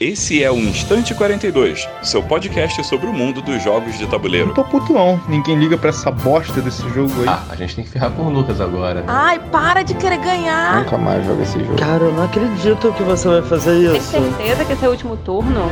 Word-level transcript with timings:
Esse 0.00 0.42
é 0.42 0.50
o 0.50 0.56
Instante 0.56 1.14
42, 1.14 1.88
seu 2.02 2.20
podcast 2.20 2.82
sobre 2.84 3.06
o 3.06 3.12
mundo 3.12 3.40
dos 3.40 3.62
jogos 3.62 3.96
de 3.96 4.06
tabuleiro. 4.08 4.48
Não 4.48 4.54
tô 4.54 4.64
puto 4.64 4.92
não, 4.92 5.20
ninguém 5.28 5.56
liga 5.56 5.78
pra 5.78 5.90
essa 5.90 6.10
bosta 6.10 6.60
desse 6.60 6.82
jogo 6.90 7.12
aí. 7.20 7.28
Ah, 7.28 7.42
a 7.48 7.54
gente 7.54 7.76
tem 7.76 7.84
que 7.84 7.90
ferrar 7.90 8.10
com 8.10 8.22
o 8.22 8.28
Lucas 8.30 8.60
agora. 8.60 9.04
Ai, 9.06 9.38
para 9.38 9.82
de 9.82 9.94
querer 9.94 10.18
ganhar. 10.18 10.80
Nunca 10.82 10.98
mais 10.98 11.24
joga 11.24 11.42
esse 11.44 11.60
jogo. 11.60 11.76
Cara, 11.76 12.02
eu 12.04 12.12
não 12.12 12.24
acredito 12.24 12.92
que 12.92 13.02
você 13.04 13.28
vai 13.28 13.42
fazer 13.42 13.88
Tem 13.90 13.96
isso. 13.98 14.10
certeza 14.10 14.64
que 14.64 14.72
esse 14.72 14.84
é 14.84 14.88
o 14.88 14.90
último 14.90 15.16
turno? 15.18 15.70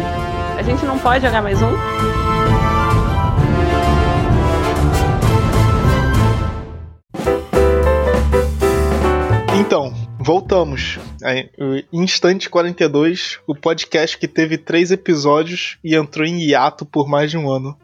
A 0.56 0.62
gente 0.62 0.84
não 0.86 0.98
pode 1.00 1.26
jogar 1.26 1.42
mais 1.42 1.60
um? 1.60 1.72
Voltamos. 10.22 10.98
Aí, 11.22 11.50
Instante 11.92 12.48
42, 12.48 13.40
o 13.46 13.54
podcast 13.54 14.16
que 14.16 14.28
teve 14.28 14.56
três 14.56 14.90
episódios 14.90 15.78
e 15.82 15.94
entrou 15.94 16.24
em 16.26 16.40
hiato 16.42 16.84
por 16.86 17.08
mais 17.08 17.30
de 17.30 17.36
um 17.36 17.50
ano. 17.50 17.76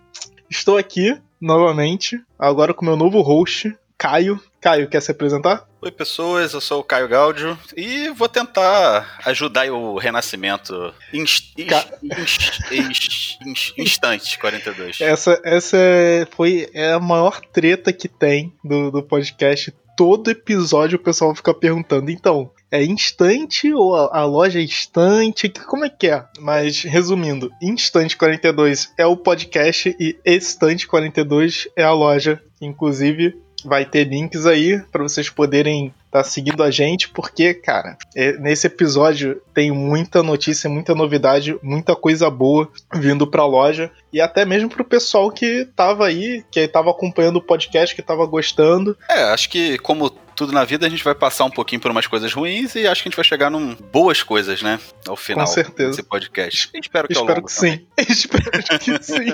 Estou 0.48 0.78
aqui, 0.78 1.16
novamente, 1.40 2.18
agora 2.38 2.72
com 2.72 2.84
meu 2.84 2.96
novo 2.96 3.20
host, 3.20 3.74
Caio. 3.98 4.40
Caio, 4.60 4.88
quer 4.88 5.00
se 5.02 5.10
apresentar? 5.10 5.66
Oi 5.80 5.90
pessoas, 5.92 6.52
eu 6.52 6.60
sou 6.60 6.80
o 6.80 6.84
Caio 6.84 7.06
Gáudio 7.08 7.56
e 7.76 8.08
vou 8.10 8.28
tentar 8.28 9.18
ajudar 9.24 9.70
o 9.70 9.96
renascimento 9.96 10.92
inst, 11.12 11.54
Ca- 11.68 11.86
inst, 12.02 12.60
inst, 12.72 13.38
inst, 13.46 13.74
instante 13.78 14.38
42. 14.38 15.00
Essa, 15.00 15.40
essa 15.44 15.76
é- 15.76 16.26
foi 16.32 16.68
é 16.74 16.92
a 16.92 16.98
maior 16.98 17.40
treta 17.52 17.92
que 17.92 18.08
tem 18.08 18.52
do, 18.64 18.90
do 18.90 19.02
podcast. 19.02 19.72
Todo 19.98 20.30
episódio 20.30 20.94
o 20.94 21.02
pessoal 21.02 21.34
fica 21.34 21.52
perguntando, 21.52 22.08
então, 22.08 22.52
é 22.70 22.84
instante 22.84 23.74
ou 23.74 23.96
a, 23.96 24.24
loja 24.24 24.60
é 24.60 24.62
instante? 24.62 25.48
Como 25.66 25.84
é 25.84 25.88
que 25.88 26.06
é? 26.06 26.24
Mas, 26.38 26.84
resumindo, 26.84 27.50
Instante 27.60 28.16
42 28.16 28.92
é 28.96 29.04
o 29.04 29.16
podcast 29.16 29.96
e 29.98 30.16
Estante 30.24 30.86
42 30.86 31.66
é 31.74 31.82
a 31.82 31.90
loja. 31.90 32.40
Inclusive, 32.62 33.36
vai 33.64 33.84
ter 33.84 34.04
links 34.04 34.46
aí 34.46 34.80
para 34.92 35.02
vocês 35.02 35.28
poderem 35.28 35.92
estar 36.08 36.24
seguindo 36.24 36.62
a 36.62 36.70
gente, 36.70 37.08
porque, 37.10 37.54
cara, 37.54 37.96
é- 38.16 38.32
nesse 38.38 38.66
episódio 38.66 39.40
tem 39.54 39.70
muita 39.70 40.22
notícia, 40.22 40.68
muita 40.68 40.94
novidade, 40.94 41.56
muita 41.62 41.94
coisa 41.94 42.28
boa 42.30 42.68
vindo 42.94 43.26
pra 43.26 43.46
loja 43.46 43.90
e 44.12 44.20
até 44.20 44.44
mesmo 44.44 44.68
pro 44.70 44.84
pessoal 44.84 45.30
que 45.30 45.66
tava 45.76 46.06
aí, 46.06 46.42
que 46.50 46.66
tava 46.66 46.90
acompanhando 46.90 47.36
o 47.36 47.42
podcast, 47.42 47.94
que 47.94 48.02
tava 48.02 48.24
gostando. 48.26 48.96
É, 49.08 49.24
acho 49.24 49.48
que 49.50 49.78
como 49.78 50.08
tudo 50.10 50.52
na 50.52 50.64
vida 50.64 50.86
a 50.86 50.88
gente 50.88 51.02
vai 51.02 51.16
passar 51.16 51.44
um 51.46 51.50
pouquinho 51.50 51.80
por 51.80 51.90
umas 51.90 52.06
coisas 52.06 52.32
ruins 52.32 52.76
e 52.76 52.86
acho 52.86 53.02
que 53.02 53.08
a 53.08 53.10
gente 53.10 53.16
vai 53.16 53.24
chegar 53.24 53.50
num 53.50 53.74
boas 53.92 54.22
coisas, 54.22 54.62
né? 54.62 54.78
Ao 55.08 55.16
final 55.16 55.44
Com 55.44 55.52
certeza. 55.52 55.90
desse 55.90 56.02
podcast. 56.04 56.70
Espero 56.80 57.08
que 57.08 57.14
Espero 57.14 57.42
que 57.44 57.52
também. 57.54 57.72
sim. 57.76 57.86
Espero 58.08 58.78
que 58.78 59.02
sim. 59.02 59.32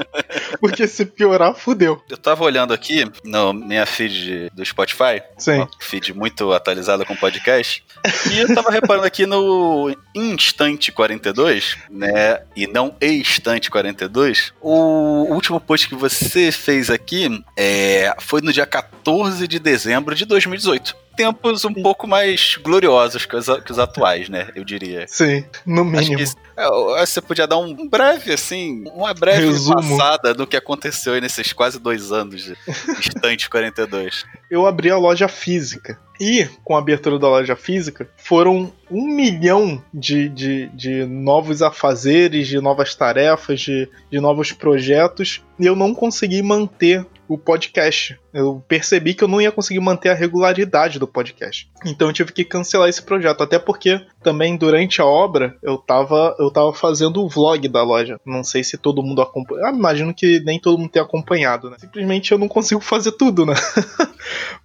Porque 0.59 0.89
se 0.89 1.05
piorar, 1.05 1.55
fudeu. 1.55 2.03
Eu 2.09 2.17
tava 2.17 2.43
olhando 2.43 2.73
aqui 2.73 3.05
no 3.23 3.53
minha 3.53 3.85
feed 3.85 4.51
do 4.55 4.65
Spotify, 4.65 5.23
Sim. 5.37 5.59
Ó, 5.61 5.69
feed 5.79 6.15
muito 6.15 6.53
atualizada 6.65 7.05
com 7.05 7.15
podcast. 7.15 7.85
E 8.33 8.39
eu 8.39 8.55
tava 8.55 8.71
reparando 8.71 9.07
aqui 9.07 9.27
no 9.27 9.95
Instante 10.15 10.91
42, 10.91 11.77
né? 11.91 12.41
E 12.57 12.67
não 12.67 12.97
Estante 13.01 13.71
42. 13.71 14.53
O 14.61 15.27
último 15.35 15.61
post 15.61 15.89
que 15.89 15.95
você 15.95 16.51
fez 16.51 16.89
aqui 16.89 17.43
é, 17.57 18.15
foi 18.21 18.41
no 18.41 18.53
dia 18.53 18.67
14 18.67 19.47
de 19.47 19.59
dezembro 19.59 20.15
de 20.15 20.25
2018. 20.25 21.04
Tempos 21.17 21.65
um 21.65 21.73
pouco 21.75 22.07
mais 22.07 22.57
gloriosos 22.63 23.25
que 23.27 23.37
os, 23.37 23.47
que 23.47 23.73
os 23.73 23.79
atuais, 23.79 24.29
né? 24.29 24.49
Eu 24.55 24.65
diria. 24.65 25.07
Sim, 25.09 25.45
no 25.65 25.83
Acho 25.83 26.11
mínimo. 26.11 26.19
que 26.19 26.45
é, 26.57 26.65
eu 26.67 26.95
acho 26.95 27.07
que 27.07 27.11
você 27.15 27.21
podia 27.21 27.47
dar 27.47 27.59
um 27.59 27.89
breve, 27.89 28.33
assim, 28.33 28.85
uma 28.95 29.13
breve 29.13 29.47
Resumo. 29.47 29.75
passada 29.77 30.33
do 30.33 30.47
que 30.47 30.57
aconteceu 30.57 31.15
aí 31.15 31.21
nesses 31.21 31.53
quase 31.53 31.79
dois 31.81 32.13
anos 32.13 32.45
de 32.45 32.57
Instante 32.99 33.51
42. 33.51 34.25
eu 34.51 34.67
abri 34.67 34.91
a 34.91 34.97
loja 34.97 35.27
física. 35.29 35.99
E, 36.21 36.47
com 36.63 36.77
a 36.77 36.79
abertura 36.79 37.19
da 37.19 37.29
loja 37.29 37.57
física, 37.57 38.09
foram 38.17 38.73
um 38.91 39.07
milhão 39.07 39.83
de, 39.93 40.29
de, 40.29 40.69
de 40.69 41.05
novos 41.05 41.63
afazeres, 41.63 42.49
de 42.49 42.61
novas 42.61 42.95
tarefas, 42.95 43.61
de, 43.61 43.89
de 44.11 44.21
novos 44.21 44.53
projetos, 44.53 45.43
e 45.59 45.67
eu 45.67 45.77
não 45.77 45.95
consegui 45.95 46.43
manter 46.43 47.07
o 47.29 47.39
podcast. 47.39 48.19
Eu 48.33 48.63
percebi 48.67 49.15
que 49.15 49.25
eu 49.25 49.29
não 49.29 49.41
ia 49.41 49.53
conseguir 49.53 49.81
manter 49.81 50.11
a 50.11 50.15
regularidade 50.15 50.99
do 50.99 51.07
podcast. 51.07 51.71
Então 51.85 52.09
eu 52.09 52.13
tive 52.13 52.33
que 52.33 52.45
cancelar 52.45 52.89
esse 52.89 53.03
projeto, 53.03 53.43
até 53.43 53.59
porque 53.59 54.01
também 54.23 54.57
durante 54.57 55.01
a 55.01 55.07
obra 55.07 55.57
eu 55.63 55.79
tava, 55.79 56.35
eu 56.39 56.51
tava 56.51 56.73
fazendo 56.73 57.23
o 57.23 57.29
vlog 57.29 57.67
da 57.69 57.83
loja. 57.83 58.21
Não 58.27 58.45
sei 58.45 58.63
se 58.63 58.77
todo 58.77 59.03
mundo 59.03 59.23
acompanha. 59.23 59.69
Ah, 59.69 59.73
imagino 59.73 60.13
que 60.13 60.41
nem 60.41 60.61
todo 60.61 60.79
mundo 60.79 60.91
tenha 60.91 61.05
acompanhado, 61.05 61.71
né? 61.71 61.77
Simplesmente 61.79 62.33
eu 62.33 62.39
não 62.39 62.49
consigo 62.49 62.81
fazer 62.81 63.13
tudo, 63.13 63.47
né? 63.47 63.55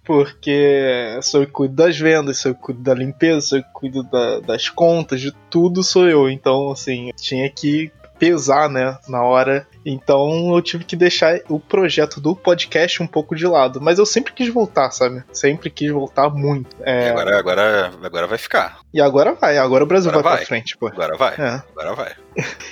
porque 0.04 1.18
sou 1.22 1.40
eu 1.42 1.46
que 1.46 1.52
cuido 1.52 1.74
das 1.74 1.98
vendas, 1.98 2.38
sou 2.38 2.50
eu 2.50 2.54
que 2.54 2.60
cuido 2.62 2.80
da 2.82 2.94
limpeza, 2.94 3.40
sou 3.40 3.58
eu 3.58 3.64
que 3.64 3.72
cuido 3.72 4.02
da- 4.02 4.40
das 4.40 4.68
contas, 4.68 5.20
de 5.20 5.32
tudo 5.48 5.82
sou 5.82 6.08
eu. 6.08 6.28
Então, 6.30 6.70
assim, 6.70 7.10
tinha 7.16 7.48
que 7.50 7.90
pesar, 8.18 8.68
né, 8.68 8.98
na 9.08 9.22
hora. 9.22 9.66
Então 9.84 10.54
eu 10.54 10.60
tive 10.60 10.84
que 10.84 10.94
deixar 10.94 11.38
o 11.48 11.58
projeto 11.58 12.20
do 12.20 12.36
podcast 12.36 13.02
um 13.02 13.06
pouco 13.06 13.34
de 13.34 13.46
lado. 13.46 13.80
Mas 13.80 13.98
eu 13.98 14.04
sempre 14.04 14.34
quis 14.34 14.52
voltar, 14.52 14.90
sabe? 14.90 15.24
Sempre 15.32 15.70
quis 15.70 15.90
voltar 15.90 16.28
muito. 16.28 16.76
É, 16.82 17.06
E 17.06 17.08
agora, 17.10 17.38
agora, 17.38 17.90
agora 18.02 18.26
vai 18.26 18.36
ficar. 18.36 18.80
E 18.92 19.00
agora 19.00 19.32
vai, 19.32 19.56
agora 19.56 19.84
o 19.84 19.86
Brasil 19.86 20.10
Agora 20.10 20.22
vai, 20.22 20.32
vai. 20.32 20.38
pra 20.40 20.48
frente, 20.48 20.76
pô. 20.76 20.88
Agora 20.88 21.16
vai. 21.16 21.34
É. 21.38 21.62
Agora 21.74 21.94
vai. 21.94 22.12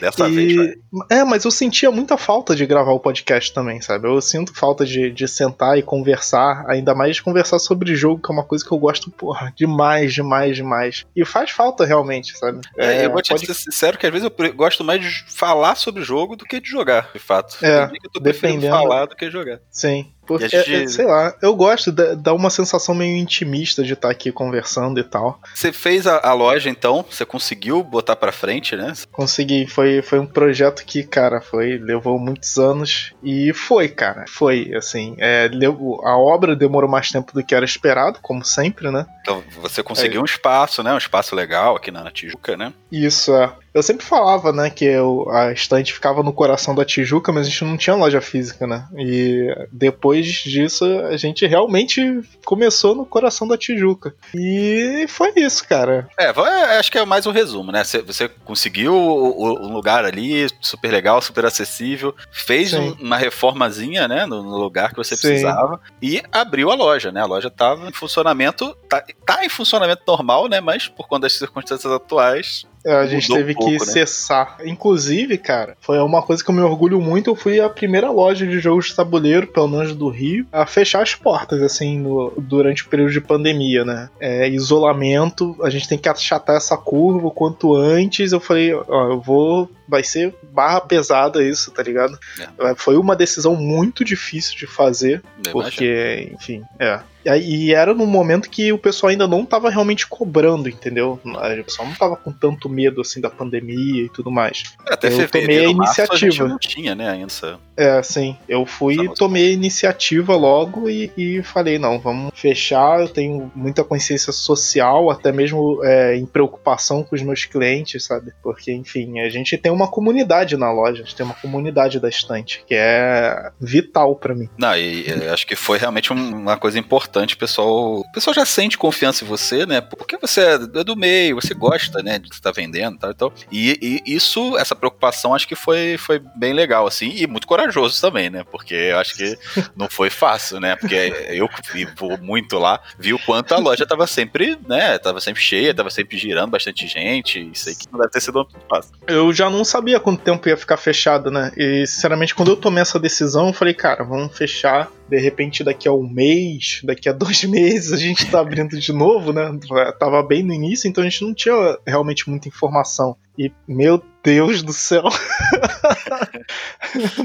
Dessa 0.00 0.28
vez 0.28 0.56
vai. 0.56 0.66
E... 0.66 0.78
É, 1.10 1.24
mas 1.24 1.44
eu 1.44 1.50
sentia 1.50 1.90
muita 1.90 2.16
falta 2.16 2.54
de 2.54 2.64
gravar 2.66 2.92
o 2.92 3.00
podcast 3.00 3.52
também, 3.52 3.80
sabe? 3.80 4.08
Eu 4.08 4.20
sinto 4.20 4.54
falta 4.54 4.84
de, 4.84 5.10
de 5.10 5.26
sentar 5.28 5.78
e 5.78 5.82
conversar, 5.82 6.64
ainda 6.68 6.94
mais 6.94 7.20
conversar 7.20 7.58
sobre 7.58 7.94
jogo, 7.94 8.22
que 8.22 8.30
é 8.30 8.34
uma 8.34 8.44
coisa 8.44 8.64
que 8.64 8.72
eu 8.72 8.78
gosto, 8.78 9.10
porra, 9.10 9.52
demais, 9.56 10.14
demais, 10.14 10.56
demais. 10.56 11.06
E 11.14 11.24
faz 11.24 11.50
falta 11.50 11.84
realmente, 11.84 12.36
sabe? 12.36 12.60
É, 12.76 13.06
eu 13.06 13.10
vou 13.12 13.22
te 13.22 13.30
pode- 13.30 13.46
ser 13.46 13.54
sincero 13.54 13.98
que 13.98 14.06
às 14.06 14.12
vezes 14.12 14.28
eu 14.28 14.54
gosto 14.54 14.84
mais 14.84 15.00
de 15.00 15.24
falar 15.28 15.74
sobre 15.74 16.02
o 16.02 16.04
jogo 16.04 16.36
do 16.36 16.44
que 16.44 16.60
de 16.60 16.68
jogar, 16.68 17.10
de 17.12 17.18
fato. 17.18 17.56
É, 17.64 17.84
eu 17.84 18.10
tô 18.12 18.20
dependendo. 18.20 18.74
falar 18.74 19.06
do 19.06 19.16
que 19.16 19.30
jogar. 19.30 19.60
Sim. 19.70 20.12
Porque, 20.28 20.46
gente- 20.48 20.74
é, 20.74 20.82
é, 20.82 20.86
sei 20.88 21.06
lá, 21.06 21.34
eu 21.42 21.56
gosto, 21.56 21.90
dá, 21.90 22.34
uma 22.34 22.50
sensação 22.50 22.94
meio 22.94 23.16
intimista 23.16 23.82
de 23.82 23.94
estar 23.94 24.10
aqui 24.10 24.30
conversando 24.30 25.00
e 25.00 25.02
tal. 25.04 25.40
Você 25.54 25.72
fez 25.72 26.06
a, 26.06 26.18
a 26.22 26.34
loja 26.34 26.68
então, 26.68 27.04
você 27.10 27.24
conseguiu 27.24 27.82
botar 27.82 28.14
pra 28.14 28.30
frente, 28.30 28.76
né? 28.76 28.92
Consegui, 29.10 29.66
foi, 29.66 30.02
foi 30.02 30.18
um 30.18 30.26
projeto 30.26 30.84
que, 30.84 31.02
cara, 31.02 31.40
foi, 31.40 31.78
levou 31.78 32.18
muitos 32.18 32.58
anos 32.58 33.14
e 33.22 33.52
foi, 33.54 33.88
cara, 33.88 34.26
foi, 34.28 34.72
assim, 34.76 35.16
é, 35.18 35.48
levou- 35.50 36.06
a 36.06 36.16
obra 36.18 36.54
demorou 36.54 36.90
mais 36.90 37.10
tempo 37.10 37.32
do 37.32 37.42
que 37.42 37.54
era 37.54 37.64
esperado, 37.64 38.18
como 38.20 38.44
sempre, 38.44 38.90
né? 38.90 39.06
Então 39.22 39.42
você 39.62 39.82
conseguiu 39.82 40.20
um 40.20 40.24
espaço, 40.26 40.82
né? 40.82 40.92
Um 40.92 40.98
espaço 40.98 41.34
legal 41.34 41.74
aqui 41.76 41.90
na 41.90 42.10
Tijuca, 42.10 42.54
né? 42.56 42.72
Isso, 42.92 43.34
é. 43.34 43.50
Eu 43.74 43.82
sempre 43.82 44.04
falava, 44.04 44.52
né, 44.52 44.70
que 44.70 44.84
eu, 44.84 45.28
a 45.30 45.52
estante 45.52 45.92
ficava 45.92 46.22
no 46.22 46.32
coração 46.32 46.74
da 46.74 46.84
Tijuca, 46.84 47.32
mas 47.32 47.46
a 47.46 47.50
gente 47.50 47.64
não 47.64 47.76
tinha 47.76 47.94
loja 47.94 48.20
física, 48.20 48.66
né? 48.66 48.86
E 48.96 49.46
depois 49.70 50.26
disso, 50.26 50.84
a 51.10 51.16
gente 51.16 51.46
realmente 51.46 52.20
começou 52.44 52.94
no 52.94 53.04
coração 53.06 53.46
da 53.46 53.56
Tijuca. 53.58 54.14
E 54.34 55.04
foi 55.08 55.32
isso, 55.36 55.66
cara. 55.68 56.08
É, 56.18 56.32
vai- 56.32 56.78
acho 56.78 56.90
que 56.90 56.98
é 56.98 57.04
mais 57.04 57.26
um 57.26 57.30
resumo, 57.30 57.70
né? 57.70 57.84
Você, 57.84 58.02
você 58.02 58.28
conseguiu 58.44 58.94
um 58.94 59.72
lugar 59.72 60.04
ali 60.04 60.46
super 60.60 60.90
legal, 60.90 61.20
super 61.20 61.44
acessível, 61.44 62.14
fez 62.32 62.72
um- 62.74 62.92
uma 63.00 63.16
reformazinha, 63.16 64.08
né, 64.08 64.26
no, 64.26 64.42
lugar 64.58 64.90
que 64.90 64.96
você 64.96 65.14
Sim. 65.16 65.28
precisava 65.28 65.80
e 66.02 66.22
abriu 66.32 66.70
a 66.70 66.74
loja, 66.74 67.12
né? 67.12 67.20
A 67.20 67.26
loja 67.26 67.50
tava 67.50 67.88
em 67.88 67.92
funcionamento, 67.92 68.74
tá, 68.88 69.04
tá 69.26 69.44
em 69.44 69.48
funcionamento 69.48 70.02
normal, 70.06 70.48
né? 70.48 70.60
Mas 70.60 70.88
por 70.88 71.06
conta 71.06 71.22
das 71.22 71.34
circunstâncias 71.34 71.92
atuais, 71.92 72.66
É, 72.77 72.77
A 72.88 73.06
gente 73.06 73.28
Mudou 73.28 73.36
um 73.36 73.40
teve 73.40 73.54
pouco, 73.54 73.70
que 73.70 73.78
né? 73.78 73.84
cessar. 73.92 74.56
Inclusive, 74.64 75.36
cara, 75.38 75.76
foi 75.80 75.98
uma 75.98 76.22
coisa 76.22 76.42
que 76.42 76.50
eu 76.50 76.54
me 76.54 76.60
orgulho 76.62 77.00
muito. 77.00 77.30
Eu 77.30 77.36
fui 77.36 77.60
a 77.60 77.68
primeira 77.68 78.10
loja 78.10 78.46
de 78.46 78.58
jogos 78.60 78.86
de 78.86 78.94
tabuleiro, 78.94 79.46
pelo 79.46 79.68
menos 79.68 79.94
do 79.94 80.08
Rio, 80.08 80.46
a 80.52 80.64
fechar 80.66 81.02
as 81.02 81.14
portas, 81.14 81.60
assim, 81.62 81.98
no- 81.98 82.32
durante 82.38 82.84
o 82.84 82.88
período 82.88 83.12
de 83.12 83.20
pandemia, 83.20 83.84
né? 83.84 84.08
É, 84.20 84.48
isolamento, 84.48 85.56
a 85.62 85.70
gente 85.70 85.88
tem 85.88 85.98
que 85.98 86.08
achatar 86.08 86.56
essa 86.56 86.76
curva 86.76 87.26
o 87.26 87.30
quanto 87.30 87.74
antes. 87.74 88.32
Eu 88.32 88.40
falei, 88.40 88.72
ó, 88.74 89.08
eu 89.10 89.20
vou. 89.20 89.68
Vai 89.90 90.04
ser 90.04 90.34
barra 90.52 90.82
pesada 90.82 91.42
isso, 91.42 91.70
tá 91.70 91.82
ligado? 91.82 92.18
É, 92.60 92.74
Foi 92.76 92.96
uma 92.98 93.16
decisão 93.16 93.54
muito 93.56 94.04
difícil 94.04 94.56
de 94.58 94.66
fazer, 94.66 95.22
imagino. 95.38 95.62
porque, 95.62 96.30
enfim, 96.34 96.62
é. 96.78 97.00
E, 97.24 97.74
era 97.74 97.92
num 97.94 98.06
momento 98.06 98.48
que 98.48 98.72
o 98.72 98.78
pessoal 98.78 99.10
ainda 99.10 99.26
não 99.28 99.44
tava 99.44 99.68
realmente 99.70 100.06
cobrando, 100.06 100.68
entendeu? 100.68 101.20
O 101.24 101.64
pessoal 101.64 101.86
não 101.88 101.94
tava 101.94 102.16
com 102.16 102.32
tanto 102.32 102.68
medo 102.68 103.00
assim 103.00 103.20
da 103.20 103.28
pandemia 103.30 104.04
e 104.04 104.08
tudo 104.08 104.30
mais. 104.30 104.62
Até 104.86 105.08
Eu 105.08 105.28
tomei 105.28 105.64
a 105.66 105.72
março, 105.74 106.00
a 106.00 106.04
gente 106.04 106.22
iniciativa. 106.24 106.48
não 106.48 106.58
tinha, 106.58 106.94
né, 106.94 107.10
ainda. 107.10 107.26
essa- 107.26 107.58
É, 107.76 108.02
sim. 108.02 108.36
Eu 108.48 108.64
fui 108.66 108.94
e 108.94 109.14
tomei 109.14 109.50
a 109.50 109.52
iniciativa 109.52 110.34
logo 110.34 110.88
e, 110.88 111.12
e 111.16 111.42
falei, 111.42 111.78
não, 111.78 111.98
vamos 111.98 112.32
fechar. 112.34 113.00
Eu 113.00 113.08
tenho 113.08 113.52
muita 113.54 113.84
consciência 113.84 114.32
social, 114.32 115.10
até 115.10 115.30
mesmo 115.30 115.80
é, 115.84 116.16
em 116.16 116.26
preocupação 116.26 117.02
com 117.04 117.14
os 117.14 117.22
meus 117.22 117.44
clientes, 117.44 118.04
sabe? 118.04 118.32
Porque, 118.42 118.72
enfim, 118.72 119.20
a 119.20 119.28
gente 119.28 119.56
tem 119.58 119.70
uma 119.70 119.86
comunidade 119.88 120.56
na 120.56 120.72
loja, 120.72 121.02
a 121.02 121.04
gente 121.04 121.14
tem 121.14 121.24
uma 121.26 121.34
comunidade 121.36 122.00
da 122.00 122.08
estante, 122.08 122.64
que 122.66 122.74
é 122.74 123.50
vital 123.60 124.16
pra 124.16 124.34
mim. 124.34 124.48
Não, 124.58 124.76
e 124.76 125.06
acho 125.32 125.46
que 125.46 125.54
foi 125.54 125.78
realmente 125.78 126.12
um- 126.12 126.36
uma 126.36 126.56
coisa 126.56 126.78
importante, 126.78 127.07
o 127.34 127.38
pessoal. 127.38 128.00
O 128.00 128.12
pessoal 128.12 128.34
já 128.34 128.44
sente 128.44 128.78
confiança 128.78 129.24
em 129.24 129.28
você, 129.28 129.66
né? 129.66 129.80
Porque 129.80 130.16
você 130.16 130.40
é 130.40 130.58
do 130.58 130.96
meio, 130.96 131.36
você 131.36 131.54
gosta, 131.54 132.02
né, 132.02 132.18
de 132.18 132.28
você 132.28 132.40
tá 132.40 132.50
vendendo 132.50 132.96
e 132.96 132.98
tal, 132.98 133.10
e 133.10 133.14
tal. 133.14 133.32
E, 133.50 134.02
e 134.06 134.14
isso, 134.14 134.56
essa 134.56 134.76
preocupação, 134.76 135.34
acho 135.34 135.46
que 135.46 135.54
foi, 135.54 135.96
foi 135.98 136.20
bem 136.36 136.52
legal, 136.52 136.86
assim, 136.86 137.12
e 137.16 137.26
muito 137.26 137.46
corajoso 137.46 138.00
também, 138.00 138.30
né? 138.30 138.44
Porque 138.50 138.74
eu 138.74 138.98
acho 138.98 139.16
que 139.16 139.38
não 139.76 139.88
foi 139.88 140.10
fácil, 140.10 140.60
né? 140.60 140.76
Porque 140.76 141.12
eu 141.30 141.48
vou 141.96 142.18
muito 142.18 142.58
lá, 142.58 142.80
vi 142.98 143.12
o 143.12 143.18
quanto 143.18 143.54
a 143.54 143.58
loja 143.58 143.86
tava 143.86 144.06
sempre, 144.06 144.58
né? 144.68 144.98
Tava 144.98 145.20
sempre 145.20 145.42
cheia, 145.42 145.74
tava 145.74 145.90
sempre 145.90 146.16
girando 146.16 146.50
bastante 146.50 146.86
gente. 146.86 147.50
Isso 147.52 147.68
aí 147.68 147.74
que 147.74 147.86
não 147.90 147.98
deve 147.98 148.10
ter 148.10 148.20
sido 148.20 148.34
muito 148.34 148.66
fácil. 148.68 148.92
Eu 149.06 149.32
já 149.32 149.50
não 149.50 149.64
sabia 149.64 150.00
quanto 150.00 150.22
tempo 150.22 150.48
ia 150.48 150.56
ficar 150.56 150.76
fechado, 150.76 151.30
né? 151.30 151.52
E, 151.56 151.86
sinceramente, 151.86 152.34
quando 152.34 152.50
eu 152.50 152.56
tomei 152.56 152.82
essa 152.82 152.98
decisão, 152.98 153.48
eu 153.48 153.52
falei, 153.52 153.74
cara, 153.74 154.04
vamos 154.04 154.36
fechar. 154.36 154.90
De 155.08 155.18
repente, 155.18 155.64
daqui 155.64 155.88
a 155.88 155.92
um 155.92 156.08
mês, 156.08 156.80
daqui 156.84 157.08
a 157.08 157.12
dois 157.14 157.44
meses, 157.44 157.92
a 157.92 157.96
gente 157.96 158.30
tá 158.30 158.40
abrindo 158.40 158.78
de 158.78 158.92
novo, 158.92 159.32
né? 159.32 159.58
Tava 159.98 160.22
bem 160.22 160.42
no 160.42 160.52
início, 160.52 160.88
então 160.88 161.02
a 161.02 161.08
gente 161.08 161.24
não 161.24 161.34
tinha 161.34 161.78
realmente 161.86 162.28
muita 162.28 162.48
informação. 162.48 163.16
E, 163.38 163.52
meu 163.66 164.02
Deus 164.22 164.62
do 164.62 164.72
céu. 164.72 165.04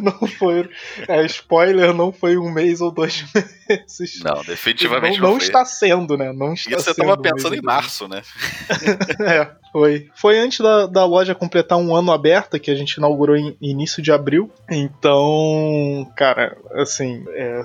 não 0.02 0.28
foi. 0.28 0.70
É, 1.08 1.26
spoiler, 1.26 1.94
não 1.94 2.12
foi 2.12 2.38
um 2.38 2.52
mês 2.52 2.82
ou 2.82 2.92
dois 2.92 3.26
meses. 3.34 4.22
Não, 4.24 4.44
definitivamente 4.44 5.20
não, 5.20 5.32
não 5.32 5.38
foi. 5.38 5.48
está 5.48 5.66
sendo, 5.66 6.18
né? 6.18 6.32
Não 6.32 6.54
está 6.54 6.78
Isso 6.78 6.90
eu 6.90 6.94
sendo 6.94 7.08
tava 7.08 7.20
um 7.20 7.22
mês 7.22 7.34
pensando 7.34 7.56
em 7.56 7.62
março, 7.62 8.08
né? 8.08 8.22
é, 9.22 9.50
foi. 9.72 10.10
Foi 10.14 10.38
antes 10.38 10.60
da, 10.60 10.86
da 10.86 11.06
loja 11.06 11.34
completar 11.34 11.78
um 11.78 11.96
ano 11.96 12.12
aberta, 12.12 12.60
que 12.60 12.70
a 12.70 12.76
gente 12.76 12.94
inaugurou 12.94 13.36
em 13.36 13.58
início 13.60 14.02
de 14.02 14.12
abril. 14.12 14.52
Então, 14.70 16.12
cara, 16.16 16.58
assim, 16.76 17.24
é, 17.30 17.62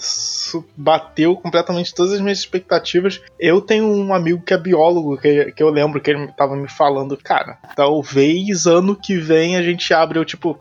bateu 0.76 1.36
completamente 1.36 1.94
todas 1.94 2.14
as 2.14 2.20
minhas 2.20 2.38
expectativas. 2.38 3.20
Eu 3.38 3.60
tenho 3.60 3.86
um 3.86 4.14
amigo 4.14 4.42
que 4.42 4.54
é 4.54 4.58
biólogo, 4.58 5.19
que, 5.19 5.52
que 5.52 5.62
eu 5.62 5.70
lembro 5.70 6.00
que 6.00 6.10
ele 6.10 6.28
tava 6.28 6.56
me 6.56 6.69
falando, 6.69 7.16
cara, 7.16 7.58
talvez 7.76 8.66
ano 8.66 8.96
que 8.96 9.17
vem 9.20 9.56
a 9.56 9.62
gente 9.62 9.92
abre, 9.94 10.18
eu 10.18 10.24
tipo. 10.24 10.58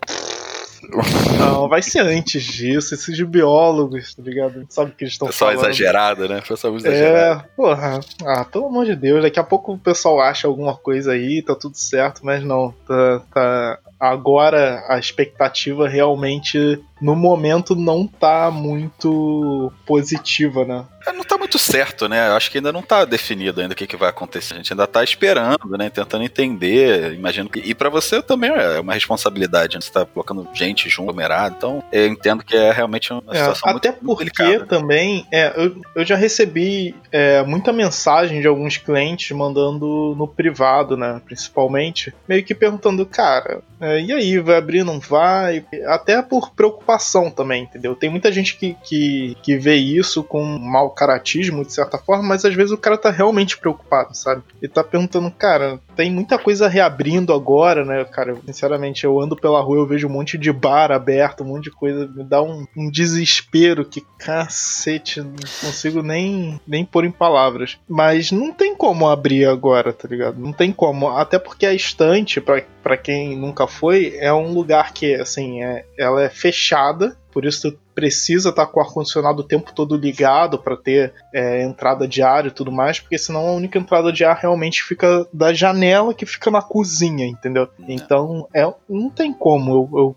Não, 1.39 1.67
vai 1.67 1.81
ser 1.81 1.99
antes 1.99 2.43
disso, 2.43 2.93
esses 2.93 3.19
biólogos, 3.21 4.13
tá 4.15 4.21
ligado? 4.23 4.65
Sabe 4.69 4.91
o 4.91 4.93
que 4.93 5.03
eles 5.03 5.13
estão 5.15 5.27
Pessoal 5.27 5.51
falando. 5.51 5.65
exagerado, 5.65 6.29
né? 6.29 6.41
Pessoal 6.47 6.71
muito 6.71 6.85
exagerado. 6.87 7.41
É, 7.41 7.45
porra. 7.55 7.99
Ah, 8.25 8.45
pelo 8.45 8.67
amor 8.67 8.85
de 8.85 8.95
Deus, 8.95 9.21
daqui 9.23 9.39
a 9.39 9.43
pouco 9.43 9.73
o 9.73 9.77
pessoal 9.79 10.21
acha 10.21 10.47
alguma 10.47 10.75
coisa 10.75 11.11
aí, 11.13 11.41
tá 11.41 11.55
tudo 11.55 11.75
certo, 11.77 12.21
mas 12.23 12.43
não. 12.43 12.73
Tá, 12.87 13.21
tá- 13.33 13.79
Agora 13.99 14.85
a 14.87 14.99
expectativa 14.99 15.89
realmente, 15.89 16.79
no 17.01 17.15
momento, 17.15 17.75
não 17.75 18.05
tá 18.05 18.51
muito 18.51 19.73
positiva, 19.87 20.63
né? 20.65 20.85
É, 21.07 21.11
Não 21.11 21.23
muito 21.47 21.57
certo, 21.57 22.09
né? 22.09 22.27
Eu 22.27 22.35
acho 22.35 22.51
que 22.51 22.57
ainda 22.57 22.73
não 22.73 22.81
tá 22.81 23.05
definido 23.05 23.61
ainda 23.61 23.73
o 23.73 23.75
que, 23.75 23.87
que 23.87 23.95
vai 23.95 24.09
acontecer. 24.09 24.53
A 24.53 24.57
gente 24.57 24.73
ainda 24.73 24.85
tá 24.85 25.03
esperando, 25.03 25.77
né? 25.77 25.89
Tentando 25.89 26.23
entender. 26.23 27.13
Imagino 27.13 27.49
que. 27.49 27.59
E 27.59 27.73
pra 27.73 27.89
você 27.89 28.21
também 28.21 28.51
é 28.51 28.79
uma 28.79 28.93
responsabilidade, 28.93 29.75
né? 29.75 29.81
Você 29.81 29.91
tá 29.91 30.05
colocando 30.05 30.47
gente 30.53 30.89
junto, 30.89 31.07
aglomerado. 31.07 31.55
Então, 31.57 31.83
eu 31.91 32.07
entendo 32.07 32.43
que 32.43 32.55
é 32.55 32.71
realmente 32.71 33.11
uma 33.13 33.23
É, 33.31 33.37
situação 33.39 33.69
até 33.69 33.89
muito, 33.89 34.05
muito 34.05 34.17
porque 34.17 34.43
delicada. 34.43 34.65
também 34.65 35.25
é, 35.31 35.53
eu, 35.55 35.81
eu 35.95 36.05
já 36.05 36.15
recebi 36.15 36.93
é, 37.11 37.41
muita 37.43 37.71
mensagem 37.71 38.41
de 38.41 38.47
alguns 38.47 38.77
clientes 38.77 39.31
mandando 39.35 40.13
no 40.17 40.27
privado, 40.27 40.97
né? 40.97 41.21
Principalmente, 41.25 42.13
meio 42.27 42.43
que 42.43 42.53
perguntando, 42.53 43.05
cara, 43.05 43.61
é, 43.79 44.01
e 44.01 44.11
aí, 44.11 44.39
vai 44.39 44.57
abrir, 44.57 44.83
não 44.83 44.99
vai? 44.99 45.63
Até 45.85 46.21
por 46.21 46.51
preocupação 46.51 47.29
também, 47.29 47.63
entendeu? 47.63 47.95
Tem 47.95 48.09
muita 48.09 48.31
gente 48.31 48.57
que, 48.57 48.75
que, 48.83 49.37
que 49.41 49.57
vê 49.57 49.75
isso 49.75 50.23
com 50.23 50.43
mau 50.43 50.89
caratismo, 50.89 51.36
de 51.41 51.73
certa 51.73 51.97
forma, 51.97 52.23
mas 52.23 52.45
às 52.45 52.53
vezes 52.53 52.71
o 52.71 52.77
cara 52.77 52.97
tá 52.97 53.09
realmente 53.09 53.57
preocupado, 53.57 54.15
sabe? 54.15 54.43
E 54.61 54.67
tá 54.67 54.83
perguntando, 54.83 55.31
cara, 55.31 55.79
tem 55.95 56.11
muita 56.11 56.37
coisa 56.37 56.67
reabrindo 56.67 57.33
agora, 57.33 57.83
né, 57.83 58.03
cara? 58.05 58.35
Sinceramente, 58.45 59.03
eu 59.03 59.19
ando 59.19 59.35
pela 59.35 59.61
rua, 59.61 59.77
eu 59.77 59.87
vejo 59.87 60.07
um 60.07 60.11
monte 60.11 60.37
de 60.37 60.51
bar 60.51 60.91
aberto, 60.91 61.43
um 61.43 61.47
monte 61.47 61.65
de 61.65 61.71
coisa, 61.71 62.07
me 62.07 62.23
dá 62.23 62.41
um, 62.41 62.65
um 62.75 62.89
desespero 62.89 63.85
que, 63.85 64.05
cacete, 64.17 65.21
não 65.21 65.33
consigo 65.61 66.01
nem, 66.01 66.59
nem 66.67 66.85
pôr 66.85 67.05
em 67.05 67.11
palavras. 67.11 67.77
Mas 67.87 68.31
não 68.31 68.51
tem 68.51 68.75
como 68.75 69.07
abrir 69.07 69.45
agora, 69.45 69.93
tá 69.93 70.07
ligado? 70.07 70.39
Não 70.39 70.53
tem 70.53 70.71
como. 70.71 71.09
Até 71.09 71.39
porque 71.39 71.65
a 71.65 71.73
estante, 71.73 72.41
pra 72.41 72.97
quem 72.97 73.35
nunca 73.35 73.67
foi, 73.67 74.15
é 74.17 74.33
um 74.33 74.53
lugar 74.53 74.93
que, 74.93 75.15
assim, 75.15 75.63
é, 75.63 75.85
ela 75.97 76.23
é 76.23 76.29
fechada, 76.29 77.17
por 77.31 77.45
isso 77.45 77.71
tu 77.71 77.86
precisa 77.97 78.49
estar 78.49 78.67
com 78.67 78.79
o 78.79 78.83
ar-condicionado 78.83 79.41
o 79.41 79.43
tempo 79.43 79.73
todo 79.73 79.97
ligado 79.97 80.59
para 80.59 80.77
ter 80.77 81.15
é, 81.33 81.63
entrada 81.63 82.07
de 82.07 82.21
ar 82.21 82.45
e 82.45 82.51
tudo 82.51 82.71
mais, 82.71 82.99
porque 82.99 83.17
senão 83.17 83.47
a 83.47 83.53
única 83.53 83.79
entrada 83.79 84.13
de 84.13 84.23
ar 84.23 84.37
realmente 84.37 84.83
fica 84.83 85.27
da 85.33 85.51
janela 85.51 86.13
que 86.13 86.23
fica 86.23 86.51
na 86.51 86.61
cozinha, 86.61 87.25
entendeu? 87.25 87.67
Então 87.87 88.47
é, 88.53 88.71
não 88.87 89.09
tem 89.09 89.33
como 89.33 89.71
eu, 89.71 89.89
eu 89.97 90.15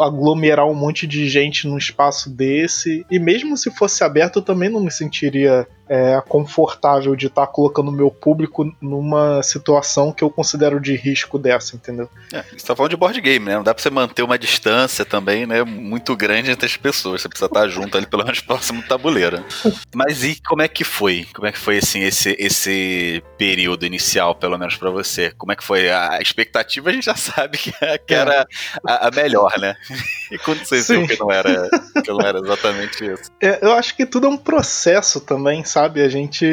aglomerar 0.00 0.66
um 0.66 0.74
monte 0.74 1.06
de 1.06 1.28
gente 1.28 1.68
num 1.68 1.76
espaço 1.76 2.30
desse, 2.30 3.04
e 3.10 3.18
mesmo 3.18 3.58
se 3.58 3.70
fosse 3.70 4.02
aberto 4.02 4.38
eu 4.38 4.42
também 4.42 4.70
não 4.70 4.80
me 4.80 4.90
sentiria 4.90 5.68
é, 5.88 6.20
confortável 6.28 7.16
de 7.16 7.26
estar 7.26 7.46
colocando 7.46 7.88
o 7.88 7.92
meu 7.92 8.10
público 8.10 8.70
numa 8.80 9.42
situação 9.42 10.12
que 10.12 10.22
eu 10.22 10.30
considero 10.30 10.80
de 10.80 10.94
risco 10.96 11.38
dessa, 11.38 11.76
entendeu? 11.76 12.08
É, 12.32 12.42
você 12.42 12.66
tá 12.66 12.76
falando 12.76 12.90
de 12.90 12.96
board 12.96 13.20
game, 13.20 13.46
né? 13.46 13.56
Não 13.56 13.62
dá 13.62 13.74
pra 13.74 13.82
você 13.82 13.90
manter 13.90 14.22
uma 14.22 14.38
distância 14.38 15.04
também, 15.04 15.46
né? 15.46 15.62
Muito 15.62 16.14
grande 16.16 16.50
entre 16.50 16.66
as 16.66 16.76
pessoas. 16.76 17.22
Você 17.22 17.28
precisa 17.28 17.46
estar 17.46 17.68
junto 17.68 17.96
ali, 17.96 18.06
pelo 18.06 18.24
menos 18.24 18.40
próximo 18.42 18.82
do 18.82 18.88
tabuleiro. 18.88 19.44
Mas 19.94 20.24
e 20.24 20.40
como 20.46 20.62
é 20.62 20.68
que 20.68 20.84
foi? 20.84 21.26
Como 21.34 21.46
é 21.46 21.52
que 21.52 21.58
foi, 21.58 21.78
assim, 21.78 22.02
esse, 22.02 22.36
esse 22.38 23.22
período 23.36 23.86
inicial, 23.86 24.34
pelo 24.34 24.58
menos 24.58 24.76
pra 24.76 24.90
você? 24.90 25.30
Como 25.36 25.52
é 25.52 25.56
que 25.56 25.64
foi? 25.64 25.90
A 25.90 26.20
expectativa 26.20 26.90
a 26.90 26.92
gente 26.92 27.06
já 27.06 27.16
sabe 27.16 27.58
que, 27.58 27.72
que 28.06 28.14
era 28.14 28.46
a, 28.86 29.08
a 29.08 29.10
melhor, 29.10 29.58
né? 29.58 29.76
E 30.30 30.36
quando 30.36 30.58
você 30.58 30.82
Sim. 30.82 30.98
viu 30.98 31.06
que 31.06 31.18
não 31.18 31.32
era, 31.32 31.70
que 32.04 32.10
não 32.10 32.20
era 32.20 32.38
exatamente 32.38 33.02
isso? 33.02 33.30
É, 33.40 33.64
eu 33.64 33.72
acho 33.72 33.96
que 33.96 34.04
tudo 34.04 34.26
é 34.26 34.30
um 34.30 34.36
processo 34.36 35.22
também, 35.22 35.64
sabe? 35.64 35.77
A 35.84 36.08
gente 36.08 36.44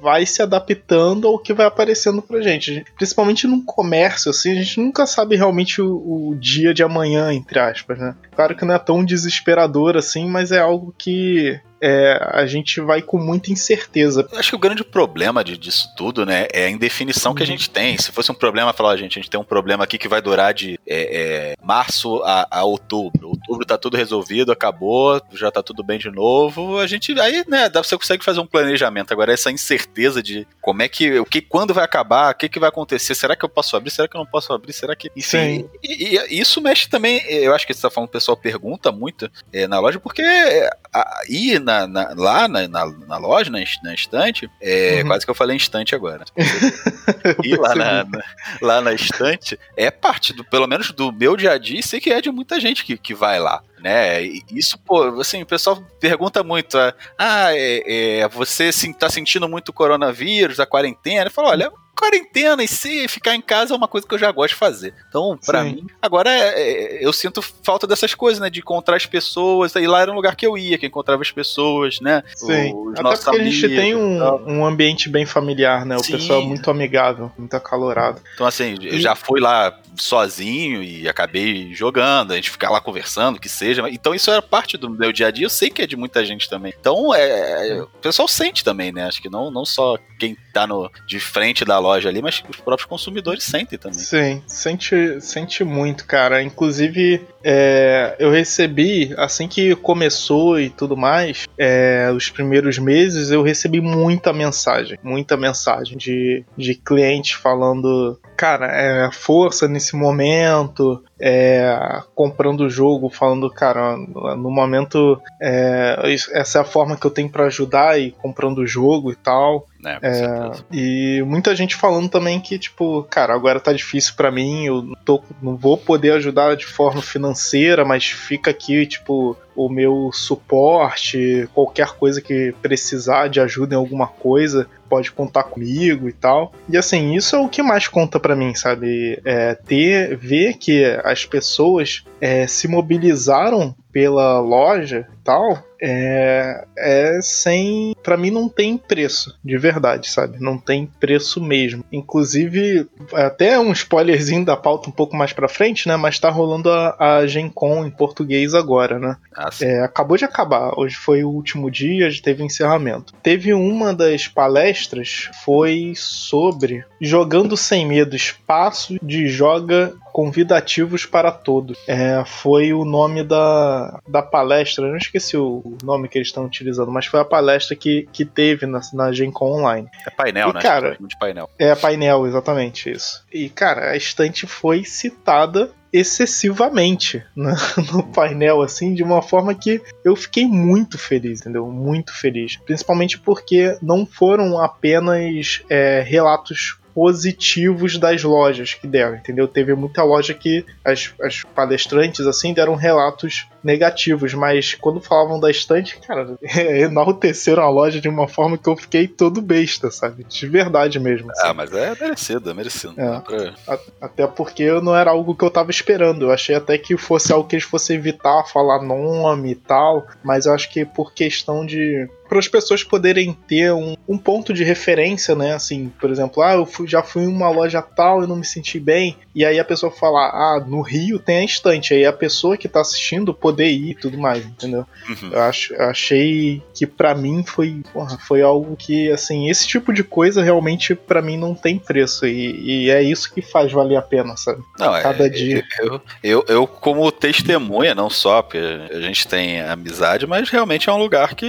vai 0.00 0.24
se 0.26 0.42
adaptando 0.42 1.26
ao 1.26 1.38
que 1.38 1.52
vai 1.52 1.66
aparecendo 1.66 2.22
pra 2.22 2.40
gente. 2.40 2.70
A 2.70 2.74
gente- 2.74 2.92
Principalmente 2.92 3.46
no 3.46 3.62
comércio, 3.64 4.30
assim, 4.30 4.52
a 4.52 4.54
gente 4.62 4.80
nunca 4.80 5.06
sabe 5.06 5.36
realmente 5.36 5.80
o, 5.82 6.30
o 6.30 6.36
dia 6.38 6.72
de 6.72 6.82
amanhã, 6.82 7.32
entre 7.32 7.58
aspas, 7.58 7.98
né? 7.98 8.14
Claro 8.34 8.54
que 8.56 8.64
não 8.64 8.74
é 8.74 8.78
tão 8.78 9.04
desesperador 9.04 9.96
assim, 9.96 10.26
mas 10.28 10.52
é 10.52 10.58
algo 10.58 10.94
que 10.96 11.58
é, 11.80 12.18
a 12.32 12.46
gente 12.46 12.80
vai 12.80 13.02
com 13.02 13.18
muita 13.18 13.52
incerteza. 13.52 14.26
Eu 14.32 14.38
acho 14.38 14.48
que 14.50 14.56
o 14.56 14.58
grande 14.58 14.82
problema 14.82 15.44
de- 15.44 15.58
disso 15.58 15.88
tudo, 15.94 16.24
né, 16.24 16.46
é 16.52 16.64
a 16.66 16.70
indefinição 16.70 17.34
que 17.34 17.42
a 17.42 17.46
gente 17.46 17.68
tem. 17.68 17.98
Se 17.98 18.10
fosse 18.10 18.32
um 18.32 18.34
problema, 18.34 18.72
falar, 18.72 18.90
"Ó, 18.90 18.96
gente, 18.96 19.18
a 19.18 19.22
gente 19.22 19.30
tem 19.30 19.38
um 19.38 19.44
problema 19.44 19.84
aqui 19.84 19.98
que 19.98 20.08
vai 20.08 20.22
durar 20.22 20.54
de 20.54 20.80
é, 20.88 21.50
é, 21.50 21.54
março 21.62 22.22
a, 22.24 22.46
a 22.50 22.64
outubro. 22.64 23.32
Outubro 23.46 23.64
tá 23.66 23.78
tudo 23.78 23.96
resolvido, 23.96 24.50
acabou, 24.52 25.20
já 25.32 25.50
tá 25.50 25.62
tudo 25.62 25.82
bem 25.84 25.98
de 25.98 26.10
novo. 26.10 26.78
A 26.78 26.86
gente 26.86 27.18
aí, 27.20 27.44
né, 27.48 27.68
você 27.70 27.96
consegue 27.96 28.24
fazer 28.24 28.40
um 28.40 28.46
planejamento. 28.46 29.12
Agora 29.12 29.32
essa 29.32 29.50
incerteza 29.50 30.22
de 30.22 30.46
como 30.60 30.82
é 30.82 30.88
que, 30.88 31.18
o 31.18 31.24
que, 31.24 31.40
quando 31.40 31.72
vai 31.72 31.84
acabar, 31.84 32.32
o 32.32 32.36
que, 32.36 32.48
que 32.48 32.58
vai 32.58 32.68
acontecer? 32.68 33.14
Será 33.14 33.36
que 33.36 33.44
eu 33.44 33.48
posso 33.48 33.76
abrir? 33.76 33.90
Será 33.90 34.08
que 34.08 34.16
eu 34.16 34.20
não 34.20 34.26
posso 34.26 34.52
abrir? 34.52 34.72
Será 34.72 34.96
que, 34.96 35.10
enfim. 35.16 35.68
E, 35.82 36.16
e 36.16 36.40
isso 36.40 36.60
mexe 36.60 36.88
também. 36.88 37.22
Eu 37.28 37.54
acho 37.54 37.66
que 37.66 37.72
você 37.74 37.82
tá 37.82 37.90
falando, 37.90 38.08
o 38.08 38.12
pessoal 38.12 38.36
pergunta 38.36 38.90
muito 38.90 39.30
é, 39.52 39.66
na 39.66 39.78
loja 39.78 40.00
porque 40.00 40.22
é, 40.22 40.68
a- 40.92 41.20
ir 41.28 41.60
na, 41.60 41.86
na- 41.86 42.14
lá 42.16 42.48
na, 42.48 42.66
na, 42.66 42.86
na 42.86 43.16
loja, 43.18 43.50
na, 43.50 43.58
na 43.82 43.94
estante, 43.94 44.50
é, 44.60 45.00
Uhum. 45.02 45.08
quase 45.08 45.24
que 45.24 45.30
eu 45.30 45.34
falei 45.34 45.56
estante 45.56 45.94
agora. 45.94 46.24
Ir 47.44 47.58
lá 47.58 47.74
na, 47.74 48.04
na- 48.04 48.24
lá 48.60 48.80
na 48.80 48.92
estante 48.92 49.58
é 49.76 49.90
parte, 49.90 50.32
do, 50.32 50.44
pelo 50.44 50.66
menos 50.66 50.90
do 50.92 51.12
meu 51.12 51.36
dia 51.36 51.52
a 51.52 51.58
dia, 51.58 51.78
e 51.80 51.82
sei 51.82 52.00
que 52.00 52.10
é 52.10 52.20
de 52.20 52.30
muita 52.30 52.58
gente 52.60 52.84
que, 52.84 52.96
que 52.96 53.14
vai 53.14 53.35
lá. 53.38 53.62
Né? 53.78 54.22
Isso, 54.50 54.78
pô, 54.78 55.04
assim, 55.20 55.42
o 55.42 55.46
pessoal 55.46 55.82
pergunta 56.00 56.42
muito: 56.42 56.76
ah, 57.18 57.48
é, 57.54 58.20
é, 58.20 58.28
você 58.28 58.72
sim, 58.72 58.92
tá 58.92 59.08
sentindo 59.08 59.48
muito 59.48 59.72
coronavírus, 59.72 60.58
a 60.58 60.66
quarentena? 60.66 61.26
Eu 61.26 61.30
falo, 61.30 61.48
olha, 61.48 61.70
quarentena 61.96 62.62
e 62.62 62.68
se 62.68 63.08
ficar 63.08 63.34
em 63.34 63.40
casa 63.40 63.72
é 63.72 63.76
uma 63.76 63.88
coisa 63.88 64.06
que 64.06 64.14
eu 64.14 64.18
já 64.18 64.30
gosto 64.30 64.50
de 64.54 64.58
fazer. 64.58 64.94
Então, 65.08 65.38
pra 65.44 65.62
Sim. 65.62 65.72
mim, 65.76 65.86
agora 66.00 66.30
é, 66.30 66.60
é, 66.60 67.06
eu 67.06 67.12
sinto 67.12 67.40
falta 67.40 67.86
dessas 67.86 68.14
coisas, 68.14 68.38
né? 68.40 68.50
De 68.50 68.60
encontrar 68.60 68.96
as 68.96 69.06
pessoas. 69.06 69.74
E 69.74 69.86
lá 69.86 70.02
era 70.02 70.12
um 70.12 70.14
lugar 70.14 70.36
que 70.36 70.46
eu 70.46 70.58
ia, 70.58 70.76
que 70.78 70.86
encontrava 70.86 71.22
as 71.22 71.30
pessoas, 71.30 72.00
né? 72.00 72.22
Sim. 72.34 72.74
Os 72.74 72.92
Até 72.94 73.02
nossos 73.02 73.24
porque 73.24 73.40
a 73.40 73.44
gente 73.44 73.64
amigos 73.66 73.82
tem 73.82 73.94
um, 73.94 74.58
um 74.58 74.66
ambiente 74.66 75.08
bem 75.08 75.24
familiar, 75.24 75.86
né? 75.86 75.96
O 75.96 76.02
Sim. 76.02 76.12
pessoal 76.12 76.42
é 76.42 76.44
muito 76.44 76.70
amigável, 76.70 77.32
muito 77.38 77.54
acalorado. 77.54 78.20
Então, 78.34 78.46
assim, 78.46 78.74
E- 78.80 79.00
já 79.00 79.14
fui 79.14 79.40
lá 79.40 79.78
sozinho 80.02 80.82
e 80.82 81.08
acabei 81.08 81.74
jogando, 81.74 82.32
a 82.32 82.36
gente 82.36 82.50
ficar 82.50 82.70
lá 82.70 82.80
conversando, 82.80 83.40
que 83.40 83.48
seja. 83.48 83.88
Então, 83.90 84.14
isso 84.14 84.30
era 84.30 84.42
parte 84.42 84.76
do 84.76 84.90
meu 84.90 85.12
dia 85.12 85.28
a 85.28 85.30
dia. 85.30 85.46
Eu 85.46 85.50
sei 85.50 85.70
que 85.70 85.82
é 85.82 85.86
de 85.86 85.96
muita 85.96 86.24
gente 86.24 86.48
também. 86.48 86.72
Então, 86.78 87.14
é, 87.14 87.82
o 87.82 87.86
pessoal 88.00 88.28
sente 88.28 88.64
também, 88.64 88.92
né? 88.92 89.04
Acho 89.04 89.20
que 89.20 89.30
não, 89.30 89.50
não 89.50 89.64
só 89.64 89.96
quem 90.18 90.36
tá 90.52 90.66
no, 90.66 90.90
de 91.06 91.20
frente 91.20 91.64
da 91.64 91.78
loja 91.78 92.08
ali, 92.08 92.22
mas 92.22 92.42
os 92.48 92.56
próprios 92.56 92.88
consumidores 92.88 93.44
sentem 93.44 93.78
também. 93.78 93.98
Sim, 93.98 94.42
sente, 94.46 95.20
sente 95.20 95.62
muito, 95.62 96.06
cara. 96.06 96.42
Inclusive, 96.42 97.20
é, 97.44 98.16
eu 98.18 98.30
recebi, 98.30 99.14
assim 99.16 99.46
que 99.46 99.76
começou 99.76 100.58
e 100.58 100.70
tudo 100.70 100.96
mais, 100.96 101.46
é, 101.58 102.10
os 102.14 102.30
primeiros 102.30 102.78
meses, 102.78 103.30
eu 103.30 103.42
recebi 103.42 103.80
muita 103.80 104.32
mensagem, 104.32 104.98
muita 105.02 105.36
mensagem 105.36 105.96
de, 105.96 106.44
de 106.56 106.74
clientes 106.74 107.32
falando, 107.32 108.18
cara, 108.36 108.66
é, 108.66 109.12
força 109.12 109.68
nesse 109.68 109.85
momento, 109.94 111.04
é, 111.20 112.02
comprando 112.14 112.60
o 112.60 112.70
jogo, 112.70 113.08
falando, 113.08 113.50
cara, 113.50 113.96
no 113.96 114.50
momento, 114.50 115.20
é, 115.40 116.14
essa 116.32 116.58
é 116.58 116.60
a 116.60 116.64
forma 116.64 116.96
que 116.96 117.06
eu 117.06 117.10
tenho 117.10 117.28
pra 117.28 117.46
ajudar 117.46 117.98
e 117.98 118.12
comprando 118.12 118.58
o 118.58 118.66
jogo 118.66 119.10
e 119.10 119.16
tal. 119.16 119.66
É, 120.02 120.12
certeza. 120.12 120.64
e 120.72 121.22
muita 121.24 121.54
gente 121.54 121.76
falando 121.76 122.08
também 122.08 122.40
que, 122.40 122.58
tipo, 122.58 123.04
cara, 123.04 123.34
agora 123.34 123.60
tá 123.60 123.72
difícil 123.72 124.14
pra 124.16 124.32
mim, 124.32 124.66
eu 124.66 124.82
não, 124.82 124.94
tô, 125.04 125.22
não 125.40 125.56
vou 125.56 125.78
poder 125.78 126.12
ajudar 126.12 126.56
de 126.56 126.66
forma 126.66 127.00
financeira, 127.00 127.84
mas 127.84 128.06
fica 128.06 128.50
aqui, 128.50 128.84
tipo, 128.86 129.36
o 129.54 129.68
meu 129.68 130.10
suporte, 130.12 131.48
qualquer 131.54 131.88
coisa 131.92 132.20
que 132.20 132.54
precisar 132.60 133.28
de 133.28 133.40
ajuda 133.40 133.74
em 133.74 133.78
alguma 133.78 134.06
coisa, 134.06 134.68
pode 134.88 135.10
contar 135.10 135.44
comigo 135.44 136.08
e 136.08 136.12
tal. 136.12 136.52
E 136.68 136.76
assim, 136.76 137.14
isso 137.14 137.34
é 137.36 137.38
o 137.38 137.48
que 137.48 137.62
mais 137.62 137.88
conta 137.88 138.20
pra 138.20 138.36
mim, 138.36 138.54
sabe? 138.54 139.20
É, 139.24 139.54
ter, 139.54 140.16
ver 140.16 140.54
que 140.54 140.84
as 141.06 141.24
pessoas 141.24 142.04
é, 142.20 142.46
se 142.46 142.66
mobilizaram 142.66 143.74
pela 143.92 144.40
loja 144.40 145.08
e 145.10 145.24
tal, 145.24 145.58
é, 145.80 146.66
é 146.76 147.18
sem. 147.22 147.94
Pra 148.02 148.16
mim 148.16 148.30
não 148.30 148.46
tem 148.46 148.76
preço, 148.76 149.38
de 149.42 149.56
verdade, 149.56 150.10
sabe? 150.10 150.38
Não 150.38 150.58
tem 150.58 150.86
preço 151.00 151.42
mesmo. 151.42 151.82
Inclusive, 151.90 152.86
até 153.14 153.58
um 153.58 153.72
spoilerzinho 153.72 154.44
da 154.44 154.54
pauta 154.54 154.90
um 154.90 154.92
pouco 154.92 155.16
mais 155.16 155.32
pra 155.32 155.48
frente, 155.48 155.88
né? 155.88 155.96
Mas 155.96 156.18
tá 156.18 156.28
rolando 156.28 156.70
a, 156.70 156.96
a 156.98 157.26
Gen 157.26 157.48
Con 157.48 157.86
em 157.86 157.90
português 157.90 158.54
agora, 158.54 158.98
né? 158.98 159.16
Ah. 159.34 159.48
É, 159.62 159.80
acabou 159.80 160.18
de 160.18 160.26
acabar. 160.26 160.78
Hoje 160.78 160.96
foi 160.96 161.24
o 161.24 161.30
último 161.30 161.70
dia, 161.70 162.10
já 162.10 162.22
teve 162.22 162.44
encerramento. 162.44 163.14
Teve 163.22 163.54
uma 163.54 163.94
das 163.94 164.28
palestras 164.28 165.30
foi 165.42 165.94
sobre 165.96 166.84
jogando 167.00 167.56
sem 167.56 167.86
medo, 167.86 168.14
espaço 168.14 168.96
de 169.02 169.26
joga 169.28 169.94
convidativos 170.16 171.04
para 171.04 171.30
todos. 171.30 171.76
É, 171.86 172.24
foi 172.24 172.72
o 172.72 172.86
nome 172.86 173.22
da, 173.22 174.00
da 174.08 174.22
palestra, 174.22 174.88
não 174.88 174.96
esqueci 174.96 175.36
o 175.36 175.76
nome 175.84 176.08
que 176.08 176.16
eles 176.16 176.28
estão 176.28 176.46
utilizando, 176.46 176.90
mas 176.90 177.04
foi 177.04 177.20
a 177.20 177.24
palestra 177.24 177.76
que, 177.76 178.08
que 178.10 178.24
teve 178.24 178.64
na, 178.64 178.80
na 178.94 179.12
Gen 179.12 179.30
Con 179.30 179.52
Online. 179.52 179.86
É 180.06 180.10
painel, 180.10 180.48
E, 180.48 180.54
né? 180.54 180.60
cara, 180.62 180.94
Chama 180.94 181.08
de 181.08 181.18
painel. 181.18 181.50
É 181.58 181.74
painel, 181.74 182.26
exatamente 182.26 182.90
isso. 182.90 183.22
E, 183.30 183.50
cara, 183.50 183.90
a 183.90 183.96
estante 183.98 184.46
foi 184.46 184.84
citada 184.84 185.70
excessivamente 185.92 187.22
né, 187.36 187.54
no 187.92 188.02
painel, 188.02 188.62
assim, 188.62 188.94
de 188.94 189.02
uma 189.02 189.20
forma 189.20 189.54
que 189.54 189.82
eu 190.02 190.16
fiquei 190.16 190.46
muito 190.46 190.96
feliz, 190.96 191.42
entendeu? 191.42 191.66
Muito 191.66 192.14
feliz. 192.14 192.56
Principalmente 192.56 193.18
porque 193.18 193.76
não 193.82 194.06
foram 194.06 194.58
apenas 194.58 195.62
é, 195.68 196.00
relatos 196.00 196.78
positivos 196.96 197.98
das 197.98 198.22
lojas 198.24 198.72
que 198.72 198.86
deram, 198.86 199.16
entendeu? 199.16 199.46
Teve 199.46 199.74
muita 199.74 200.02
loja 200.02 200.32
que 200.32 200.64
as, 200.82 201.12
as 201.22 201.42
palestrantes, 201.54 202.26
assim, 202.26 202.54
deram 202.54 202.74
relatos 202.74 203.46
negativos, 203.62 204.32
mas 204.32 204.74
quando 204.74 204.98
falavam 205.00 205.38
da 205.38 205.50
estante, 205.50 205.98
cara, 206.00 206.38
enalteceram 206.42 207.62
a 207.62 207.68
loja 207.68 208.00
de 208.00 208.08
uma 208.08 208.26
forma 208.26 208.56
que 208.56 208.68
eu 208.68 208.76
fiquei 208.76 209.06
todo 209.06 209.42
besta, 209.42 209.90
sabe? 209.90 210.24
De 210.24 210.46
verdade 210.48 210.98
mesmo. 210.98 211.30
assim. 211.30 211.46
Ah, 211.46 211.54
mas 211.54 211.70
é 211.72 211.94
merecido, 212.00 212.50
é 212.50 212.54
merecido. 212.54 212.94
É. 212.96 213.20
Pra- 213.20 213.78
Até 214.00 214.26
porque 214.26 214.70
não 214.80 214.96
era 214.96 215.10
algo 215.10 215.34
que 215.34 215.44
eu 215.44 215.50
tava 215.50 215.70
esperando. 215.70 216.22
Eu 216.26 216.32
achei 216.32 216.54
até 216.54 216.78
que 216.78 216.96
fosse 216.96 217.32
algo 217.32 217.46
que 217.48 217.56
eles 217.56 217.64
fossem 217.66 217.96
evitar 217.96 218.44
falar 218.44 218.82
nome 218.82 219.50
e 219.52 219.54
tal. 219.54 220.06
Mas 220.24 220.46
eu 220.46 220.54
acho 220.54 220.70
que 220.72 220.84
por 220.84 221.12
questão 221.12 221.64
de. 221.66 222.08
Para 222.28 222.38
as 222.38 222.48
pessoas 222.48 222.82
poderem 222.82 223.32
ter 223.46 223.72
um, 223.72 223.94
um 224.08 224.18
ponto 224.18 224.52
de 224.52 224.64
referência, 224.64 225.34
né? 225.34 225.54
Assim, 225.54 225.92
por 226.00 226.10
exemplo, 226.10 226.42
ah, 226.42 226.54
eu 226.54 226.66
fui- 226.66 226.86
já 226.88 227.02
fui 227.02 227.22
em 227.24 227.28
uma 227.28 227.48
loja 227.50 227.80
tal 227.80 228.24
e 228.24 228.26
não 228.26 228.36
me 228.36 228.44
senti 228.44 228.78
bem. 228.80 229.16
E 229.36 229.44
aí 229.44 229.60
a 229.60 229.64
pessoa 229.64 229.92
fala, 229.92 230.30
ah, 230.30 230.64
no 230.66 230.80
Rio 230.80 231.18
tem 231.18 231.36
a 231.36 231.44
estante. 231.44 231.92
Aí 231.92 232.06
a 232.06 232.12
pessoa 232.12 232.56
que 232.56 232.66
tá 232.66 232.80
assistindo 232.80 233.34
poder 233.34 233.68
ir 233.68 233.90
e 233.90 233.94
tudo 233.94 234.16
mais, 234.16 234.42
entendeu? 234.46 234.86
Uhum. 235.06 235.30
Eu 235.30 235.42
acho, 235.42 235.74
eu 235.74 235.90
achei 235.90 236.62
que 236.72 236.86
pra 236.86 237.14
mim 237.14 237.44
foi, 237.44 237.82
porra, 237.92 238.16
foi 238.16 238.40
algo 238.40 238.74
que, 238.74 239.10
assim, 239.10 239.50
esse 239.50 239.68
tipo 239.68 239.92
de 239.92 240.02
coisa 240.02 240.42
realmente 240.42 240.94
pra 240.94 241.20
mim 241.20 241.36
não 241.36 241.54
tem 241.54 241.78
preço. 241.78 242.24
E, 242.24 242.86
e 242.86 242.90
é 242.90 243.02
isso 243.02 243.30
que 243.30 243.42
faz 243.42 243.70
valer 243.70 243.96
a 243.96 244.02
pena, 244.02 244.38
sabe? 244.38 244.62
Não, 244.78 244.96
é, 244.96 245.02
Cada 245.02 245.28
dia. 245.28 245.62
Eu, 245.80 246.00
eu, 246.22 246.44
eu, 246.48 246.66
como 246.66 247.12
testemunha, 247.12 247.94
não 247.94 248.08
só 248.08 248.40
porque 248.40 248.56
a 248.58 249.00
gente 249.02 249.28
tem 249.28 249.60
amizade, 249.60 250.26
mas 250.26 250.48
realmente 250.48 250.88
é 250.88 250.92
um 250.94 250.98
lugar 250.98 251.34
que 251.34 251.46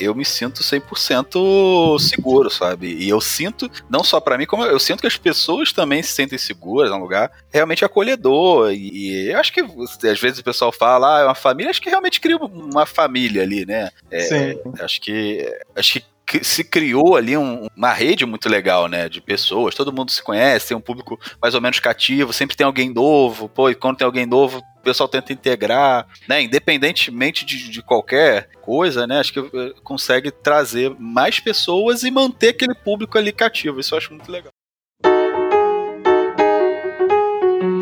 eu 0.00 0.14
me 0.14 0.24
sinto 0.26 0.62
100% 0.62 1.98
seguro, 1.98 2.50
sabe? 2.50 2.94
E 2.94 3.08
eu 3.08 3.22
sinto, 3.22 3.70
não 3.88 4.04
só 4.04 4.20
pra 4.20 4.36
mim, 4.36 4.44
como 4.44 4.66
eu 4.66 4.78
sinto 4.78 5.00
que 5.00 5.06
as 5.06 5.16
pessoas 5.16 5.72
também 5.72 6.02
se 6.02 6.10
sentem 6.10 6.36
seguras, 6.36 6.73
é 6.82 6.92
um 6.94 7.00
lugar 7.00 7.30
realmente 7.52 7.84
acolhedor. 7.84 8.72
E, 8.72 9.30
eu 9.30 9.38
acho 9.38 9.52
que 9.52 9.60
às 9.60 10.20
vezes 10.20 10.38
o 10.38 10.44
pessoal 10.44 10.72
fala, 10.72 11.18
ah, 11.18 11.20
é 11.20 11.24
uma 11.24 11.34
família, 11.34 11.70
acho 11.70 11.82
que 11.82 11.90
realmente 11.90 12.20
cria 12.20 12.36
uma 12.36 12.86
família 12.86 13.42
ali, 13.42 13.64
né? 13.66 13.90
É, 14.10 14.20
Sim. 14.20 14.60
Acho 14.80 15.00
que. 15.00 15.48
Acho 15.76 15.92
que 15.94 16.14
que 16.26 16.42
se 16.42 16.64
criou 16.64 17.16
ali 17.16 17.36
um- 17.36 17.66
uma 17.76 17.92
rede 17.92 18.24
muito 18.24 18.48
legal, 18.48 18.88
né, 18.88 19.08
de 19.08 19.20
pessoas, 19.20 19.74
todo 19.74 19.92
mundo 19.92 20.10
se 20.10 20.22
conhece, 20.22 20.68
tem 20.68 20.76
um 20.76 20.80
público 20.80 21.20
mais 21.40 21.54
ou 21.54 21.60
menos 21.60 21.78
cativo, 21.78 22.32
sempre 22.32 22.56
tem 22.56 22.64
alguém 22.64 22.92
novo, 22.92 23.48
pô, 23.48 23.68
e 23.68 23.74
quando 23.74 23.98
tem 23.98 24.06
alguém 24.06 24.26
novo, 24.26 24.58
o 24.58 24.82
pessoal 24.82 25.08
tenta 25.08 25.32
integrar, 25.32 26.06
né, 26.28 26.40
independentemente 26.42 27.44
de, 27.44 27.68
de 27.70 27.82
qualquer 27.82 28.48
coisa, 28.62 29.06
né, 29.06 29.20
acho 29.20 29.32
que 29.32 29.40
eh, 29.40 29.74
consegue 29.82 30.30
trazer 30.30 30.94
mais 30.98 31.40
pessoas 31.40 32.02
e 32.02 32.10
manter 32.10 32.48
aquele 32.50 32.74
público 32.74 33.18
ali 33.18 33.30
cativo, 33.32 33.80
isso 33.80 33.94
eu 33.94 33.98
acho 33.98 34.12
muito 34.12 34.30
legal. 34.32 34.52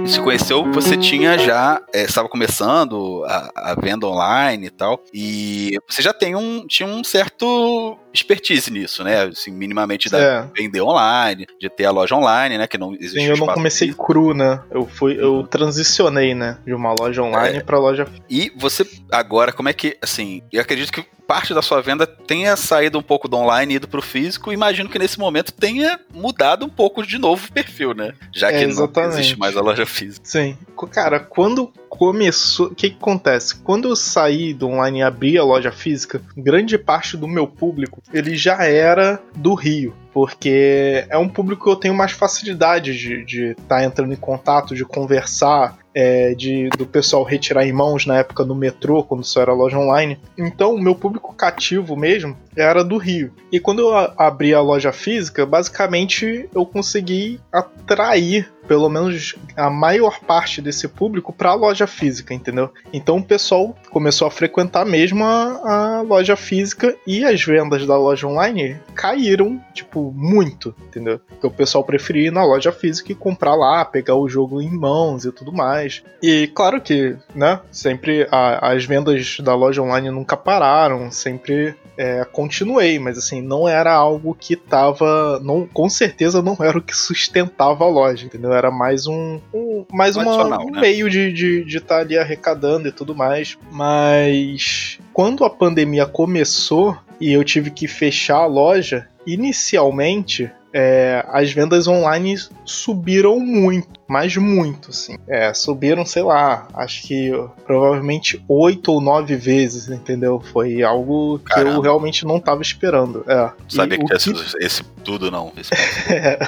Se 0.06 0.20
conheceu, 0.20 0.70
você 0.72 0.96
tinha 0.96 1.38
já, 1.38 1.80
é, 1.92 2.02
estava 2.02 2.28
começando 2.28 3.24
a, 3.26 3.72
a 3.72 3.74
venda 3.74 4.06
online 4.06 4.66
e 4.66 4.70
tal, 4.70 5.02
e 5.12 5.78
você 5.88 6.02
já 6.02 6.12
tem 6.12 6.34
um, 6.34 6.66
tinha 6.66 6.88
um 6.88 7.02
certo 7.04 7.98
expertise 8.12 8.70
nisso, 8.70 9.02
né? 9.04 9.24
Assim, 9.24 9.50
minimamente 9.50 10.08
da 10.10 10.18
É. 10.18 10.46
vender 10.56 10.80
online, 10.82 11.46
de 11.60 11.68
ter 11.68 11.84
a 11.84 11.90
loja 11.90 12.14
online, 12.14 12.58
né? 12.58 12.66
Que 12.66 12.78
não 12.78 12.94
existe 12.94 13.20
Sim, 13.20 13.26
eu 13.26 13.36
não 13.36 13.46
comecei 13.46 13.92
cru, 13.92 14.34
né? 14.34 14.60
Eu 14.70 14.86
fui, 14.86 15.16
eu 15.18 15.46
transicionei, 15.46 16.34
né? 16.34 16.58
De 16.64 16.74
uma 16.74 16.92
loja 16.92 17.22
online 17.22 17.58
É. 17.58 17.62
pra 17.62 17.78
loja 17.78 18.06
E 18.28 18.52
você, 18.56 18.86
agora, 19.10 19.52
como 19.52 19.68
é 19.68 19.72
que, 19.72 19.96
assim, 20.02 20.42
eu 20.52 20.60
acredito 20.60 20.92
que 20.92 21.04
parte 21.26 21.54
da 21.54 21.62
sua 21.62 21.80
venda 21.80 22.06
tenha 22.06 22.54
saído 22.56 22.98
um 22.98 23.02
pouco 23.02 23.26
do 23.26 23.36
online 23.38 23.72
e 23.72 23.76
ido 23.76 23.88
pro 23.88 24.02
físico, 24.02 24.52
imagino 24.52 24.88
que 24.90 24.98
nesse 24.98 25.18
momento 25.18 25.50
tenha 25.52 25.98
mudado 26.12 26.66
um 26.66 26.68
pouco 26.68 27.06
de 27.06 27.16
novo 27.16 27.46
o 27.48 27.52
perfil, 27.52 27.94
né? 27.94 28.12
Já 28.34 28.50
É, 28.50 28.58
que 28.58 28.64
não 28.64 28.70
exatamente. 28.72 29.14
existe 29.14 29.38
mais 29.38 29.56
a 29.56 29.62
loja 29.62 29.86
física. 29.86 30.26
Sim. 30.26 30.58
Cara, 30.90 31.20
quando 31.20 31.72
começou. 31.88 32.66
O 32.66 32.74
que, 32.74 32.90
que 32.90 32.96
acontece? 32.96 33.54
Quando 33.62 33.88
eu 33.88 33.94
saí 33.96 34.52
do 34.52 34.66
online 34.68 34.98
e 34.98 35.02
abri 35.02 35.38
a 35.38 35.44
loja 35.44 35.70
física, 35.70 36.20
grande 36.36 36.76
parte 36.76 37.16
do 37.16 37.28
meu 37.28 37.46
público 37.46 38.01
ele 38.12 38.36
já 38.36 38.64
era 38.64 39.20
do 39.36 39.54
Rio. 39.54 39.94
Porque 40.12 41.04
é 41.08 41.16
um 41.16 41.28
público 41.28 41.64
que 41.64 41.70
eu 41.70 41.76
tenho 41.76 41.94
mais 41.94 42.12
facilidade 42.12 43.24
de 43.24 43.52
estar 43.52 43.82
entrando 43.82 44.12
em 44.12 44.16
contato, 44.16 44.74
de 44.74 44.84
conversar, 44.84 45.78
é, 45.94 46.34
de 46.34 46.68
do 46.70 46.86
pessoal 46.86 47.22
retirar 47.22 47.66
em 47.66 47.72
mãos 47.72 48.06
na 48.06 48.18
época 48.18 48.44
no 48.44 48.54
metrô, 48.54 49.02
quando 49.02 49.24
só 49.24 49.42
era 49.42 49.52
loja 49.52 49.78
online. 49.78 50.18
Então, 50.36 50.74
o 50.74 50.82
meu 50.82 50.94
público 50.94 51.34
cativo 51.34 51.96
mesmo 51.96 52.36
era 52.56 52.82
do 52.82 52.96
Rio. 52.96 53.32
E 53.50 53.60
quando 53.60 53.80
eu 53.80 53.94
abri 54.16 54.54
a 54.54 54.60
loja 54.60 54.92
física, 54.92 55.46
basicamente 55.46 56.48
eu 56.54 56.64
consegui 56.66 57.40
atrair 57.52 58.50
pelo 58.66 58.88
menos 58.88 59.34
a 59.56 59.68
maior 59.68 60.20
parte 60.20 60.62
desse 60.62 60.86
público 60.86 61.32
para 61.32 61.50
a 61.50 61.54
loja 61.54 61.86
física, 61.86 62.32
entendeu? 62.32 62.70
Então 62.92 63.18
o 63.18 63.22
pessoal 63.22 63.76
começou 63.90 64.26
a 64.26 64.30
frequentar 64.30 64.86
mesmo 64.86 65.24
a, 65.24 65.98
a 65.98 66.00
loja 66.02 66.36
física 66.36 66.96
e 67.06 67.24
as 67.24 67.42
vendas 67.42 67.86
da 67.86 67.98
loja 67.98 68.26
online 68.26 68.80
caíram, 68.94 69.60
tipo, 69.74 70.01
tipo, 70.02 70.12
muito, 70.14 70.74
entendeu? 70.88 71.20
Porque 71.28 71.46
o 71.46 71.50
pessoal 71.50 71.84
preferia 71.84 72.28
ir 72.28 72.32
na 72.32 72.44
loja 72.44 72.72
física 72.72 73.12
e 73.12 73.14
comprar 73.14 73.54
lá, 73.54 73.84
pegar 73.84 74.16
o 74.16 74.28
jogo 74.28 74.60
em 74.60 74.70
mãos 74.70 75.24
e 75.24 75.30
tudo 75.30 75.52
mais. 75.52 76.02
E 76.22 76.48
claro 76.48 76.80
que, 76.80 77.16
né, 77.34 77.60
sempre 77.70 78.26
a, 78.30 78.72
as 78.72 78.84
vendas 78.84 79.38
da 79.40 79.54
loja 79.54 79.82
online 79.82 80.10
nunca 80.10 80.36
pararam, 80.36 81.10
sempre 81.10 81.74
é, 81.96 82.24
continuei, 82.24 82.98
mas 82.98 83.18
assim, 83.18 83.40
não 83.40 83.68
era 83.68 83.92
algo 83.92 84.36
que 84.38 84.56
tava. 84.56 85.38
Não, 85.40 85.66
com 85.66 85.88
certeza 85.88 86.42
não 86.42 86.56
era 86.60 86.78
o 86.78 86.82
que 86.82 86.96
sustentava 86.96 87.84
a 87.84 87.88
loja, 87.88 88.24
entendeu? 88.24 88.52
Era 88.52 88.70
mais 88.70 89.06
um. 89.06 89.40
um 89.52 89.84
mais 89.92 90.16
uma, 90.16 90.58
um 90.58 90.70
né? 90.70 90.80
meio 90.80 91.10
de 91.10 91.28
estar 91.28 91.34
de, 91.34 91.64
de 91.64 91.80
tá 91.80 91.98
ali 91.98 92.18
arrecadando 92.18 92.88
e 92.88 92.92
tudo 92.92 93.14
mais. 93.14 93.58
Mas 93.70 94.98
quando 95.12 95.44
a 95.44 95.50
pandemia 95.50 96.06
começou 96.06 96.96
e 97.22 97.32
eu 97.32 97.44
tive 97.44 97.70
que 97.70 97.86
fechar 97.86 98.38
a 98.38 98.46
loja, 98.46 99.06
inicialmente 99.24 100.50
é, 100.74 101.24
as 101.28 101.52
vendas 101.52 101.86
online 101.86 102.34
subiram 102.64 103.38
muito, 103.38 104.00
mas 104.08 104.36
muito, 104.36 104.90
assim. 104.90 105.16
É, 105.26 105.52
subiram, 105.54 106.04
sei 106.04 106.22
lá, 106.22 106.68
acho 106.74 107.02
que 107.02 107.30
provavelmente 107.64 108.42
oito 108.48 108.92
ou 108.92 109.00
nove 109.00 109.36
vezes, 109.36 109.88
entendeu? 109.88 110.40
Foi 110.52 110.82
algo 110.82 111.38
que 111.38 111.54
Caramba. 111.54 111.76
eu 111.76 111.80
realmente 111.80 112.26
não 112.26 112.36
estava 112.36 112.62
esperando. 112.62 113.24
É. 113.26 113.50
Sabia 113.68 113.98
que, 113.98 114.04
que 114.04 114.14
esse, 114.14 114.32
esse, 114.60 114.84
tudo 115.04 115.30
não. 115.30 115.52
Esse... 115.56 115.70
é. 116.12 116.38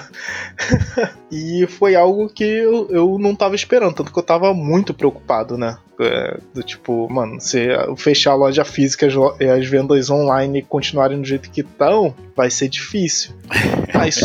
e 1.30 1.66
foi 1.66 1.94
algo 1.94 2.28
que 2.28 2.44
eu, 2.44 2.88
eu 2.90 3.18
não 3.18 3.32
estava 3.32 3.54
esperando, 3.54 3.94
tanto 3.94 4.12
que 4.12 4.18
eu 4.18 4.22
estava 4.22 4.52
muito 4.52 4.92
preocupado, 4.92 5.56
né? 5.56 5.78
É, 5.98 6.38
do 6.52 6.62
tipo, 6.62 7.08
mano, 7.08 7.40
se 7.40 7.68
fechar 7.96 8.32
a 8.32 8.34
loja 8.34 8.64
física 8.64 9.06
e 9.38 9.44
as 9.44 9.64
vendas 9.66 10.10
online 10.10 10.60
continuarem 10.62 11.20
do 11.20 11.26
jeito 11.26 11.48
que 11.50 11.60
estão, 11.60 12.12
vai 12.36 12.50
ser 12.50 12.68
difícil. 12.68 13.32
Mas. 13.94 14.18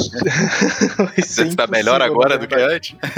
vai 0.97 1.21
ser 1.21 1.45
Você 1.45 1.55
tá 1.55 1.67
melhor 1.67 2.01
agora 2.01 2.37
do 2.37 2.47
que 2.47 2.55
antes? 2.55 2.95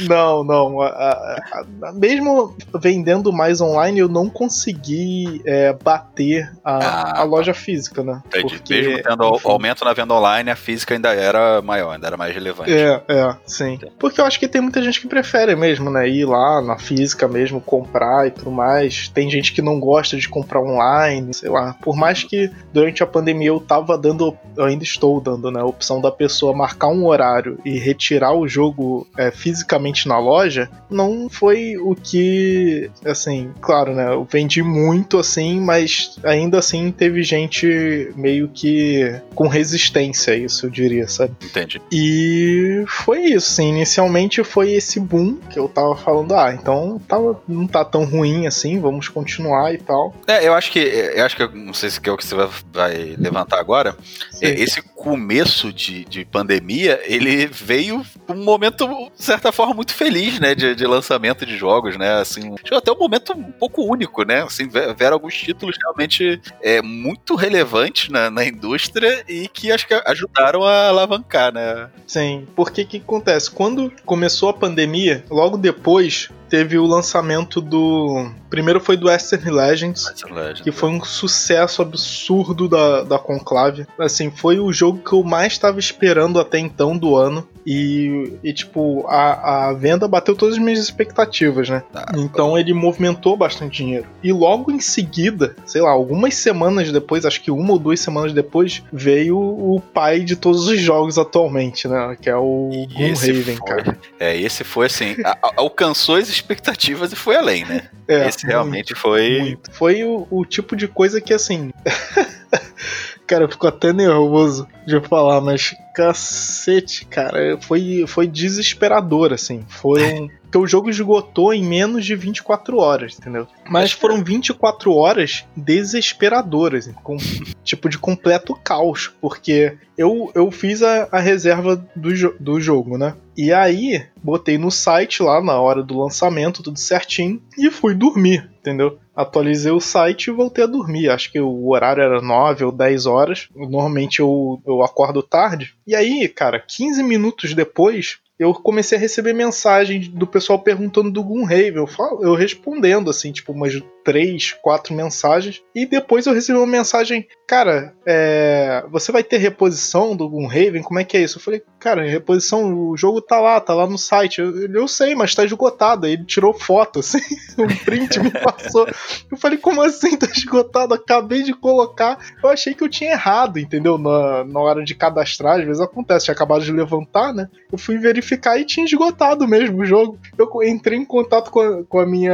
não, 0.00 0.44
não. 0.44 0.80
A, 0.80 0.88
a, 0.88 1.64
a, 1.82 1.92
mesmo 1.92 2.56
vendendo 2.80 3.32
mais 3.32 3.60
online, 3.60 4.00
eu 4.00 4.08
não 4.08 4.28
consegui 4.28 5.42
é, 5.44 5.72
bater 5.72 6.50
a, 6.64 7.20
ah, 7.20 7.24
loja 7.24 7.54
física, 7.54 8.02
né? 8.02 8.22
Entendi. 8.26 8.56
Porque, 8.56 8.74
mesmo 8.74 9.02
tendo 9.02 9.34
enfim, 9.34 9.48
aumento 9.48 9.84
na 9.84 9.92
venda 9.92 10.14
online, 10.14 10.50
a 10.50 10.56
física 10.56 10.94
ainda 10.94 11.12
era 11.12 11.60
maior, 11.62 11.92
ainda 11.92 12.06
era 12.06 12.16
mais 12.16 12.34
relevante. 12.34 12.72
É, 12.72 13.02
é, 13.08 13.36
sim. 13.46 13.74
Entendi. 13.74 13.92
Porque 13.98 14.20
eu 14.20 14.24
acho 14.24 14.38
que 14.38 14.48
tem 14.48 14.60
muita 14.60 14.82
gente 14.82 15.00
que 15.00 15.06
prefere 15.06 15.54
mesmo, 15.54 15.90
né? 15.90 16.08
Ir 16.08 16.24
lá 16.24 16.60
na 16.60 16.78
física 16.78 17.28
mesmo, 17.28 17.60
comprar 17.60 18.26
e 18.26 18.30
tudo 18.30 18.50
mais. 18.50 19.08
Tem 19.08 19.30
gente 19.30 19.52
que 19.52 19.62
não 19.62 19.78
gosta 19.78 20.16
de 20.16 20.28
comprar 20.28 20.60
online, 20.60 21.32
sei 21.34 21.50
lá. 21.50 21.76
Por 21.82 21.96
mais 21.96 22.22
que 22.22 22.50
durante 22.72 23.02
a 23.02 23.06
pandemia 23.06 23.48
eu 23.48 23.60
tava 23.60 23.98
dando, 23.98 24.36
eu 24.56 24.64
ainda 24.64 24.84
estou 24.84 25.20
dando, 25.20 25.50
né, 25.50 25.60
a 25.60 25.66
opção 25.66 26.00
da 26.00 26.10
pessoa 26.10 26.54
marcar 26.54 26.88
um 26.88 27.06
horário 27.06 27.58
e 27.64 27.78
retirar 27.78 28.32
o 28.34 28.46
jogo 28.48 29.06
é, 29.16 29.30
fisicamente 29.30 29.81
na 30.08 30.18
loja, 30.18 30.68
não 30.90 31.28
foi 31.28 31.76
o 31.76 31.94
que, 31.94 32.90
assim, 33.04 33.50
claro, 33.60 33.94
né, 33.94 34.12
eu 34.12 34.26
vendi 34.30 34.62
muito 34.62 35.18
assim, 35.18 35.60
mas 35.60 36.18
ainda 36.22 36.58
assim 36.58 36.90
teve 36.90 37.22
gente 37.22 38.12
meio 38.16 38.48
que 38.48 39.20
com 39.34 39.48
resistência 39.48 40.34
a 40.34 40.36
isso, 40.36 40.66
eu 40.66 40.70
diria, 40.70 41.08
sabe? 41.08 41.34
Entendi. 41.42 41.80
E 41.90 42.84
foi 42.86 43.20
isso, 43.22 43.52
assim, 43.52 43.68
inicialmente 43.70 44.44
foi 44.44 44.72
esse 44.72 45.00
boom 45.00 45.36
que 45.50 45.58
eu 45.58 45.68
tava 45.68 45.96
falando, 45.96 46.34
ah, 46.34 46.54
então 46.54 47.00
tava, 47.08 47.40
não 47.48 47.66
tá 47.66 47.84
tão 47.84 48.04
ruim 48.04 48.46
assim, 48.46 48.80
vamos 48.80 49.08
continuar 49.08 49.72
e 49.74 49.78
tal. 49.78 50.14
É, 50.26 50.46
eu 50.46 50.54
acho 50.54 50.70
que, 50.70 50.78
eu 50.78 51.24
acho 51.24 51.36
que, 51.36 51.46
não 51.56 51.74
sei 51.74 51.90
se 51.90 52.00
é 52.04 52.10
o 52.12 52.16
que 52.16 52.26
você 52.26 52.34
vai, 52.34 52.48
vai 52.72 53.16
levantar 53.18 53.58
agora. 53.58 53.96
Esse 54.42 54.82
começo 54.82 55.72
de, 55.72 56.04
de 56.04 56.24
pandemia, 56.24 57.00
ele 57.04 57.46
veio 57.46 58.04
um 58.28 58.44
momento, 58.44 58.86
de 59.16 59.24
certa 59.24 59.52
forma, 59.52 59.74
muito 59.74 59.94
feliz, 59.94 60.38
né, 60.40 60.54
de, 60.54 60.74
de 60.74 60.86
lançamento 60.86 61.46
de 61.46 61.56
jogos, 61.56 61.96
né, 61.96 62.14
assim, 62.14 62.54
até 62.72 62.90
um 62.92 62.98
momento 62.98 63.32
um 63.32 63.52
pouco 63.52 63.82
único, 63.82 64.24
né, 64.24 64.42
assim, 64.42 64.68
vieram 64.96 65.14
alguns 65.14 65.34
títulos 65.34 65.76
realmente 65.80 66.40
é, 66.60 66.82
muito 66.82 67.34
relevantes 67.34 68.08
na, 68.08 68.30
na 68.30 68.44
indústria 68.44 69.24
e 69.28 69.48
que 69.48 69.70
acho 69.70 69.86
que 69.86 69.94
ajudaram 70.06 70.64
a 70.64 70.88
alavancar, 70.88 71.52
né. 71.52 71.88
Sim, 72.06 72.46
porque 72.54 72.84
que 72.84 72.98
acontece? 72.98 73.50
Quando 73.50 73.92
começou 74.04 74.48
a 74.48 74.54
pandemia, 74.54 75.24
logo 75.30 75.56
depois 75.56 76.30
teve 76.52 76.76
o 76.76 76.84
lançamento 76.84 77.62
do. 77.62 78.30
Primeiro 78.50 78.78
foi 78.78 78.94
do 78.94 79.06
Western 79.06 79.50
Legends, 79.50 80.04
Western 80.04 80.34
Legends 80.34 80.60
que 80.60 80.70
foi 80.70 80.90
um 80.90 81.02
sucesso 81.02 81.80
absurdo 81.80 82.68
da, 82.68 83.04
da 83.04 83.18
Conclave. 83.18 83.86
Assim, 83.98 84.30
foi 84.30 84.58
o 84.58 84.70
jogo 84.70 84.98
que 84.98 85.14
eu 85.14 85.22
mais 85.22 85.54
estava 85.54 85.80
esperando 85.80 86.38
até 86.38 86.58
então 86.58 86.94
do 86.94 87.16
ano. 87.16 87.48
E, 87.64 88.34
e 88.42 88.52
tipo, 88.52 89.06
a, 89.08 89.68
a 89.68 89.72
venda 89.72 90.06
bateu 90.08 90.34
todas 90.34 90.56
as 90.56 90.62
minhas 90.62 90.80
expectativas, 90.80 91.70
né? 91.70 91.84
Ah, 91.94 92.12
então 92.16 92.58
ele 92.58 92.74
movimentou 92.74 93.36
bastante 93.36 93.76
dinheiro. 93.76 94.04
E 94.22 94.32
logo 94.32 94.70
em 94.70 94.80
seguida, 94.80 95.54
sei 95.64 95.80
lá, 95.80 95.90
algumas 95.90 96.34
semanas 96.34 96.90
depois, 96.90 97.24
acho 97.24 97.40
que 97.40 97.52
uma 97.52 97.72
ou 97.72 97.78
duas 97.78 98.00
semanas 98.00 98.32
depois, 98.32 98.82
veio 98.92 99.38
o 99.38 99.80
pai 99.80 100.20
de 100.20 100.34
todos 100.34 100.66
os 100.66 100.80
jogos 100.80 101.18
atualmente, 101.18 101.86
né? 101.86 102.16
Que 102.20 102.28
é 102.28 102.36
o 102.36 102.68
Gloomhaven, 102.94 103.56
cara. 103.64 103.98
É, 104.18 104.36
esse 104.36 104.64
foi 104.64 104.86
assim, 104.86 105.14
a, 105.24 105.38
alcançou 105.56 106.16
as 106.16 106.41
expectativas 106.42 107.12
e 107.12 107.16
foi 107.16 107.36
além, 107.36 107.64
né? 107.64 107.88
É, 108.06 108.28
esse 108.28 108.46
realmente 108.46 108.92
muito, 108.92 109.00
foi. 109.00 109.40
Muito. 109.40 109.72
Foi 109.72 110.04
o, 110.04 110.26
o 110.30 110.44
tipo 110.44 110.76
de 110.76 110.88
coisa 110.88 111.20
que 111.20 111.32
assim. 111.32 111.72
Cara, 113.26 113.44
eu 113.44 113.48
fico 113.48 113.66
até 113.66 113.92
nervoso 113.92 114.66
de 114.86 115.00
falar, 115.00 115.40
mas 115.40 115.74
cacete, 115.94 117.04
cara, 117.06 117.58
foi, 117.60 118.04
foi 118.06 118.26
desesperador, 118.26 119.32
assim. 119.32 119.64
Foram. 119.68 120.28
Porque 120.42 120.58
o 120.58 120.66
jogo 120.66 120.90
esgotou 120.90 121.54
em 121.54 121.64
menos 121.64 122.04
de 122.04 122.14
24 122.14 122.76
horas, 122.76 123.18
entendeu? 123.18 123.46
Mas 123.70 123.92
foram 123.92 124.22
24 124.22 124.92
horas 124.92 125.46
desesperadoras, 125.56 126.90
com 127.02 127.16
tipo 127.64 127.88
de 127.88 127.96
completo 127.96 128.54
caos, 128.62 129.10
porque 129.20 129.78
eu, 129.96 130.30
eu 130.34 130.50
fiz 130.50 130.82
a, 130.82 131.08
a 131.10 131.20
reserva 131.20 131.82
do, 131.96 132.14
jo 132.14 132.34
do 132.38 132.60
jogo, 132.60 132.98
né? 132.98 133.14
E 133.34 133.50
aí, 133.50 134.04
botei 134.22 134.58
no 134.58 134.70
site 134.70 135.22
lá 135.22 135.42
na 135.42 135.58
hora 135.58 135.82
do 135.82 135.98
lançamento, 135.98 136.62
tudo 136.62 136.78
certinho, 136.78 137.40
e 137.56 137.70
fui 137.70 137.94
dormir, 137.94 138.50
entendeu? 138.60 138.98
Atualizei 139.14 139.72
o 139.72 139.80
site 139.80 140.28
e 140.28 140.32
voltei 140.32 140.64
a 140.64 140.66
dormir. 140.66 141.08
Acho 141.08 141.30
que 141.30 141.40
o 141.40 141.68
horário 141.68 142.02
era 142.02 142.20
9 142.20 142.64
ou 142.64 142.72
10 142.72 143.06
horas. 143.06 143.48
Normalmente 143.54 144.20
eu, 144.20 144.60
eu 144.66 144.82
acordo 144.82 145.22
tarde. 145.22 145.74
E 145.86 145.94
aí, 145.94 146.28
cara, 146.28 146.60
15 146.60 147.02
minutos 147.02 147.54
depois, 147.54 148.18
eu 148.38 148.52
comecei 148.54 148.98
a 148.98 149.00
receber 149.00 149.32
mensagem 149.32 150.00
do 150.00 150.26
pessoal 150.26 150.58
perguntando 150.58 151.10
do 151.10 151.22
Gloomhaven. 151.22 151.76
Eu, 151.76 151.88
eu 152.22 152.34
respondendo, 152.34 153.08
assim, 153.08 153.30
tipo, 153.30 153.52
umas 153.52 153.80
três, 154.04 154.52
quatro 154.62 154.94
mensagens. 154.94 155.62
E 155.74 155.86
depois 155.86 156.26
eu 156.26 156.34
recebi 156.34 156.58
uma 156.58 156.66
mensagem, 156.66 157.26
cara, 157.46 157.94
é, 158.06 158.84
você 158.90 159.12
vai 159.12 159.22
ter 159.22 159.38
reposição 159.38 160.16
do 160.16 160.28
Gloomhaven? 160.28 160.82
Como 160.82 160.98
é 160.98 161.04
que 161.04 161.16
é 161.16 161.22
isso? 161.22 161.38
Eu 161.38 161.42
falei, 161.42 161.62
cara, 161.78 162.02
reposição, 162.02 162.74
o 162.74 162.96
jogo 162.96 163.20
tá 163.20 163.40
lá, 163.40 163.60
tá 163.60 163.74
lá 163.74 163.86
no 163.86 163.98
site. 163.98 164.40
Eu, 164.40 164.72
eu 164.72 164.88
sei, 164.88 165.14
mas 165.14 165.34
tá 165.34 165.44
esgotado. 165.44 166.06
Ele 166.06 166.24
tirou 166.24 166.52
foto, 166.52 167.00
assim, 167.00 167.20
um 167.58 167.84
print 167.84 168.20
me 168.20 168.30
passou. 168.30 168.86
Eu 169.30 169.36
falei, 169.36 169.58
como 169.58 169.82
assim 169.82 170.16
tá 170.16 170.26
esgotado? 170.26 170.94
Acabei 170.94 171.42
de 171.42 171.52
colocar. 171.54 172.18
Eu 172.42 172.50
achei 172.50 172.74
que 172.74 172.84
eu 172.84 172.88
tinha 172.88 173.12
errado, 173.12 173.58
entendeu? 173.58 173.98
Na, 173.98 174.44
na 174.44 174.60
hora 174.60 174.84
de 174.84 174.94
cadastrar, 174.94 175.58
às 175.58 175.64
vezes 175.64 175.80
acontece, 175.80 176.26
tinha 176.26 176.34
acabado 176.34 176.64
de 176.64 176.72
levantar, 176.72 177.32
né? 177.32 177.48
Eu 177.70 177.78
fui 177.78 177.98
verificar 177.98 178.58
e 178.58 178.64
tinha 178.64 178.84
esgotado 178.84 179.46
mesmo 179.46 179.80
o 179.80 179.84
jogo. 179.84 180.18
Eu 180.36 180.48
entrei 180.62 180.98
em 180.98 181.04
contato 181.04 181.50
com 181.50 181.60
a, 181.60 181.84
com 181.84 181.98
a 181.98 182.06
minha. 182.06 182.32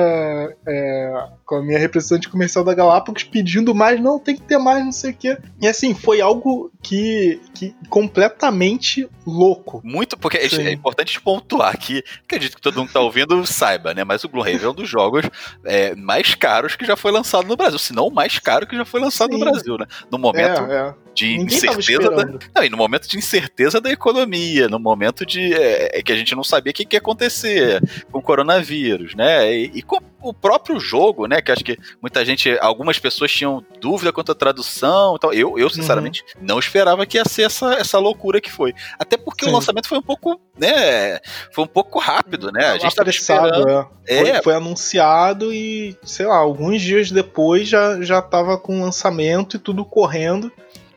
É, 0.67 1.29
com 1.49 1.55
a 1.55 1.63
minha 1.63 1.79
representante 1.79 2.29
comercial 2.29 2.63
da 2.63 2.75
Galápagos 2.75 3.25
pedindo 3.25 3.75
mais, 3.75 3.99
não, 3.99 4.19
tem 4.19 4.37
que 4.37 4.43
ter 4.43 4.59
mais, 4.59 4.85
não 4.85 4.93
sei 4.93 5.13
o 5.13 5.15
quê. 5.15 5.39
E 5.59 5.67
assim, 5.67 5.95
foi 5.95 6.21
algo 6.21 6.71
que, 6.83 7.41
que 7.55 7.75
completamente 7.89 9.09
louco. 9.27 9.81
Muito, 9.83 10.15
porque 10.19 10.37
é, 10.37 10.47
é 10.47 10.73
importante 10.73 11.19
pontuar 11.19 11.75
aqui, 11.75 12.05
acredito 12.23 12.55
que 12.55 12.61
todo 12.61 12.77
mundo 12.77 12.89
que 12.89 12.93
tá 12.93 13.01
ouvindo 13.01 13.47
saiba, 13.47 13.95
né? 13.95 14.05
Mas 14.05 14.25
o 14.25 14.29
Gloomhaven 14.29 14.67
é 14.67 14.69
um 14.69 14.75
dos 14.75 14.87
jogos 14.87 15.25
é, 15.65 15.95
mais 15.95 16.35
caros 16.35 16.77
que 16.77 16.85
já 16.85 16.97
foi 16.97 17.13
lançado 17.13 17.49
no 17.49 17.57
Brasil, 17.57 17.79
se 17.79 17.95
não 17.95 18.09
o 18.09 18.13
mais 18.13 18.39
caro 18.39 18.67
que 18.67 18.77
já 18.77 18.85
foi 18.85 19.01
lançado 19.01 19.33
Sim. 19.33 19.39
no 19.39 19.45
Brasil, 19.47 19.79
né? 19.79 19.87
No 20.11 20.19
momento 20.19 20.71
é, 20.71 20.89
é. 20.89 20.95
de 21.15 21.39
Ninguém 21.39 21.57
incerteza. 21.57 22.11
Da, 22.11 22.27
não, 22.57 22.63
e 22.63 22.69
no 22.69 22.77
momento 22.77 23.09
de 23.09 23.17
incerteza 23.17 23.81
da 23.81 23.91
economia, 23.91 24.69
no 24.69 24.79
momento 24.79 25.25
de 25.25 25.55
é, 25.55 25.99
é 25.99 26.03
que 26.03 26.13
a 26.13 26.17
gente 26.17 26.35
não 26.35 26.45
sabia 26.45 26.73
o 26.73 26.75
que, 26.75 26.85
que 26.85 26.97
ia 26.97 27.01
acontecer 27.01 27.81
com 28.13 28.19
o 28.19 28.23
coronavírus, 28.23 29.15
né? 29.15 29.51
E, 29.51 29.71
e 29.77 29.83
com 29.83 29.99
o 30.21 30.33
próprio 30.35 30.79
jogo, 30.81 31.27
né? 31.27 31.41
Que 31.41 31.53
acho 31.53 31.65
que 31.65 31.79
muita 32.01 32.25
gente, 32.25 32.57
algumas 32.61 32.99
pessoas 32.99 33.33
tinham 33.33 33.65
dúvida 33.81 34.13
quanto 34.13 34.33
à 34.33 34.35
tradução 34.35 35.17
e 35.17 35.19
tal. 35.19 35.33
Eu, 35.33 35.59
eu 35.59 35.71
sinceramente, 35.71 36.23
uhum. 36.37 36.43
não 36.45 36.59
esperava 36.59 37.07
que 37.07 37.17
ia 37.17 37.25
ser 37.25 37.43
essa, 37.43 37.75
essa 37.75 37.99
loucura 37.99 38.41
que 38.41 38.51
foi. 38.51 38.75
Até 38.99 39.17
porque 39.17 39.45
Sim. 39.45 39.51
o 39.51 39.55
lançamento 39.55 39.89
foi 39.89 39.99
um 39.99 40.03
pouco, 40.03 40.41
né? 40.59 41.19
Foi 41.53 41.65
um 41.65 41.69
pouco 41.69 41.99
rápido, 41.99 42.51
né? 42.51 42.67
A 42.67 42.79
gente 42.79 42.89
estava 42.89 43.11
esperando. 43.11 43.89
É. 44.07 44.19
Foi, 44.21 44.31
é. 44.31 44.43
foi, 44.43 44.55
anunciado 44.55 45.53
e, 45.53 45.97
sei 46.03 46.27
lá, 46.27 46.37
alguns 46.37 46.83
dias 46.83 47.11
depois 47.11 47.69
já, 47.69 48.01
já 48.03 48.21
tava 48.21 48.59
com 48.59 48.83
lançamento 48.83 49.57
e 49.57 49.59
tudo 49.59 49.85
correndo. 49.85 50.51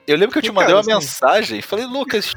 Eu 0.08 0.18
lembro 0.18 0.34
que 0.34 0.40
eu 0.40 0.42
te 0.42 0.50
E, 0.50 0.52
mandei 0.52 0.74
cara, 0.74 0.78
uma 0.78 0.98
assim- 0.98 1.06
mensagem 1.08 1.60
e 1.60 1.62
falei, 1.62 1.86
Lucas, 1.86 2.34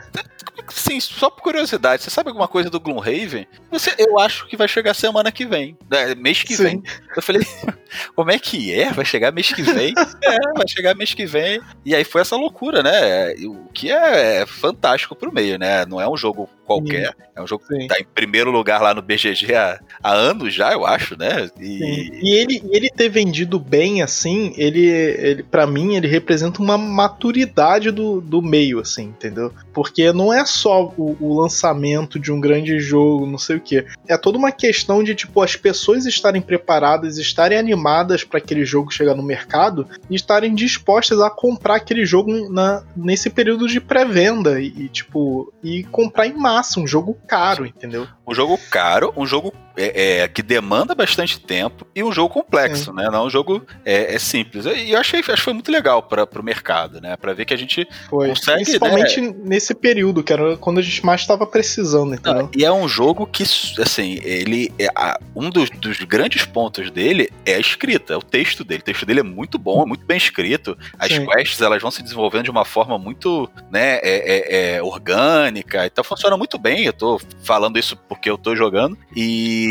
assim, 0.67 1.01
só 1.01 1.31
por 1.31 1.43
curiosidade, 1.43 2.03
você 2.03 2.11
sabe 2.11 2.29
alguma 2.29 2.49
coisa 2.49 2.71
do 2.71 2.81
Gloomhaven? 2.81 3.47
Você, 3.71 3.95
eu 3.99 4.19
acho 4.19 4.47
que 4.47 4.57
vai 4.57 4.69
chegar 4.69 4.95
semana 4.95 5.33
que 5.33 5.45
vem. 5.45 5.77
É, 5.91 6.15
mês 6.15 6.43
que 6.43 6.55
Sim. 6.55 6.63
vem. 6.63 6.83
Eu 7.17 7.23
falei, 7.23 7.43
como 8.15 8.31
é 8.31 8.39
que 8.39 8.73
é? 8.73 8.93
Vai 8.93 9.05
chegar 9.05 9.33
mês 9.33 9.53
que 9.53 9.63
vem? 9.63 9.95
é, 10.23 10.39
vai 10.57 10.69
chegar 10.69 10.95
mês 10.95 11.15
que 11.15 11.27
vem. 11.27 11.61
E 11.85 11.95
aí 11.95 12.05
foi 12.05 12.21
essa 12.21 12.37
loucura, 12.37 12.83
né? 12.83 13.35
O 13.45 13.69
que 13.73 13.91
é 13.91 14.47
fantástico 14.47 15.17
pro 15.17 15.33
meio, 15.33 15.59
né? 15.59 15.85
Não 15.87 16.01
é 16.01 16.09
um 16.09 16.17
jogo 16.17 16.49
qualquer, 16.65 17.15
é 17.37 17.43
um 17.43 17.47
jogo 17.47 17.65
que 17.67 17.75
Sim. 17.75 17.87
tá 17.87 17.99
em 17.99 18.05
primeiro 18.05 18.51
lugar 18.51 18.81
lá 18.81 18.95
no 18.95 19.03
BGG 19.03 19.55
há, 19.55 19.79
há 20.03 20.13
anos 20.13 20.55
já, 20.55 20.73
eu 20.73 20.87
acho, 20.87 21.17
né? 21.17 21.51
E, 21.61 21.79
Sim. 21.79 22.11
E 22.23 22.35
ele, 22.35 22.63
ele 22.71 22.91
ter 22.91 23.09
vendido 23.09 23.59
bem 23.59 24.03
assim, 24.03 24.55
ele, 24.57 24.87
ele 24.87 25.43
para 25.43 25.67
mim, 25.67 25.95
ele 25.95 26.09
representa 26.09 26.63
uma 26.63 26.79
maturidade 26.79 27.91
do, 27.91 28.21
do 28.21 28.41
meio, 28.41 28.81
assim, 28.81 29.05
entendeu? 29.05 29.53
Porque 29.73 30.13
não 30.13 30.33
é 30.33 30.44
só 30.45 30.93
o, 30.97 31.17
o 31.21 31.41
lançamento 31.41 32.19
de 32.19 32.33
um 32.33 32.41
grande 32.41 32.79
jogo, 32.79 33.27
não 33.27 33.39
sei 33.39 33.57
o 33.57 33.61
que. 33.61 33.85
É 34.07 34.17
toda 34.17 34.39
uma 34.39 34.53
questão 34.53 35.03
de, 35.03 35.15
tipo, 35.15 35.41
as 35.43 35.57
pessoas 35.57 36.07
estarem 36.07 36.43
preparadas, 36.43 37.19
estarem 37.19 37.59
animadas 37.59 38.25
para 38.25 38.39
aquele 38.39 38.65
jogo 38.65 38.93
chegar 38.93 39.15
no 39.15 39.23
mercado 39.23 39.87
e 40.09 40.15
estarem 40.15 40.55
dispostas 40.55 41.21
a 41.21 41.31
comprar 41.31 41.77
aquele 41.77 42.05
jogo 42.05 42.51
na, 42.51 42.83
nesse 42.97 43.31
período 43.31 43.69
de 43.69 43.81
pré-venda 43.81 44.61
e, 44.61 44.67
e, 44.67 44.89
tipo, 44.89 45.53
e 45.63 45.85
comprar 45.85 46.27
em 46.27 46.35
massa, 46.35 46.81
um 46.81 46.87
jogo 46.87 47.17
caro, 47.27 47.67
entendeu? 47.67 48.07
um 48.27 48.35
jogo 48.35 48.59
caro, 48.71 49.13
um 49.17 49.27
jogo 49.27 49.53
é, 49.77 50.21
é, 50.23 50.29
que 50.29 50.43
demanda 50.43 50.95
bastante 50.95 51.41
tempo 51.41 51.87
e 51.95 52.03
um 52.03 52.13
jogo 52.13 52.29
complexo, 52.33 52.93
né? 52.93 53.09
Não 53.11 53.27
um 53.27 53.31
jogo 53.31 53.65
é, 53.85 54.15
é 54.15 54.19
simples. 54.19 54.65
E 54.67 54.91
eu 54.93 54.99
achei, 55.01 55.21
acho 55.21 55.33
que 55.35 55.37
foi 55.41 55.53
muito 55.53 55.71
legal 55.71 56.03
para 56.03 56.29
o 56.39 56.43
mercado, 56.43 57.01
né? 57.01 57.17
Para 57.17 57.33
ver 57.33 57.45
que 57.45 57.55
a 57.55 57.57
gente 57.57 57.87
Foi. 58.09 58.29
Consegue, 58.29 58.65
Principalmente 58.65 59.21
nesse 59.21 59.75
período, 59.75 60.23
que 60.23 60.33
era 60.33 60.57
quando 60.57 60.79
a 60.79 60.83
gente 60.83 61.05
mais 61.05 61.21
estava 61.23 61.47
precisando, 61.47 62.15
entendeu? 62.15 62.43
Não, 62.45 62.51
e 62.57 62.65
é 62.65 62.73
um 62.73 62.87
jogo 62.89 63.27
que, 63.27 63.43
assim, 63.81 64.19
ele. 64.23 64.73
É, 64.79 64.89
a- 64.95 65.19
um 65.35 65.51
dos, 65.51 65.71
dos 65.71 65.99
grandes 66.01 66.45
pontos 66.45 66.91
dele 66.91 67.31
é 67.45 67.55
a 67.55 67.59
escrita, 67.61 68.15
é 68.15 68.17
o 68.17 68.23
texto 68.23 68.63
dele. 68.65 68.81
O 68.81 68.85
texto 68.85 69.05
dele 69.07 69.21
é 69.21 69.25
muito 69.25 69.59
bom, 69.59 69.83
é 69.83 69.87
muito 69.87 70.05
bem 70.07 70.17
escrito. 70.17 70.77
As 70.99 71.13
Sim. 71.13 71.27
quests 71.27 71.61
elas 71.61 71.81
vão 71.83 71.91
se 71.91 72.03
desenvolvendo 72.03 72.45
de 72.45 72.51
uma 72.51 72.65
forma 72.65 72.99
muito 72.99 73.49
né, 73.71 73.97
é, 73.97 74.03
é- 74.03 74.77
é 74.77 74.83
orgânica. 74.83 75.87
Então 75.87 76.05
funciona 76.05 76.37
muito 76.37 76.59
bem. 76.59 76.85
Eu 76.85 76.93
tô 76.93 77.21
falando 77.43 77.79
isso 77.79 77.97
porque 78.09 78.31
eu 78.31 78.39
tô 78.39 78.55
jogando. 78.55 78.97
E. 79.15 79.64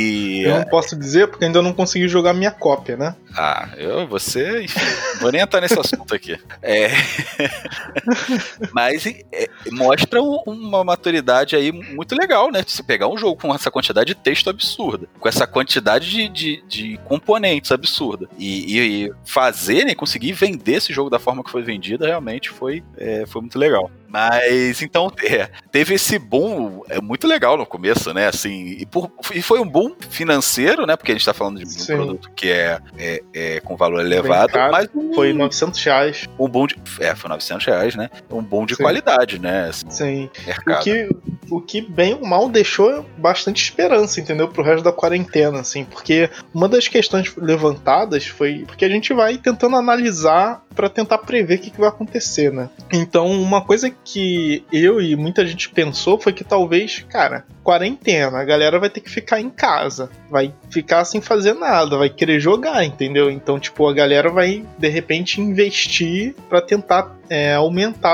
Eu 0.43 0.56
não 0.60 0.65
posso 0.65 0.95
dizer 0.95 1.27
porque 1.27 1.45
ainda 1.45 1.62
não 1.62 1.73
consegui 1.73 2.08
jogar 2.08 2.34
minha 2.34 2.51
cópia, 2.51 2.95
né? 2.97 3.15
Ah, 3.36 3.69
eu, 3.77 4.08
você, 4.08 4.63
enfim, 4.63 4.79
vou 5.19 5.32
nem 5.32 5.41
entrar 5.41 5.62
nesse 5.62 5.79
assunto 5.79 6.13
aqui. 6.13 6.38
É, 6.62 6.89
mas 8.71 9.06
é, 9.06 9.47
mostra 9.71 10.21
um- 10.21 10.41
uma 10.45 10.84
maturidade 10.84 11.56
aí 11.56 11.71
muito 11.71 12.15
legal, 12.15 12.51
né? 12.51 12.63
Se 12.65 12.84
pegar 12.84 13.08
um 13.08 13.17
jogo 13.17 13.41
com 13.41 13.53
essa 13.53 13.71
quantidade 13.71 14.08
de 14.13 14.15
texto 14.15 14.49
absurda, 14.49 15.08
com 15.19 15.27
essa 15.29 15.45
quantidade 15.47 16.10
de, 16.10 16.29
de, 16.29 16.63
de 16.67 16.99
componentes 17.06 17.71
absurda, 17.71 18.27
e, 18.38 18.77
e, 18.77 19.06
e 19.08 19.13
fazer, 19.25 19.86
né, 19.86 19.95
conseguir 19.95 20.34
vender 20.34 20.73
esse 20.75 20.93
jogo 20.93 21.10
da 21.10 21.19
forma 21.19 21.43
que 21.43 21.51
foi 21.51 21.62
vendido, 21.63 22.06
realmente 22.06 22.49
foi, 22.49 22.84
é, 22.97 23.25
foi 23.25 23.41
muito 23.41 23.58
legal. 23.58 23.89
Mas 24.13 24.80
então 24.84 25.12
é, 25.26 25.49
teve 25.71 25.95
esse 25.95 26.19
boom 26.19 26.84
é 26.88 27.02
muito 27.02 27.28
legal 27.28 27.58
no 27.58 27.65
começo, 27.65 28.13
né? 28.13 28.28
Assim, 28.28 28.78
e, 28.80 28.86
por- 28.86 29.12
e 29.34 29.41
foi 29.41 29.60
um 29.60 29.67
boom 29.67 29.95
financeiro, 30.10 30.86
né? 30.86 30.95
Porque 30.95 31.12
a 31.12 31.15
gente 31.15 31.26
tá 31.26 31.34
falando 31.34 31.58
de 31.60 31.65
um 31.65 31.69
Sim. 31.69 31.95
produto 31.95 32.30
que 32.36 32.52
é, 32.52 32.80
é, 32.97 33.23
é 33.34 33.60
com 33.62 33.76
valor 33.76 34.02
elevado, 34.02 34.54
caro. 34.54 34.71
mas 34.71 34.88
um, 34.93 35.13
Foi 35.15 35.34
900 35.34 35.84
reais. 35.84 36.26
um 36.39 36.47
boom 36.47 36.67
de. 36.67 36.76
É, 36.99 37.15
foi 37.15 37.30
900 37.30 37.65
reais, 37.65 37.95
né? 37.95 38.10
Um 38.30 38.43
boom 38.43 38.65
de 38.67 38.76
Sim. 38.76 38.84
qualidade, 38.84 39.39
né? 39.39 39.69
Assim, 39.69 39.89
Sim. 39.89 40.30
O 40.67 40.80
que, 40.80 41.10
o 41.49 41.62
que 41.62 41.82
bem 41.82 42.13
ou 42.13 42.26
mal 42.26 42.47
deixou 42.49 43.04
bastante 43.17 43.63
esperança, 43.63 44.19
entendeu? 44.21 44.47
Pro 44.47 44.63
resto 44.63 44.84
da 44.84 44.91
quarentena, 44.91 45.60
assim. 45.62 45.86
Porque 45.86 46.30
uma 46.54 46.69
das 46.69 46.88
questões 46.88 47.34
levantadas 47.36 48.26
foi 48.28 48.63
porque 48.67 48.86
a 48.86 48.89
gente 48.89 49.13
vai 49.13 49.38
tentando 49.38 49.76
analisar 49.76 50.62
pra 50.76 50.90
tentar 50.90 51.20
prever 51.20 51.56
o 51.56 51.62
que, 51.62 51.70
que 51.70 51.80
vai 51.80 51.90
acontecer, 51.90 52.52
né? 52.52 52.70
Então, 52.92 53.30
uma 53.32 53.62
coisa 53.62 53.90
que 53.90 54.66
eu 54.72 55.02
e 55.02 55.16
muita 55.16 55.46
gente 55.46 55.70
pensou 55.70 56.20
foi 56.20 56.34
que 56.34 56.44
talvez, 56.44 57.06
cara, 57.10 57.46
quarentena, 57.64 58.40
a 58.40 58.44
galera 58.44 58.80
vai 58.80 58.90
ter 58.90 59.02
que 59.02 59.10
ficar 59.10 59.40
em 59.40 59.50
casa, 59.50 60.10
vai 60.30 60.54
ficar 60.70 61.06
sem 61.06 61.22
fazer 61.22 61.54
nada, 61.54 61.98
vai 61.98 62.10
querer 62.10 62.40
jogar, 62.40 62.84
entendeu? 62.84 63.30
Então, 63.30 63.60
tipo, 63.60 63.88
a 63.88 63.94
galera 63.94 64.30
vai 64.30 64.66
de 64.78 64.90
repente 64.90 65.40
investir 65.40 66.36
pra 66.50 66.62
tentar 66.62 67.16
é, 67.34 67.56
aumentar 67.56 68.13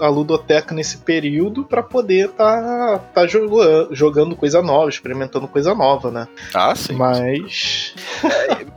a, 0.00 0.08
ludoteca 0.08 0.74
nesse 0.74 0.98
período 0.98 1.62
pra 1.64 1.82
poder 1.84 2.30
tá, 2.30 3.00
tá 3.14 3.26
joga- 3.26 3.86
jogando 3.92 4.34
coisa 4.34 4.60
nova, 4.60 4.88
experimentando 4.88 5.46
coisa 5.46 5.72
nova, 5.72 6.10
né? 6.10 6.26
Ah, 6.52 6.74
sim. 6.74 6.94
Mas. 6.94 7.94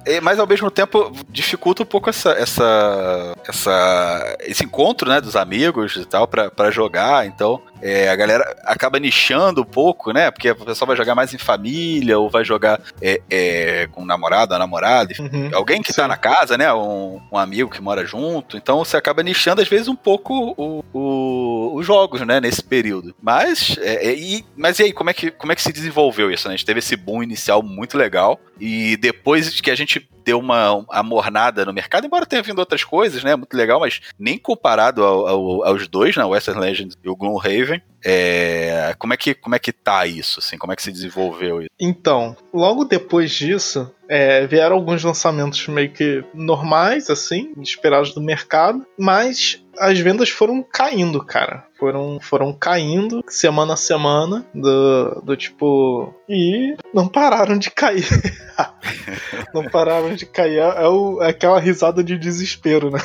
É, 0.06 0.22
mas 0.22 0.40
ao 0.40 0.46
mesmo 0.48 0.70
tempo 0.70 1.12
dificulta 1.30 1.82
um 1.84 1.86
pouco 1.86 2.10
essa, 2.10 2.32
essa, 2.32 3.36
essa, 3.50 4.38
esse 4.42 4.64
encontro 4.64 5.10
né, 5.10 5.20
dos 5.20 5.36
amigos 5.36 5.96
e 5.96 6.06
tal 6.06 6.28
pra 6.28 6.72
jogar. 6.72 7.26
Então 7.26 7.62
é, 7.82 8.10
a 8.10 8.16
galera 8.16 8.58
acaba 8.66 9.00
nichando 9.00 9.62
um 9.62 9.66
pouco, 9.66 10.12
né? 10.12 10.30
Porque 10.32 10.50
a 10.50 10.56
pessoa 10.56 10.88
vai 10.88 10.96
jogar 10.98 11.16
mais 11.16 11.34
em 11.34 11.38
família 11.38 12.18
ou 12.20 12.30
vai 12.30 12.44
jogar 12.46 12.80
é, 13.02 13.22
é, 13.30 13.88
com 13.92 14.02
um 14.04 14.06
namorado, 14.06 14.58
namorada. 14.58 15.14
Uhum. 15.20 15.50
Alguém 15.54 15.82
que 15.82 15.94
tá 15.94 16.08
na 16.08 16.18
casa, 16.18 16.58
né? 16.58 16.72
Um, 16.74 17.20
um 17.32 17.38
amigo 17.38 17.70
que 17.70 17.82
mora 17.82 18.06
junto. 18.06 18.58
Então 18.58 18.80
você 18.84 18.98
acaba 18.98 19.24
nichando, 19.24 19.62
às 19.62 19.68
vezes, 19.68 19.88
um 19.88 19.96
pouco 19.96 20.54
o- 20.58 20.84
o- 20.94 21.76
os 21.76 21.86
jogos, 21.86 22.22
né? 22.22 22.40
Nesse 22.42 22.64
período. 22.64 23.16
Mas, 23.22 23.78
é, 23.82 24.10
é, 24.10 24.14
e, 24.16 24.46
mas 24.58 24.78
e 24.80 24.84
aí, 24.84 24.94
como 24.94 25.10
é, 25.10 25.14
que, 25.14 25.32
como 25.32 25.52
é 25.52 25.56
que 25.56 25.62
se 25.62 25.72
desenvolveu 25.74 26.30
isso? 26.32 26.48
Né? 26.48 26.54
A 26.54 26.58
gente 26.58 26.66
teve 26.66 26.80
esse 26.80 26.96
boom 26.96 27.24
inicial 27.24 27.64
muito 27.64 27.98
legal. 27.98 28.40
E 28.60 28.98
depois 28.98 29.62
que 29.62 29.72
a 29.72 29.76
gente 29.76 30.08
deu 30.24 30.40
uma 30.40 30.86
amornada 30.90 31.66
no 31.66 31.74
mercado, 31.74 32.06
embora 32.06 32.26
tenha 32.26 32.42
vindo 32.42 32.60
outras 32.60 32.84
coisas, 32.84 33.24
né? 33.24 33.36
Muito 33.36 33.56
legal, 33.56 33.80
mas 33.80 34.02
nem 34.18 34.38
comparado 34.38 35.04
ao- 35.04 35.28
ao- 35.28 35.64
aos 35.66 35.88
dois, 35.88 36.16
né? 36.16 36.24
Western 36.26 36.60
Legends 36.60 36.98
e 37.04 37.10
o 37.10 37.16
Gloomhaven. 37.16 37.82
É, 38.04 38.96
como, 38.98 39.14
é 39.14 39.18
que, 39.18 39.34
como 39.34 39.56
é 39.56 39.60
que 39.60 39.74
tá 39.74 40.06
isso? 40.06 40.40
Assim? 40.40 40.58
Como 40.58 40.72
é 40.72 40.76
que 40.76 40.82
se 40.82 40.92
desenvolveu 40.92 41.62
isso? 41.62 41.70
Então, 41.80 42.36
logo 42.54 42.86
depois 42.86 43.30
disso, 43.32 43.92
é, 44.08 44.48
vieram 44.48 44.78
alguns 44.78 45.04
lançamentos 45.04 45.68
meio 45.68 45.92
que 45.92 46.24
normais, 46.34 47.10
assim, 47.10 47.52
esperados 47.62 48.14
do 48.14 48.22
mercado, 48.22 48.86
mas 48.98 49.62
as 49.80 49.98
vendas 50.00 50.30
foram 50.30 50.62
caindo, 50.64 51.24
cara. 51.26 51.66
Foram, 51.80 52.20
foram 52.22 52.52
caindo 52.52 53.24
semana 53.30 53.74
a 53.74 53.78
semana, 53.78 54.46
do, 54.54 55.22
do 55.24 55.38
tipo. 55.38 56.14
E 56.28 56.76
não 56.94 57.08
pararam 57.08 57.58
de 57.58 57.72
cair. 57.72 58.06
não 59.54 59.64
pararam 59.64 60.14
de 60.14 60.26
cair. 60.26 60.58
É, 60.60 60.88
o- 60.88 61.22
é 61.22 61.30
aquela 61.30 61.60
risada 61.60 62.04
de 62.04 62.18
desespero, 62.18 62.92
né? 62.92 63.00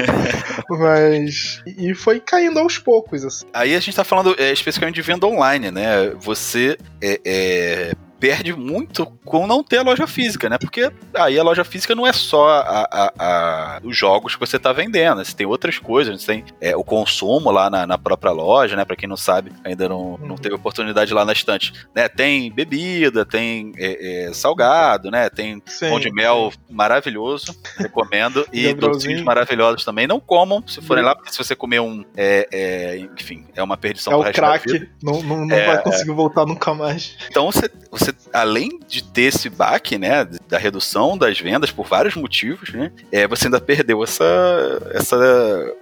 mas. 0.70 1.62
E 1.66 1.94
foi 1.94 2.20
caindo 2.20 2.58
aos 2.58 2.78
poucos, 2.78 3.24
assim. 3.24 3.46
Aí 3.52 3.74
a 3.74 3.80
gente 3.80 3.94
tá 3.96 4.04
falando 4.04 4.34
é, 4.38 4.52
especificamente 4.52 4.94
de 4.96 5.02
venda 5.02 5.26
online, 5.26 5.70
né? 5.70 6.10
Você 6.20 6.78
é, 7.02 7.20
é, 7.24 7.92
perde 8.18 8.52
muito 8.54 9.06
com 9.24 9.46
não 9.46 9.62
ter 9.62 9.78
a 9.78 9.82
loja 9.82 10.06
física, 10.06 10.48
né? 10.48 10.56
Porque 10.58 10.90
aí 11.14 11.38
a 11.38 11.42
loja 11.42 11.64
física 11.64 11.94
não 11.94 12.06
é 12.06 12.12
só 12.12 12.48
a- 12.48 12.88
a- 12.90 13.12
a- 13.18 13.80
os 13.84 13.96
jogos 13.96 14.34
que 14.34 14.40
você 14.40 14.58
tá 14.58 14.72
vendendo, 14.72 15.18
né? 15.18 15.24
você 15.24 15.34
tem 15.34 15.46
outras 15.46 15.78
coisas, 15.78 16.20
você 16.22 16.26
tem 16.26 16.44
é, 16.60 16.76
o 16.76 16.82
consumo 16.84 17.50
lá 17.50 17.68
na, 17.68 17.86
na 17.86 17.98
própria 17.98 18.32
loja, 18.32 18.74
né? 18.76 18.84
Pra 18.84 18.96
quem 18.96 19.08
não 19.08 19.16
sabe, 19.16 19.52
ainda 19.64 19.88
não, 19.88 20.16
não 20.18 20.30
Uhum. 20.30 20.36
teve 20.36 20.54
oportunidade 20.54 21.12
lá 21.12 21.24
na 21.24 21.32
estante, 21.32 21.72
né? 21.94 22.08
Tem 22.08 22.50
bebida, 22.50 23.24
tem 23.24 23.72
é, 23.76 24.28
é, 24.28 24.32
salgado, 24.32 25.10
né? 25.10 25.28
Tem 25.28 25.62
Sim. 25.66 25.88
pão 25.90 26.00
de 26.00 26.10
mel 26.12 26.52
maravilhoso, 26.70 27.54
recomendo. 27.76 28.46
E 28.56 28.72
docinhos 28.72 29.22
maravilhosos 29.22 29.84
também. 29.84 30.06
Não 30.06 30.18
comam 30.20 30.62
se 30.66 30.80
forem 30.80 31.04
lá, 31.04 31.14
porque 31.14 31.30
se 31.30 31.36
você 31.38 31.54
comer 31.54 31.80
um. 31.80 32.04
é, 32.16 32.48
é, 32.50 32.98
enfim, 32.98 33.44
é 33.54 33.62
uma 33.62 33.76
perdição 33.76 34.12
É 34.14 34.32
pro 34.32 34.42
o 34.42 34.46
da 34.48 34.56
vida. 34.56 34.88
não, 35.02 35.22
não, 35.22 35.44
não 35.46 35.56
É, 35.56 35.66
vai 35.66 35.82
conseguir 35.82 36.12
voltar 36.12 36.46
nunca 36.46 36.72
mais. 36.74 37.16
Então 37.28 37.50
você, 37.50 37.68
você, 37.90 38.05
além 38.32 38.78
de 38.88 39.02
ter 39.02 39.22
esse 39.22 39.48
baque, 39.48 39.98
né, 39.98 40.24
da 40.48 40.58
redução 40.58 41.16
das 41.16 41.38
vendas 41.38 41.70
por 41.70 41.86
vários 41.86 42.14
motivos, 42.14 42.72
né, 42.72 42.90
é, 43.10 43.26
você 43.26 43.46
ainda 43.46 43.60
perdeu 43.60 44.02
essa, 44.02 44.24
essa, 44.92 45.16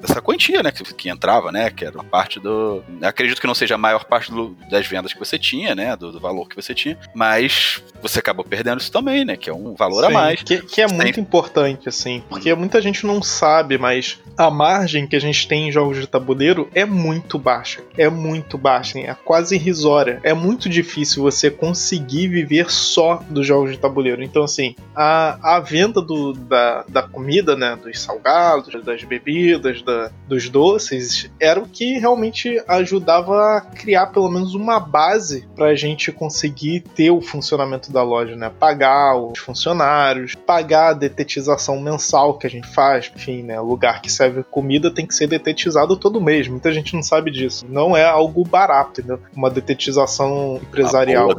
essa 0.03 0.21
quantia, 0.23 0.63
né, 0.63 0.71
que, 0.71 0.83
que 0.95 1.09
entrava, 1.09 1.51
né, 1.53 1.71
que 1.71 1.85
era 1.85 1.95
uma 1.95 2.05
parte 2.05 2.39
do, 2.41 2.83
acredito 3.03 3.41
que 3.41 3.47
não 3.47 3.55
seja 3.55 3.75
a 3.75 3.79
maior 3.79 4.05
parte 4.05 4.31
do- 4.31 4.57
das 4.71 4.87
vendas 4.87 5.13
que 5.13 5.19
você 5.19 5.39
tinha, 5.39 5.75
né, 5.75 5.97
do, 5.97 6.13
do 6.13 6.21
valor 6.21 6.49
que 6.49 6.57
você 6.57 6.75
tinha, 6.75 6.99
mas 7.15 7.83
você 8.03 8.19
acabou 8.19 8.45
perdendo 8.45 8.81
isso 8.81 8.93
também, 8.93 9.25
né, 9.25 9.37
que 9.37 9.49
é 9.51 9.55
um 9.55 9.75
valor 9.75 10.05
a 10.05 10.09
Sim, 10.09 10.13
mais. 10.15 10.43
Que, 10.43 10.59
que 10.63 10.81
é 10.81 10.87
muito 10.89 11.19
importante, 11.21 11.89
assim. 11.89 12.23
Porque 12.29 12.55
muita 12.55 12.81
gente 12.81 13.07
não 13.07 13.23
sabe, 13.23 13.79
mas 13.79 14.19
a 14.37 14.51
margem 14.51 15.07
que 15.07 15.17
a 15.17 15.21
gente 15.21 15.47
tem 15.49 15.69
em 15.69 15.73
jogos 15.73 15.99
de 15.99 16.07
tabuleiro 16.07 16.69
é 16.75 16.85
muito 16.85 17.39
baixa. 17.39 17.83
É 17.97 18.09
muito 18.09 18.57
baixa, 18.59 18.99
é 18.99 19.15
quase 19.25 19.55
irrisória. 19.55 20.21
É 20.23 20.35
muito 20.35 20.69
difícil 20.69 21.23
você 21.23 21.51
conseguir 21.51 22.14
conseguir 22.15 22.29
viver 22.29 22.71
só 22.71 23.23
dos 23.29 23.47
jogos 23.47 23.73
de 23.73 23.79
tabuleiro. 23.79 24.23
Então, 24.23 24.45
assim, 24.45 24.75
a, 24.95 25.57
a 25.57 25.61
venda 25.61 26.01
do, 26.01 26.33
da, 26.33 26.85
da 26.89 27.03
comida, 27.03 27.57
né, 27.57 27.77
dos 27.77 28.01
salgados, 28.01 28.83
das 28.85 29.03
bebidas, 29.03 29.83
da, 29.83 30.11
dos 30.29 30.49
doces, 30.49 31.31
era 31.41 31.61
o 31.61 31.69
que 31.69 31.99
realmente 31.99 32.63
ajudava 32.69 33.57
a 33.57 33.61
criar 33.61 34.07
pelo 34.09 34.31
menos 34.31 34.55
uma 34.55 34.79
base 34.79 35.49
para 35.57 35.67
a 35.67 35.75
gente 35.75 36.13
conseguir 36.13 36.81
ter 36.95 37.11
o 37.11 37.21
funcionamento 37.21 37.93
da 37.93 38.03
loja, 38.03 38.37
né? 38.37 38.51
Pagar 38.59 39.17
os 39.17 39.39
funcionários, 39.39 40.35
pagar 40.35 40.91
a 40.91 40.93
detetização 40.93 41.81
mensal 41.81 42.39
que 42.39 42.47
a 42.47 42.51
gente 42.51 42.69
faz, 42.69 43.11
enfim, 43.15 43.43
né? 43.43 43.61
O 43.61 43.65
lugar 43.65 44.01
que 44.01 44.11
serve 44.11 44.43
comida 44.45 44.91
tem 44.91 45.07
que 45.07 45.15
ser 45.15 45.27
detetizado 45.27 45.97
todo 45.97 46.21
mês. 46.21 46.47
Muita 46.47 46.73
gente 46.73 46.95
não 46.95 47.03
sabe 47.03 47.31
disso. 47.31 47.67
Não 47.69 47.97
é 47.97 48.05
algo 48.05 48.45
barato, 48.45 49.01
entendeu? 49.01 49.21
Uma 49.35 49.51
detetização 49.51 50.61
empresarial. 50.63 51.27
Uma 51.27 51.35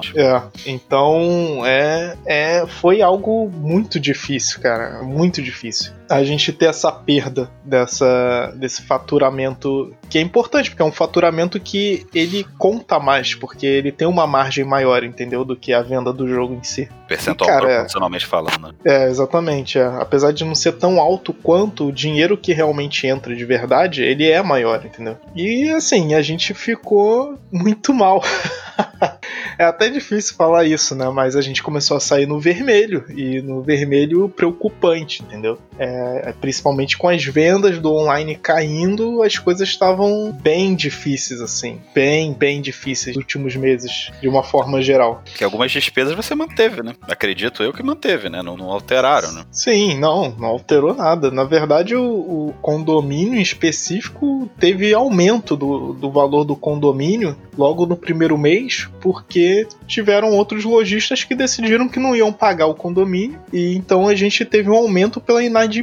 detetização. 0.00 0.50
É. 0.64 0.70
Então, 0.70 1.66
é, 1.66 2.16
é, 2.24 2.66
foi 2.66 3.02
algo 3.02 3.50
muito 3.50 4.00
difícil, 4.00 4.60
cara. 4.60 5.02
Muito 5.02 5.42
difícil. 5.42 5.92
A 6.08 6.22
gente 6.24 6.52
ter 6.52 6.66
essa 6.66 6.90
perda 6.92 7.50
dessa, 7.64 8.52
desse 8.56 8.82
faturamento 8.82 9.94
que 10.08 10.18
é 10.18 10.20
importante, 10.20 10.70
porque 10.70 10.82
é 10.82 10.84
um 10.84 10.92
faturamento 10.92 11.58
que 11.58 12.06
ele 12.14 12.44
conta 12.58 12.98
mais, 12.98 13.34
porque 13.34 13.66
ele 13.66 13.90
tem 13.90 14.06
uma 14.06 14.26
margem 14.26 14.64
maior, 14.64 15.02
entendeu? 15.04 15.44
Do 15.44 15.56
que 15.56 15.72
a 15.72 15.80
venda 15.80 16.12
do 16.12 16.28
jogo 16.28 16.54
em 16.54 16.62
si. 16.62 16.88
Percentual 17.08 17.48
E, 17.48 17.52
cara, 17.52 17.70
é- 17.70 17.74
proporcionalmente 17.76 18.26
falando. 18.26 18.74
É, 18.84 19.08
exatamente. 19.08 19.78
é. 19.78 19.84
Apesar 19.84 20.32
de 20.32 20.44
não 20.44 20.54
ser 20.54 20.72
tão 20.72 21.00
alto 21.00 21.32
quanto 21.32 21.86
o 21.88 21.92
dinheiro 21.92 22.36
que 22.36 22.52
realmente 22.52 23.06
entra 23.06 23.34
de 23.34 23.44
verdade, 23.44 24.02
ele 24.02 24.28
é 24.28 24.42
maior, 24.42 24.84
entendeu? 24.84 25.16
E 25.34 25.70
assim, 25.70 26.14
a 26.14 26.22
gente 26.22 26.52
ficou 26.54 27.38
muito 27.50 27.94
mal. 27.94 28.22
é 29.58 29.64
até 29.64 29.88
difícil 29.88 30.34
falar 30.34 30.64
isso, 30.64 30.94
né? 30.94 31.08
Mas 31.10 31.36
a 31.36 31.40
gente 31.40 31.62
começou 31.62 31.96
a 31.96 32.00
sair 32.00 32.26
no 32.26 32.38
vermelho. 32.38 33.04
E 33.08 33.40
no 33.40 33.62
vermelho 33.62 34.28
preocupante, 34.28 35.22
entendeu? 35.22 35.58
É, 35.78 36.01
principalmente 36.40 36.96
com 36.96 37.08
as 37.08 37.24
vendas 37.24 37.78
do 37.78 37.92
online 37.92 38.36
caindo, 38.36 39.22
as 39.22 39.38
coisas 39.38 39.68
estavam 39.68 40.32
bem 40.32 40.74
difíceis, 40.74 41.40
assim. 41.40 41.80
Bem, 41.94 42.32
bem 42.32 42.60
difíceis 42.60 43.16
nos 43.16 43.24
últimos 43.24 43.56
meses, 43.56 44.10
de 44.20 44.28
uma 44.28 44.42
forma 44.42 44.82
geral. 44.82 45.22
Que 45.34 45.44
algumas 45.44 45.70
despesas 45.70 46.14
você 46.14 46.34
manteve, 46.34 46.82
né? 46.82 46.94
Acredito 47.02 47.62
eu 47.62 47.72
que 47.72 47.82
manteve, 47.82 48.28
né? 48.28 48.42
Não, 48.42 48.56
não 48.56 48.70
alteraram, 48.70 49.32
né? 49.32 49.44
Sim, 49.50 49.98
não, 49.98 50.34
não 50.38 50.48
alterou 50.48 50.94
nada. 50.94 51.30
Na 51.30 51.44
verdade, 51.44 51.94
o, 51.94 52.02
o 52.48 52.54
condomínio 52.60 53.38
em 53.38 53.42
específico 53.42 54.50
teve 54.58 54.92
aumento 54.94 55.56
do, 55.56 55.92
do 55.92 56.10
valor 56.10 56.44
do 56.44 56.56
condomínio 56.56 57.36
logo 57.56 57.86
no 57.86 57.96
primeiro 57.96 58.38
mês, 58.38 58.88
porque 59.00 59.66
tiveram 59.86 60.30
outros 60.30 60.64
lojistas 60.64 61.24
que 61.24 61.34
decidiram 61.34 61.88
que 61.88 62.00
não 62.00 62.16
iam 62.16 62.32
pagar 62.32 62.66
o 62.66 62.74
condomínio, 62.74 63.38
e 63.52 63.74
então 63.76 64.08
a 64.08 64.14
gente 64.14 64.44
teve 64.44 64.70
um 64.70 64.74
aumento 64.74 65.20
pela 65.20 65.42
inadimplência 65.42 65.81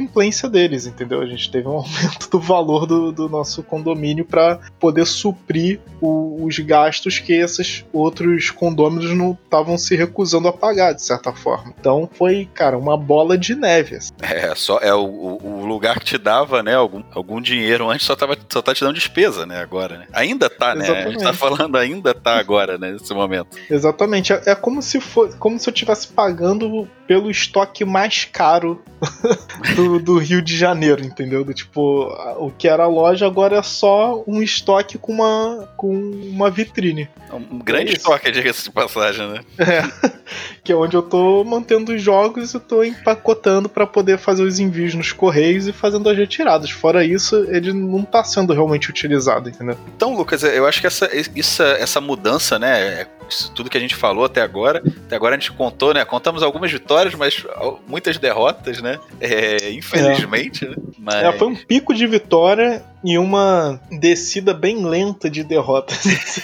deles, 0.50 0.86
entendeu? 0.86 1.20
A 1.20 1.26
gente 1.26 1.50
teve 1.50 1.66
um 1.68 1.72
aumento 1.78 2.28
do 2.30 2.38
valor 2.40 2.86
do, 2.86 3.12
do 3.12 3.28
nosso 3.28 3.62
condomínio 3.62 4.24
para 4.24 4.58
poder 4.78 5.06
suprir 5.06 5.80
o- 6.00 6.44
os 6.44 6.58
gastos 6.58 7.18
que 7.18 7.32
esses 7.32 7.84
outros 7.92 8.50
condôminos 8.50 9.16
não 9.16 9.32
estavam 9.44 9.76
se 9.78 9.94
recusando 9.96 10.48
a 10.48 10.52
pagar, 10.52 10.92
de 10.92 11.02
certa 11.02 11.32
forma. 11.32 11.74
Então 11.78 12.08
foi, 12.12 12.48
cara, 12.54 12.76
uma 12.78 12.96
bola 12.96 13.36
de 13.36 13.54
neve. 13.54 13.96
assim. 13.96 14.10
É, 14.22 14.54
só, 14.54 14.78
é 14.78 14.94
o, 14.94 15.04
o- 15.42 15.66
lugar 15.66 15.98
que 15.98 16.04
te 16.04 16.18
dava, 16.18 16.62
né? 16.62 16.74
Algum, 16.74 17.02
algum 17.12 17.40
dinheiro 17.40 17.88
antes 17.88 18.06
só, 18.06 18.16
tava, 18.16 18.36
só 18.52 18.60
tá 18.62 18.74
te 18.74 18.80
dando 18.82 18.94
despesa, 18.94 19.46
né? 19.46 19.60
Agora, 19.60 19.98
né? 19.98 20.06
Ainda 20.12 20.48
tá, 20.50 20.74
né? 20.74 20.84
A 20.88 20.94
gente 21.10 21.18
tá 21.22 21.30
Exatamente. 21.30 21.36
falando 21.38 21.76
ainda 21.76 22.12
tá 22.14 22.38
agora, 22.38 22.76
né? 22.78 22.92
Nesse 22.92 23.12
momento. 23.14 23.56
Exatamente. 23.70 24.32
É, 24.32 24.42
é 24.46 24.54
como 24.54 24.82
se 24.82 25.00
for, 25.00 25.34
como 25.38 25.58
se 25.58 25.68
eu 25.68 25.72
estivesse 25.72 26.08
pagando 26.08 26.88
pelo 27.06 27.30
estoque 27.30 27.84
mais 27.84 28.24
caro 28.24 28.82
do, 29.74 29.89
do 29.98 30.18
Rio 30.18 30.40
de 30.42 30.56
Janeiro, 30.56 31.04
entendeu? 31.04 31.44
Do 31.44 31.52
tipo, 31.52 32.06
o 32.38 32.50
que 32.50 32.68
era 32.68 32.84
a 32.84 32.88
loja 32.88 33.26
agora 33.26 33.56
é 33.56 33.62
só 33.62 34.22
um 34.26 34.42
estoque 34.42 34.98
com 34.98 35.12
uma, 35.12 35.68
com 35.76 35.94
uma 35.94 36.50
vitrine. 36.50 37.08
Um 37.32 37.58
grande 37.58 37.92
É 37.92 37.96
estoque, 37.96 38.30
diga-se 38.30 38.64
de 38.64 38.70
passagem, 38.70 39.28
né? 39.28 39.40
É. 39.58 40.10
que 40.62 40.72
é 40.72 40.76
onde 40.76 40.96
eu 40.96 41.02
tô 41.02 41.44
mantendo 41.44 41.92
os 41.92 42.02
jogos 42.02 42.54
e 42.54 42.60
tô 42.60 42.82
empacotando 42.82 43.68
para 43.68 43.86
poder 43.86 44.18
fazer 44.18 44.42
os 44.42 44.58
envios 44.58 44.94
nos 44.94 45.12
correios 45.12 45.66
e 45.66 45.72
fazendo 45.72 46.08
as 46.08 46.16
retiradas. 46.16 46.70
Fora 46.70 47.04
isso, 47.04 47.36
ele 47.48 47.72
não 47.72 48.04
tá 48.04 48.22
sendo 48.24 48.52
realmente 48.52 48.90
utilizado, 48.90 49.48
entendeu? 49.48 49.76
Então, 49.96 50.14
Lucas, 50.14 50.42
eu 50.42 50.66
acho 50.66 50.80
que 50.80 50.86
essa, 50.86 51.08
isso, 51.34 51.62
essa 51.62 52.00
mudança, 52.00 52.58
né? 52.58 53.06
Isso 53.30 53.52
tudo 53.52 53.70
que 53.70 53.78
a 53.78 53.80
gente 53.80 53.94
falou 53.94 54.24
até 54.24 54.42
agora, 54.42 54.82
até 55.06 55.16
agora 55.16 55.36
a 55.36 55.38
gente 55.38 55.52
contou, 55.52 55.94
né? 55.94 56.04
Contamos 56.04 56.42
algumas 56.42 56.70
vitórias, 56.70 57.14
mas 57.14 57.44
muitas 57.86 58.18
derrotas, 58.18 58.82
né? 58.82 58.98
É, 59.20 59.70
infelizmente, 59.70 60.66
né? 60.66 60.74
Mas... 60.98 61.14
É, 61.14 61.32
foi 61.32 61.48
um 61.48 61.56
pico 61.56 61.94
de 61.94 62.06
vitória 62.06 62.84
e 63.02 63.16
uma 63.18 63.80
descida 63.90 64.52
bem 64.52 64.84
lenta 64.84 65.30
de 65.30 65.42
derrotas, 65.42 65.98
assim, 66.06 66.42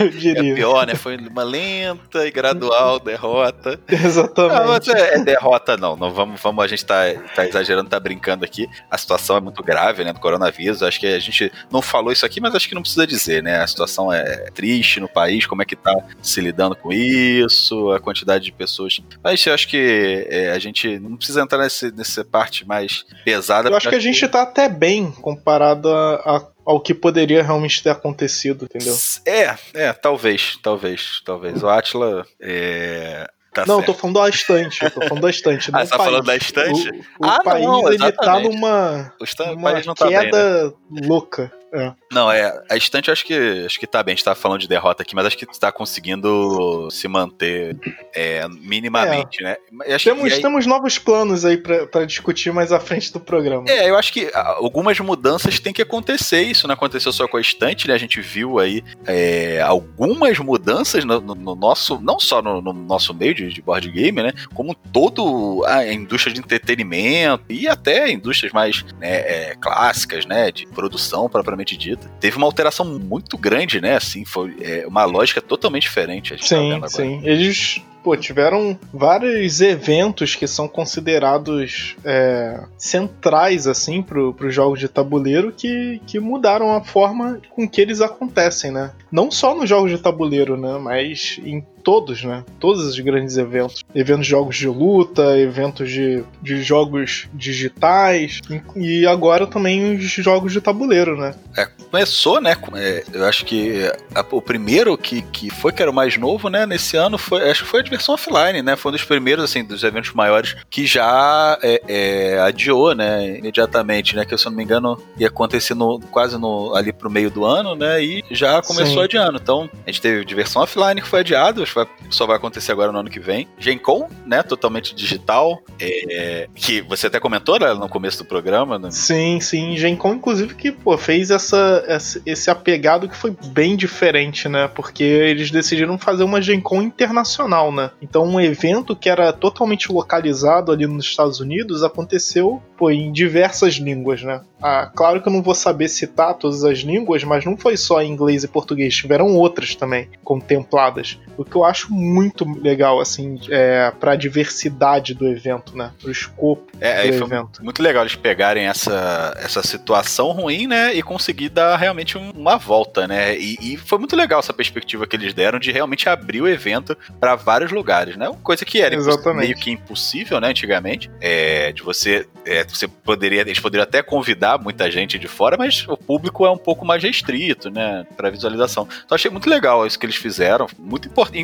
eu 0.00 0.06
É 0.06 0.10
diria. 0.10 0.54
pior, 0.54 0.86
né? 0.86 0.94
Foi 0.94 1.16
uma 1.16 1.42
lenta 1.42 2.26
e 2.26 2.30
gradual 2.30 2.98
derrota. 2.98 3.78
Não, 3.88 3.98
mas 3.98 4.04
Exatamente. 4.04 4.90
é, 4.90 5.14
é 5.16 5.24
derrota, 5.24 5.76
não. 5.76 5.96
não 5.96 6.12
vamos, 6.12 6.40
vamos, 6.40 6.64
a 6.64 6.66
gente 6.66 6.84
tá, 6.84 7.02
tá 7.34 7.46
exagerando, 7.46 7.88
tá 7.90 7.98
brincando 8.00 8.44
aqui. 8.44 8.66
A 8.90 8.96
situação 8.96 9.36
é 9.36 9.40
muito 9.40 9.62
grave, 9.62 10.04
né? 10.04 10.12
Do 10.12 10.20
coronavírus. 10.20 10.82
Acho 10.82 11.00
que 11.00 11.06
a 11.06 11.18
gente 11.18 11.52
não 11.70 11.82
falou 11.82 12.12
isso 12.12 12.24
aqui, 12.24 12.40
mas 12.40 12.54
acho 12.54 12.68
que 12.68 12.74
não 12.74 12.82
precisa 12.82 13.06
dizer, 13.06 13.42
né? 13.42 13.60
A 13.60 13.66
situação 13.66 14.12
é 14.12 14.50
triste 14.54 15.00
no 15.00 15.08
país, 15.08 15.46
como 15.46 15.62
é 15.62 15.64
que 15.64 15.76
tá 15.76 15.94
se 16.22 16.40
lidando 16.40 16.74
com 16.76 16.92
isso, 16.92 17.90
a 17.92 18.00
quantidade 18.00 18.44
de 18.44 18.52
pessoas. 18.52 19.00
Mas 19.22 19.44
eu 19.44 19.52
acho 19.54 19.68
que 19.68 20.26
é, 20.30 20.52
a 20.52 20.58
gente 20.58 20.98
não 20.98 21.16
precisa 21.16 21.42
entrar 21.42 21.58
nesse, 21.62 21.90
nessa 21.92 22.24
parte 22.24 22.66
mais 22.66 23.04
pesada. 23.24 23.68
Eu 23.68 23.76
acho 23.76 23.88
que 23.88 23.94
a 23.94 24.00
gente 24.00 24.26
tá 24.28 24.42
até 24.42 24.68
bem 24.68 25.10
comparado 25.10 25.65
a- 25.72 26.36
a- 26.36 26.46
ao 26.66 26.80
que 26.80 26.92
poderia 26.94 27.42
realmente 27.42 27.82
ter 27.82 27.90
acontecido, 27.90 28.64
entendeu? 28.64 28.96
É, 29.24 29.54
é, 29.74 29.92
talvez, 29.92 30.58
talvez, 30.62 31.20
talvez. 31.24 31.62
O 31.62 31.68
Atila 31.68 32.24
é. 32.40 33.28
Tá 33.54 33.64
não, 33.66 33.76
eu 33.76 33.80
certo. 33.86 33.94
tô 33.94 33.98
falando 34.00 34.20
da 34.20 34.28
estante, 34.28 34.84
eu 34.84 34.90
tô 34.90 35.00
falando 35.08 35.22
da 35.22 35.30
estante. 35.30 35.70
Ah, 35.72 35.84
você 35.86 35.90
tá 35.90 35.94
o 35.94 35.98
país. 35.98 36.10
falando 36.10 36.26
da 36.26 36.36
estante? 36.36 36.90
O, 37.18 37.26
o 37.26 37.30
Ah, 37.30 37.42
país, 37.42 37.64
não, 37.66 37.92
ele 37.92 38.12
tá 38.12 38.38
numa, 38.40 39.12
O 39.18 39.46
numa 39.54 39.70
país 39.72 39.86
não 39.86 39.94
tá 39.94 40.04
bem, 40.08 40.14
né? 40.14 40.24
queda 40.24 40.74
louca. 40.90 41.50
É. 41.72 41.92
Não, 42.10 42.30
é. 42.30 42.62
A 42.70 42.76
estante 42.76 43.10
acho 43.10 43.24
que 43.24 43.64
acho 43.66 43.78
que 43.80 43.86
tá 43.86 44.02
bem. 44.02 44.12
A 44.12 44.16
gente 44.16 44.24
tá 44.24 44.34
falando 44.34 44.60
de 44.60 44.68
derrota 44.68 45.02
aqui, 45.02 45.14
mas 45.14 45.26
acho 45.26 45.36
que 45.36 45.46
tá 45.58 45.72
conseguindo 45.72 46.88
se 46.90 47.08
manter 47.08 47.76
é, 48.14 48.46
minimamente, 48.48 49.42
né? 49.42 49.56
Eu 49.84 49.96
acho 49.96 50.04
Temos, 50.04 50.32
aí- 50.32 50.40
temos 50.40 50.66
novos 50.66 50.98
planos 50.98 51.44
aí 51.44 51.56
pra, 51.56 51.86
pra 51.86 52.04
discutir 52.04 52.52
mais 52.52 52.70
à 52.72 52.78
frente 52.80 53.12
do 53.12 53.18
programa. 53.20 53.64
É, 53.68 53.90
eu 53.90 53.96
acho 53.96 54.12
que 54.12 54.30
ah, 54.34 54.54
algumas 54.58 54.98
mudanças 55.00 55.58
têm 55.58 55.72
que 55.72 55.82
acontecer. 55.82 56.42
Isso 56.42 56.66
não 56.66 56.74
aconteceu 56.74 57.12
só 57.12 57.26
com 57.26 57.36
a 57.36 57.40
estante, 57.40 57.88
né? 57.88 57.94
A 57.94 57.98
gente 57.98 58.20
viu 58.20 58.58
aí 58.58 58.82
é, 59.06 59.60
algumas 59.60 60.38
mudanças 60.38 61.04
no, 61.04 61.20
no- 61.20 61.34
no 61.34 61.54
nosso, 61.56 61.98
não 62.00 62.18
só 62.20 62.40
no, 62.40 62.60
no 62.60 62.72
nosso 62.72 63.12
meio 63.12 63.34
de, 63.34 63.48
de 63.48 63.60
board 63.62 63.90
game, 63.90 64.22
né? 64.22 64.32
Como 64.54 64.74
todo 64.74 65.64
a 65.66 65.86
indústria 65.92 66.32
de 66.32 66.40
entretenimento 66.40 67.44
e 67.48 67.66
até 67.68 68.10
indústrias 68.10 68.52
mais 68.52 68.84
né, 69.00 69.10
é, 69.50 69.56
clássicas, 69.60 70.24
né? 70.24 70.50
De 70.52 70.66
produção 70.66 71.28
propriamente 71.28 71.76
dita. 71.76 71.95
Teve 72.20 72.36
uma 72.36 72.46
alteração 72.46 72.98
muito 72.98 73.36
grande, 73.36 73.80
né? 73.80 73.96
Assim, 73.96 74.24
foi 74.24 74.56
é, 74.60 74.86
uma 74.86 75.04
lógica 75.04 75.40
totalmente 75.40 75.82
diferente. 75.82 76.34
A 76.34 76.36
gente 76.36 76.48
tá 76.48 76.56
Sim, 76.56 76.72
agora. 76.72 76.88
sim. 76.88 77.20
Eles 77.24 77.82
pô, 78.06 78.16
tiveram 78.16 78.78
vários 78.94 79.60
eventos 79.60 80.36
que 80.36 80.46
são 80.46 80.68
considerados 80.68 81.96
é, 82.04 82.62
centrais 82.78 83.66
assim 83.66 84.00
para 84.00 84.20
os 84.20 84.54
jogos 84.54 84.78
de 84.78 84.86
tabuleiro 84.86 85.50
que, 85.50 86.00
que 86.06 86.20
mudaram 86.20 86.70
a 86.70 86.84
forma 86.84 87.40
com 87.50 87.68
que 87.68 87.80
eles 87.80 88.00
acontecem, 88.00 88.70
né? 88.70 88.92
Não 89.10 89.28
só 89.28 89.56
nos 89.56 89.68
jogos 89.68 89.90
de 89.90 89.98
tabuleiro, 89.98 90.56
né? 90.56 90.78
Mas 90.78 91.40
em 91.44 91.64
todos, 91.86 92.24
né? 92.24 92.42
Todos 92.58 92.84
os 92.84 92.98
grandes 92.98 93.36
eventos. 93.36 93.84
Eventos 93.94 94.24
de 94.26 94.30
jogos 94.32 94.56
de 94.56 94.66
luta, 94.66 95.38
eventos 95.38 95.88
de, 95.88 96.24
de 96.42 96.60
jogos 96.60 97.28
digitais 97.32 98.40
e 98.50 98.56
e 98.76 99.06
agora 99.06 99.46
também 99.46 99.94
os 99.94 100.02
jogos 100.10 100.52
de 100.52 100.60
tabuleiro, 100.60 101.16
né? 101.16 101.34
É, 101.56 101.66
começou, 101.90 102.40
né? 102.40 102.56
é, 102.74 103.04
eu 103.12 103.24
acho 103.24 103.44
que 103.44 103.90
a- 104.14 104.24
o 104.32 104.42
primeiro 104.42 104.98
que, 104.98 105.22
que 105.22 105.48
foi, 105.50 105.72
que 105.72 105.80
era 105.80 105.90
o 105.90 105.94
mais 105.94 106.16
novo, 106.16 106.48
né? 106.48 106.66
Nesse 106.66 106.96
ano, 106.96 107.16
foi, 107.16 107.48
acho 107.48 107.62
que 107.62 107.70
foi 107.70 107.80
a 107.80 107.82
diversão 107.84 108.14
offline, 108.14 108.62
né? 108.62 108.74
Foi 108.74 108.90
um 108.90 108.94
dos 108.94 109.04
primeiros, 109.04 109.44
assim, 109.44 109.62
dos 109.64 109.84
eventos 109.84 110.12
maiores 110.12 110.56
que 110.68 110.86
já 110.86 111.56
é, 111.62 111.82
é, 111.86 112.38
adiou, 112.40 112.94
né? 112.94 113.38
Imediatamente, 113.38 114.16
né? 114.16 114.24
Que 114.24 114.36
se 114.36 114.46
eu 114.46 114.50
não 114.50 114.56
me 114.56 114.64
engano 114.64 115.00
ia 115.18 115.28
acontecer 115.28 115.74
no, 115.74 116.00
quase 116.10 116.36
no, 116.36 116.74
ali 116.74 116.92
pro 116.92 117.08
meio 117.10 117.30
do 117.30 117.44
ano, 117.44 117.76
né? 117.76 118.02
E 118.02 118.24
já 118.30 118.60
começou 118.62 118.98
Sim. 118.98 119.04
adiando. 119.04 119.38
Então, 119.40 119.70
a 119.86 119.90
gente 119.90 120.00
teve 120.00 120.24
diversão 120.24 120.62
offline 120.62 121.00
que 121.00 121.08
foi 121.08 121.20
adiado, 121.20 121.62
vai, 121.76 121.86
só 122.10 122.26
vai 122.26 122.36
acontecer 122.36 122.72
agora 122.72 122.90
no 122.90 122.98
ano 122.98 123.10
que 123.10 123.20
vem. 123.20 123.48
Gencom, 123.58 124.08
né? 124.24 124.42
Totalmente 124.42 124.94
digital. 124.94 125.62
É, 125.78 126.48
que 126.54 126.80
você 126.80 127.06
até 127.06 127.20
comentou 127.20 127.58
né, 127.58 127.72
no 127.74 127.88
começo 127.88 128.18
do 128.18 128.24
programa. 128.24 128.78
Né? 128.78 128.90
Sim, 128.90 129.38
sim. 129.40 129.76
Gencom, 129.76 130.14
inclusive, 130.14 130.54
que 130.54 130.72
pô, 130.72 130.96
fez 130.96 131.30
essa, 131.30 131.84
essa, 131.86 132.20
esse 132.24 132.50
apegado 132.50 133.08
que 133.08 133.16
foi 133.16 133.36
bem 133.48 133.76
diferente, 133.76 134.48
né? 134.48 134.68
Porque 134.68 135.04
eles 135.04 135.50
decidiram 135.50 135.98
fazer 135.98 136.24
uma 136.24 136.40
Gencom 136.40 136.82
internacional, 136.82 137.70
né? 137.70 137.90
Então, 138.00 138.24
um 138.24 138.40
evento 138.40 138.96
que 138.96 139.08
era 139.08 139.32
totalmente 139.32 139.92
localizado 139.92 140.72
ali 140.72 140.86
nos 140.86 141.04
Estados 141.04 141.40
Unidos 141.40 141.82
aconteceu 141.82 142.62
pô, 142.76 142.90
em 142.90 143.12
diversas 143.12 143.74
línguas, 143.74 144.22
né? 144.22 144.40
Ah, 144.60 144.90
claro 144.94 145.20
que 145.20 145.28
eu 145.28 145.32
não 145.32 145.42
vou 145.42 145.54
saber 145.54 145.88
citar 145.88 146.34
todas 146.34 146.64
as 146.64 146.78
línguas, 146.78 147.22
mas 147.24 147.44
não 147.44 147.56
foi 147.56 147.76
só 147.76 148.00
em 148.00 148.10
inglês 148.10 148.44
e 148.44 148.48
português, 148.48 148.94
tiveram 148.94 149.34
outras 149.34 149.74
também 149.74 150.08
contempladas. 150.24 151.18
O 151.36 151.44
que 151.44 151.56
eu 151.56 151.64
acho 151.66 151.92
muito 151.92 152.44
legal, 152.60 153.00
assim, 153.00 153.38
é, 153.50 153.92
para 153.98 154.12
a 154.12 154.16
diversidade 154.16 155.14
do 155.14 155.26
evento, 155.26 155.76
né? 155.76 155.92
Pro 156.00 156.10
escopo 156.10 156.66
é, 156.80 157.08
do 157.08 157.24
evento. 157.24 157.64
Muito 157.64 157.82
legal 157.82 158.02
eles 158.02 158.14
pegarem 158.14 158.66
essa, 158.66 159.36
essa 159.38 159.62
situação 159.62 160.32
ruim, 160.32 160.66
né? 160.66 160.94
E 160.94 161.02
conseguir 161.02 161.48
dar 161.48 161.76
realmente 161.76 162.16
uma 162.16 162.56
volta, 162.56 163.06
né? 163.06 163.36
E, 163.36 163.56
e 163.60 163.76
foi 163.76 163.98
muito 163.98 164.16
legal 164.16 164.40
essa 164.40 164.52
perspectiva 164.52 165.06
que 165.06 165.16
eles 165.16 165.34
deram 165.34 165.58
de 165.58 165.70
realmente 165.70 166.08
abrir 166.08 166.40
o 166.40 166.48
evento 166.48 166.96
para 167.20 167.34
vários 167.34 167.72
lugares, 167.72 168.16
né? 168.16 168.30
Coisa 168.42 168.64
que 168.64 168.80
era 168.80 168.96
meio 169.34 169.54
que 169.56 169.70
impossível, 169.70 170.40
né? 170.40 170.48
Antigamente, 170.48 171.10
é, 171.20 171.72
de 171.72 171.82
você, 171.82 172.26
é, 172.44 172.64
você 172.64 172.88
poderia, 172.88 173.40
eles 173.42 173.60
poderiam 173.60 173.84
até 173.84 174.02
convidar 174.02 174.58
muita 174.58 174.90
gente 174.90 175.18
de 175.18 175.28
fora, 175.28 175.56
mas 175.56 175.86
o 175.88 175.96
público 175.96 176.44
é 176.46 176.50
um 176.50 176.58
pouco 176.58 176.84
mais 176.84 177.02
restrito, 177.02 177.70
né? 177.70 178.06
Para 178.16 178.30
visualização. 178.30 178.88
Então 179.04 179.14
achei 179.14 179.30
muito 179.30 179.48
legal 179.48 179.86
isso 179.86 179.98
que 179.98 180.06
eles 180.06 180.16
fizeram, 180.16 180.66
muito 180.78 181.08
importante 181.08 181.38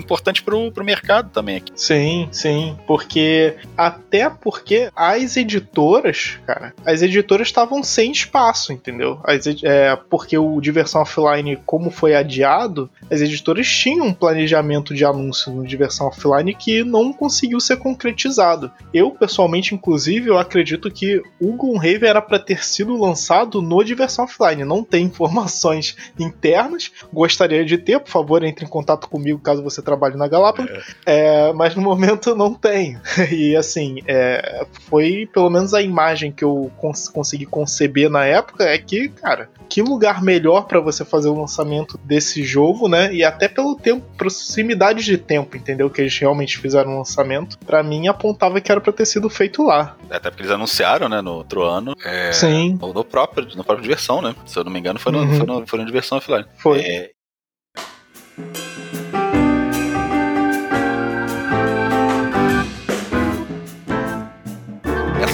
pro, 0.45 0.71
pro 0.73 0.85
mercado 0.85 1.31
também 1.31 1.57
aqui. 1.57 1.73
Sim, 1.75 2.29
sim, 2.31 2.77
porque 2.87 3.57
até 3.77 4.29
porque 4.29 4.91
as 4.95 5.37
editoras, 5.37 6.39
cara, 6.47 6.75
as 6.85 7.03
editoras 7.03 7.49
estavam 7.49 7.83
sem 7.83 8.13
espaço, 8.13 8.73
entendeu? 8.73 9.21
As, 9.25 9.47
é, 9.63 9.97
porque 10.09 10.37
o 10.37 10.61
Diversão 10.61 11.03
Offline, 11.03 11.59
como 11.65 11.91
foi 11.91 12.15
adiado, 12.15 12.91
as 13.11 13.21
editoras 13.21 13.67
tinham 13.67 14.07
um 14.07 14.15
planejamento 14.15 14.95
de 14.95 15.05
anúncio 15.05 15.53
no 15.53 15.67
Diversão 15.67 16.09
Offline 16.09 16.55
que 16.55 16.85
não 16.85 17.13
conseguiu 17.13 17.61
ser 17.61 17.77
concretizado. 17.77 18.71
Eu, 18.93 19.11
pessoalmente, 19.11 19.75
inclusive, 19.75 20.29
eu 20.29 20.39
acredito 20.39 20.91
que 20.91 21.23
o 21.41 21.53
Gloomhaven 21.53 22.09
era 22.09 22.23
para 22.23 22.39
ter 22.39 22.65
sido 22.65 22.97
lançado 22.97 23.61
no 23.61 23.83
Diversão 23.83 24.25
Offline. 24.25 24.65
Não 24.65 24.83
tem 24.83 25.05
informações 25.13 25.97
internas. 26.19 26.91
Gostaria 27.13 27.65
de 27.65 27.79
ter, 27.79 28.01
por 28.01 28.11
favor, 28.11 28.43
entre 28.43 28.65
em 28.65 28.69
contato 28.69 29.09
comigo 29.09 29.39
caso 29.39 29.63
você 29.63 29.83
trabalhe 29.83 29.92
na 30.17 30.29
Galápagos. 30.29 30.97
É. 31.07 31.49
É, 31.49 31.53
mas 31.53 31.75
no 31.75 31.83
momento 31.83 32.35
não 32.35 32.53
tem. 32.55 32.99
E 33.33 33.57
assim, 33.57 33.99
é, 34.07 34.67
foi 34.89 35.29
pelo 35.33 35.49
menos 35.49 35.73
a 35.73 35.81
imagem 35.81 36.31
que 36.31 36.45
eu 36.45 36.71
cons 36.77 37.09
consegui 37.09 37.47
conceber 37.47 38.11
na 38.11 38.25
época 38.25 38.65
é 38.65 38.77
que, 38.77 39.09
cara, 39.09 39.49
que 39.69 39.81
lugar 39.81 40.23
melhor 40.23 40.67
para 40.67 40.81
você 40.81 41.05
fazer 41.05 41.29
o 41.29 41.41
lançamento 41.41 41.99
desse 42.05 42.43
jogo, 42.43 42.89
né? 42.89 43.13
E 43.15 43.25
até 43.25 43.49
pelo 43.49 43.75
tempo, 43.75 44.05
proximidade 44.17 45.05
de 45.05 45.17
tempo, 45.17 45.57
entendeu? 45.57 45.89
Que 45.89 46.03
eles 46.03 46.19
realmente 46.19 46.59
fizeram 46.59 46.95
o 46.95 46.99
lançamento. 46.99 47.59
Para 47.59 47.83
mim 47.83 48.07
apontava 48.07 48.61
que 48.61 48.71
era 48.71 48.81
para 48.81 48.93
ter 48.93 49.07
sido 49.07 49.31
feito 49.31 49.63
lá. 49.63 49.97
Até 50.11 50.31
porque 50.31 50.43
eles 50.43 50.53
anunciaram, 50.53 51.09
né, 51.09 51.21
no 51.21 51.33
outro 51.33 51.63
ano. 51.63 51.95
É, 52.05 52.33
Sim. 52.33 52.79
No 52.81 53.05
próprio, 53.05 53.47
no 53.57 53.65
próprio 53.65 53.83
diversão, 53.83 54.21
né? 54.21 54.35
Se 54.45 54.59
eu 54.59 54.65
não 54.65 54.73
me 54.73 54.79
engano, 54.79 54.99
foi 54.99 55.13
no, 55.13 55.21
uhum. 55.21 55.37
foi 55.37 55.47
no, 55.47 55.67
foi 55.67 55.79
no 55.79 55.87
diversão 55.87 56.19
offline. 56.19 56.45
Foi. 56.59 56.81
É, 56.81 57.11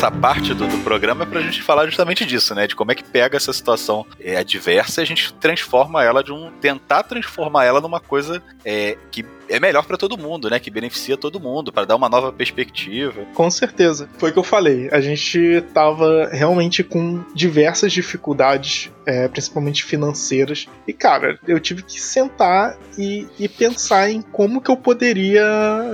essa 0.09 0.11
parte 0.11 0.55
do, 0.55 0.67
do 0.67 0.79
programa 0.79 1.25
é 1.25 1.27
pra 1.27 1.41
gente 1.43 1.63
falar 1.63 1.85
justamente 1.85 2.25
disso, 2.25 2.55
né? 2.55 2.67
De 2.67 2.75
como 2.75 2.91
é 2.91 2.95
que 2.95 3.05
pega 3.05 3.37
essa 3.37 3.53
situação 3.53 4.07
é, 4.19 4.37
adversa 4.39 5.01
e 5.01 5.05
a 5.05 5.07
gente 5.07 5.33
transforma 5.35 6.03
ela 6.03 6.25
de 6.25 6.33
um. 6.33 6.51
tentar 6.51 7.03
transformar 7.03 7.67
ela 7.67 7.81
numa 7.81 8.01
coisa 8.01 8.43
é, 8.65 8.97
que 9.11 9.23
é 9.49 9.61
melhor 9.61 9.85
para 9.85 9.97
todo 9.97 10.19
mundo, 10.19 10.49
né? 10.51 10.59
Que 10.59 10.71
beneficia 10.71 11.17
todo 11.17 11.41
mundo, 11.41 11.73
para 11.73 11.85
dar 11.85 11.97
uma 11.97 12.09
nova 12.09 12.33
perspectiva. 12.33 13.25
Com 13.35 13.51
certeza. 13.51 14.09
Foi 14.19 14.31
o 14.31 14.33
que 14.33 14.39
eu 14.39 14.45
falei. 14.45 14.89
A 14.93 15.01
gente 15.01 15.63
tava 15.73 16.29
realmente 16.33 16.83
com 16.83 17.25
diversas 17.35 17.93
dificuldades, 17.93 18.91
é, 19.07 19.29
principalmente 19.29 19.85
financeiras. 19.85 20.67
E, 20.87 20.93
cara, 20.93 21.39
eu 21.47 21.59
tive 21.59 21.83
que 21.83 22.01
sentar 22.01 22.77
e, 22.97 23.27
e, 23.39 23.49
pensar 23.49 24.11
em 24.11 24.21
como 24.21 24.61
que 24.61 24.71
eu 24.71 24.77
poderia 24.77 25.45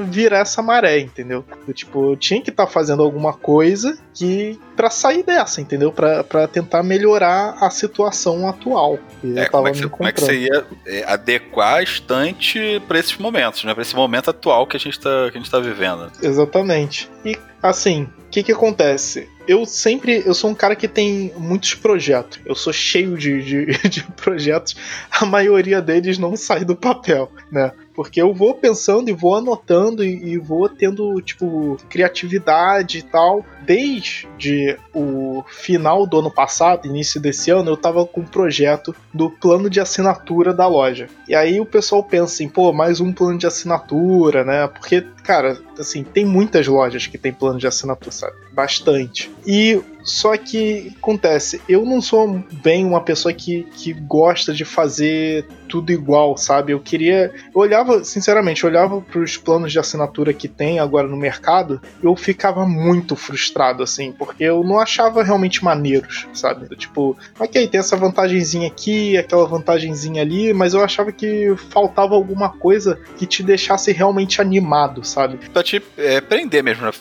virar 0.09 0.41
essa 0.41 0.63
maré, 0.63 0.99
entendeu? 0.99 1.45
Eu, 1.67 1.75
tipo, 1.75 2.13
eu 2.13 2.17
tinha 2.17 2.41
que 2.41 2.51
estar 2.51 2.67
tá 2.67 2.73
fazendo 2.73 3.03
alguma 3.03 3.33
coisa 3.33 3.99
que 4.15 4.59
para 4.77 4.91
sair 4.91 5.23
dessa, 5.23 5.61
entendeu? 5.61 5.93
Para 5.93 6.49
tentar 6.49 6.83
melhorar 6.83 7.57
a 7.61 7.71
situação 7.71 8.49
atual. 8.49 8.99
É, 9.37 9.47
como, 9.47 9.69
é 9.69 9.73
que, 9.73 9.89
como, 9.89 10.09
é 10.09 10.13
que, 10.13 10.21
você 10.21 10.39
ia 10.39 10.65
é, 10.87 11.05
adequar 11.05 11.77
a 11.77 11.83
estante 11.83 12.83
para 12.87 12.99
esses 12.99 13.17
momentos, 13.17 13.44
né? 13.67 13.75
Para 13.75 13.83
esse 13.83 13.95
momento 13.95 14.31
atual 14.31 14.67
que 14.67 14.77
a 14.77 14.81
gente 14.81 14.99
está 14.99 15.31
tá 15.51 15.59
vivendo. 15.59 16.11
Exatamente. 16.23 17.11
E 17.25 17.39
assim, 17.63 18.09
que 18.35 18.43
que 18.43 18.53
acontece? 18.53 19.29
Eu 19.47 19.65
sempre, 19.65 20.25
eu 20.27 20.35
sou 20.35 20.51
um 20.51 20.55
cara 20.55 20.75
que 20.75 20.89
tem 20.89 21.33
muitos 21.37 21.75
projetos. 21.75 22.41
Eu 22.45 22.57
sou 22.57 22.73
cheio 22.73 23.17
de, 23.17 23.41
de, 23.43 23.67
de 23.89 24.03
projetos. 24.03 24.75
A 25.09 25.25
maioria 25.25 25.81
deles 25.81 26.19
não 26.19 26.35
sai 26.35 26.65
do 26.65 26.75
papel, 26.75 27.31
né? 27.53 27.71
Porque 27.95 28.21
eu 28.21 28.35
vou 28.35 28.55
pensando 28.55 29.09
e 29.09 29.13
vou 29.13 29.37
anotando 29.37 30.03
e, 30.03 30.33
e, 30.33 30.39
vou 30.39 30.69
tendo, 30.69 31.21
tipo, 31.21 31.77
criatividade 31.89 32.99
e 32.99 33.03
tal. 33.03 33.47
Desde 33.63 34.77
o 34.93 35.45
final 35.47 36.05
do 36.05 36.19
ano 36.19 36.31
passado, 36.31 36.89
início 36.89 37.21
desse 37.21 37.53
ano, 37.53 37.71
eu 37.71 37.77
tava 37.77 38.05
com 38.05 38.23
um 38.23 38.27
projeto 38.27 38.95
do 39.13 39.31
plano 39.31 39.71
de 39.71 39.79
assinatura 39.79 40.53
da 40.53 40.67
loja. 40.67 41.07
E 41.29 41.37
aí 41.37 41.61
o 41.61 41.67
pessoal 41.67 42.03
pensa 42.03 42.35
assim, 42.35 42.49
pô, 42.49 42.73
mais 42.73 43.01
um 43.01 43.13
plano 43.13 43.39
de 43.39 43.47
assinatura, 43.47 44.43
né? 44.43 44.67
Porque, 44.67 45.07
cara, 45.25 45.59
assim, 45.79 46.05
tem 46.05 46.25
muitas 46.25 46.67
lojas 46.69 47.07
que 47.07 47.19
tem 47.19 47.33
plano 47.33 47.59
de 47.59 47.67
assinatura, 47.67 48.13
sabe? 48.13 48.37
Bastante. 48.53 49.31
E 49.47 49.83
só 50.05 50.37
que 50.37 50.93
acontece, 50.99 51.61
eu 51.67 51.85
não 51.85 52.01
sou 52.03 52.45
bem 52.63 52.85
uma 52.85 53.01
pessoa 53.01 53.33
que, 53.33 53.65
que 53.75 53.95
gosta 53.95 54.53
de 54.53 54.65
fazer 54.65 55.47
tudo 55.75 55.91
igual, 55.93 56.37
sabe? 56.37 56.73
Eu 56.73 56.81
queria. 56.81 57.33
Eu 57.55 57.61
olhava, 57.61 58.05
sinceramente, 58.05 58.65
eu 58.65 58.71
olhava 58.71 59.01
para 59.01 59.21
os 59.21 59.37
planos 59.37 59.73
de 59.73 59.79
assinatura 59.79 60.35
que 60.35 60.49
tem 60.49 60.79
agora 60.79 61.07
no 61.09 61.17
mercado, 61.17 61.81
eu 62.03 62.15
ficava 62.17 62.67
muito 62.67 63.17
frustrado, 63.17 63.83
assim, 63.83 64.13
porque 64.13 64.45
eu 64.45 64.63
não 64.63 64.79
achava 64.79 65.23
realmente 65.23 65.65
maneiros, 65.65 66.27
sabe? 66.35 66.69
Tipo, 66.77 67.17
ok, 67.39 67.67
tem 67.69 67.81
essa 67.81 67.97
vantagenzinha 67.97 68.67
aqui, 68.67 69.17
aquela 69.17 69.47
vantagenzinha 69.47 70.23
ali, 70.23 70.53
mas 70.53 70.75
eu 70.75 70.83
achava 70.83 71.13
que 71.13 71.55
faltava 71.71 72.15
alguma 72.15 72.49
coisa 72.49 72.99
que 73.17 73.27
te 73.27 73.43
deixasse 73.43 73.93
realmente 73.93 74.41
animado, 74.41 75.05
sabe? 75.05 75.39
Pra 75.51 75.63
te 75.63 75.83
é, 75.97 76.21
prender 76.21 76.63
mesmo, 76.63 76.85
né? 76.85 76.93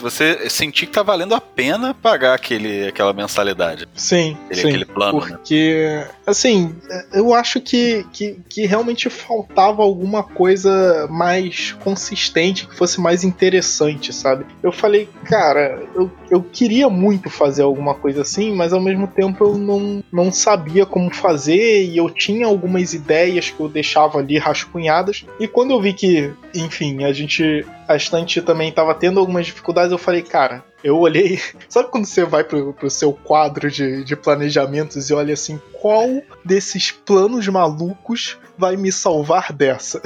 Você 0.00 0.48
sentir 0.48 0.86
que 0.86 0.92
tá 0.92 1.02
valendo 1.02 1.34
a 1.34 1.40
pena 1.40 1.92
pagar 1.92 2.30
pagar 2.30 2.34
aquele, 2.34 2.88
aquela 2.88 3.12
mensalidade. 3.12 3.88
Sim, 3.94 4.36
aquele, 4.46 4.60
sim. 4.60 4.68
Aquele 4.68 4.84
plano, 4.84 5.20
né? 5.20 5.28
Porque, 5.28 6.04
né? 6.04 6.08
Assim, 6.30 6.74
eu 7.12 7.34
acho 7.34 7.60
que, 7.60 8.06
que, 8.12 8.40
que 8.48 8.66
realmente 8.66 9.08
faltava 9.10 9.82
alguma 9.82 10.22
coisa 10.22 11.06
mais 11.10 11.72
consistente, 11.84 12.66
que 12.66 12.76
fosse 12.76 13.00
mais 13.00 13.24
interessante, 13.24 14.12
sabe? 14.12 14.44
Eu 14.62 14.72
falei, 14.72 15.08
cara, 15.24 15.82
eu, 15.94 16.10
eu 16.30 16.42
queria 16.42 16.88
muito 16.88 17.28
fazer 17.28 17.62
alguma 17.62 17.94
coisa 17.94 18.22
assim, 18.22 18.54
mas 18.54 18.72
ao 18.72 18.80
mesmo 18.80 19.06
tempo 19.06 19.44
eu 19.44 19.58
não, 19.58 20.02
não 20.12 20.32
sabia 20.32 20.86
como 20.86 21.12
fazer 21.12 21.84
e 21.84 21.96
eu 21.96 22.08
tinha 22.10 22.46
algumas 22.46 22.94
ideias 22.94 23.50
que 23.50 23.60
eu 23.60 23.68
deixava 23.68 24.18
ali 24.18 24.38
rascunhadas. 24.38 25.24
E 25.38 25.46
quando 25.46 25.72
eu 25.72 25.80
vi 25.80 25.92
que, 25.92 26.32
enfim, 26.54 27.04
a 27.04 27.12
gente. 27.12 27.66
A 27.88 27.96
estante 27.96 28.40
também 28.40 28.68
estava 28.68 28.94
tendo 28.94 29.18
algumas 29.18 29.46
dificuldades, 29.46 29.90
eu 29.90 29.98
falei, 29.98 30.22
cara, 30.22 30.64
eu 30.82 30.98
olhei. 30.98 31.40
Sabe 31.68 31.90
quando 31.90 32.06
você 32.06 32.24
vai 32.24 32.44
pro, 32.44 32.72
pro 32.72 32.90
seu 32.90 33.12
quadro 33.12 33.70
de, 33.70 34.04
de 34.04 34.16
planejamentos 34.16 35.10
e 35.10 35.14
olha 35.14 35.34
assim, 35.34 35.60
qual 35.72 36.08
desses 36.44 36.90
planos 36.90 37.46
malucos 37.48 38.38
vai 38.56 38.76
me 38.76 38.92
salvar 38.92 39.52
dessa? 39.52 40.00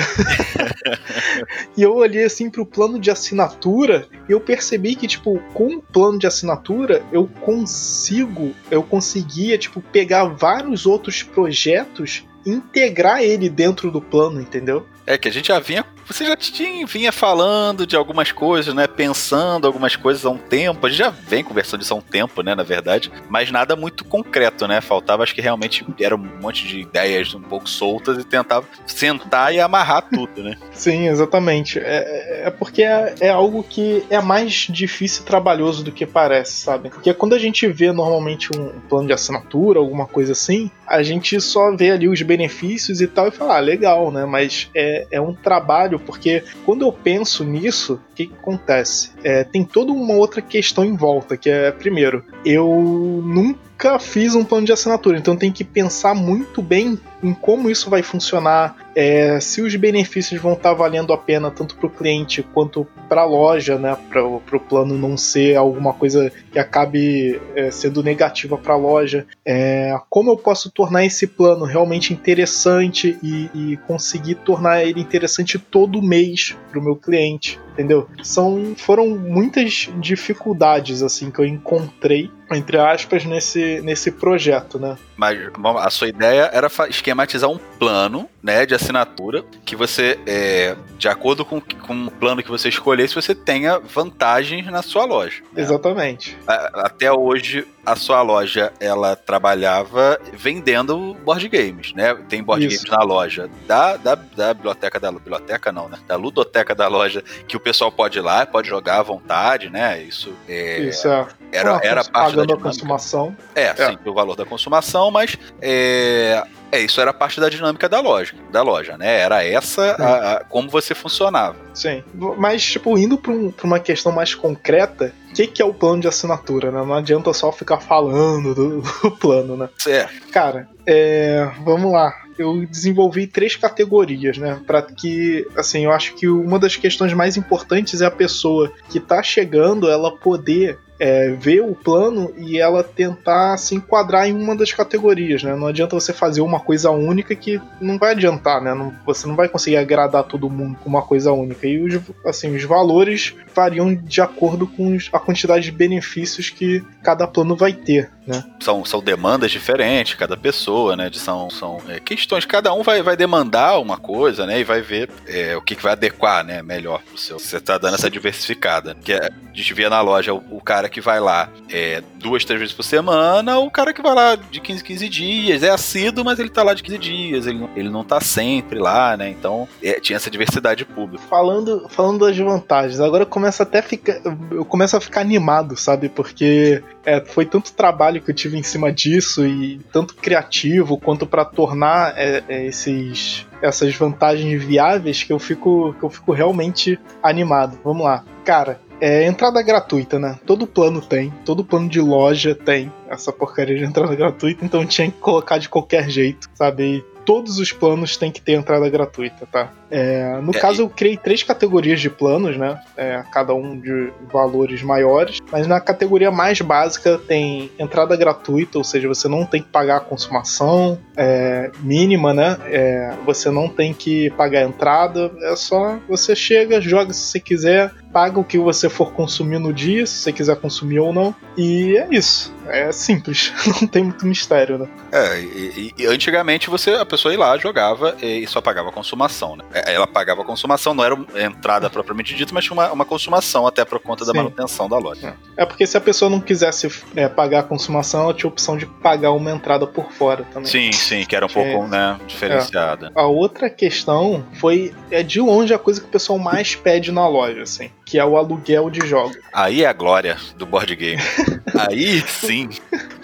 e 1.76 1.82
eu 1.82 1.94
olhei 1.96 2.24
assim 2.24 2.48
pro 2.48 2.66
plano 2.66 2.98
de 2.98 3.10
assinatura 3.10 4.06
e 4.28 4.32
eu 4.32 4.40
percebi 4.40 4.94
que, 4.94 5.06
tipo, 5.06 5.38
com 5.52 5.76
o 5.76 5.82
plano 5.82 6.18
de 6.18 6.26
assinatura 6.26 7.02
eu 7.12 7.26
consigo, 7.40 8.54
eu 8.70 8.82
conseguia, 8.82 9.58
tipo, 9.58 9.80
pegar 9.80 10.24
vários 10.24 10.86
outros 10.86 11.22
projetos 11.22 12.24
integrar 12.46 13.22
ele 13.22 13.48
dentro 13.48 13.90
do 13.90 14.00
plano, 14.00 14.40
entendeu? 14.40 14.86
É 15.06 15.16
que 15.16 15.28
a 15.28 15.32
gente 15.32 15.48
já 15.48 15.58
vinha. 15.58 15.84
Você 16.06 16.26
já 16.26 16.36
tinha, 16.36 16.86
vinha 16.86 17.12
falando 17.12 17.86
de 17.86 17.96
algumas 17.96 18.30
coisas, 18.30 18.74
né? 18.74 18.86
Pensando 18.86 19.66
algumas 19.66 19.96
coisas 19.96 20.24
há 20.24 20.30
um 20.30 20.38
tempo. 20.38 20.86
A 20.86 20.90
gente 20.90 20.98
já 20.98 21.10
vem 21.10 21.42
conversando 21.42 21.82
isso 21.82 21.94
há 21.94 21.96
um 21.96 22.02
tempo, 22.02 22.42
né? 22.42 22.54
Na 22.54 22.62
verdade. 22.62 23.10
Mas 23.28 23.50
nada 23.50 23.74
muito 23.74 24.04
concreto, 24.04 24.66
né? 24.66 24.80
Faltava, 24.80 25.22
acho 25.22 25.34
que 25.34 25.40
realmente 25.40 25.84
era 26.00 26.14
um 26.14 26.18
monte 26.18 26.66
de 26.66 26.80
ideias 26.80 27.34
um 27.34 27.40
pouco 27.40 27.68
soltas 27.68 28.18
e 28.18 28.24
tentava 28.24 28.66
sentar 28.86 29.54
e 29.54 29.60
amarrar 29.60 30.02
tudo, 30.02 30.42
né? 30.42 30.56
Sim, 30.72 31.08
exatamente. 31.08 31.78
É, 31.78 32.42
é 32.46 32.50
porque 32.50 32.82
é, 32.82 33.14
é 33.20 33.28
algo 33.30 33.62
que 33.62 34.04
é 34.10 34.20
mais 34.20 34.66
difícil 34.68 35.22
e 35.22 35.26
trabalhoso 35.26 35.82
do 35.82 35.92
que 35.92 36.06
parece, 36.06 36.52
sabe? 36.52 36.90
Porque 36.90 37.14
quando 37.14 37.34
a 37.34 37.38
gente 37.38 37.66
vê 37.68 37.92
normalmente 37.92 38.50
um 38.56 38.80
plano 38.88 39.06
de 39.06 39.12
assinatura, 39.12 39.78
alguma 39.78 40.06
coisa 40.06 40.32
assim, 40.32 40.70
a 40.86 41.02
gente 41.02 41.40
só 41.40 41.74
vê 41.74 41.90
ali 41.90 42.08
os 42.08 42.20
benefícios 42.22 43.00
e 43.00 43.06
tal 43.06 43.28
e 43.28 43.30
fala, 43.30 43.56
ah, 43.56 43.60
legal, 43.60 44.10
né? 44.10 44.24
Mas 44.24 44.70
é, 44.74 45.06
é 45.10 45.20
um 45.20 45.34
trabalho, 45.34 45.93
porque 45.98 46.42
quando 46.64 46.82
eu 46.82 46.92
penso 46.92 47.44
nisso, 47.44 47.94
o 47.94 48.14
que, 48.14 48.26
que 48.26 48.34
acontece? 48.34 49.12
É, 49.22 49.44
tem 49.44 49.64
toda 49.64 49.92
uma 49.92 50.14
outra 50.14 50.40
questão 50.40 50.84
em 50.84 50.96
volta, 50.96 51.36
que 51.36 51.50
é, 51.50 51.70
primeiro, 51.70 52.24
eu 52.44 53.22
nunca 53.24 53.98
fiz 53.98 54.34
um 54.34 54.44
plano 54.44 54.66
de 54.66 54.72
assinatura, 54.72 55.18
então 55.18 55.36
tem 55.36 55.52
que 55.52 55.64
pensar 55.64 56.14
muito 56.14 56.62
bem 56.62 56.98
em 57.24 57.32
como 57.32 57.70
isso 57.70 57.88
vai 57.88 58.02
funcionar, 58.02 58.76
é, 58.94 59.40
se 59.40 59.62
os 59.62 59.74
benefícios 59.74 60.40
vão 60.40 60.52
estar 60.52 60.74
valendo 60.74 61.12
a 61.12 61.18
pena 61.18 61.50
tanto 61.50 61.74
para 61.74 61.86
o 61.86 61.90
cliente 61.90 62.42
quanto 62.42 62.86
para 63.08 63.22
a 63.22 63.24
loja, 63.24 63.78
né, 63.78 63.96
para 64.10 64.22
o 64.22 64.60
plano 64.60 64.96
não 64.98 65.16
ser 65.16 65.56
alguma 65.56 65.94
coisa 65.94 66.30
que 66.52 66.58
acabe 66.58 67.40
é, 67.56 67.70
sendo 67.70 68.02
negativa 68.02 68.58
para 68.58 68.74
a 68.74 68.76
loja, 68.76 69.26
é, 69.44 69.96
como 70.10 70.30
eu 70.30 70.36
posso 70.36 70.70
tornar 70.70 71.04
esse 71.04 71.26
plano 71.26 71.64
realmente 71.64 72.12
interessante 72.12 73.18
e, 73.22 73.50
e 73.54 73.76
conseguir 73.86 74.36
tornar 74.36 74.84
ele 74.84 75.00
interessante 75.00 75.58
todo 75.58 76.02
mês 76.02 76.56
para 76.70 76.78
o 76.78 76.82
meu 76.82 76.96
cliente, 76.96 77.58
entendeu? 77.72 78.08
São 78.22 78.74
foram 78.76 79.08
muitas 79.08 79.90
dificuldades 79.98 81.02
assim 81.02 81.30
que 81.30 81.40
eu 81.40 81.46
encontrei 81.46 82.30
entre 82.50 82.78
aspas 82.78 83.24
nesse 83.24 83.80
nesse 83.82 84.10
projeto, 84.10 84.78
né? 84.78 84.96
Mas 85.16 85.38
a 85.78 85.90
sua 85.90 86.08
ideia 86.08 86.50
era 86.52 86.68
esquematizar 87.14 87.48
um 87.48 87.58
plano, 87.78 88.28
né, 88.42 88.66
de 88.66 88.74
assinatura 88.74 89.44
que 89.64 89.76
você, 89.76 90.18
é, 90.26 90.76
de 90.98 91.08
acordo 91.08 91.44
com, 91.44 91.60
com 91.60 92.06
o 92.06 92.10
plano 92.10 92.42
que 92.42 92.50
você 92.50 92.68
escolhesse, 92.68 93.14
você 93.14 93.34
tenha 93.34 93.78
vantagens 93.78 94.66
na 94.66 94.82
sua 94.82 95.04
loja. 95.04 95.42
Né? 95.52 95.62
Exatamente. 95.62 96.36
Até 96.46 97.10
hoje 97.10 97.66
a 97.86 97.96
sua 97.96 98.22
loja 98.22 98.72
ela 98.80 99.14
trabalhava 99.14 100.18
vendendo 100.32 101.14
board 101.24 101.48
games, 101.48 101.92
né? 101.92 102.14
Tem 102.28 102.42
board 102.42 102.66
Isso. 102.66 102.84
games 102.84 102.98
na 102.98 103.04
loja 103.04 103.50
da, 103.66 103.96
da, 103.96 104.14
da 104.14 104.54
biblioteca 104.54 104.98
da 104.98 105.12
biblioteca 105.12 105.70
não, 105.70 105.88
né? 105.88 105.98
Da 106.06 106.16
ludoteca 106.16 106.74
da 106.74 106.88
loja 106.88 107.22
que 107.46 107.56
o 107.56 107.60
pessoal 107.60 107.92
pode 107.92 108.18
ir 108.18 108.22
lá, 108.22 108.46
pode 108.46 108.68
jogar 108.68 109.00
à 109.00 109.02
vontade, 109.02 109.68
né? 109.68 110.02
Isso 110.02 110.32
é, 110.48 110.80
Isso 110.80 111.08
é. 111.08 111.26
era, 111.52 111.80
era 111.82 112.04
parte 112.04 112.36
da 112.36 112.54
a 112.54 112.58
consumação. 112.58 113.36
É, 113.54 113.64
é, 113.64 113.74
sim, 113.74 113.98
o 114.04 114.14
valor 114.14 114.34
da 114.34 114.46
consumação, 114.46 115.10
mas 115.10 115.36
é, 115.60 116.42
é, 116.74 116.80
isso 116.80 117.00
era 117.00 117.12
parte 117.12 117.40
da 117.40 117.48
dinâmica 117.48 117.88
da 117.88 118.00
loja, 118.00 118.34
da 118.50 118.62
loja, 118.62 118.98
né? 118.98 119.20
Era 119.20 119.44
essa 119.44 119.92
a, 119.92 120.32
a, 120.32 120.44
como 120.44 120.68
você 120.68 120.94
funcionava. 120.94 121.56
Sim. 121.72 122.02
Mas, 122.36 122.64
tipo, 122.64 122.98
indo 122.98 123.16
para 123.16 123.32
um, 123.32 123.52
uma 123.62 123.78
questão 123.78 124.10
mais 124.10 124.34
concreta, 124.34 125.12
o 125.30 125.34
que, 125.34 125.46
que, 125.46 125.62
é 125.62 125.64
o 125.64 125.72
plano 125.72 126.00
de 126.00 126.08
assinatura, 126.08 126.70
né? 126.70 126.84
Não 126.84 126.94
adianta 126.94 127.32
só 127.32 127.52
ficar 127.52 127.80
falando 127.80 128.54
do, 128.54 128.82
do 129.02 129.10
plano, 129.12 129.56
né? 129.56 129.68
É. 129.86 130.08
Cara, 130.32 130.68
é, 130.86 131.48
vamos 131.64 131.92
lá. 131.92 132.12
Eu 132.36 132.66
desenvolvi 132.66 133.28
três 133.28 133.54
categorias, 133.54 134.36
né? 134.36 134.60
Para 134.66 134.82
que, 134.82 135.46
assim, 135.56 135.84
eu 135.84 135.92
acho 135.92 136.14
que 136.14 136.28
uma 136.28 136.58
das 136.58 136.74
questões 136.74 137.12
mais 137.12 137.36
importantes 137.36 138.00
é 138.00 138.06
a 138.06 138.10
pessoa 138.10 138.72
que 138.90 138.98
tá 138.98 139.22
chegando, 139.22 139.88
ela 139.88 140.16
poder 140.16 140.78
é, 141.04 141.32
ver 141.32 141.60
o 141.60 141.74
plano 141.74 142.32
e 142.34 142.58
ela 142.58 142.82
tentar 142.82 143.58
se 143.58 143.74
enquadrar 143.74 144.26
em 144.26 144.32
uma 144.32 144.56
das 144.56 144.72
categorias, 144.72 145.42
né? 145.42 145.54
Não 145.54 145.66
adianta 145.66 145.94
você 145.94 146.14
fazer 146.14 146.40
uma 146.40 146.58
coisa 146.58 146.90
única 146.90 147.36
que 147.36 147.60
não 147.78 147.98
vai 147.98 148.12
adiantar, 148.12 148.62
né? 148.62 148.72
Não, 148.72 148.90
você 149.04 149.26
não 149.26 149.36
vai 149.36 149.46
conseguir 149.46 149.76
agradar 149.76 150.24
todo 150.24 150.48
mundo 150.48 150.78
com 150.82 150.88
uma 150.88 151.02
coisa 151.02 151.30
única. 151.30 151.66
E 151.66 151.78
os, 151.78 152.00
assim, 152.24 152.56
os 152.56 152.64
valores 152.64 153.34
variam 153.54 153.94
de 153.94 154.22
acordo 154.22 154.66
com 154.66 154.96
a 155.12 155.20
quantidade 155.20 155.66
de 155.66 155.72
benefícios 155.72 156.48
que 156.48 156.82
cada 157.02 157.26
plano 157.26 157.54
vai 157.54 157.74
ter, 157.74 158.10
né? 158.26 158.42
São, 158.60 158.82
são 158.82 159.02
demandas 159.02 159.50
diferentes, 159.50 160.14
cada 160.14 160.38
pessoa, 160.38 160.96
né? 160.96 161.10
São, 161.12 161.50
são 161.50 161.82
é, 161.86 162.00
questões, 162.00 162.46
cada 162.46 162.72
um 162.72 162.82
vai, 162.82 163.02
vai 163.02 163.14
demandar 163.14 163.78
uma 163.78 163.98
coisa, 163.98 164.46
né? 164.46 164.58
E 164.58 164.64
vai 164.64 164.80
ver 164.80 165.10
é, 165.26 165.54
o 165.54 165.60
que, 165.60 165.76
que 165.76 165.82
vai 165.82 165.92
adequar, 165.92 166.42
né? 166.42 166.62
Melhor 166.62 167.02
pro 167.02 167.18
seu. 167.18 167.38
Você 167.38 167.60
tá 167.60 167.76
dando 167.76 167.96
essa 167.96 168.08
diversificada. 168.10 168.96
Que 169.04 169.12
é, 169.12 169.26
a 169.26 169.56
gente 169.56 169.74
via 169.74 169.90
na 169.90 170.00
loja 170.00 170.32
o, 170.32 170.42
o 170.50 170.60
cara 170.62 170.88
que 170.93 170.93
vai 171.00 171.20
lá 171.20 171.48
é, 171.70 172.02
duas, 172.16 172.44
três 172.44 172.60
vezes 172.60 172.74
por 172.74 172.82
semana, 172.82 173.58
o 173.58 173.70
cara 173.70 173.92
que 173.92 174.02
vai 174.02 174.14
lá 174.14 174.36
de 174.36 174.60
15, 174.60 174.84
15 174.84 175.08
dias, 175.08 175.62
é 175.62 175.70
assíduo, 175.70 176.24
mas 176.24 176.38
ele 176.38 176.48
tá 176.48 176.62
lá 176.62 176.74
de 176.74 176.82
15 176.82 176.98
dias, 176.98 177.46
ele, 177.46 177.68
ele 177.76 177.90
não 177.90 178.04
tá 178.04 178.20
sempre 178.20 178.78
lá, 178.78 179.16
né? 179.16 179.28
Então 179.28 179.68
é, 179.82 180.00
tinha 180.00 180.16
essa 180.16 180.30
diversidade 180.30 180.84
pública. 180.84 181.24
Falando, 181.28 181.86
falando 181.88 182.26
das 182.26 182.36
vantagens, 182.36 183.00
agora 183.00 183.26
começa 183.26 183.62
até 183.62 183.78
a 183.78 183.82
ficar. 183.82 184.20
Eu 184.50 184.64
começo 184.64 184.96
a 184.96 185.00
ficar 185.00 185.20
animado, 185.20 185.76
sabe? 185.76 186.08
Porque 186.08 186.82
é, 187.04 187.20
foi 187.20 187.44
tanto 187.44 187.72
trabalho 187.72 188.20
que 188.20 188.30
eu 188.30 188.34
tive 188.34 188.58
em 188.58 188.62
cima 188.62 188.92
disso 188.92 189.44
e 189.46 189.80
tanto 189.92 190.14
criativo 190.14 190.98
quanto 190.98 191.26
para 191.26 191.44
tornar 191.44 192.14
é, 192.16 192.42
é, 192.48 192.66
esses 192.66 193.46
essas 193.62 193.94
vantagens 193.94 194.62
viáveis 194.62 195.22
que 195.22 195.32
eu 195.32 195.38
fico 195.38 195.94
que 195.98 196.04
eu 196.04 196.10
fico 196.10 196.32
realmente 196.32 196.98
animado. 197.22 197.78
Vamos 197.82 198.04
lá. 198.04 198.24
Cara, 198.44 198.78
é 199.00 199.26
entrada 199.26 199.62
gratuita, 199.62 200.18
né? 200.18 200.38
Todo 200.46 200.66
plano 200.66 201.00
tem, 201.00 201.32
todo 201.44 201.64
plano 201.64 201.88
de 201.88 202.00
loja 202.00 202.54
tem 202.54 202.92
essa 203.08 203.32
porcaria 203.32 203.76
de 203.76 203.84
entrada 203.84 204.14
gratuita, 204.16 204.64
então 204.64 204.84
tinha 204.86 205.10
que 205.10 205.18
colocar 205.18 205.58
de 205.58 205.68
qualquer 205.68 206.08
jeito, 206.08 206.48
sabe? 206.54 206.96
E 206.96 207.14
todos 207.24 207.58
os 207.58 207.72
planos 207.72 208.16
têm 208.16 208.30
que 208.30 208.40
ter 208.40 208.52
entrada 208.52 208.88
gratuita, 208.88 209.46
tá? 209.50 209.72
É, 209.90 210.38
no 210.42 210.54
é, 210.54 210.58
caso, 210.58 210.82
eu 210.82 210.88
criei 210.88 211.16
três 211.16 211.42
categorias 211.42 212.00
de 212.00 212.10
planos, 212.10 212.56
né? 212.56 212.80
É, 212.96 213.22
cada 213.32 213.54
um 213.54 213.78
de 213.78 214.12
valores 214.30 214.82
maiores. 214.82 215.40
Mas 215.50 215.66
na 215.66 215.80
categoria 215.80 216.30
mais 216.30 216.60
básica 216.60 217.18
tem 217.18 217.70
entrada 217.78 218.16
gratuita, 218.16 218.78
ou 218.78 218.84
seja, 218.84 219.08
você 219.08 219.28
não 219.28 219.46
tem 219.46 219.62
que 219.62 219.68
pagar 219.68 219.96
a 219.98 220.00
consumação 220.00 220.98
é, 221.16 221.70
mínima, 221.80 222.34
né? 222.34 222.58
É, 222.66 223.14
você 223.24 223.50
não 223.50 223.68
tem 223.68 223.92
que 223.92 224.30
pagar 224.30 224.60
a 224.60 224.64
entrada. 224.64 225.30
É 225.42 225.56
só 225.56 225.98
você 226.08 226.36
chega, 226.36 226.80
joga 226.80 227.12
se 227.12 227.20
você 227.20 227.40
quiser, 227.40 227.90
paga 228.14 228.38
o 228.38 228.44
que 228.44 228.56
você 228.56 228.88
for 228.88 229.12
consumir 229.12 229.58
no 229.58 229.72
dia, 229.72 230.06
se 230.06 230.18
você 230.18 230.32
quiser 230.32 230.54
consumir 230.54 231.00
ou 231.00 231.12
não. 231.12 231.34
E 231.56 231.96
é 231.96 232.06
isso. 232.12 232.54
É 232.68 232.90
simples, 232.92 233.52
não 233.82 233.88
tem 233.88 234.04
muito 234.04 234.24
mistério, 234.24 234.78
né? 234.78 234.88
É, 235.12 235.40
e, 235.40 235.92
e, 235.98 236.06
antigamente 236.06 236.70
você, 236.70 236.92
a 236.92 237.04
pessoa 237.04 237.34
ia 237.34 237.38
lá, 237.38 237.58
jogava 237.58 238.16
e 238.22 238.46
só 238.46 238.60
pagava 238.60 238.88
a 238.88 238.92
consumação, 238.92 239.56
né? 239.56 239.64
É, 239.72 239.92
ela 239.92 240.06
pagava 240.06 240.40
a 240.42 240.44
consumação, 240.44 240.94
não 240.94 241.04
era 241.04 241.16
entrada 241.44 241.90
propriamente 241.90 242.34
dita, 242.34 242.54
mas 242.54 242.64
tinha 242.64 242.72
uma, 242.72 242.90
uma 242.90 243.04
consumação 243.04 243.66
até 243.66 243.84
por 243.84 243.98
conta 243.98 244.24
da 244.24 244.30
Sim. 244.30 244.38
manutenção 244.38 244.88
da 244.88 244.96
loja. 244.96 245.36
É. 245.56 245.62
é. 245.62 245.66
porque 245.66 245.86
se 245.86 245.96
a 245.96 246.00
pessoa 246.00 246.30
não 246.30 246.40
quisesse 246.40 246.88
é, 247.14 247.28
pagar 247.28 247.60
a 247.60 247.62
consumação, 247.64 248.22
ela 248.22 248.34
tinha 248.34 248.48
a 248.48 248.52
opção 248.52 248.78
de 248.78 248.86
pagar 248.86 249.32
uma 249.32 249.50
entrada 249.50 249.86
por 249.86 250.10
fora 250.12 250.44
também. 250.52 250.70
Sim, 250.70 250.92
sim, 250.92 251.24
que 251.26 251.36
era 251.36 251.44
um 251.44 251.48
que 251.48 251.54
pouco, 251.54 251.86
né, 251.86 252.18
diferenciada. 252.26 253.12
É. 253.14 253.20
A 253.20 253.26
outra 253.26 253.68
questão 253.68 254.44
foi, 254.54 254.94
é 255.10 255.22
de 255.22 255.40
longe 255.40 255.74
a 255.74 255.78
coisa 255.78 256.00
que 256.00 256.06
o 256.06 256.10
pessoal 256.10 256.38
mais 256.38 256.74
pede 256.74 257.12
na 257.12 257.28
loja, 257.28 257.62
assim 257.62 257.90
que 258.04 258.18
é 258.18 258.24
o 258.24 258.36
aluguel 258.36 258.90
de 258.90 259.06
jogos. 259.06 259.38
Aí 259.52 259.82
é 259.82 259.86
a 259.86 259.92
glória 259.92 260.36
do 260.56 260.66
board 260.66 260.94
game. 260.94 261.22
Aí 261.76 262.20
sim. 262.22 262.68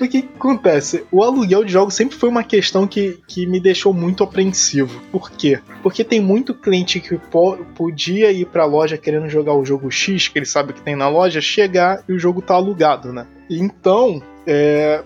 o 0.01 0.09
que 0.09 0.29
acontece? 0.37 1.05
O 1.11 1.23
aluguel 1.23 1.65
de 1.65 1.73
jogos 1.73 1.95
sempre 1.95 2.17
foi 2.17 2.29
uma 2.29 2.43
questão 2.43 2.87
que, 2.87 3.21
que 3.27 3.47
me 3.47 3.61
deixou 3.61 3.93
muito 3.93 4.25
apreensivo. 4.25 5.01
Por 5.13 5.31
quê? 5.31 5.61
Porque 5.83 6.03
tem 6.03 6.21
muito 6.21 6.55
cliente 6.55 7.01
que 7.01 7.17
po 7.17 7.57
podia 7.75 8.33
ir 8.33 8.47
pra 8.47 8.65
loja 8.65 8.97
querendo 8.97 9.29
jogar 9.29 9.55
o 9.55 9.65
jogo 9.65 9.91
X, 9.91 10.29
que 10.29 10.39
ele 10.39 10.47
sabe 10.47 10.73
que 10.73 10.81
tem 10.81 10.97
na 10.97 11.09
loja, 11.09 11.41
chegar 11.41 12.03
e 12.09 12.13
o 12.13 12.19
jogo 12.19 12.41
tá 12.41 12.55
alugado, 12.55 13.13
né? 13.13 13.27
Então, 13.49 14.23
é, 14.47 15.03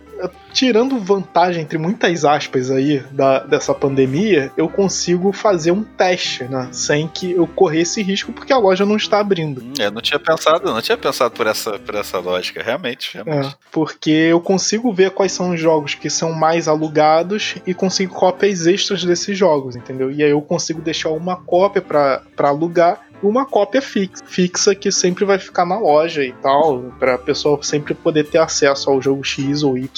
tirando 0.53 0.99
vantagem 0.99 1.63
entre 1.63 1.79
muitas 1.79 2.25
aspas 2.25 2.71
aí 2.71 3.01
da, 3.11 3.41
dessa 3.41 3.75
pandemia, 3.75 4.53
eu 4.57 4.69
consigo 4.69 5.33
fazer 5.33 5.73
um 5.73 5.83
teste, 5.83 6.45
né? 6.45 6.69
Sem 6.73 7.09
que 7.09 7.33
eu 7.33 7.47
corresse 7.47 8.03
risco, 8.03 8.33
porque 8.33 8.53
a 8.53 8.59
loja 8.59 8.87
não 8.87 8.97
está 8.97 9.19
abrindo. 9.19 9.63
Eu 9.79 9.91
não 9.91 10.01
tinha 10.01 10.19
pensado, 10.19 10.73
não 10.73 10.81
tinha 10.81 10.97
pensado 10.97 11.35
por 11.35 11.47
essa, 11.47 11.79
por 11.79 11.95
essa 11.95 12.19
lógica, 12.19 12.63
realmente. 12.63 13.15
realmente. 13.15 13.49
É, 13.49 13.55
porque 13.71 14.11
eu 14.11 14.41
consigo 14.41 14.93
ver 14.93 15.11
quais 15.11 15.33
são 15.33 15.51
os 15.51 15.61
jogos 15.61 15.95
que 15.95 16.09
são 16.09 16.33
mais 16.33 16.69
alugados 16.69 17.57
e 17.67 17.75
consigo 17.75 18.15
cópias 18.15 18.67
extras 18.67 19.05
desses 19.05 19.37
jogos, 19.37 19.77
entendeu? 19.77 20.11
E 20.11 20.23
aí 20.23 20.31
eu 20.31 20.41
consigo 20.41 20.81
deixar 20.81 21.11
uma 21.11 21.37
cópia 21.37 21.83
para 21.83 22.23
alugar 22.39 23.01
uma 23.29 23.45
cópia 23.45 23.83
fixa, 23.83 24.25
fixa 24.27 24.75
que 24.75 24.91
sempre 24.91 25.25
vai 25.25 25.39
ficar 25.39 25.65
na 25.65 25.79
loja 25.79 26.23
e 26.25 26.33
tal, 26.33 26.93
para 26.99 27.15
a 27.15 27.19
pessoa 27.19 27.59
sempre 27.63 27.95
poder 27.95 28.25
ter 28.25 28.39
acesso 28.39 28.91
ao 28.91 29.01
jogo 29.01 29.25
X 29.25 29.63
ou 29.63 29.77
Y 29.79 29.89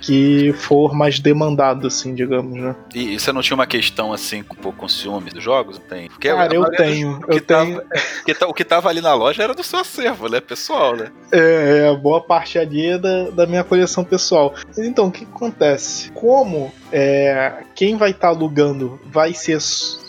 que 0.00 0.52
for 0.52 0.94
mais 0.94 1.18
demandado, 1.18 1.86
assim, 1.86 2.14
digamos, 2.14 2.58
né? 2.58 2.76
E, 2.94 3.14
e 3.14 3.20
você 3.20 3.32
não 3.32 3.42
tinha 3.42 3.54
uma 3.54 3.66
questão 3.66 4.12
assim 4.12 4.42
com, 4.42 4.72
com 4.72 4.88
ciúme 4.88 5.30
dos 5.30 5.42
jogos? 5.42 5.78
Tem? 5.88 6.08
Porque 6.08 6.28
Cara, 6.28 6.54
eu 6.54 6.64
tenho. 6.70 7.20
eu 7.28 7.40
tenho. 7.40 7.82
Tava, 8.38 8.50
o 8.50 8.54
que 8.54 8.64
tava 8.64 8.88
ali 8.90 9.00
na 9.00 9.14
loja 9.14 9.42
era 9.42 9.54
do 9.54 9.62
seu 9.62 9.78
acervo, 9.78 10.28
né? 10.28 10.40
Pessoal, 10.40 10.94
né? 10.94 11.10
É, 11.32 11.88
é 11.88 11.96
boa 11.96 12.20
parte 12.20 12.58
ali 12.58 12.86
é 12.86 12.98
da, 12.98 13.30
da 13.30 13.46
minha 13.46 13.64
coleção 13.64 14.04
pessoal. 14.04 14.54
Então, 14.76 15.06
o 15.06 15.10
que 15.10 15.24
acontece? 15.24 16.10
Como 16.10 16.72
é, 16.92 17.62
quem 17.74 17.96
vai 17.96 18.10
estar 18.10 18.28
tá 18.28 18.34
alugando 18.34 19.00
vai 19.06 19.32
ser 19.32 19.60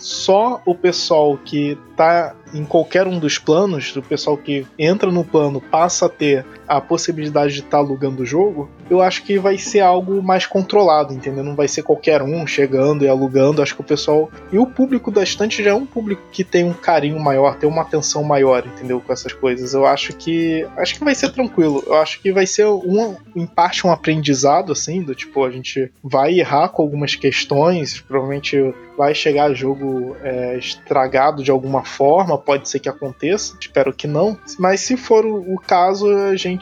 só 0.08 0.62
o 0.66 0.74
pessoal 0.74 1.38
que 1.38 1.78
tá 1.98 2.34
em 2.54 2.64
qualquer 2.64 3.06
um 3.08 3.20
dos 3.20 3.38
planos, 3.38 3.94
o 3.94 4.02
pessoal 4.02 4.38
que 4.38 4.66
entra 4.80 5.12
no 5.12 5.26
plano 5.26 5.60
passa 5.60 6.06
a 6.06 6.10
ter 6.10 6.46
a 6.68 6.82
possibilidade 6.82 7.54
de 7.54 7.60
estar 7.60 7.72
tá 7.72 7.78
alugando 7.78 8.24
o 8.24 8.26
jogo, 8.26 8.70
eu 8.90 9.02
acho 9.02 9.24
que 9.24 9.40
vai 9.40 9.58
ser 9.58 9.80
algo 9.80 10.22
mais 10.22 10.46
controlado, 10.46 11.14
entendeu? 11.14 11.44
Não 11.44 11.56
vai 11.56 11.68
ser 11.68 11.84
qualquer 11.84 12.22
um 12.22 12.46
chegando 12.46 13.04
e 13.04 13.08
alugando. 13.08 13.62
Acho 13.62 13.76
que 13.76 13.82
o 13.82 13.84
pessoal. 13.84 14.30
E 14.52 14.58
o 14.58 14.66
público 14.66 15.12
da 15.12 15.24
estante 15.24 15.64
já 15.64 15.72
é 15.72 15.74
um 15.74 15.86
público 15.86 16.22
que 16.32 16.44
tem 16.44 16.64
um 16.64 16.74
carinho 16.74 17.20
maior, 17.20 17.58
tem 17.58 17.70
uma 17.70 17.82
atenção 17.82 18.24
maior, 18.24 18.66
entendeu? 18.66 19.02
Com 19.02 19.14
essas 19.14 19.34
coisas. 19.34 19.74
Eu 19.74 19.86
acho 19.86 20.14
que. 20.14 20.68
Acho 20.78 20.96
que 20.96 21.04
vai 21.04 21.16
ser 21.16 21.30
tranquilo. 21.30 21.84
Eu 21.86 21.96
acho 21.96 22.22
que 22.22 22.32
vai 22.32 22.46
ser, 22.46 22.66
um, 22.66 23.16
em 23.36 23.46
parte, 23.46 23.86
um 23.86 23.92
aprendizado, 23.92 24.72
assim, 24.72 25.02
do 25.02 25.16
tipo, 25.16 25.44
a 25.44 25.52
gente 25.52 25.92
vai 26.04 26.40
errar 26.40 26.70
com 26.70 26.82
algumas 26.82 27.16
questões, 27.16 28.00
provavelmente 28.02 28.74
vai 28.98 29.14
chegar 29.14 29.54
jogo 29.54 30.18
é, 30.24 30.58
estragado 30.58 31.44
de 31.44 31.52
alguma 31.52 31.84
forma, 31.84 32.38
pode 32.38 32.68
ser 32.68 32.80
que 32.80 32.90
aconteça, 32.90 33.56
espero 33.60 33.94
que 33.94 34.08
não. 34.08 34.38
Mas 34.58 34.82
se 34.82 34.98
for 34.98 35.24
o, 35.24 35.56
caso, 35.60 36.10
a 36.10 36.36
gente 36.36 36.57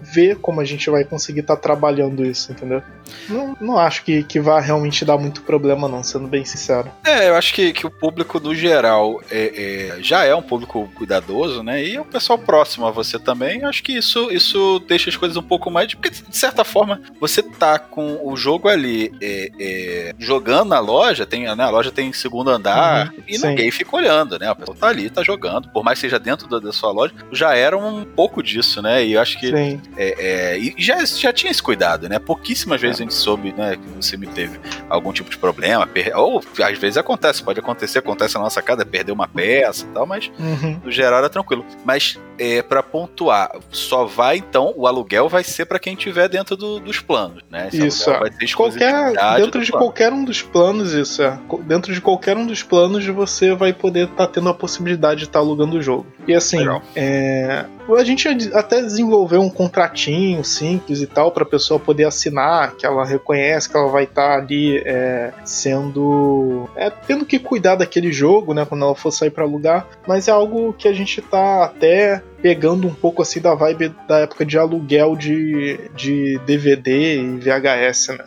vê 0.00 0.34
como 0.34 0.60
a 0.60 0.64
gente 0.64 0.88
vai 0.90 1.04
conseguir 1.04 1.40
estar 1.40 1.56
tá 1.56 1.62
trabalhando 1.62 2.24
isso, 2.24 2.52
entendeu? 2.52 2.82
Não, 3.28 3.56
não 3.60 3.78
acho 3.78 4.04
que, 4.04 4.22
que 4.22 4.40
vá 4.40 4.60
realmente 4.60 5.04
dar 5.04 5.18
muito 5.18 5.42
problema, 5.42 5.88
não, 5.88 6.02
sendo 6.02 6.26
bem 6.26 6.44
sincero. 6.44 6.90
É, 7.04 7.28
eu 7.28 7.34
acho 7.34 7.54
que, 7.54 7.72
que 7.72 7.86
o 7.86 7.90
público, 7.90 8.38
no 8.40 8.54
geral, 8.54 9.20
é, 9.30 9.96
é, 9.98 10.02
já 10.02 10.24
é 10.24 10.34
um 10.34 10.42
público 10.42 10.90
cuidadoso, 10.94 11.62
né? 11.62 11.84
E 11.84 11.98
o 11.98 12.04
pessoal 12.04 12.38
próximo 12.38 12.86
a 12.86 12.90
você 12.90 13.18
também, 13.18 13.64
acho 13.64 13.82
que 13.82 13.92
isso, 13.92 14.30
isso 14.30 14.80
deixa 14.86 15.10
as 15.10 15.16
coisas 15.16 15.36
um 15.36 15.42
pouco 15.42 15.70
mais. 15.70 15.94
Porque, 15.94 16.10
de 16.10 16.36
certa 16.36 16.64
forma, 16.64 17.00
você 17.20 17.42
tá 17.42 17.78
com 17.78 18.20
o 18.22 18.36
jogo 18.36 18.68
ali 18.68 19.12
é, 19.20 19.50
é 19.58 20.14
jogando 20.18 20.70
na 20.70 20.80
loja, 20.80 21.26
tem, 21.26 21.44
né, 21.44 21.64
a 21.64 21.70
loja 21.70 21.90
tem 21.90 22.12
segundo 22.12 22.50
andar, 22.50 23.08
uhum, 23.08 23.22
e 23.26 23.38
sim. 23.38 23.48
ninguém 23.48 23.70
fica 23.70 23.96
olhando, 23.96 24.38
né? 24.38 24.50
O 24.50 24.56
pessoal 24.56 24.76
tá 24.76 24.88
ali, 24.88 25.10
tá 25.10 25.22
jogando, 25.22 25.68
por 25.68 25.82
mais 25.82 25.98
que 25.98 26.06
seja 26.06 26.18
dentro 26.18 26.48
da, 26.48 26.58
da 26.58 26.72
sua 26.72 26.92
loja, 26.92 27.14
já 27.32 27.54
era 27.54 27.76
um 27.76 28.04
pouco 28.04 28.42
disso, 28.42 28.82
né? 28.82 29.04
E 29.04 29.12
eu 29.12 29.20
acho 29.20 29.38
que. 29.40 29.80
É, 29.96 30.14
é, 30.18 30.58
e 30.58 30.74
já, 30.78 31.04
já 31.04 31.32
tinha 31.32 31.50
esse 31.50 31.62
cuidado, 31.62 32.08
né? 32.08 32.18
Pouquíssimas 32.18 32.80
vezes 32.80 33.00
a 33.00 33.02
gente 33.02 33.14
soube, 33.14 33.52
né, 33.52 33.76
que 33.76 33.88
você 33.88 34.16
me 34.16 34.26
teve 34.26 34.58
algum 34.88 35.12
tipo 35.12 35.30
de 35.30 35.38
problema, 35.38 35.86
per... 35.86 36.12
ou 36.16 36.42
às 36.62 36.78
vezes 36.78 36.96
acontece, 36.96 37.42
pode 37.42 37.58
acontecer, 37.58 37.98
acontece 37.98 38.34
na 38.34 38.40
nossa 38.40 38.60
casa, 38.62 38.84
perder 38.84 39.12
uma 39.12 39.28
peça 39.28 39.84
e 39.84 39.88
tal, 39.88 40.06
mas 40.06 40.30
uhum. 40.38 40.80
no 40.84 40.90
geral 40.90 41.18
era 41.18 41.28
tranquilo. 41.28 41.64
Mas 41.84 42.18
é, 42.38 42.62
para 42.62 42.82
pontuar, 42.82 43.50
só 43.70 44.04
vai 44.04 44.38
então, 44.38 44.72
o 44.76 44.86
aluguel 44.86 45.28
vai 45.28 45.44
ser 45.44 45.66
para 45.66 45.78
quem 45.78 45.94
tiver 45.94 46.28
dentro 46.28 46.56
do, 46.56 46.80
dos 46.80 46.98
planos, 47.00 47.42
né? 47.50 47.68
Esse 47.68 47.86
isso, 47.86 48.10
vai 48.10 48.32
ser 48.32 48.54
qualquer, 48.54 49.12
dentro 49.36 49.62
de 49.62 49.70
plano. 49.70 49.86
qualquer 49.86 50.12
um 50.12 50.24
dos 50.24 50.42
planos, 50.42 50.92
isso 50.92 51.22
é. 51.22 51.38
Dentro 51.66 51.92
de 51.92 52.00
qualquer 52.00 52.36
um 52.36 52.46
dos 52.46 52.62
planos 52.62 53.06
você 53.06 53.54
vai 53.54 53.72
poder 53.72 54.04
estar 54.04 54.26
tá 54.26 54.26
tendo 54.26 54.48
a 54.48 54.54
possibilidade 54.54 55.20
de 55.20 55.26
estar 55.26 55.38
tá 55.38 55.44
alugando 55.44 55.76
o 55.76 55.82
jogo. 55.82 56.06
E 56.26 56.34
assim, 56.34 56.58
é, 56.96 57.64
a 57.88 58.04
gente 58.04 58.28
até 58.54 58.80
desenvolveu 58.80 59.29
um 59.38 59.50
contratinho 59.50 60.44
simples 60.44 61.00
e 61.00 61.06
tal 61.06 61.30
para 61.30 61.42
a 61.42 61.46
pessoa 61.46 61.78
poder 61.78 62.04
assinar, 62.04 62.76
que 62.76 62.86
ela 62.86 63.04
reconhece 63.04 63.68
que 63.68 63.76
ela 63.76 63.88
vai 63.88 64.04
estar 64.04 64.28
tá 64.28 64.34
ali 64.36 64.82
é, 64.84 65.32
sendo. 65.44 66.68
É, 66.76 66.90
tendo 66.90 67.24
que 67.24 67.38
cuidar 67.38 67.76
daquele 67.76 68.12
jogo, 68.12 68.54
né? 68.54 68.64
Quando 68.64 68.84
ela 68.84 68.94
for 68.94 69.10
sair 69.10 69.30
para 69.30 69.44
alugar. 69.44 69.86
Mas 70.06 70.28
é 70.28 70.32
algo 70.32 70.72
que 70.72 70.88
a 70.88 70.92
gente 70.92 71.20
tá 71.22 71.64
até 71.64 72.22
pegando 72.42 72.88
um 72.88 72.94
pouco 72.94 73.22
assim 73.22 73.40
da 73.40 73.54
vibe 73.54 73.94
da 74.08 74.20
época 74.20 74.44
de 74.44 74.58
aluguel 74.58 75.16
de, 75.16 75.90
de 75.94 76.38
DVD 76.46 77.20
e 77.20 77.38
VHS, 77.38 78.08
né? 78.08 78.24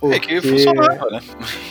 Porque... 0.00 0.14
É 0.34 0.40
que 0.40 0.40
funcionava, 0.40 1.06
né? 1.10 1.20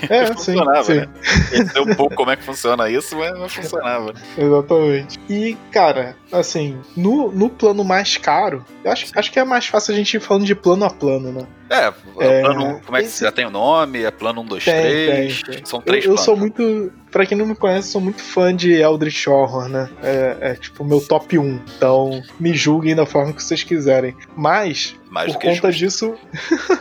É, 0.09 0.25
funcionava, 0.33 0.83
sim, 0.83 0.95
né? 0.95 1.09
Sim. 1.23 1.79
um 1.81 1.95
pouco 1.95 2.15
como 2.15 2.31
é 2.31 2.35
que 2.35 2.43
funciona 2.43 2.89
isso, 2.89 3.15
mas 3.17 3.53
funcionava. 3.53 4.13
Exatamente. 4.37 5.19
E, 5.29 5.57
cara, 5.71 6.15
assim, 6.31 6.77
no, 6.95 7.31
no 7.31 7.49
plano 7.49 7.83
mais 7.83 8.17
caro, 8.17 8.65
eu 8.83 8.91
acho, 8.91 9.07
acho 9.15 9.31
que 9.31 9.39
é 9.39 9.43
mais 9.43 9.65
fácil 9.67 9.93
a 9.93 9.97
gente 9.97 10.15
ir 10.15 10.19
falando 10.19 10.45
de 10.45 10.55
plano 10.55 10.85
a 10.85 10.89
plano, 10.89 11.31
né? 11.31 11.47
É, 11.73 11.93
é 12.19 12.41
plano, 12.41 12.81
como 12.85 12.97
é 12.97 13.01
que 13.01 13.07
esse... 13.07 13.23
já 13.23 13.31
tem 13.31 13.45
o 13.45 13.49
nome? 13.49 14.03
É 14.03 14.11
plano 14.11 14.41
1, 14.41 14.45
2, 14.45 14.63
3. 14.63 15.41
São 15.65 15.81
três 15.81 16.05
eu, 16.05 16.11
planos. 16.11 16.19
Eu 16.19 16.23
sou 16.23 16.37
muito. 16.37 16.93
Pra 17.11 17.25
quem 17.25 17.37
não 17.37 17.45
me 17.45 17.55
conhece, 17.55 17.89
sou 17.89 18.01
muito 18.01 18.21
fã 18.21 18.55
de 18.55 18.73
Eldritch 18.73 19.27
Horror, 19.27 19.67
né? 19.67 19.89
É, 20.01 20.37
é 20.41 20.55
tipo 20.55 20.83
o 20.83 20.85
meu 20.85 21.01
top 21.01 21.37
1. 21.37 21.59
Então, 21.77 22.21
me 22.39 22.53
julguem 22.53 22.95
da 22.95 23.05
forma 23.05 23.33
que 23.33 23.43
vocês 23.43 23.63
quiserem. 23.63 24.15
Mas, 24.35 24.95
Mais 25.09 25.31
por 25.31 25.41
conta 25.41 25.71
justo. 25.71 26.15
disso, 26.15 26.15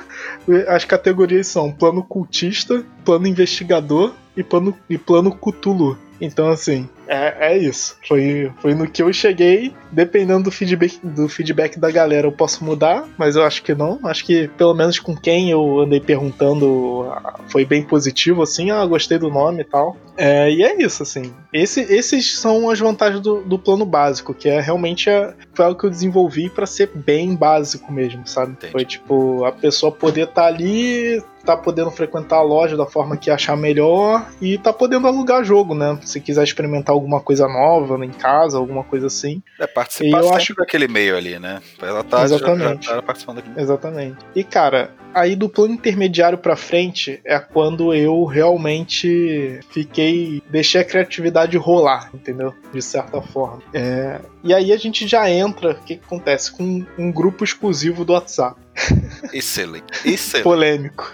as 0.68 0.84
categorias 0.84 1.47
são 1.47 1.72
plano 1.72 2.03
cultista, 2.03 2.84
plano 3.05 3.26
investigador 3.26 4.14
e 4.36 4.43
plano, 4.43 4.76
e 4.88 4.99
plano 4.99 5.32
Cthulhu. 5.32 5.99
Então, 6.23 6.49
assim, 6.49 6.89
é, 7.09 7.53
é 7.53 7.59
isso. 7.59 7.97
Foi, 8.07 8.53
foi 8.61 8.75
no 8.77 8.89
que 8.89 9.03
eu 9.03 9.12
cheguei. 9.12 9.75
Dependendo 9.91 10.45
do 10.45 10.51
feedback, 10.53 11.01
do 11.03 11.29
feedback 11.29 11.79
da 11.79 11.91
galera, 11.91 12.29
eu 12.29 12.33
posso 12.33 12.64
mudar, 12.64 13.09
mas 13.18 13.35
eu 13.35 13.43
acho 13.43 13.61
que 13.64 13.75
não. 13.75 13.99
Acho 14.05 14.25
que 14.25 14.47
pelo 14.57 14.73
menos 14.73 15.01
com 15.01 15.16
quem 15.16 15.51
eu 15.51 15.81
andei 15.81 16.01
perguntando 16.01 17.12
foi 17.49 17.64
bem 17.64 17.83
positivo, 17.83 18.41
assim. 18.41 18.70
Ah, 18.70 18.87
gostei 18.87 19.18
do 19.18 19.29
nome 19.29 19.62
e 19.62 19.64
tal. 19.64 19.97
É, 20.16 20.49
e 20.49 20.62
é 20.62 20.81
isso, 20.81 21.03
assim. 21.03 21.35
Esse, 21.53 21.81
esses 21.81 22.39
são 22.39 22.70
as 22.70 22.79
vantagens 22.79 23.20
do, 23.20 23.43
do 23.43 23.59
plano 23.59 23.85
básico, 23.85 24.33
que 24.33 24.49
é 24.49 24.61
realmente 24.61 25.11
a, 25.11 25.35
foi 25.53 25.64
algo 25.64 25.79
que 25.79 25.87
eu 25.87 25.91
desenvolvi 25.91 26.49
para 26.49 26.66
ser 26.66 26.91
bem 26.95 27.35
básico 27.35 27.93
mesmo, 27.93 28.27
sabe? 28.27 28.53
Entendi. 28.53 28.73
Foi 28.73 28.85
tipo, 28.85 29.45
a 29.45 29.51
pessoa 29.51 29.91
poder 29.91 30.29
estar 30.29 30.43
tá 30.43 30.47
ali, 30.47 31.23
tá 31.45 31.57
podendo 31.57 31.90
frequentar 31.90 32.36
a 32.36 32.43
loja 32.43 32.76
da 32.76 32.86
forma 32.86 33.16
que 33.16 33.30
achar 33.30 33.57
melhor 33.57 34.26
e 34.40 34.59
tá 34.59 34.72
podendo 34.72 35.07
alugar 35.07 35.45
jogo, 35.45 35.74
né? 35.74 35.99
Se 36.05 36.20
quiser 36.20 36.45
experimentar 36.45 36.95
alguma 36.95 37.20
coisa 37.20 37.47
nova 37.49 38.03
em 38.05 38.11
casa, 38.11 38.59
alguma 38.59 38.84
coisa 38.84 39.07
assim. 39.07 39.43
É 39.59 39.66
participar 39.66 40.20
eu 40.20 40.32
acho 40.32 40.55
daquele 40.55 40.88
meio 40.88 41.16
ali, 41.16 41.38
né? 41.38 41.61
Ela 41.80 42.03
tá 42.05 42.24
Exatamente. 42.24 42.86
Já, 42.86 42.93
já 42.93 42.97
tá 42.97 43.03
participando 43.03 43.38
aqui. 43.38 43.51
Exatamente. 43.57 44.16
E 44.34 44.45
cara, 44.45 44.90
aí 45.14 45.36
do 45.36 45.49
plano 45.49 45.74
intermediário 45.74 46.38
para 46.38 46.57
frente 46.57 47.20
é 47.24 47.38
quando 47.38 47.95
eu 47.95 48.24
realmente 48.24 49.61
fiquei 49.70 50.43
deixei 50.51 50.80
a 50.80 50.84
criatividade 50.84 51.57
rolar, 51.57 52.11
entendeu? 52.14 52.55
De 52.72 52.80
certa 52.80 53.20
forma. 53.20 53.62
É, 53.72 54.20
e 54.43 54.53
aí 54.53 54.72
a 54.72 54.76
gente 54.76 55.07
já 55.07 55.30
entra, 55.30 55.72
o 55.72 55.74
que, 55.74 55.97
que 55.97 56.05
acontece 56.05 56.53
com 56.53 56.84
um 56.99 57.12
grupo 57.12 57.45
exclusivo 57.45 58.05
do 58.05 58.12
WhatsApp. 58.12 58.61
Excelente. 59.33 59.85
Excelente. 60.05 60.45
Polêmico. 60.45 61.12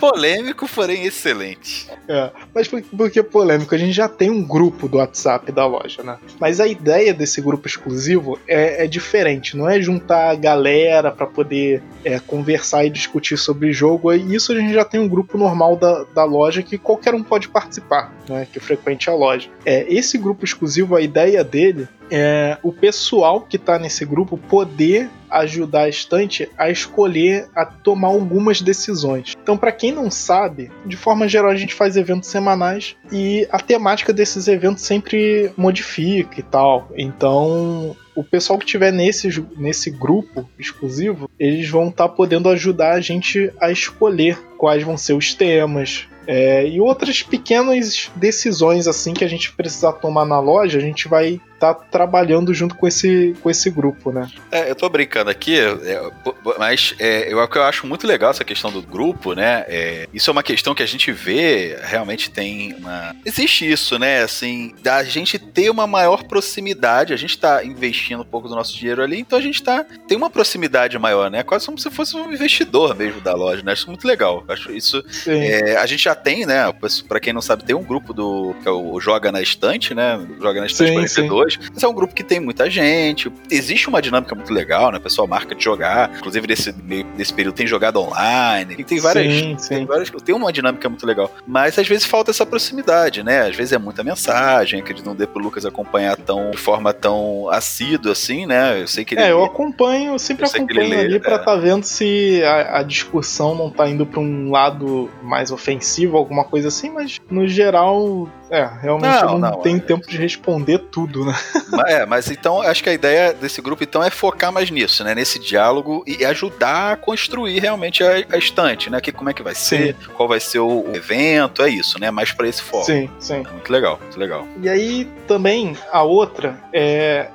Polêmico, 0.00 0.68
porém 0.68 1.04
excelente. 1.04 1.88
É, 2.08 2.30
mas 2.54 2.68
por, 2.68 2.82
por, 2.82 3.10
que 3.10 3.22
polêmico? 3.22 3.74
A 3.74 3.78
gente 3.78 3.92
já 3.92 4.08
tem 4.08 4.30
um 4.30 4.42
grupo 4.42 4.88
do 4.88 4.98
WhatsApp 4.98 5.50
da 5.52 5.66
loja, 5.66 6.02
né? 6.02 6.18
Mas 6.40 6.60
a 6.60 6.66
ideia 6.66 7.14
desse 7.14 7.40
grupo 7.40 7.66
exclusivo 7.66 8.38
é, 8.46 8.84
é 8.84 8.86
diferente. 8.86 9.56
Não 9.56 9.68
é 9.68 9.80
juntar 9.80 10.30
a 10.30 10.34
galera 10.34 11.10
para 11.10 11.26
poder 11.26 11.82
é, 12.04 12.18
conversar 12.18 12.84
e 12.84 12.90
discutir 12.90 13.36
sobre 13.36 13.72
jogo. 13.72 14.12
Isso 14.12 14.52
a 14.52 14.56
gente 14.56 14.72
já 14.72 14.84
tem 14.84 15.00
um 15.00 15.08
grupo 15.08 15.38
normal 15.38 15.76
da, 15.76 16.04
da 16.14 16.24
loja 16.24 16.62
que 16.62 16.78
qualquer 16.78 17.14
um 17.14 17.22
pode 17.22 17.48
participar, 17.48 18.12
né? 18.28 18.46
Que 18.52 18.60
frequente 18.60 19.08
a 19.08 19.14
loja. 19.14 19.48
É, 19.64 19.86
esse 19.92 20.18
grupo 20.18 20.44
exclusivo, 20.44 20.96
a 20.96 21.00
ideia 21.00 21.42
dele 21.42 21.88
é 22.10 22.58
o 22.62 22.72
pessoal 22.72 23.40
que 23.40 23.56
está 23.56 23.78
nesse 23.78 24.04
grupo 24.04 24.36
poder 24.36 25.08
ajudar 25.40 25.82
a 25.82 25.88
estante 25.88 26.48
a 26.56 26.70
escolher, 26.70 27.48
a 27.54 27.64
tomar 27.64 28.08
algumas 28.08 28.60
decisões. 28.60 29.34
Então, 29.40 29.56
para 29.56 29.72
quem 29.72 29.92
não 29.92 30.10
sabe, 30.10 30.70
de 30.84 30.96
forma 30.96 31.28
geral 31.28 31.50
a 31.50 31.56
gente 31.56 31.74
faz 31.74 31.96
eventos 31.96 32.28
semanais 32.28 32.96
e 33.12 33.46
a 33.50 33.58
temática 33.58 34.12
desses 34.12 34.48
eventos 34.48 34.82
sempre 34.82 35.50
modifica 35.56 36.40
e 36.40 36.42
tal. 36.42 36.90
Então, 36.96 37.96
o 38.14 38.24
pessoal 38.24 38.58
que 38.58 38.66
tiver 38.66 38.92
nesse, 38.92 39.28
nesse 39.56 39.90
grupo 39.90 40.48
exclusivo, 40.58 41.30
eles 41.38 41.68
vão 41.68 41.88
estar 41.88 42.08
tá 42.08 42.14
podendo 42.14 42.48
ajudar 42.48 42.94
a 42.94 43.00
gente 43.00 43.52
a 43.60 43.70
escolher 43.70 44.38
quais 44.56 44.82
vão 44.82 44.96
ser 44.96 45.12
os 45.12 45.34
temas, 45.34 46.08
é, 46.26 46.66
e 46.66 46.80
outras 46.80 47.22
pequenas 47.22 48.10
decisões 48.16 48.88
assim 48.88 49.14
que 49.14 49.24
a 49.24 49.28
gente 49.28 49.52
precisar 49.52 49.92
tomar 49.92 50.24
na 50.24 50.40
loja, 50.40 50.78
a 50.78 50.82
gente 50.82 51.06
vai 51.06 51.40
tá 51.58 51.74
trabalhando 51.74 52.52
junto 52.52 52.74
com 52.74 52.86
esse, 52.86 53.34
com 53.42 53.50
esse 53.50 53.70
grupo, 53.70 54.12
né? 54.12 54.28
É, 54.50 54.70
eu 54.70 54.74
tô 54.74 54.88
brincando 54.88 55.30
aqui, 55.30 55.58
é, 55.58 56.10
mas 56.58 56.94
é, 56.98 57.32
eu, 57.32 57.38
eu 57.38 57.62
acho 57.62 57.86
muito 57.86 58.06
legal 58.06 58.30
essa 58.30 58.44
questão 58.44 58.70
do 58.70 58.82
grupo, 58.82 59.34
né? 59.34 59.64
É, 59.68 60.08
isso 60.12 60.30
é 60.30 60.32
uma 60.32 60.42
questão 60.42 60.74
que 60.74 60.82
a 60.82 60.86
gente 60.86 61.10
vê, 61.12 61.78
realmente 61.82 62.30
tem 62.30 62.74
uma. 62.74 63.14
Existe 63.24 63.70
isso, 63.70 63.98
né? 63.98 64.22
Assim, 64.22 64.74
da 64.82 65.02
gente 65.04 65.38
ter 65.38 65.70
uma 65.70 65.86
maior 65.86 66.24
proximidade, 66.24 67.12
a 67.12 67.16
gente 67.16 67.38
tá 67.38 67.64
investindo 67.64 68.20
um 68.20 68.26
pouco 68.26 68.48
do 68.48 68.54
nosso 68.54 68.76
dinheiro 68.76 69.02
ali, 69.02 69.20
então 69.20 69.38
a 69.38 69.42
gente 69.42 69.62
tá. 69.62 69.84
tem 70.06 70.16
uma 70.16 70.30
proximidade 70.30 70.98
maior, 70.98 71.30
né? 71.30 71.42
Quase 71.42 71.66
como 71.66 71.78
se 71.78 71.90
fosse 71.90 72.16
um 72.16 72.32
investidor 72.32 72.94
mesmo 72.94 73.20
da 73.20 73.34
loja, 73.34 73.62
né? 73.62 73.72
Acho 73.72 73.88
muito 73.88 74.06
legal. 74.06 74.44
Acho 74.48 74.72
isso. 74.72 75.02
É, 75.26 75.76
a 75.76 75.86
gente 75.86 76.04
já 76.04 76.14
tem, 76.14 76.46
né? 76.46 76.72
Pra 77.08 77.20
quem 77.20 77.32
não 77.32 77.42
sabe, 77.42 77.64
tem 77.64 77.74
um 77.74 77.82
grupo 77.82 78.12
do. 78.12 78.54
que 78.62 78.68
é 78.68 78.70
o 78.70 79.00
Joga 79.00 79.32
na 79.32 79.40
Estante, 79.40 79.94
né? 79.94 80.20
Joga 80.40 80.60
na 80.60 80.66
Estante 80.66 80.88
sim, 80.88 80.94
42. 80.94 81.45
Sim. 81.45 81.45
Esse 81.46 81.84
é 81.84 81.88
um 81.88 81.94
grupo 81.94 82.14
que 82.14 82.22
tem 82.22 82.40
muita 82.40 82.68
gente. 82.68 83.32
Existe 83.50 83.88
uma 83.88 84.02
dinâmica 84.02 84.34
muito 84.34 84.52
legal, 84.52 84.90
né? 84.90 84.98
O 84.98 85.00
pessoal 85.00 85.26
marca 85.26 85.54
de 85.54 85.64
jogar. 85.64 86.10
Inclusive, 86.18 86.46
nesse, 86.46 86.74
nesse 87.16 87.32
período 87.32 87.54
tem 87.54 87.66
jogado 87.66 88.00
online. 88.00 88.76
Tem 88.84 89.00
várias, 89.00 89.32
sim, 89.32 89.56
sim. 89.58 89.68
Tem 89.68 89.86
várias. 89.86 90.10
Tem 90.10 90.34
uma 90.34 90.52
dinâmica 90.52 90.88
muito 90.88 91.06
legal. 91.06 91.32
Mas 91.46 91.78
às 91.78 91.88
vezes 91.88 92.04
falta 92.04 92.30
essa 92.30 92.44
proximidade, 92.44 93.22
né? 93.22 93.48
Às 93.48 93.56
vezes 93.56 93.72
é 93.72 93.78
muita 93.78 94.02
mensagem, 94.04 94.80
acredito 94.80 95.06
não 95.06 95.14
dê 95.14 95.26
pro 95.26 95.40
Lucas 95.40 95.64
acompanhar 95.64 96.16
tão, 96.16 96.50
de 96.50 96.58
forma 96.58 96.92
tão 96.92 97.48
assídua 97.48 98.12
assim, 98.12 98.44
né? 98.44 98.82
Eu 98.82 98.88
sei 98.88 99.04
que 99.04 99.14
ele. 99.14 99.22
É, 99.22 99.30
eu 99.30 99.44
acompanho, 99.44 100.12
eu 100.12 100.18
sempre 100.18 100.44
eu 100.44 100.50
acompanho 100.50 100.90
lê, 100.90 101.00
ali 101.00 101.16
é. 101.16 101.18
pra 101.18 101.38
tá 101.38 101.54
vendo 101.54 101.84
se 101.84 102.42
a, 102.44 102.80
a 102.80 102.82
discussão 102.82 103.54
não 103.54 103.70
tá 103.70 103.88
indo 103.88 104.04
pra 104.04 104.20
um 104.20 104.50
lado 104.50 105.08
mais 105.22 105.50
ofensivo, 105.50 106.16
alguma 106.16 106.44
coisa 106.44 106.68
assim, 106.68 106.90
mas 106.90 107.20
no 107.30 107.46
geral 107.46 108.28
é, 108.50 108.68
realmente 108.80 109.22
não, 109.22 109.38
não, 109.38 109.50
não 109.50 109.60
tem 109.60 109.76
é. 109.76 109.80
tempo 109.80 110.08
de 110.08 110.16
responder 110.16 110.78
tudo, 110.90 111.24
né? 111.24 111.34
É, 111.86 112.06
mas 112.06 112.30
então 112.30 112.62
acho 112.62 112.82
que 112.82 112.88
a 112.88 112.92
ideia 112.92 113.32
desse 113.32 113.60
grupo 113.60 113.82
então 113.82 114.02
é 114.02 114.10
focar 114.10 114.52
mais 114.52 114.70
nisso, 114.70 115.04
né? 115.04 115.14
Nesse 115.14 115.38
diálogo 115.38 116.02
e 116.06 116.24
ajudar 116.24 116.92
a 116.92 116.96
construir 116.96 117.58
realmente 117.58 118.02
a, 118.02 118.24
a 118.30 118.38
estante, 118.38 118.88
né? 118.88 119.00
Que, 119.00 119.12
como 119.12 119.30
é 119.30 119.34
que 119.34 119.42
vai 119.42 119.54
ser, 119.54 119.94
sim. 119.94 120.10
qual 120.14 120.28
vai 120.28 120.40
ser 120.40 120.60
o, 120.60 120.86
evento, 120.94 121.62
é 121.62 121.68
isso, 121.68 122.00
né? 122.00 122.10
Mais 122.10 122.32
para 122.32 122.48
esse 122.48 122.62
foco. 122.62 122.84
Sim, 122.84 123.10
sim. 123.18 123.44
É 123.46 123.52
muito 123.52 123.70
legal, 123.70 123.98
muito 124.00 124.18
legal. 124.18 124.46
E 124.60 124.68
aí 124.68 125.08
também 125.26 125.76
a 125.92 126.02
outra 126.02 126.58
é, 126.72 127.28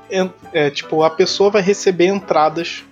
é, 0.54 0.70
tipo, 0.70 1.04
a 1.04 1.10
pessoa 1.10 1.50
vai 1.50 1.62
receber 1.62 2.08
entradas 2.08 2.84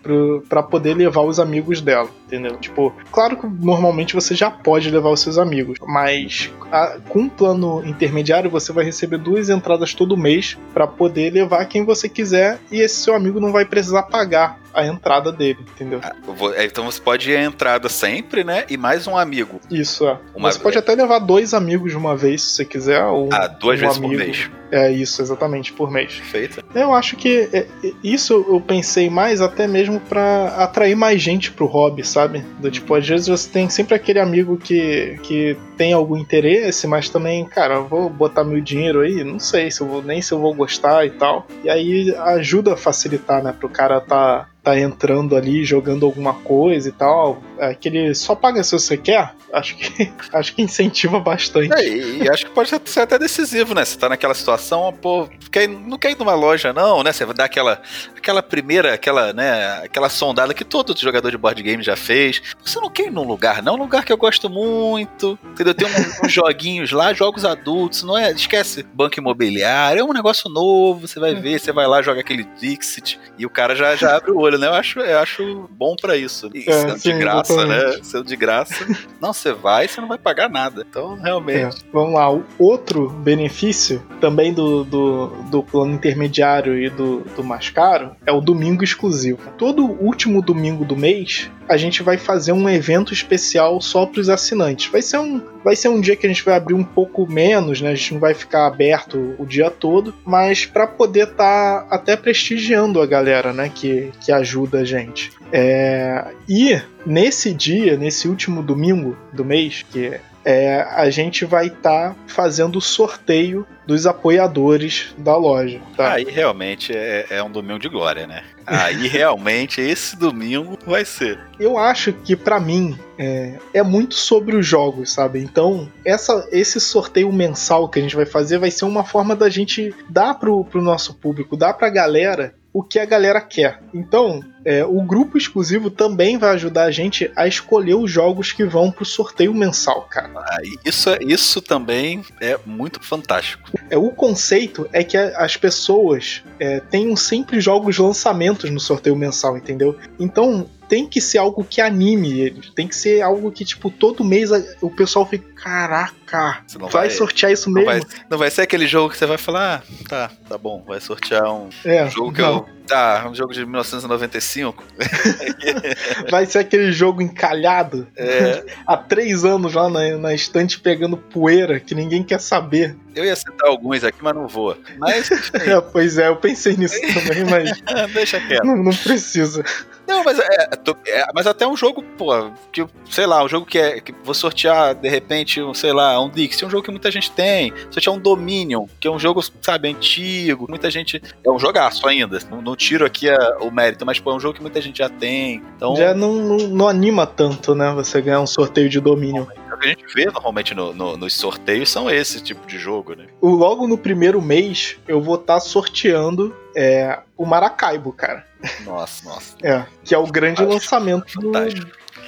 para 0.48 0.62
poder 0.64 0.96
levar 0.96 1.22
os 1.22 1.40
amigos 1.40 1.82
dela 1.82 2.10
entendeu? 2.30 2.56
Tipo, 2.58 2.94
claro 3.12 3.36
que 3.36 3.48
normalmente 3.48 4.14
você 4.14 4.36
já 4.36 4.52
pode 4.52 4.90
levar 4.90 5.10
os 5.10 5.20
seus 5.20 5.38
amigos, 5.38 5.80
mas 5.86 6.52
a, 6.72 6.98
com 7.10 7.22
um 7.22 7.30
plano 7.30 7.84
intermediário 8.10 8.50
você 8.50 8.74
vai 8.74 8.84
receber 8.84 9.18
duas 9.18 9.50
entradas 9.50 9.94
todo 9.94 10.18
mês 10.18 10.58
para 10.74 10.88
poder 10.88 11.32
levar 11.32 11.66
quem 11.66 11.86
você 11.86 12.10
quiser 12.10 12.60
e 12.72 12.82
esse 12.82 12.96
seu 12.96 13.16
amigo 13.16 13.40
não 13.40 13.52
vai 13.52 13.66
precisar 13.66 14.04
pagar 14.04 14.60
a 14.74 14.86
entrada 14.86 15.32
dele, 15.32 15.60
entendeu? 15.62 16.00
Ah, 16.04 16.14
é, 16.56 16.66
então 16.66 16.86
você 16.86 17.02
pode 17.02 17.32
ir 17.32 17.36
a 17.36 17.44
entrada 17.44 17.90
sempre, 17.90 18.44
né? 18.44 18.66
E 18.70 18.78
mais 18.78 19.08
um 19.08 19.18
amigo. 19.18 19.60
Isso, 19.70 20.08
é. 20.08 20.18
Uma... 20.36 20.52
Você 20.52 20.60
pode 20.60 20.78
até 20.78 20.96
levar 20.96 21.20
dois 21.20 21.54
amigos 21.54 21.92
de 21.92 21.98
uma 21.98 22.16
vez, 22.16 22.42
se 22.42 22.50
você 22.52 22.66
quiser. 22.66 23.04
Ou 23.04 23.30
ah, 23.32 23.48
duas 23.48 23.78
um 23.80 23.82
vezes 23.82 23.98
amigo. 23.98 24.14
por 24.14 24.26
mês. 24.26 24.50
É 24.72 24.92
isso, 24.92 25.22
exatamente, 25.22 25.74
por 25.74 25.92
mês. 25.92 26.16
Perfeito. 26.16 26.64
Eu 26.76 26.94
acho 26.94 27.16
que 27.16 27.50
é, 27.52 27.60
é, 27.84 27.92
isso 28.04 28.46
eu 28.48 28.62
pensei 28.62 29.10
mais 29.10 29.42
até 29.42 29.68
mesmo 29.68 30.00
para 30.00 30.48
atrair 30.64 30.96
mais 30.96 31.22
gente 31.22 31.52
pro 31.52 31.66
hobby, 31.66 32.06
sabe? 32.06 32.46
Do 32.60 32.70
tipo, 32.70 32.94
às 32.94 33.08
vezes 33.08 33.28
você 33.28 33.50
tem 33.50 33.70
sempre 33.70 33.96
aquele 33.96 34.20
amigo 34.20 34.58
que, 34.58 35.20
que 35.24 35.58
tem 35.76 35.94
algum 35.94 36.18
interesse, 36.18 36.86
mas 36.86 37.10
também, 37.10 37.46
cara, 37.46 37.80
vou 37.80 38.10
botar 38.10 38.44
meu 38.44 38.62
dinheiro 38.62 39.02
aí, 39.02 39.24
não 39.24 39.40
sei 39.40 39.72
se 39.72 39.82
eu 39.82 39.88
vou, 39.88 40.04
nem 40.04 40.22
se 40.22 40.32
eu 40.32 40.40
vou 40.40 40.54
gostar 40.54 41.06
e 41.06 41.12
tal. 41.12 41.48
E 41.64 41.70
aí 41.70 42.16
ajuda 42.16 42.74
a 42.74 42.78
facilitar, 42.78 43.44
né, 43.44 43.54
pro 43.58 43.70
cara 43.70 44.00
tá 44.00 44.48
tá 44.70 44.80
entrando 44.80 45.36
ali 45.36 45.66
jogando 45.66 46.06
alguma 46.06 46.34
coisa 46.34 46.90
e 46.90 46.92
tal, 46.92 47.40
é 47.60 47.74
que 47.74 47.90
ele 47.90 48.16
só 48.16 48.36
paga 48.36 48.64
se 48.64 48.72
você 48.72 48.98
quer, 48.98 49.34
acho 49.54 49.76
que 49.76 50.12
acho 50.34 50.56
que 50.56 50.62
incentiva 50.62 51.20
bastante. 51.20 51.74
É, 51.74 51.88
e, 51.88 52.30
acho 52.30 52.46
que 52.46 52.52
pode 52.52 52.70
ser 52.70 53.02
até 53.02 53.18
decisivo, 53.18 53.74
né? 53.74 53.84
Você 53.84 53.98
tá 53.98 54.10
naquela 54.10 54.34
situação, 54.34 54.94
pô, 54.94 55.28
quer, 55.52 55.68
não 55.68 55.98
quer 55.98 56.12
ir 56.12 56.18
numa 56.18 56.34
loja, 56.34 56.74
não, 56.74 57.04
né? 57.04 57.12
Você 57.12 57.26
vai 57.26 57.36
dar 57.36 57.46
aquela, 57.46 57.82
aquela 58.16 58.42
primeira, 58.42 58.94
aquela, 58.94 59.34
né, 59.34 59.82
aquela 59.84 60.10
sondada 60.10 60.54
que 60.54 60.64
todo 60.64 60.98
jogador 60.98 61.32
de 61.32 61.38
board 61.38 61.62
game 61.62 61.84
já 61.84 61.96
fez. 61.96 62.42
Você 62.64 62.80
não 62.80 62.90
quer 62.90 63.08
ir 63.08 63.12
num 63.12 63.24
lugar, 63.24 63.62
não? 63.62 63.76
Um 63.76 63.80
lugar 63.80 64.04
que 64.04 64.12
eu 64.12 64.18
gosto 64.18 64.50
muito, 64.50 65.38
entendeu? 65.52 65.74
Tem 65.74 65.88
um, 65.88 66.26
uns 66.26 66.32
joguinhos 66.34 66.92
lá, 66.92 67.14
jogos 67.14 67.46
adultos, 67.46 68.04
não 68.04 68.18
é? 68.18 68.32
Esquece 68.32 68.84
banco 68.84 69.20
imobiliário, 69.20 70.02
é 70.02 70.04
um 70.04 70.14
negócio 70.14 70.50
novo, 70.50 71.08
você 71.08 71.20
vai 71.20 71.36
ver, 71.36 71.60
você 71.60 71.72
vai 71.72 71.88
lá, 71.88 72.02
joga 72.02 72.22
aquele 72.22 72.44
Dixit 72.60 73.20
e 73.38 73.46
o 73.46 73.50
cara 73.50 73.76
já, 73.76 73.96
já 73.96 74.16
abre 74.16 74.32
o 74.32 74.38
olho, 74.38 74.58
né? 74.58 74.68
Eu 74.68 74.74
acho, 74.74 75.00
eu 75.00 75.20
acho 75.20 75.70
bom 75.72 75.96
para 75.96 76.16
isso. 76.16 76.50
E 76.54 76.70
é, 76.70 76.74
sendo 76.74 77.00
sim, 77.00 77.14
de 77.14 77.20
graça, 77.56 77.66
né? 77.66 78.00
Sendo 78.04 78.24
de 78.26 78.36
graça. 78.36 78.88
não, 79.22 79.34
você 79.34 79.54
vai, 79.54 79.88
você 79.88 80.02
não 80.02 80.08
vai 80.08 80.18
pagar 80.18 80.50
nada. 80.50 80.86
Então, 80.90 81.16
realmente. 81.16 81.78
É, 81.78 81.90
vamos 81.92 82.14
lá. 82.14 82.32
O 82.32 82.44
outro 82.58 83.10
benefício 83.10 84.04
também 84.20 84.54
do, 84.54 84.84
do, 84.84 85.28
do 85.50 85.64
plano 85.64 85.94
intermediário 85.94 86.78
e 86.78 86.90
do, 86.90 87.22
do 87.36 87.44
mais 87.44 87.70
caro 87.70 88.12
é 88.26 88.32
o 88.32 88.42
domingo 88.42 88.84
exclusivo. 88.84 89.40
Todo 89.58 89.86
último 89.86 90.42
domingo 90.42 90.86
do 90.86 90.96
mês, 90.96 91.50
a 91.68 91.78
gente 91.78 92.02
vai 92.02 92.18
fazer 92.18 92.52
um 92.52 92.68
evento 92.68 93.14
especial 93.14 93.80
só 93.80 94.06
para 94.06 94.22
os 94.22 94.30
assinantes. 94.30 94.92
Vai 94.92 95.02
ser 95.02 95.20
um 95.20 95.42
vai 95.64 95.76
ser 95.76 95.90
um 95.90 96.00
dia 96.00 96.16
que 96.16 96.26
a 96.26 96.30
gente 96.30 96.44
vai 96.44 96.56
abrir 96.56 96.74
um 96.74 96.84
pouco 96.84 97.30
menos, 97.30 97.82
né? 97.82 97.92
A 97.92 97.96
gente 97.96 98.14
não 98.14 98.20
vai 98.20 98.34
ficar 98.34 98.66
aberto 98.66 99.36
o 99.38 99.46
dia 99.46 99.70
todo, 99.70 100.14
mas 100.26 100.66
para 100.66 100.88
poder 100.88 101.28
estar 101.30 101.82
tá 101.82 101.88
até 101.90 102.16
prestigiando 102.16 103.02
a 103.02 103.06
galera, 103.06 103.54
né? 103.54 103.72
Que, 103.74 104.12
que 104.22 104.32
ajuda 104.32 104.80
a 104.80 104.84
gente. 104.84 105.32
É, 105.52 106.34
e 106.48 106.80
nesse 107.10 107.54
dia, 107.54 107.98
nesse 107.98 108.28
último 108.28 108.62
domingo 108.62 109.18
do 109.34 109.44
mês, 109.44 109.84
que 109.84 110.20
é, 110.46 110.82
a 110.82 111.10
gente 111.10 111.44
vai 111.44 111.68
estar 111.68 112.10
tá 112.12 112.16
fazendo 112.28 112.78
o 112.78 112.82
sorteio 112.82 113.68
dos 113.86 114.06
apoiadores 114.06 115.14
da 115.18 115.36
loja. 115.36 115.82
Tá? 115.98 116.14
Aí 116.14 116.24
realmente 116.24 116.96
é, 116.96 117.26
é 117.30 117.44
um 117.44 117.52
domingo 117.52 117.80
de 117.80 117.90
glória, 117.90 118.26
né? 118.26 118.44
Aí 118.66 119.08
realmente 119.10 119.82
esse 119.82 120.16
domingo 120.16 120.78
vai 120.86 121.04
ser. 121.04 121.40
Eu 121.60 121.78
acho 121.78 122.14
que 122.14 122.36
para 122.36 122.60
mim 122.60 122.98
é, 123.18 123.58
é, 123.74 123.84
muito 123.84 124.16
sobre 124.16 124.56
os 124.56 124.66
jogos, 124.66 125.12
sabe? 125.12 125.40
Então 125.40 125.92
essa, 126.06 126.48
esse 126.52 126.80
sorteio 126.80 127.32
mensal 127.34 127.90
que 127.90 128.00
a 128.00 128.02
gente 128.02 128.16
vai 128.16 128.26
fazer 128.26 128.60
vai 128.60 128.72
ser 128.72 128.86
uma 128.86 129.04
forma 129.04 129.36
da 129.36 129.50
gente 129.50 129.94
dar 130.08 130.36
pro, 130.36 130.64
pro 130.64 130.82
nosso 130.82 131.16
público, 131.16 131.58
dar 131.58 131.74
pra 131.74 131.90
galera 131.90 132.54
o 132.72 132.84
que 132.84 133.00
a 133.00 133.06
galera 133.06 133.42
quer. 133.42 133.82
Então, 133.94 134.44
é, 134.64 134.86
o 134.86 135.02
grupo 135.02 135.38
exclusivo 135.38 135.90
também 135.90 136.38
vai 136.38 136.52
ajudar 136.52 136.84
a 136.84 136.92
gente 136.92 137.32
a 137.36 137.48
escolher 137.48 137.96
os 137.96 138.12
jogos 138.12 138.52
que 138.52 138.64
vão 138.64 138.92
pro 138.92 139.06
sorteio 139.06 139.54
mensal, 139.54 140.04
cara. 140.10 140.30
Ah, 140.36 140.58
isso, 140.86 141.10
isso 141.22 141.62
também 141.62 142.24
é 142.40 142.60
muito 142.66 143.02
fantástico. 143.02 143.70
É, 143.90 143.98
o 143.98 144.12
conceito 144.12 144.88
é 144.92 145.04
que 145.04 145.18
as 145.18 145.58
pessoas 145.58 146.44
é, 146.60 146.80
tenham 146.80 147.16
sempre 147.16 147.60
jogos 147.60 147.98
lançamentos 147.98 148.70
no 148.70 148.80
sorteio 148.80 149.16
mensal, 149.16 149.58
entendeu? 149.58 149.98
Então, 150.20 150.68
tem 150.90 151.08
que 151.08 151.22
ser 151.22 151.38
algo 151.38 151.64
que 151.64 151.80
anime 151.80 152.40
ele. 152.40 152.62
Tem 152.76 152.88
que 152.88 152.96
ser 152.96 153.22
algo 153.22 153.52
que, 153.52 153.64
tipo, 153.64 153.92
todo 153.92 154.24
mês 154.24 154.50
o 154.82 154.90
pessoal 154.90 155.26
fica, 155.26 155.48
caraca, 155.54 156.64
vai, 156.80 156.90
vai, 156.90 157.10
sortear 157.12 157.52
isso 157.52 157.70
mesmo. 157.70 157.92
Não 157.92 158.00
vai, 158.00 158.10
não 158.32 158.38
vai, 158.40 158.50
ser 158.50 158.64
aquele 158.64 158.88
jogo 158.88 159.12
que 159.12 159.18
você 159.18 159.28
vai 159.28 159.38
falar, 159.38 159.84
ah, 159.86 160.08
tá, 160.10 160.32
tá 160.50 160.58
bom, 160.58 160.84
vai 160.86 161.00
sortear 161.00 161.54
um, 161.54 161.70
é, 161.86 162.10
jogo 162.10 162.34
que 162.34 162.42
não. 162.42 162.58
eu. 162.58 162.80
Tá, 162.90 163.28
um 163.30 163.36
jogo 163.36 163.54
de 163.54 163.64
1995. 163.64 164.84
vai 166.32 166.48
ser 166.48 166.60
aquele 166.60 166.92
jogo 166.92 167.22
encalhado 167.22 168.08
é. 168.18 168.64
há 168.88 168.98
três 168.98 169.46
anos 169.46 169.76
lá 169.76 169.88
na, 169.88 170.18
na 170.18 170.34
estante 170.34 170.80
pegando 170.80 171.16
poeira 171.16 171.80
que 171.80 171.94
ninguém 171.94 172.24
quer 172.24 172.42
saber. 172.42 172.96
Eu 173.14 173.26
ia 173.26 173.36
citar 173.36 173.70
alguns 173.70 174.04
aqui, 174.04 174.18
mas 174.22 174.34
não 174.34 174.48
vou. 174.48 174.76
Mas. 174.98 175.30
é, 175.54 175.80
pois 175.82 176.18
é, 176.18 176.30
eu 176.30 176.38
pensei 176.38 176.76
nisso 176.76 177.00
também, 177.14 177.46
mas. 177.46 177.80
Deixa 178.12 178.40
quieto. 178.40 178.64
Não, 178.64 178.76
não 178.76 178.96
precisa. 178.96 179.64
Não, 180.10 180.24
mas, 180.24 180.40
é, 180.40 180.70
é, 181.08 181.26
mas 181.36 181.46
até 181.46 181.68
um 181.68 181.78
jogo, 181.78 182.04
pô, 182.18 182.50
que, 182.72 182.84
sei 183.08 183.28
lá, 183.28 183.44
um 183.44 183.48
jogo 183.48 183.66
que 183.66 183.78
é. 183.78 184.02
Que 184.02 184.12
vou 184.24 184.34
sortear, 184.34 184.96
de 184.96 185.08
repente, 185.08 185.62
um, 185.62 185.72
sei 185.72 185.94
lá, 185.94 186.20
um 186.20 186.30
Dix, 186.30 186.62
é 186.62 186.66
um 186.66 186.70
jogo 186.70 186.84
que 186.84 186.90
muita 186.90 187.12
gente 187.12 187.30
tem. 187.30 187.72
Sortear 187.92 188.16
um 188.16 188.20
Dominion, 188.20 188.88
que 189.00 189.08
é 189.08 189.12
um 189.12 189.20
jogo, 189.20 189.40
sabe, 189.62 189.88
antigo, 189.88 190.66
muita 190.68 190.90
gente. 190.90 191.22
É 191.46 191.50
um 191.52 191.60
jogaço 191.60 192.08
ainda. 192.08 192.40
Não, 192.50 192.60
não 192.60 192.76
tiro 192.76 193.06
aqui 193.06 193.30
a, 193.30 193.58
o 193.62 193.70
mérito, 193.70 194.04
mas, 194.04 194.20
pô, 194.20 194.32
é 194.32 194.36
um 194.36 194.40
jogo 194.40 194.56
que 194.56 194.62
muita 194.62 194.82
gente 194.82 194.98
já 194.98 195.10
tem. 195.10 195.62
Então... 195.76 195.96
Já 195.96 196.14
não, 196.16 196.34
não, 196.34 196.58
não 196.58 196.88
anima 196.88 197.28
tanto, 197.28 197.76
né? 197.76 197.94
Você 197.94 198.20
ganhar 198.20 198.42
um 198.42 198.48
sorteio 198.48 198.90
de 198.90 199.00
Dominion. 199.00 199.44
O 199.44 199.78
que 199.78 199.88
a 199.88 199.90
gente 199.92 200.14
vê 200.14 200.26
normalmente 200.26 200.74
no, 200.74 200.94
no, 200.94 201.16
nos 201.16 201.34
sorteios 201.36 201.90
são 201.90 202.10
esse 202.10 202.42
tipo 202.42 202.66
de 202.68 202.78
jogo, 202.78 203.16
né? 203.16 203.28
Logo 203.42 203.88
no 203.88 203.98
primeiro 203.98 204.42
mês, 204.42 204.98
eu 205.08 205.22
vou 205.22 205.36
estar 205.36 205.54
tá 205.54 205.60
sorteando 205.60 206.54
é, 206.76 207.20
o 207.38 207.46
Maracaibo, 207.46 208.12
cara. 208.12 208.49
Nossa, 208.86 209.28
nossa. 209.28 209.56
É, 209.64 209.86
que 210.04 210.14
é 210.14 210.18
o 210.18 210.28
grande 210.28 210.64
lançamento 210.64 211.40
do, 211.40 211.52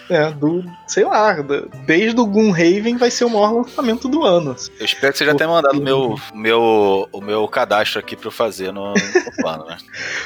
É, 0.10 0.30
do, 0.32 0.64
sei 0.88 1.06
lá, 1.06 1.38
desde 1.86 2.20
o 2.20 2.26
Gloomhaven 2.26 2.98
vai 2.98 3.10
ser 3.10 3.24
o 3.26 3.30
maior 3.30 3.54
lançamento 3.54 4.10
do 4.10 4.26
ano. 4.26 4.56
Eu 4.78 4.86
espero 4.86 5.14
que 5.14 5.20
você 5.20 5.26
já 5.26 5.36
tenha 5.36 5.50
mandado 5.50 5.80
o 5.80 5.82
meu, 5.82 6.20
meu, 6.34 7.10
o 7.12 7.22
meu 7.22 7.48
cadastro 7.48 8.00
aqui 8.00 8.16
pra 8.16 8.28
eu 8.28 8.32
fazer 8.32 8.74
no, 8.74 8.94
no 8.94 9.36
plano, 9.38 9.66
né? 9.66 9.78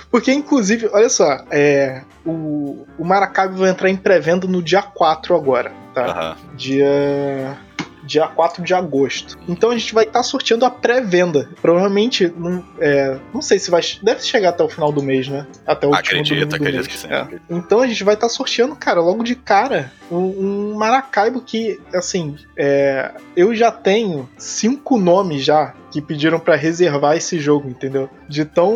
Porque, 0.09 0.31
inclusive, 0.31 0.89
olha 0.91 1.09
só, 1.09 1.43
é, 1.51 2.01
o, 2.25 2.87
o 2.97 3.05
Maracaibo 3.05 3.57
vai 3.57 3.69
entrar 3.69 3.89
em 3.89 3.97
pré-venda 3.97 4.47
no 4.47 4.61
dia 4.61 4.81
4 4.81 5.35
agora, 5.35 5.71
tá? 5.93 6.05
Aham. 6.05 6.37
Dia. 6.55 7.57
Dia 8.05 8.27
4 8.27 8.63
de 8.63 8.73
agosto. 8.73 9.37
Então 9.47 9.71
a 9.71 9.77
gente 9.77 9.93
vai 9.93 10.05
estar 10.05 10.23
sorteando 10.23 10.65
a 10.65 10.69
pré-venda. 10.69 11.49
Provavelmente, 11.61 12.31
não, 12.35 12.63
é, 12.79 13.17
não 13.33 13.41
sei 13.41 13.59
se 13.59 13.71
vai. 13.71 13.81
Deve 14.01 14.21
chegar 14.21 14.49
até 14.49 14.63
o 14.63 14.69
final 14.69 14.91
do 14.91 15.01
mês, 15.01 15.27
né? 15.27 15.45
Até 15.65 15.87
o 15.87 15.89
último 15.89 16.19
Acredito, 16.19 16.47
do 16.47 16.55
acredito 16.55 16.75
mês. 16.75 16.87
que 16.87 16.97
sim. 16.97 17.07
É. 17.07 17.27
Então 17.49 17.81
a 17.81 17.87
gente 17.87 18.03
vai 18.03 18.13
estar 18.13 18.29
sorteando, 18.29 18.75
cara, 18.75 19.01
logo 19.01 19.23
de 19.23 19.35
cara, 19.35 19.91
um, 20.11 20.17
um 20.17 20.75
Maracaibo 20.75 21.41
que, 21.41 21.79
assim, 21.93 22.37
é, 22.57 23.11
eu 23.35 23.55
já 23.55 23.71
tenho 23.71 24.29
cinco 24.37 24.97
nomes 24.97 25.43
já 25.43 25.73
que 25.91 26.01
pediram 26.01 26.39
pra 26.39 26.55
reservar 26.55 27.15
esse 27.15 27.39
jogo, 27.39 27.69
entendeu? 27.69 28.09
De 28.27 28.43
tão 28.43 28.75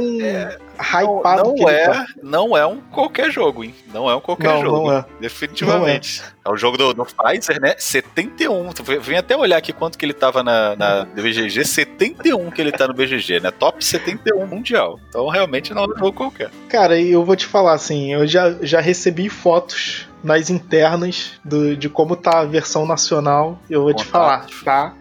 hypado 0.79 1.49
não 1.49 1.55
que 1.55 1.63
ele 1.63 1.71
é, 1.71 1.85
tá. 1.85 2.05
não 2.23 2.55
é 2.55 2.65
um 2.65 2.79
qualquer 2.79 3.29
jogo, 3.29 3.63
hein? 3.63 3.75
Não 3.93 4.09
é 4.09 4.15
um 4.15 4.21
qualquer 4.21 4.53
Não, 4.53 4.61
jogo. 4.61 4.87
não 4.87 4.97
é. 4.97 5.05
Definitivamente. 5.19 6.23
é. 6.45 6.49
o 6.49 6.55
jogo 6.55 6.77
do, 6.77 6.93
do 6.93 7.05
Pfizer, 7.05 7.59
né? 7.59 7.75
71. 7.77 8.71
Tu 8.71 8.83
Vem 8.83 9.17
até 9.17 9.35
olhar 9.35 9.57
aqui 9.57 9.73
quanto 9.73 9.97
que 9.97 10.05
ele 10.05 10.13
tava 10.13 10.41
na, 10.41 10.75
na 10.77 11.05
BGG. 11.05 11.65
71 11.65 12.49
que 12.51 12.61
ele 12.61 12.71
tá 12.71 12.87
no 12.87 12.93
BGG, 12.93 13.41
né? 13.41 13.51
Top 13.51 13.83
71 13.83 14.47
mundial. 14.47 14.97
Então 15.09 15.27
realmente 15.27 15.73
não 15.73 15.83
é 15.83 15.87
um 15.87 15.97
jogo 15.97 16.13
qualquer. 16.13 16.49
Cara, 16.69 16.97
e 16.97 17.11
eu 17.11 17.25
vou 17.25 17.35
te 17.35 17.45
falar 17.45 17.73
assim, 17.73 18.13
eu 18.13 18.25
já, 18.25 18.55
já 18.61 18.79
recebi 18.79 19.27
fotos 19.27 20.07
nas 20.23 20.49
internas 20.49 21.39
do, 21.43 21.75
de 21.75 21.89
como 21.89 22.15
tá 22.15 22.39
a 22.39 22.45
versão 22.45 22.85
nacional. 22.85 23.59
Eu 23.69 23.83
vou 23.83 23.93
te 23.93 24.05
falar, 24.05 24.45
tá 24.63 24.93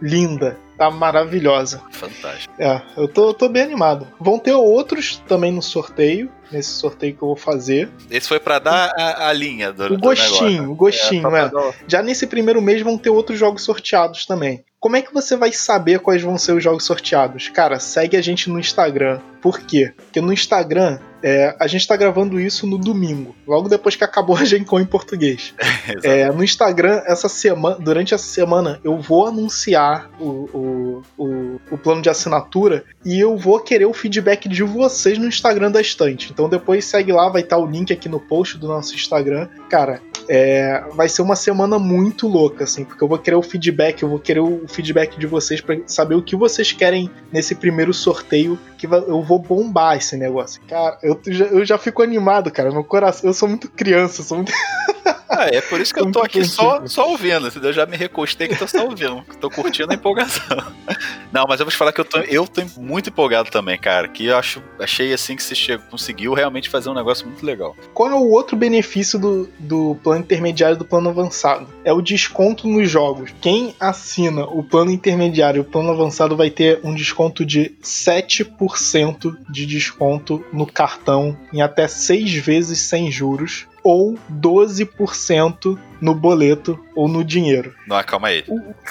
linda, 0.00 0.56
tá 0.76 0.90
maravilhosa. 0.90 1.82
Fantástico. 1.90 2.54
É, 2.58 2.80
eu 2.96 3.06
tô, 3.06 3.34
tô 3.34 3.48
bem 3.48 3.62
animado. 3.62 4.06
Vão 4.18 4.38
ter 4.38 4.54
outros 4.54 5.22
também 5.28 5.52
no 5.52 5.62
sorteio, 5.62 6.30
nesse 6.52 6.70
sorteio 6.70 7.14
que 7.14 7.22
eu 7.22 7.28
vou 7.28 7.36
fazer. 7.36 7.88
Esse 8.10 8.28
foi 8.28 8.40
pra 8.40 8.58
dar 8.58 8.92
a, 8.96 9.28
a 9.28 9.32
linha 9.32 9.72
do, 9.72 9.84
O 9.84 9.88
do 9.90 9.98
gostinho, 9.98 10.50
negócio. 10.50 10.70
o 10.70 10.74
gostinho, 10.74 11.22
só 11.22 11.28
pra 11.30 11.38
é. 11.40 11.48
dar- 11.48 11.74
Já 11.86 12.02
nesse 12.02 12.26
primeiro 12.26 12.60
mês 12.62 12.82
vão 12.82 12.96
ter 12.98 13.10
outros 13.10 13.38
jogos 13.38 13.62
sorteados 13.62 14.26
também. 14.26 14.64
Como 14.78 14.96
é 14.96 15.02
que 15.02 15.12
você 15.12 15.36
vai 15.36 15.52
saber 15.52 15.98
quais 15.98 16.22
vão 16.22 16.38
ser 16.38 16.52
os 16.52 16.64
jogos 16.64 16.84
sorteados? 16.84 17.48
Cara, 17.50 17.78
segue 17.78 18.16
a 18.16 18.22
gente 18.22 18.48
no 18.48 18.58
Instagram. 18.58 19.20
Por 19.42 19.60
quê? 19.60 19.92
Porque 19.94 20.22
no 20.22 20.32
Instagram, 20.32 20.98
é, 21.22 21.54
a 21.60 21.66
gente 21.66 21.86
tá 21.86 21.96
gravando 21.96 22.40
isso 22.40 22.66
no 22.66 22.78
domingo, 22.78 23.34
logo 23.46 23.68
depois 23.68 23.94
que 23.94 24.04
acabou 24.04 24.36
a 24.36 24.44
Gen 24.44 24.64
Con 24.64 24.80
em 24.80 24.86
português. 24.86 25.52
É, 26.04 26.30
no 26.30 26.44
Instagram, 26.44 27.02
essa 27.04 27.28
semana, 27.28 27.76
durante 27.80 28.14
essa 28.14 28.24
semana, 28.24 28.78
eu 28.84 28.96
vou 28.98 29.26
anunciar 29.26 30.08
o, 30.20 30.24
o, 30.24 31.02
o, 31.18 31.60
o 31.72 31.78
plano 31.78 32.00
de 32.00 32.08
assinatura 32.08 32.84
e 33.04 33.18
eu 33.18 33.36
vou 33.36 33.58
querer 33.60 33.86
o 33.86 33.92
feedback 33.92 34.48
de 34.48 34.62
vocês 34.62 35.18
no 35.18 35.26
Instagram 35.26 35.70
da 35.70 35.80
estante. 35.80 36.30
Então 36.32 36.39
depois 36.48 36.84
segue 36.84 37.12
lá, 37.12 37.28
vai 37.28 37.42
estar 37.42 37.58
o 37.58 37.66
link 37.66 37.92
aqui 37.92 38.08
no 38.08 38.20
post 38.20 38.58
do 38.58 38.68
nosso 38.68 38.94
Instagram. 38.94 39.48
Cara, 39.68 40.00
é, 40.32 40.84
vai 40.92 41.08
ser 41.08 41.22
uma 41.22 41.34
semana 41.34 41.76
muito 41.76 42.28
louca, 42.28 42.62
assim, 42.62 42.84
porque 42.84 43.02
eu 43.02 43.08
vou 43.08 43.18
querer 43.18 43.34
o 43.34 43.42
feedback, 43.42 44.00
eu 44.00 44.08
vou 44.08 44.20
querer 44.20 44.38
o 44.38 44.62
feedback 44.68 45.18
de 45.18 45.26
vocês 45.26 45.60
pra 45.60 45.76
saber 45.86 46.14
o 46.14 46.22
que 46.22 46.36
vocês 46.36 46.70
querem 46.70 47.10
nesse 47.32 47.56
primeiro 47.56 47.92
sorteio, 47.92 48.56
que 48.78 48.86
eu 48.86 49.22
vou 49.24 49.40
bombar 49.40 49.96
esse 49.96 50.16
negócio. 50.16 50.62
Cara, 50.68 50.96
eu 51.02 51.20
já, 51.26 51.46
eu 51.46 51.64
já 51.64 51.76
fico 51.76 52.00
animado, 52.00 52.48
cara, 52.48 52.70
meu 52.70 52.84
coração, 52.84 53.28
eu 53.28 53.34
sou 53.34 53.48
muito 53.48 53.68
criança, 53.68 54.22
sou 54.22 54.36
muito 54.36 54.52
Ah, 55.32 55.46
é 55.46 55.60
por 55.60 55.80
isso 55.80 55.94
que 55.94 56.00
eu 56.00 56.10
tô 56.10 56.20
aqui 56.20 56.44
só, 56.44 56.84
só 56.86 57.08
ouvindo? 57.08 57.50
Eu 57.62 57.72
já 57.72 57.86
me 57.86 57.96
recostei 57.96 58.48
que 58.48 58.56
tô 58.56 58.66
só 58.66 58.84
ouvindo. 58.84 59.24
Tô 59.40 59.48
curtindo 59.48 59.92
a 59.92 59.94
empolgação. 59.94 60.44
Não, 61.32 61.46
mas 61.48 61.60
eu 61.60 61.66
vou 61.66 61.70
te 61.70 61.76
falar 61.76 61.92
que 61.92 62.00
eu 62.00 62.04
tô, 62.04 62.18
eu 62.18 62.46
tô 62.48 62.60
muito 62.76 63.10
empolgado 63.10 63.48
também, 63.48 63.78
cara. 63.78 64.08
Que 64.08 64.26
eu 64.26 64.36
acho, 64.36 64.60
achei 64.80 65.12
assim 65.12 65.36
que 65.36 65.42
você 65.42 65.54
chegou, 65.54 65.86
conseguiu 65.88 66.34
realmente 66.34 66.68
fazer 66.68 66.90
um 66.90 66.94
negócio 66.94 67.26
muito 67.26 67.46
legal. 67.46 67.76
Qual 67.94 68.10
é 68.10 68.14
o 68.14 68.28
outro 68.28 68.56
benefício 68.56 69.20
do, 69.20 69.48
do 69.56 69.96
plano 70.02 70.19
intermediário 70.20 70.76
do 70.76 70.84
plano 70.84 71.10
avançado? 71.10 71.68
É 71.84 71.92
o 71.92 72.00
desconto 72.00 72.68
nos 72.68 72.90
jogos. 72.90 73.34
Quem 73.40 73.74
assina 73.80 74.44
o 74.44 74.62
plano 74.62 74.90
intermediário 74.90 75.58
e 75.58 75.60
o 75.60 75.64
plano 75.64 75.90
avançado 75.90 76.36
vai 76.36 76.50
ter 76.50 76.80
um 76.84 76.94
desconto 76.94 77.44
de 77.44 77.72
7% 77.82 79.36
de 79.48 79.66
desconto 79.66 80.44
no 80.52 80.66
cartão 80.66 81.36
em 81.52 81.62
até 81.62 81.88
6 81.88 82.34
vezes 82.34 82.78
sem 82.80 83.10
juros 83.10 83.66
ou 83.82 84.18
12% 84.30 85.78
no 86.00 86.14
boleto 86.14 86.78
ou 86.94 87.08
no 87.08 87.24
dinheiro. 87.24 87.74
Não, 87.86 88.02
calma 88.02 88.28
aí. 88.28 88.44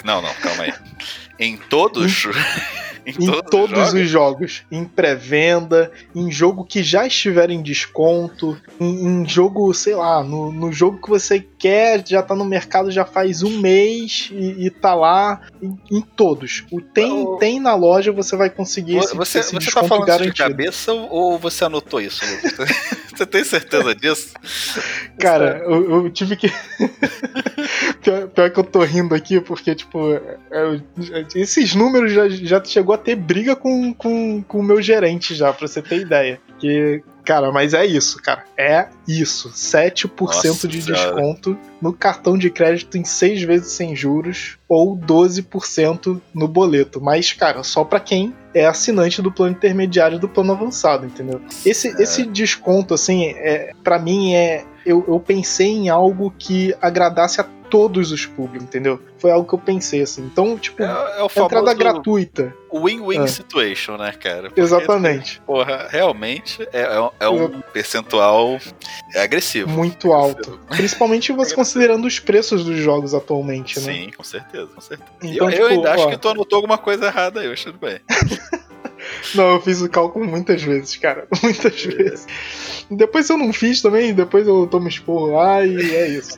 Não, 0.04 0.20
não, 0.20 0.34
calma 0.34 0.64
aí. 0.64 0.74
Em 1.38 1.56
todos. 1.56 2.26
Em 3.06 3.40
todos 3.42 3.92
os 3.92 4.08
jogos, 4.08 4.62
em 4.70 4.84
pré-venda, 4.84 5.90
em 6.14 6.30
jogo 6.30 6.64
que 6.64 6.82
já 6.82 7.06
estiver 7.06 7.50
em 7.50 7.62
desconto, 7.62 8.56
em, 8.78 9.06
em 9.22 9.28
jogo, 9.28 9.72
sei 9.74 9.94
lá, 9.94 10.22
no, 10.22 10.52
no 10.52 10.72
jogo 10.72 11.00
que 11.00 11.08
você 11.08 11.40
quer, 11.58 12.02
já 12.06 12.22
tá 12.22 12.34
no 12.34 12.44
mercado 12.44 12.90
já 12.90 13.04
faz 13.04 13.42
um 13.42 13.58
mês 13.58 14.28
e, 14.32 14.66
e 14.66 14.70
tá 14.70 14.94
lá, 14.94 15.40
em, 15.62 15.78
em 15.90 16.00
todos. 16.00 16.64
O 16.70 16.80
tem, 16.80 17.10
O- 17.24 17.36
tem 17.36 17.58
na 17.60 17.74
loja, 17.74 18.12
você 18.12 18.36
vai 18.36 18.50
conseguir 18.50 18.96
esse, 18.98 19.16
Você, 19.16 19.38
esse 19.40 19.52
você 19.54 19.70
tá 19.70 19.82
falando 19.84 20.08
isso 20.08 20.18
de 20.18 20.24
garantido. 20.24 20.36
cabeça 20.48 20.92
ou 20.92 21.30
ou 21.30 21.38
você 21.38 21.64
anotou 21.64 22.00
isso, 22.00 22.20
Lucas? 22.24 22.68
Você 23.20 23.26
tem 23.26 23.44
certeza 23.44 23.94
disso? 23.94 24.32
Cara, 25.18 25.62
eu, 25.66 26.04
eu 26.04 26.10
tive 26.10 26.36
que. 26.36 26.48
pior, 28.02 28.28
pior 28.28 28.50
que 28.50 28.58
eu 28.58 28.64
tô 28.64 28.82
rindo 28.82 29.14
aqui, 29.14 29.38
porque, 29.42 29.74
tipo, 29.74 30.14
é, 30.14 30.38
é, 30.50 31.26
esses 31.34 31.74
números 31.74 32.12
já, 32.12 32.30
já 32.30 32.64
chegou 32.64 32.94
a 32.94 32.98
ter 32.98 33.16
briga 33.16 33.54
com, 33.54 33.92
com, 33.92 34.42
com 34.42 34.58
o 34.58 34.62
meu 34.62 34.80
gerente 34.80 35.34
já, 35.34 35.52
pra 35.52 35.68
você 35.68 35.82
ter 35.82 35.98
ideia. 35.98 36.40
Que, 36.58 37.02
cara, 37.30 37.52
mas 37.52 37.74
é 37.74 37.86
isso, 37.86 38.20
cara. 38.20 38.42
É 38.58 38.88
isso. 39.06 39.50
7% 39.50 40.10
Nossa 40.20 40.66
de 40.66 40.82
desconto 40.82 41.56
no 41.80 41.92
cartão 41.92 42.36
de 42.36 42.50
crédito 42.50 42.98
em 42.98 43.04
6 43.04 43.42
vezes 43.42 43.70
sem 43.72 43.94
juros 43.94 44.58
ou 44.68 44.96
12% 44.96 46.20
no 46.34 46.48
boleto. 46.48 47.00
Mas, 47.00 47.32
cara, 47.32 47.62
só 47.62 47.84
pra 47.84 48.00
quem 48.00 48.34
é 48.52 48.66
assinante 48.66 49.22
do 49.22 49.30
plano 49.30 49.52
intermediário 49.52 50.18
do 50.18 50.28
plano 50.28 50.52
avançado, 50.52 51.06
entendeu? 51.06 51.40
Esse, 51.64 51.88
É. 51.88 52.02
esse 52.02 52.24
desconto, 52.26 52.94
assim, 52.94 53.26
é, 53.26 53.72
para 53.84 53.98
mim 53.98 54.34
é. 54.34 54.64
Eu, 54.84 55.04
eu 55.06 55.20
pensei 55.20 55.68
em 55.68 55.88
algo 55.90 56.34
que 56.38 56.74
agradasse 56.80 57.38
a 57.40 57.44
todos 57.44 58.10
os 58.10 58.26
públicos, 58.26 58.64
entendeu? 58.66 59.00
Foi 59.18 59.30
algo 59.30 59.46
que 59.46 59.54
eu 59.54 59.58
pensei, 59.58 60.02
assim. 60.02 60.22
Então, 60.24 60.58
tipo, 60.58 60.82
É, 60.82 60.86
é 60.86 61.40
entrada 61.40 61.72
gratuita. 61.72 62.52
win-win 62.72 63.22
É. 63.22 63.26
situation, 63.28 63.96
né, 63.96 64.10
cara? 64.12 64.44
Porque, 64.48 64.60
Exatamente. 64.60 65.40
Porra, 65.46 65.86
realmente 65.88 66.66
é, 66.72 66.82
é- 67.20 67.28
um 67.28 67.60
percentual 67.60 68.58
agressivo. 69.16 69.68
Muito 69.70 70.12
alto. 70.12 70.58
Principalmente 70.68 71.32
você 71.32 71.54
considerando 71.56 72.06
os 72.06 72.18
preços 72.18 72.64
dos 72.64 72.78
jogos 72.78 73.14
atualmente, 73.14 73.78
né? 73.80 73.92
Sim, 73.92 74.10
com 74.16 74.24
certeza, 74.24 74.66
com 74.74 74.80
certeza. 74.80 75.10
Então, 75.22 75.46
eu, 75.48 75.50
tipo, 75.52 75.62
eu 75.62 75.66
ainda 75.68 75.92
acho 75.92 76.04
ó. 76.04 76.10
que 76.10 76.16
tu 76.16 76.28
anotou 76.28 76.56
alguma 76.56 76.78
coisa 76.78 77.06
errada 77.06 77.40
aí, 77.40 77.48
mas 77.48 77.62
tudo 77.62 77.78
bem. 77.78 78.00
Não, 79.34 79.54
eu 79.54 79.60
fiz 79.62 79.80
o 79.80 79.88
cálculo 79.88 80.26
muitas 80.26 80.62
vezes, 80.62 80.94
cara. 80.96 81.26
Muitas 81.42 81.84
É. 81.84 81.88
vezes. 81.88 82.26
Depois 82.90 83.28
eu 83.30 83.38
não 83.38 83.50
fiz 83.52 83.80
também, 83.80 84.12
depois 84.12 84.46
eu 84.46 84.66
tomo 84.66 84.88
esporro 84.88 85.32
lá 85.36 85.64
e 85.64 85.94
é 85.94 86.08
isso. 86.08 86.36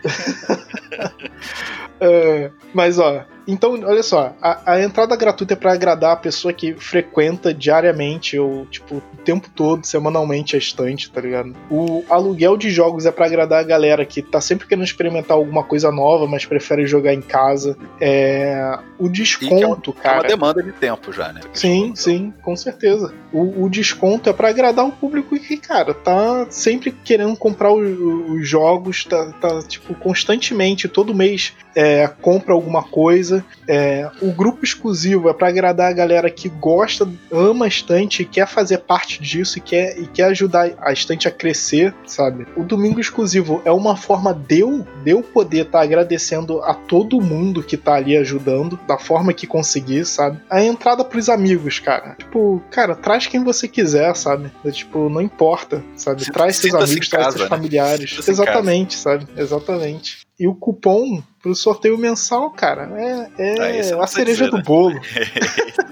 É, 2.00 2.50
mas 2.74 2.98
ó, 2.98 3.24
então, 3.46 3.72
olha 3.84 4.02
só, 4.02 4.34
a, 4.40 4.72
a 4.74 4.82
entrada 4.82 5.16
gratuita 5.16 5.54
é 5.54 5.56
pra 5.56 5.72
agradar 5.72 6.12
a 6.12 6.16
pessoa 6.16 6.52
que 6.52 6.74
frequenta 6.74 7.52
diariamente 7.52 8.38
ou, 8.38 8.66
tipo, 8.66 8.96
o 8.96 9.02
tempo 9.24 9.48
todo, 9.54 9.84
semanalmente 9.86 10.54
a 10.54 10.58
estante, 10.58 11.10
tá 11.10 11.20
ligado? 11.20 11.54
O 11.70 12.04
aluguel 12.08 12.56
de 12.56 12.70
jogos 12.70 13.06
é 13.06 13.10
pra 13.12 13.26
agradar 13.26 13.60
a 13.60 13.62
galera 13.64 14.04
que 14.04 14.22
tá 14.22 14.40
sempre 14.40 14.66
querendo 14.66 14.84
experimentar 14.84 15.36
alguma 15.36 15.64
coisa 15.64 15.90
nova, 15.90 16.26
mas 16.26 16.44
prefere 16.44 16.86
jogar 16.86 17.14
em 17.14 17.20
casa. 17.22 17.76
É, 18.00 18.78
o 18.98 19.08
desconto, 19.08 19.90
É 19.90 19.94
uma 19.94 20.02
cara. 20.02 20.28
demanda 20.28 20.62
de 20.62 20.72
tempo 20.72 21.12
já, 21.12 21.32
né? 21.32 21.40
Sim, 21.52 21.92
sim, 21.94 22.32
com 22.42 22.54
certeza. 22.56 23.12
O, 23.32 23.64
o 23.64 23.70
desconto 23.70 24.28
é 24.28 24.32
pra 24.32 24.48
agradar 24.48 24.84
o 24.86 24.92
público 24.92 25.38
que, 25.38 25.56
cara, 25.56 25.94
tá 25.94 26.46
sempre 26.50 26.90
querendo 26.92 27.36
comprar 27.36 27.72
o- 27.72 28.32
os 28.34 28.48
jogos, 28.48 29.04
tá, 29.04 29.32
tá, 29.40 29.62
tipo, 29.62 29.94
constantemente, 29.94 30.88
todo 30.88 31.14
mês 31.14 31.52
é, 31.74 32.06
compra 32.20 32.52
alguma 32.52 32.82
coisa. 32.82 33.44
É, 33.68 34.10
o 34.20 34.32
grupo 34.32 34.64
exclusivo 34.64 35.28
é 35.28 35.34
para 35.34 35.48
agradar 35.48 35.90
a 35.90 35.94
galera 35.94 36.30
que 36.30 36.48
gosta, 36.48 37.08
ama 37.30 37.64
a 37.64 37.68
estante, 37.68 38.24
quer 38.24 38.46
fazer 38.46 38.78
parte 38.78 39.22
disso 39.22 39.58
e 39.58 39.60
quer, 39.60 39.98
e 39.98 40.06
quer 40.06 40.24
ajudar 40.24 40.70
a 40.80 40.92
estante 40.92 41.28
a 41.28 41.30
crescer, 41.30 41.94
sabe? 42.06 42.46
O 42.56 42.64
domingo 42.64 43.00
exclusivo 43.00 43.62
é 43.64 43.72
uma 43.72 43.96
forma 43.96 44.34
de 44.34 44.60
eu, 44.60 44.86
de 45.04 45.10
eu 45.10 45.22
poder 45.22 45.66
estar 45.66 45.78
tá 45.78 45.84
agradecendo 45.84 46.62
a 46.62 46.74
todo 46.74 47.20
mundo 47.20 47.62
que 47.62 47.76
tá 47.76 47.94
ali 47.94 48.16
ajudando, 48.16 48.78
da 48.86 48.98
forma 48.98 49.32
que 49.32 49.46
conseguir, 49.46 50.04
sabe? 50.04 50.40
A 50.50 50.62
entrada 50.62 51.04
pros 51.04 51.28
amigos, 51.28 51.78
cara. 51.78 52.14
Tipo, 52.18 52.62
cara, 52.70 52.94
traz 52.94 53.26
quem 53.26 53.42
você 53.42 53.66
quiser, 53.68 54.14
sabe? 54.16 54.50
É, 54.64 54.70
tipo, 54.70 55.08
não 55.08 55.20
importa, 55.20 55.82
sabe? 55.96 56.24
Traz 56.30 56.56
seus 56.56 56.74
amigos, 56.74 57.08
traz 57.08 57.28
seus 57.28 57.42
né? 57.42 57.48
familiares. 57.48 58.28
Exatamente, 58.28 58.94
sabe? 58.96 59.26
Exatamente. 59.36 60.26
E 60.38 60.46
o 60.46 60.54
cupom 60.54 61.22
pro 61.42 61.54
sorteio 61.54 61.98
mensal, 61.98 62.48
cara, 62.50 62.88
é, 62.96 63.54
Ah, 63.60 63.68
é 63.74 63.90
não 63.90 64.00
a 64.02 64.06
cereja 64.06 64.44
dizer, 64.44 64.50
do 64.52 64.56
né? 64.58 64.62
bolo. 64.64 64.94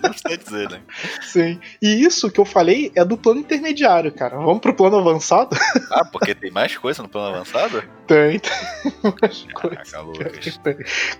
Não 0.03 0.11
precisa 0.11 0.37
dizer, 0.39 0.71
né? 0.71 0.81
Sim. 1.23 1.59
E 1.83 2.03
isso 2.05 2.31
que 2.31 2.39
eu 2.41 2.45
falei 2.45 2.93
é 2.95 3.05
do 3.05 3.17
plano 3.17 3.41
intermediário, 3.41 4.13
cara. 4.13 4.37
Vamos 4.37 4.61
pro 4.61 4.75
plano 4.75 4.97
avançado? 4.99 5.57
Ah, 5.93 6.05
porque 6.05 6.37
tem 6.37 6.53
mais 6.53 6.77
coisa 6.77 7.03
no 7.03 7.09
plano 7.09 7.35
avançado? 7.35 7.83
Tem, 8.07 8.39
tem. 8.39 8.51
Caraca, 9.55 10.01
Lucas. 10.03 10.61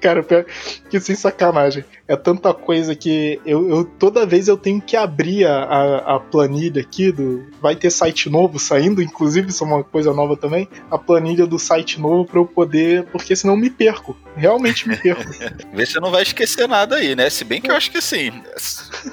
Cara, 0.01 0.23
pior 0.23 0.45
que 0.89 1.01
sem 1.01 1.17
sacanagem. 1.17 1.85
É 2.07 2.15
tanta 2.17 2.55
coisa 2.55 2.95
que 2.95 3.41
eu, 3.45 3.69
eu- 3.69 3.85
toda 3.85 4.25
vez 4.25 4.47
eu 4.47 4.57
tenho 4.57 4.81
que 4.81 4.97
abrir 4.97 5.45
a, 5.45 5.65
a, 5.65 6.17
a 6.17 6.21
planilha 6.21 6.81
aqui 6.81 7.11
do. 7.11 7.47
Vai 7.61 7.75
ter 7.75 7.91
site 7.91 8.31
novo 8.31 8.61
saindo, 8.61 9.03
inclusive, 9.03 9.49
isso 9.51 9.65
é 9.65 9.67
uma 9.67 9.83
coisa 9.83 10.13
nova 10.15 10.37
também. 10.37 10.69
A 10.89 10.97
planilha 10.97 11.47
do 11.47 11.59
site 11.59 12.01
novo 12.01 12.25
pra 12.25 12.39
eu 12.39 12.47
poder. 12.47 13.05
Porque 13.07 13.35
senão 13.35 13.55
eu 13.55 13.61
me 13.61 13.71
perco. 13.71 14.17
Realmente 14.37 14.89
me 14.89 14.97
perco. 14.97 15.23
Vê 15.73 15.87
se 15.87 15.93
você 15.93 16.01
não 16.01 16.11
vai 16.11 16.23
esquecer 16.23 16.69
nada 16.69 16.97
aí, 16.97 17.15
né? 17.15 17.29
Se 17.31 17.45
bem 17.45 17.61
que 17.61 17.71
eu 17.71 17.75
acho 17.75 17.91
que 17.91 17.99
assim, 17.99 18.43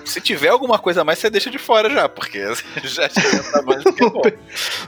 se 0.06 0.22
tiver 0.22 0.50
alguma 0.50 0.80
coisa 0.80 1.02
a 1.02 1.04
mais, 1.04 1.20
você 1.20 1.30
deixa 1.30 1.50
de 1.50 1.58
fora 1.58 1.90
já, 1.90 2.08
porque 2.08 2.40
já, 2.84 3.10
tá 3.10 3.62
mais 3.64 3.84
do 3.84 3.94
que 3.94 4.10
bom. 4.10 4.22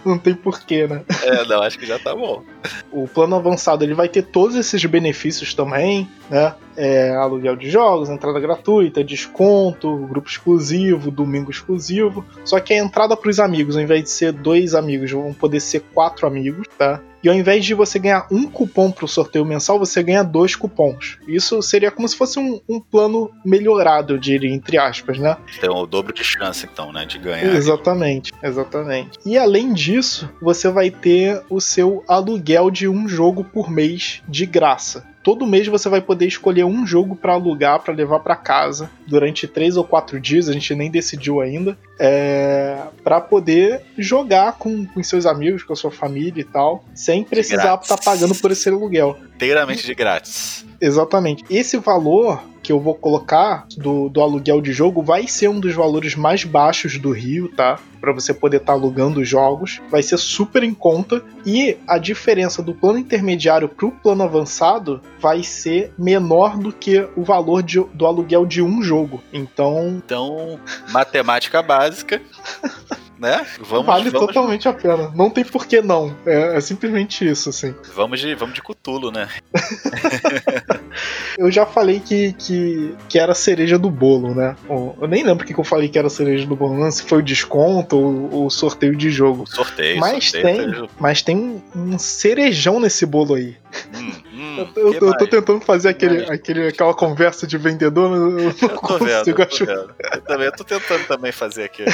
Não 0.06 0.18
tem 0.18 0.34
porquê, 0.34 0.88
né? 0.88 1.02
É, 1.24 1.46
não, 1.46 1.62
acho 1.62 1.78
que 1.78 1.86
já 1.86 2.00
tá 2.00 2.16
bom. 2.16 2.44
O 2.92 3.08
plano 3.08 3.36
avançado 3.36 3.84
ele 3.84 3.94
vai 3.94 4.08
ter 4.08 4.24
todos 4.24 4.56
esses 4.56 4.84
benefícios 4.86 5.54
também, 5.54 6.10
né? 6.30 6.54
É, 6.78 7.10
aluguel 7.16 7.58
de 7.58 7.70
jogos, 7.70 8.10
entrada 8.10 8.40
gratuita, 8.40 9.04
desconto, 9.04 10.08
grupo 10.08 10.30
exclusivo, 10.30 11.12
domingo 11.12 11.52
exclusivo. 11.52 12.26
Só 12.46 12.60
que 12.60 12.74
a 12.74 12.78
entrada 12.78 13.18
para 13.18 13.30
os 13.30 13.40
amigos, 13.40 13.76
ao 13.76 13.84
invés 13.84 14.04
de 14.04 14.10
ser 14.10 14.32
dois 14.32 14.74
amigos, 14.74 15.12
vão 15.12 15.34
poder 15.34 15.60
ser 15.60 15.82
quatro 15.94 16.26
amigos, 16.26 16.68
tá? 16.78 17.02
E 17.24 17.30
ao 17.30 17.36
invés 17.36 17.66
de 17.66 17.74
você 17.74 18.00
ganhar 18.00 18.28
um 18.32 18.50
cupom 18.50 18.92
para 18.92 19.06
o 19.06 19.08
sorteio 19.08 19.46
mensal, 19.46 19.78
você 19.78 20.02
ganha 20.02 20.24
dois 20.24 20.56
cupons. 20.56 21.18
Isso 21.28 21.62
seria 21.62 21.92
como 21.92 22.08
se 22.08 22.16
fosse 22.16 22.40
um, 22.40 22.60
um 22.68 22.80
plano 22.80 23.30
melhorado, 23.46 24.14
eu 24.14 24.18
diria, 24.18 24.54
entre 24.54 24.78
aspas, 24.78 25.20
né? 25.20 25.38
Tem 25.60 25.70
o 25.70 25.86
dobro 25.86 26.14
de 26.14 26.24
chance, 26.24 26.68
então, 26.72 26.92
né? 26.92 27.06
De 27.06 27.18
ganhar. 27.18 27.54
Exatamente, 27.56 28.32
exatamente. 28.42 29.20
E 29.26 29.38
além 29.38 29.74
disso, 29.74 30.30
você 30.42 30.70
vai 30.70 30.90
ter 30.90 31.42
o 31.50 31.60
seu 31.60 32.04
aluguel 32.08 32.72
de 32.72 32.88
um 32.88 33.08
jogo 33.08 33.44
por 33.44 33.70
mês 33.70 34.22
de 34.28 34.46
graça. 34.46 35.06
Todo 35.22 35.46
mês 35.46 35.68
você 35.68 35.90
vai 35.90 36.02
poder 36.02 36.28
escolher 36.28 36.64
um 36.64 36.86
jogo 36.86 37.16
para 37.16 37.34
alugar, 37.34 37.82
para 37.82 37.94
levar 37.94 38.20
para 38.20 38.36
casa 38.36 38.90
durante 39.06 39.48
três 39.48 39.76
ou 39.76 39.84
quatro 39.84 40.20
dias. 40.20 40.48
A 40.48 40.54
gente 40.54 40.74
nem 40.74 40.90
decidiu 40.90 41.42
ainda, 41.42 41.78
é, 42.00 42.78
para 43.04 43.20
poder 43.20 43.82
jogar 43.98 44.54
com, 44.54 44.86
com 44.86 45.04
seus 45.04 45.26
amigos, 45.26 45.64
com 45.64 45.74
a 45.74 45.76
sua 45.76 45.92
família 45.92 46.42
e 46.42 46.46
tal, 46.46 46.84
sem 46.94 47.24
precisar 47.24 47.80
estar 47.82 47.98
pagando 47.98 48.36
por 48.36 48.52
esse 48.52 48.70
aluguel. 48.70 49.18
Inteiramente 49.36 49.86
de 49.86 49.94
grátis. 49.94 50.66
Exatamente. 50.80 51.44
Esse 51.50 51.78
valor 51.78 52.42
que 52.70 52.74
eu 52.74 52.80
vou 52.80 52.94
colocar 52.94 53.66
do, 53.76 54.10
do 54.10 54.22
aluguel 54.22 54.62
de 54.62 54.72
jogo 54.72 55.02
vai 55.02 55.26
ser 55.28 55.48
um 55.48 55.60
dos 55.60 55.74
valores 55.74 56.14
mais 56.14 56.44
baixos 56.44 57.00
do 57.00 57.10
Rio, 57.12 57.48
tá? 57.48 57.80
Para 58.00 58.14
você 58.14 58.32
poder 58.32 58.58
estar 58.58 58.74
alugando 58.74 59.22
os 59.22 59.28
jogos. 59.28 59.82
Vai 59.90 60.04
ser 60.04 60.20
super 60.20 60.62
em 60.64 60.72
conta. 60.76 61.24
E 61.44 61.78
a 61.88 61.98
diferença 61.98 62.62
do 62.62 62.76
plano 62.76 63.00
intermediário 63.00 63.68
pro 63.68 63.90
plano 63.90 64.22
avançado 64.22 65.02
vai 65.20 65.42
ser 65.42 65.92
menor 65.98 66.60
do 66.60 66.72
que 66.72 67.08
o 67.16 67.24
valor 67.24 67.64
de- 67.64 67.84
do 67.92 68.06
aluguel 68.06 68.46
de 68.46 68.62
um 68.62 68.84
jogo. 68.84 69.20
Então, 69.34 70.00
Então, 70.06 70.60
matemática 70.92 71.64
básica, 71.64 72.22
né? 73.20 73.46
Vamos, 73.60 73.86
vale 73.86 74.10
vamos, 74.10 74.28
totalmente 74.28 74.68
a 74.68 74.74
pena. 74.74 75.12
Não 75.14 75.30
tem 75.30 75.44
por 75.44 75.66
que 75.66 75.82
não. 75.82 76.16
É, 76.26 76.58
é 76.58 76.62
simplesmente 76.62 77.28
isso, 77.28 77.50
assim. 77.50 77.76
vamos 77.94 78.20
de 78.20 78.34
vamos 78.36 78.56
de 78.56 78.62
Cutulo, 78.62 79.12
né? 79.12 79.28
Eu 81.38 81.50
já 81.52 81.66
falei 81.66 82.00
que, 82.00 82.34
que, 82.34 82.94
que 83.08 83.18
era 83.18 83.32
a 83.32 83.36
cereja 83.36 83.78
do 83.78 83.90
bolo, 83.90 84.34
né? 84.34 84.56
Eu 84.68 85.08
nem 85.08 85.24
lembro 85.24 85.46
que 85.46 85.58
eu 85.58 85.64
falei 85.64 85.88
que 85.88 85.98
era 85.98 86.08
a 86.08 86.10
cereja 86.10 86.46
do 86.46 86.56
bolo, 86.56 86.78
não, 86.78 86.92
se 86.92 87.04
foi 87.04 87.20
o 87.20 87.24
desconto 87.24 87.98
ou 87.98 88.48
o 88.48 88.50
sorteio 88.50 88.96
de 88.96 89.10
jogo. 89.10 89.46
Sorteio, 89.48 90.00
Mas 90.00 90.32
sorteio. 90.32 90.88
tem, 90.88 90.90
mas 91.00 91.22
tem 91.22 91.38
um, 91.38 91.62
um 91.76 92.00
cerejão 92.00 92.80
nesse 92.80 93.06
bolo 93.06 93.36
aí. 93.36 93.56
Hum, 93.94 94.12
hum, 94.34 94.56
Eu, 94.76 94.84
eu- 94.84 94.92
que 94.92 95.04
eu 95.04 95.18
tô 95.18 95.28
tentando 95.28 95.62
fazer 95.62 95.90
aquele, 95.90 96.18
mais? 96.18 96.30
aquele, 96.32 96.68
aquela 96.68 96.94
conversa 96.94 97.46
de 97.46 97.58
vendedor, 97.58 98.10
mas 98.10 98.20
eu 98.20 98.30
não 98.32 98.40
Eu 98.50 98.54
tô 98.54 98.98
vendo, 98.98 99.18
consigo 99.18 99.42
eu 99.42 99.46
tô 99.48 99.56
achar. 99.56 99.66
vendo. 99.66 99.96
Eu 100.16 100.22
também 100.22 100.46
eu 100.48 100.52
tô 100.52 100.64
tentando 100.64 101.06
também 101.06 101.32
fazer 101.32 101.64
aqui. 101.64 101.86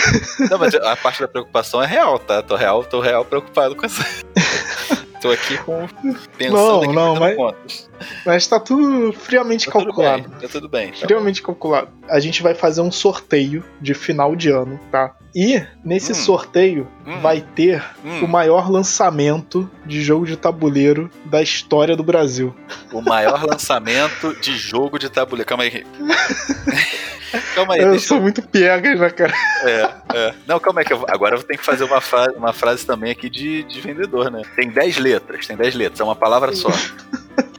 Não, 0.49 0.57
mas 0.57 0.73
a 0.75 0.95
parte 0.95 1.21
da 1.21 1.27
preocupação 1.27 1.81
é 1.83 1.85
real, 1.87 2.17
tá? 2.19 2.41
Tô 2.41 2.55
real, 2.55 2.83
tô 2.83 2.99
real 3.01 3.25
preocupado 3.25 3.75
com 3.75 3.85
essa. 3.85 4.03
Tô 5.25 5.31
aqui 5.31 5.57
com. 5.59 5.87
Pensando 6.37 6.55
Não, 6.93 6.93
não, 6.93 7.15
mas- 7.15 7.35
contas. 7.35 7.89
Mas 8.25 8.45
tá 8.47 8.59
tudo 8.59 9.13
friamente 9.13 9.65
Tá 9.67 9.71
tudo 9.71 9.85
calculado. 9.85 10.23
bem, 10.29 10.39
tá 10.41 10.47
tudo 10.47 10.69
bem. 10.69 10.91
Tá 10.91 10.97
Friamente 11.07 11.41
calculado. 11.41 11.87
A 12.09 12.19
gente 12.19 12.43
vai 12.43 12.53
fazer 12.53 12.81
um 12.81 12.91
sorteio 12.91 13.63
de 13.81 13.93
final 13.93 14.35
de 14.35 14.49
ano, 14.49 14.79
tá? 14.91 15.15
E 15.33 15.61
nesse 15.83 16.11
Hum. 16.11 16.15
sorteio 16.15 16.87
Hum. 17.05 17.19
vai 17.21 17.41
ter 17.41 17.83
Hum, 18.03 18.23
o 18.23 18.27
maior 18.27 18.69
lançamento 18.71 19.69
de 19.85 20.01
jogo 20.01 20.25
de 20.25 20.37
tabuleiro 20.37 21.09
da 21.25 21.41
história 21.41 21.95
do 21.95 22.03
Brasil. 22.03 22.53
o 22.91 23.01
maior 23.01 23.43
lançamento 23.57 24.33
de 24.41 24.55
jogo 24.57 24.97
de 24.99 25.09
tabuleiro. 25.09 25.47
Calma 25.47 25.63
aí. 25.63 25.85
calma 27.55 27.73
aí, 27.75 27.81
eu 27.81 27.99
sou 27.99 28.21
muito 28.21 28.41
piegas, 28.41 28.99
né, 28.99 29.09
cara? 29.09 29.33
É, 29.63 29.89
é. 30.13 30.33
Não, 30.47 30.59
calma 30.59 30.81
aí, 30.81 30.85
que 30.85 30.93
eu, 30.93 30.97
vou- 30.99 31.07
agora 31.09 31.35
eu 31.35 31.39
vou 31.39 31.47
ter 31.47 31.57
que 31.57 31.63
fazer 31.65 31.83
uma, 31.83 31.99
fra- 31.99 32.31
uma 32.35 32.53
frase 32.53 32.85
também 32.85 33.11
aqui 33.11 33.29
de, 33.29 33.63
de 33.63 33.81
vendedor, 33.81 34.31
né? 34.31 34.41
Tem 34.55 34.69
10 34.69 34.97
letras, 34.97 35.14
tem 35.19 35.55
10 35.57 35.75
letras, 35.75 35.99
é 35.99 36.03
uma 36.03 36.15
palavra 36.15 36.53
só. 36.55 36.69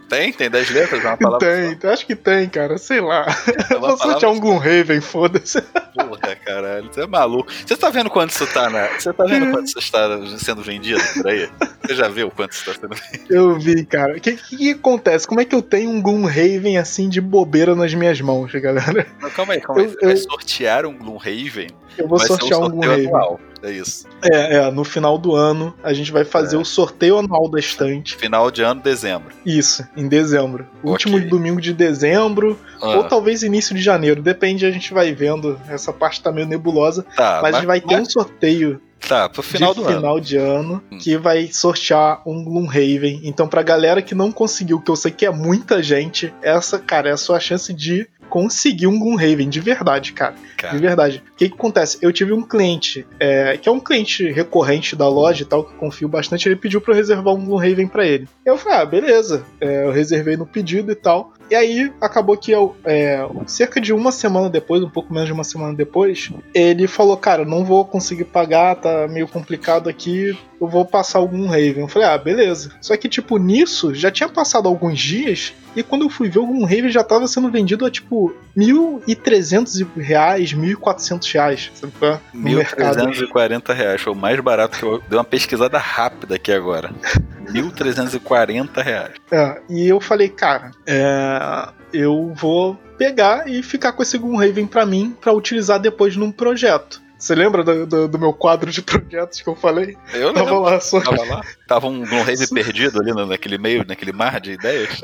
Tem? 0.08 0.32
Tem 0.32 0.48
10 0.48 0.70
letras? 0.70 1.04
É 1.04 1.08
uma 1.08 1.16
palavra 1.16 1.76
Tem, 1.76 1.90
acho 1.90 2.06
que 2.06 2.14
tem, 2.14 2.48
cara. 2.48 2.78
Sei 2.78 3.00
lá. 3.00 3.26
só. 3.68 3.74
É 3.74 3.78
vou 3.78 3.96
sortear 3.98 4.30
um 4.30 4.38
Gloomhaven, 4.38 5.00
foda-se. 5.00 5.60
Porra, 5.60 6.36
caralho, 6.44 6.88
você 6.92 7.02
é 7.02 7.06
maluco. 7.08 7.50
Você 7.66 7.76
tá 7.76 7.90
vendo 7.90 8.08
quanto 8.08 8.30
isso 8.30 8.46
tá 8.46 8.70
na. 8.70 8.86
Você 8.86 9.12
tá 9.12 9.24
vendo 9.24 9.50
quanto 9.50 9.66
isso 9.66 9.78
está 9.80 10.08
sendo 10.38 10.62
vendido 10.62 11.00
por 11.14 11.26
aí? 11.26 11.48
Você 11.84 11.94
já 11.96 12.06
viu 12.08 12.30
quanto 12.30 12.52
isso 12.52 12.64
tá 12.66 12.72
sendo 12.80 12.94
vendido? 12.94 13.34
Eu 13.34 13.58
vi, 13.58 13.84
cara. 13.84 14.16
O 14.16 14.20
que, 14.20 14.36
que, 14.36 14.56
que 14.56 14.70
acontece? 14.70 15.26
Como 15.26 15.40
é 15.40 15.44
que 15.44 15.54
eu 15.56 15.62
tenho 15.62 15.90
um 15.90 16.00
Gloomhaven 16.00 16.78
assim 16.78 17.08
de 17.08 17.20
bobeira 17.20 17.74
nas 17.74 17.92
minhas 17.92 18.20
mãos, 18.20 18.52
galera? 18.52 19.04
Não, 19.20 19.30
calma 19.30 19.54
aí, 19.54 19.60
calma 19.60 19.82
aí. 19.82 19.88
Eu- 19.88 19.90
Você 19.92 20.04
vai 20.04 20.12
eu- 20.14 20.18
sortear 20.18 20.86
um 20.86 20.96
Gloomhaven? 20.96 21.68
Eu 21.98 22.06
vou 22.06 22.18
vai 22.18 22.28
sortear 22.28 22.60
um 22.60 22.68
Gloomhaven. 22.70 23.06
anual. 23.08 23.40
É 23.66 23.72
isso. 23.72 24.06
É, 24.22 24.56
é, 24.58 24.70
no 24.70 24.84
final 24.84 25.18
do 25.18 25.34
ano 25.34 25.74
a 25.82 25.92
gente 25.92 26.12
vai 26.12 26.24
fazer 26.24 26.54
É. 26.56 26.58
o 26.58 26.64
sorteio 26.64 27.18
anual 27.18 27.48
da 27.50 27.58
estante. 27.58 28.14
Final 28.16 28.50
de 28.50 28.62
ano, 28.62 28.80
dezembro. 28.80 29.34
Isso, 29.44 29.84
em 29.96 30.06
dezembro. 30.06 30.66
Ok. 30.82 30.90
Último 30.92 31.20
domingo 31.28 31.60
de 31.60 31.72
dezembro, 31.72 32.58
Ah, 32.80 32.96
ou 32.96 33.04
talvez 33.04 33.42
início 33.42 33.74
de 33.74 33.82
janeiro. 33.82 34.22
Depende, 34.22 34.64
a 34.66 34.70
gente 34.70 34.94
vai 34.94 35.12
vendo. 35.12 35.58
Essa 35.68 35.92
parte 35.92 36.22
tá 36.22 36.30
meio 36.30 36.46
nebulosa. 36.46 37.04
tá, 37.16 37.40
mas, 37.42 37.54
a 37.54 37.58
gente 37.58 37.66
vai 37.66 37.80
ter 37.80 37.98
um 38.00 38.04
sorteio 38.04 38.80
Tá, 38.98 39.28
pro 39.28 39.42
final 39.42 39.74
de 39.74 39.80
do 39.80 39.86
ano. 39.86 39.94
final 39.96 40.20
de 40.20 40.36
ano 40.36 40.82
Hum. 40.90 40.98
que 40.98 41.16
vai 41.18 41.48
sortear 41.52 42.22
um 42.26 42.42
Gloomhaven. 42.42 43.20
Então, 43.24 43.46
pra 43.46 43.62
galera 43.62 44.00
que 44.00 44.14
não 44.14 44.32
conseguiu, 44.32 44.80
que 44.80 44.90
eu 44.90 44.96
sei 44.96 45.10
que 45.10 45.26
é 45.26 45.30
muita 45.30 45.82
gente, 45.82 46.32
essa, 46.42 46.78
cara, 46.78 47.10
é 47.10 47.12
a 47.12 47.16
sua 47.16 47.38
chance 47.38 47.72
de 47.74 48.08
conseguir 48.28 48.86
um 48.86 48.98
Gloomhaven, 48.98 49.48
de 49.48 49.60
verdade, 49.60 50.12
cara. 50.12 50.34
De 50.34 50.56
Cara, 50.56 50.78
verdade. 50.78 51.22
O 51.32 51.36
que, 51.36 51.48
que 51.48 51.54
acontece? 51.54 51.98
Eu 52.00 52.12
tive 52.12 52.32
um 52.32 52.42
cliente, 52.42 53.06
é, 53.20 53.56
que 53.56 53.68
é 53.68 53.72
um 53.72 53.80
cliente 53.80 54.30
recorrente 54.30 54.96
da 54.96 55.08
loja 55.08 55.42
e 55.42 55.46
tal, 55.46 55.64
que 55.64 55.72
eu 55.72 55.78
confio 55.78 56.08
bastante, 56.08 56.48
ele 56.48 56.56
pediu 56.56 56.80
pra 56.80 56.92
eu 56.92 56.96
reservar 56.96 57.34
um 57.34 57.44
Gloomhaven 57.44 57.86
pra 57.86 58.06
ele. 58.06 58.28
Eu 58.44 58.56
falei, 58.56 58.78
ah, 58.78 58.84
beleza. 58.84 59.44
É, 59.60 59.84
eu 59.84 59.92
reservei 59.92 60.36
no 60.36 60.46
pedido 60.46 60.90
e 60.92 60.94
tal. 60.94 61.32
E 61.50 61.54
aí, 61.54 61.92
acabou 62.00 62.36
que 62.36 62.50
eu, 62.50 62.74
é, 62.84 63.24
cerca 63.46 63.80
de 63.80 63.92
uma 63.92 64.10
semana 64.10 64.50
depois, 64.50 64.82
um 64.82 64.90
pouco 64.90 65.12
menos 65.12 65.28
de 65.28 65.32
uma 65.32 65.44
semana 65.44 65.74
depois, 65.74 66.30
ele 66.52 66.88
falou, 66.88 67.16
cara, 67.16 67.44
não 67.44 67.64
vou 67.64 67.84
conseguir 67.84 68.24
pagar, 68.24 68.74
tá 68.76 69.06
meio 69.06 69.28
complicado 69.28 69.88
aqui, 69.88 70.36
eu 70.60 70.68
vou 70.68 70.84
passar 70.84 71.18
algum 71.18 71.46
Raven. 71.46 71.80
Eu 71.80 71.88
falei, 71.88 72.08
ah, 72.08 72.18
beleza. 72.18 72.70
Só 72.80 72.96
que, 72.96 73.08
tipo, 73.08 73.38
nisso, 73.38 73.94
já 73.94 74.10
tinha 74.10 74.28
passado 74.28 74.68
alguns 74.68 74.98
dias, 74.98 75.54
e 75.74 75.82
quando 75.82 76.02
eu 76.02 76.10
fui 76.10 76.28
ver, 76.28 76.38
algum 76.38 76.64
Raven 76.64 76.90
já 76.90 77.04
tava 77.04 77.26
sendo 77.26 77.50
vendido 77.50 77.84
a, 77.84 77.90
tipo, 77.90 78.34
1.300 78.56 79.86
reais, 79.96 80.54
1.400 80.54 81.32
reais, 81.32 81.70
sabe 81.74 81.92
qual 81.98 82.12
é? 82.12 82.20
No 82.32 82.42
mercado. 82.42 82.96
1.340 82.98 83.74
reais. 83.74 84.00
Foi 84.00 84.12
o 84.12 84.16
mais 84.16 84.40
barato 84.40 84.78
que 84.78 84.84
eu 84.84 85.02
dei 85.08 85.18
uma 85.18 85.24
pesquisada 85.24 85.78
rápida 85.78 86.36
aqui 86.36 86.52
agora. 86.52 86.92
1.340 87.46 88.82
reais. 88.82 89.12
É, 89.30 89.60
e 89.68 89.86
eu 89.86 90.00
falei, 90.00 90.28
cara, 90.28 90.70
é, 90.86 91.68
eu 91.92 92.32
vou 92.34 92.76
pegar 92.98 93.48
e 93.48 93.62
ficar 93.62 93.92
com 93.92 94.02
esse 94.02 94.18
Gloomhaven 94.18 94.66
pra 94.66 94.86
mim 94.86 95.16
pra 95.20 95.32
utilizar 95.32 95.78
depois 95.78 96.16
num 96.16 96.32
projeto. 96.32 97.00
Você 97.18 97.34
lembra 97.34 97.64
do, 97.64 97.86
do, 97.86 98.08
do 98.08 98.18
meu 98.18 98.32
quadro 98.32 98.70
de 98.70 98.82
projetos 98.82 99.40
que 99.40 99.48
eu 99.48 99.56
falei? 99.56 99.96
Eu 100.12 100.34
Tava 100.34 100.50
lembro. 100.50 100.60
lá, 100.60 100.80
só 100.80 101.00
Tava 101.00 101.24
lá. 101.24 101.42
Tava 101.66 101.86
um 101.86 102.04
Gloomhaven 102.04 102.48
perdido 102.48 103.00
ali 103.00 103.12
naquele 103.26 103.56
meio, 103.56 103.84
naquele 103.86 104.12
mar 104.12 104.40
de 104.40 104.52
ideias. 104.52 105.00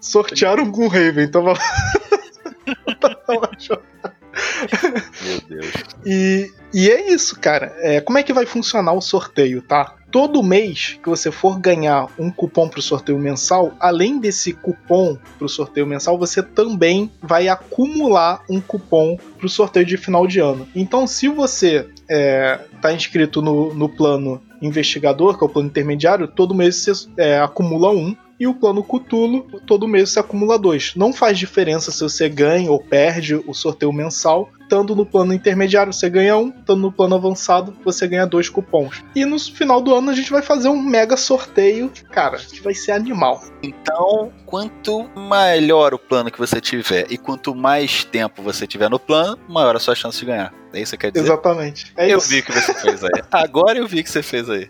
sortearam 0.00 0.64
um 0.64 0.70
Gloomhaven, 0.72 1.28
tava 1.30 1.52
lá. 1.52 1.58
tava 3.00 3.40
lá 3.40 3.50
jogando. 3.58 4.23
Meu 5.22 5.40
Deus. 5.48 5.72
E, 6.04 6.50
e 6.72 6.90
é 6.90 7.12
isso, 7.12 7.38
cara. 7.38 7.74
É, 7.78 8.00
como 8.00 8.18
é 8.18 8.22
que 8.22 8.32
vai 8.32 8.46
funcionar 8.46 8.92
o 8.92 9.00
sorteio, 9.00 9.62
tá? 9.62 9.94
Todo 10.10 10.42
mês 10.42 10.98
que 11.02 11.08
você 11.08 11.30
for 11.32 11.58
ganhar 11.58 12.08
um 12.18 12.30
cupom 12.30 12.68
pro 12.68 12.80
sorteio 12.80 13.18
mensal, 13.18 13.74
além 13.80 14.18
desse 14.18 14.52
cupom 14.52 15.18
pro 15.38 15.48
sorteio 15.48 15.86
mensal, 15.86 16.16
você 16.16 16.42
também 16.42 17.10
vai 17.20 17.48
acumular 17.48 18.42
um 18.48 18.60
cupom 18.60 19.18
pro 19.38 19.48
sorteio 19.48 19.84
de 19.84 19.96
final 19.96 20.26
de 20.26 20.38
ano. 20.38 20.68
Então, 20.74 21.06
se 21.06 21.28
você 21.28 21.88
é, 22.08 22.60
tá 22.80 22.92
inscrito 22.92 23.42
no, 23.42 23.74
no 23.74 23.88
plano 23.88 24.40
investigador, 24.62 25.36
que 25.36 25.44
é 25.44 25.46
o 25.46 25.50
plano 25.50 25.68
intermediário, 25.68 26.28
todo 26.28 26.54
mês 26.54 26.76
você 26.76 26.92
é, 27.16 27.38
acumula 27.40 27.90
um. 27.90 28.16
E 28.38 28.46
o 28.46 28.54
plano 28.54 28.82
Cutulo, 28.82 29.46
todo 29.66 29.88
mês 29.88 30.10
você 30.10 30.20
acumula 30.20 30.58
dois. 30.58 30.92
Não 30.96 31.12
faz 31.12 31.38
diferença 31.38 31.90
se 31.90 32.02
você 32.02 32.28
ganha 32.28 32.70
ou 32.70 32.80
perde 32.80 33.34
o 33.34 33.54
sorteio 33.54 33.92
mensal. 33.92 34.50
Estando 34.64 34.96
no 34.96 35.06
plano 35.06 35.32
intermediário, 35.32 35.92
você 35.92 36.08
ganha 36.08 36.36
um. 36.36 36.48
Estando 36.48 36.80
no 36.80 36.90
plano 36.90 37.14
avançado, 37.14 37.76
você 37.84 38.08
ganha 38.08 38.26
dois 38.26 38.48
cupons. 38.48 39.04
E 39.14 39.24
no 39.24 39.38
final 39.38 39.80
do 39.80 39.94
ano, 39.94 40.10
a 40.10 40.14
gente 40.14 40.30
vai 40.30 40.42
fazer 40.42 40.68
um 40.68 40.80
mega 40.80 41.16
sorteio. 41.16 41.92
Cara, 42.10 42.38
que 42.38 42.60
vai 42.60 42.74
ser 42.74 42.92
animal. 42.92 43.42
Então, 43.62 44.32
quanto 44.46 45.08
melhor 45.16 45.94
o 45.94 45.98
plano 45.98 46.30
que 46.30 46.38
você 46.38 46.60
tiver 46.60 47.06
e 47.10 47.18
quanto 47.18 47.54
mais 47.54 48.04
tempo 48.04 48.42
você 48.42 48.66
tiver 48.66 48.88
no 48.88 48.98
plano, 48.98 49.38
maior 49.48 49.76
a 49.76 49.78
sua 49.78 49.94
chance 49.94 50.18
de 50.18 50.26
ganhar. 50.26 50.52
É 50.74 50.80
isso 50.80 50.92
que 50.92 50.98
quer 50.98 51.12
dizer? 51.12 51.26
Exatamente. 51.26 51.92
É 51.96 52.12
eu 52.12 52.18
isso. 52.18 52.28
vi 52.28 52.40
o 52.40 52.42
que 52.42 52.52
você 52.52 52.74
fez 52.74 53.04
aí. 53.04 53.22
Agora 53.30 53.78
eu 53.78 53.86
vi 53.86 54.00
o 54.00 54.04
que 54.04 54.10
você 54.10 54.22
fez 54.22 54.50
aí. 54.50 54.68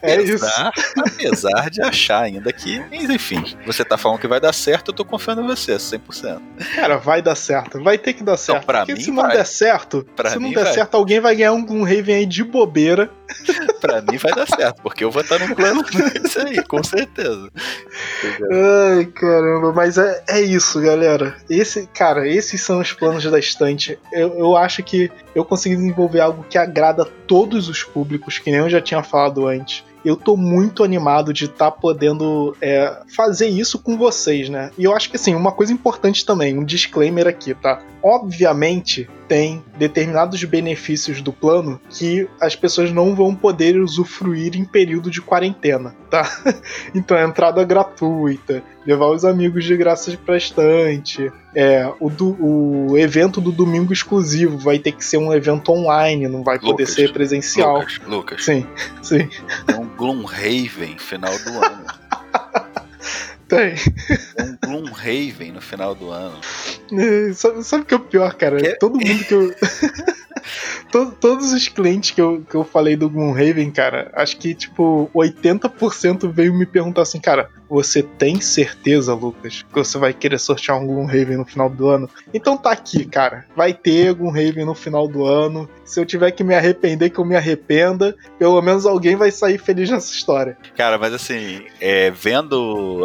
É. 0.00 0.14
Apesar, 0.14 0.72
apesar 0.96 1.70
de 1.70 1.82
achar 1.82 2.22
ainda 2.22 2.50
que, 2.50 2.82
enfim, 2.90 3.44
você 3.66 3.84
tá 3.84 3.98
falando 3.98 4.18
que 4.18 4.26
vai 4.26 4.40
dar 4.40 4.54
certo, 4.54 4.88
eu 4.90 4.94
tô 4.94 5.04
confiando 5.04 5.42
em 5.42 5.46
você, 5.46 5.76
100%. 5.76 6.40
Cara, 6.74 6.96
vai 6.96 7.20
dar 7.20 7.34
certo. 7.34 7.82
Vai 7.82 7.98
ter 7.98 8.14
que 8.14 8.22
dar 8.22 8.38
certo. 8.38 8.64
pra 8.64 8.80
Porque 8.80 8.94
mim 8.94 9.00
se 9.00 9.10
não 9.28 9.36
der 9.36 9.46
certo, 9.46 10.06
Pra 10.16 10.30
se 10.30 10.38
não 10.38 10.50
der 10.50 10.64
vai. 10.64 10.72
certo, 10.72 10.94
alguém 10.96 11.20
vai 11.20 11.34
ganhar 11.36 11.52
um 11.52 11.64
Gloomhaven 11.64 12.14
aí 12.14 12.26
de 12.26 12.42
bobeira. 12.44 13.10
Pra 13.80 14.00
mim 14.00 14.16
vai 14.16 14.32
dar 14.32 14.46
certo, 14.46 14.80
porque 14.82 15.04
eu 15.04 15.10
vou 15.10 15.20
estar 15.22 15.38
no 15.38 15.54
plano 15.54 15.82
desse 15.92 16.38
aí, 16.38 16.62
com 16.64 16.82
certeza. 16.82 17.50
Ai, 18.50 19.04
caramba, 19.06 19.72
mas 19.72 19.98
é, 19.98 20.22
é 20.28 20.40
isso, 20.40 20.80
galera. 20.80 21.36
Esse, 21.48 21.86
cara, 21.88 22.26
esses 22.28 22.60
são 22.60 22.80
os 22.80 22.92
planos 22.92 23.24
da 23.24 23.38
estante. 23.38 23.98
Eu, 24.12 24.38
eu 24.38 24.56
acho 24.56 24.82
que 24.82 25.10
eu 25.34 25.44
consegui 25.44 25.76
desenvolver 25.76 26.20
algo 26.20 26.44
que 26.48 26.56
agrada 26.56 27.02
a 27.02 27.08
todos 27.26 27.68
os 27.68 27.82
públicos, 27.82 28.38
que 28.38 28.50
nem 28.50 28.60
eu 28.60 28.70
já 28.70 28.80
tinha 28.80 29.02
falado 29.02 29.46
antes. 29.46 29.84
Eu 30.04 30.16
tô 30.16 30.36
muito 30.36 30.84
animado 30.84 31.32
de 31.32 31.46
estar 31.46 31.70
podendo 31.70 32.54
é, 32.60 32.98
fazer 33.16 33.48
isso 33.48 33.78
com 33.78 33.96
vocês, 33.96 34.50
né? 34.50 34.70
E 34.76 34.84
eu 34.84 34.94
acho 34.94 35.08
que 35.08 35.16
assim, 35.16 35.34
uma 35.34 35.50
coisa 35.50 35.72
importante 35.72 36.26
também, 36.26 36.58
um 36.58 36.64
disclaimer 36.64 37.26
aqui, 37.26 37.54
tá? 37.54 37.80
Obviamente 38.06 39.08
tem 39.26 39.64
determinados 39.78 40.44
benefícios 40.44 41.22
do 41.22 41.32
plano 41.32 41.80
que 41.88 42.28
as 42.38 42.54
pessoas 42.54 42.92
não 42.92 43.14
vão 43.14 43.34
poder 43.34 43.80
usufruir 43.80 44.54
em 44.58 44.64
período 44.66 45.10
de 45.10 45.22
quarentena, 45.22 45.96
tá? 46.10 46.22
Então, 46.94 47.16
a 47.16 47.22
entrada 47.22 47.64
gratuita, 47.64 48.62
levar 48.86 49.06
os 49.06 49.24
amigos 49.24 49.64
de 49.64 49.74
graça 49.74 50.14
pra 50.22 50.36
estante, 50.36 51.32
é, 51.56 51.90
o, 51.98 52.10
do- 52.10 52.36
o 52.90 52.98
evento 52.98 53.40
do 53.40 53.50
domingo 53.50 53.90
exclusivo 53.92 54.58
vai 54.58 54.78
ter 54.78 54.92
que 54.92 55.02
ser 55.04 55.16
um 55.16 55.32
evento 55.32 55.72
online, 55.72 56.28
não 56.28 56.42
vai 56.44 56.58
poder 56.58 56.82
Lucas, 56.82 56.90
ser 56.94 57.10
presencial. 57.10 57.78
Lucas, 57.78 58.00
Lucas, 58.06 58.44
Sim, 58.44 58.66
sim, 59.02 59.28
tem 59.66 59.76
um 59.76 59.86
Gloomhaven 59.96 60.98
final 60.98 61.32
do 61.38 61.64
ano. 61.64 61.84
tem. 63.48 63.74
Um 64.68 64.83
Gloomhaven 64.94 65.52
no 65.52 65.60
final 65.60 65.94
do 65.94 66.10
ano. 66.10 66.38
É, 66.92 67.32
Sabe, 67.32 67.82
o 67.82 67.84
que 67.84 67.94
é 67.94 67.96
o 67.96 68.00
pior, 68.00 68.34
cara? 68.34 68.56
Que? 68.58 68.78
Todo 68.78 68.98
mundo 68.98 69.24
que 69.24 69.34
eu. 69.34 69.54
To- 70.92 71.10
Todos 71.18 71.52
os 71.52 71.68
clientes 71.68 72.10
que 72.10 72.20
eu, 72.20 72.44
que 72.48 72.54
eu 72.54 72.64
falei 72.64 72.96
do 72.96 73.08
Gloomhaven, 73.08 73.70
cara, 73.70 74.10
acho 74.14 74.36
que, 74.36 74.54
tipo, 74.54 75.10
80% 75.14 76.30
veio 76.30 76.52
me 76.54 76.66
perguntar 76.66 77.02
assim, 77.02 77.18
cara, 77.18 77.48
você 77.68 78.02
tem 78.02 78.40
certeza, 78.40 79.14
Lucas, 79.14 79.62
que 79.62 79.74
você 79.74 79.96
vai 79.98 80.12
querer 80.12 80.38
sortear 80.38 80.78
um 80.78 80.86
Gloomhaven 80.86 81.38
no 81.38 81.44
final 81.46 81.68
do 81.70 81.88
ano? 81.88 82.08
Então 82.32 82.56
tá 82.56 82.70
aqui, 82.70 83.04
cara. 83.06 83.46
Vai 83.56 83.72
ter 83.72 84.12
Gloomhaven 84.14 84.66
no 84.66 84.74
final 84.74 85.08
do 85.08 85.24
ano. 85.24 85.68
Se 85.84 85.98
eu 85.98 86.04
tiver 86.06 86.30
que 86.30 86.44
me 86.44 86.54
arrepender, 86.54 87.10
que 87.10 87.18
eu 87.18 87.24
me 87.24 87.34
arrependa, 87.36 88.14
pelo 88.38 88.60
menos 88.60 88.84
alguém 88.86 89.16
vai 89.16 89.30
sair 89.30 89.58
feliz 89.58 89.88
nessa 89.90 90.12
história. 90.12 90.56
Cara, 90.76 90.98
mas 90.98 91.12
assim, 91.14 91.62
é, 91.80 92.10
vendo, 92.10 93.04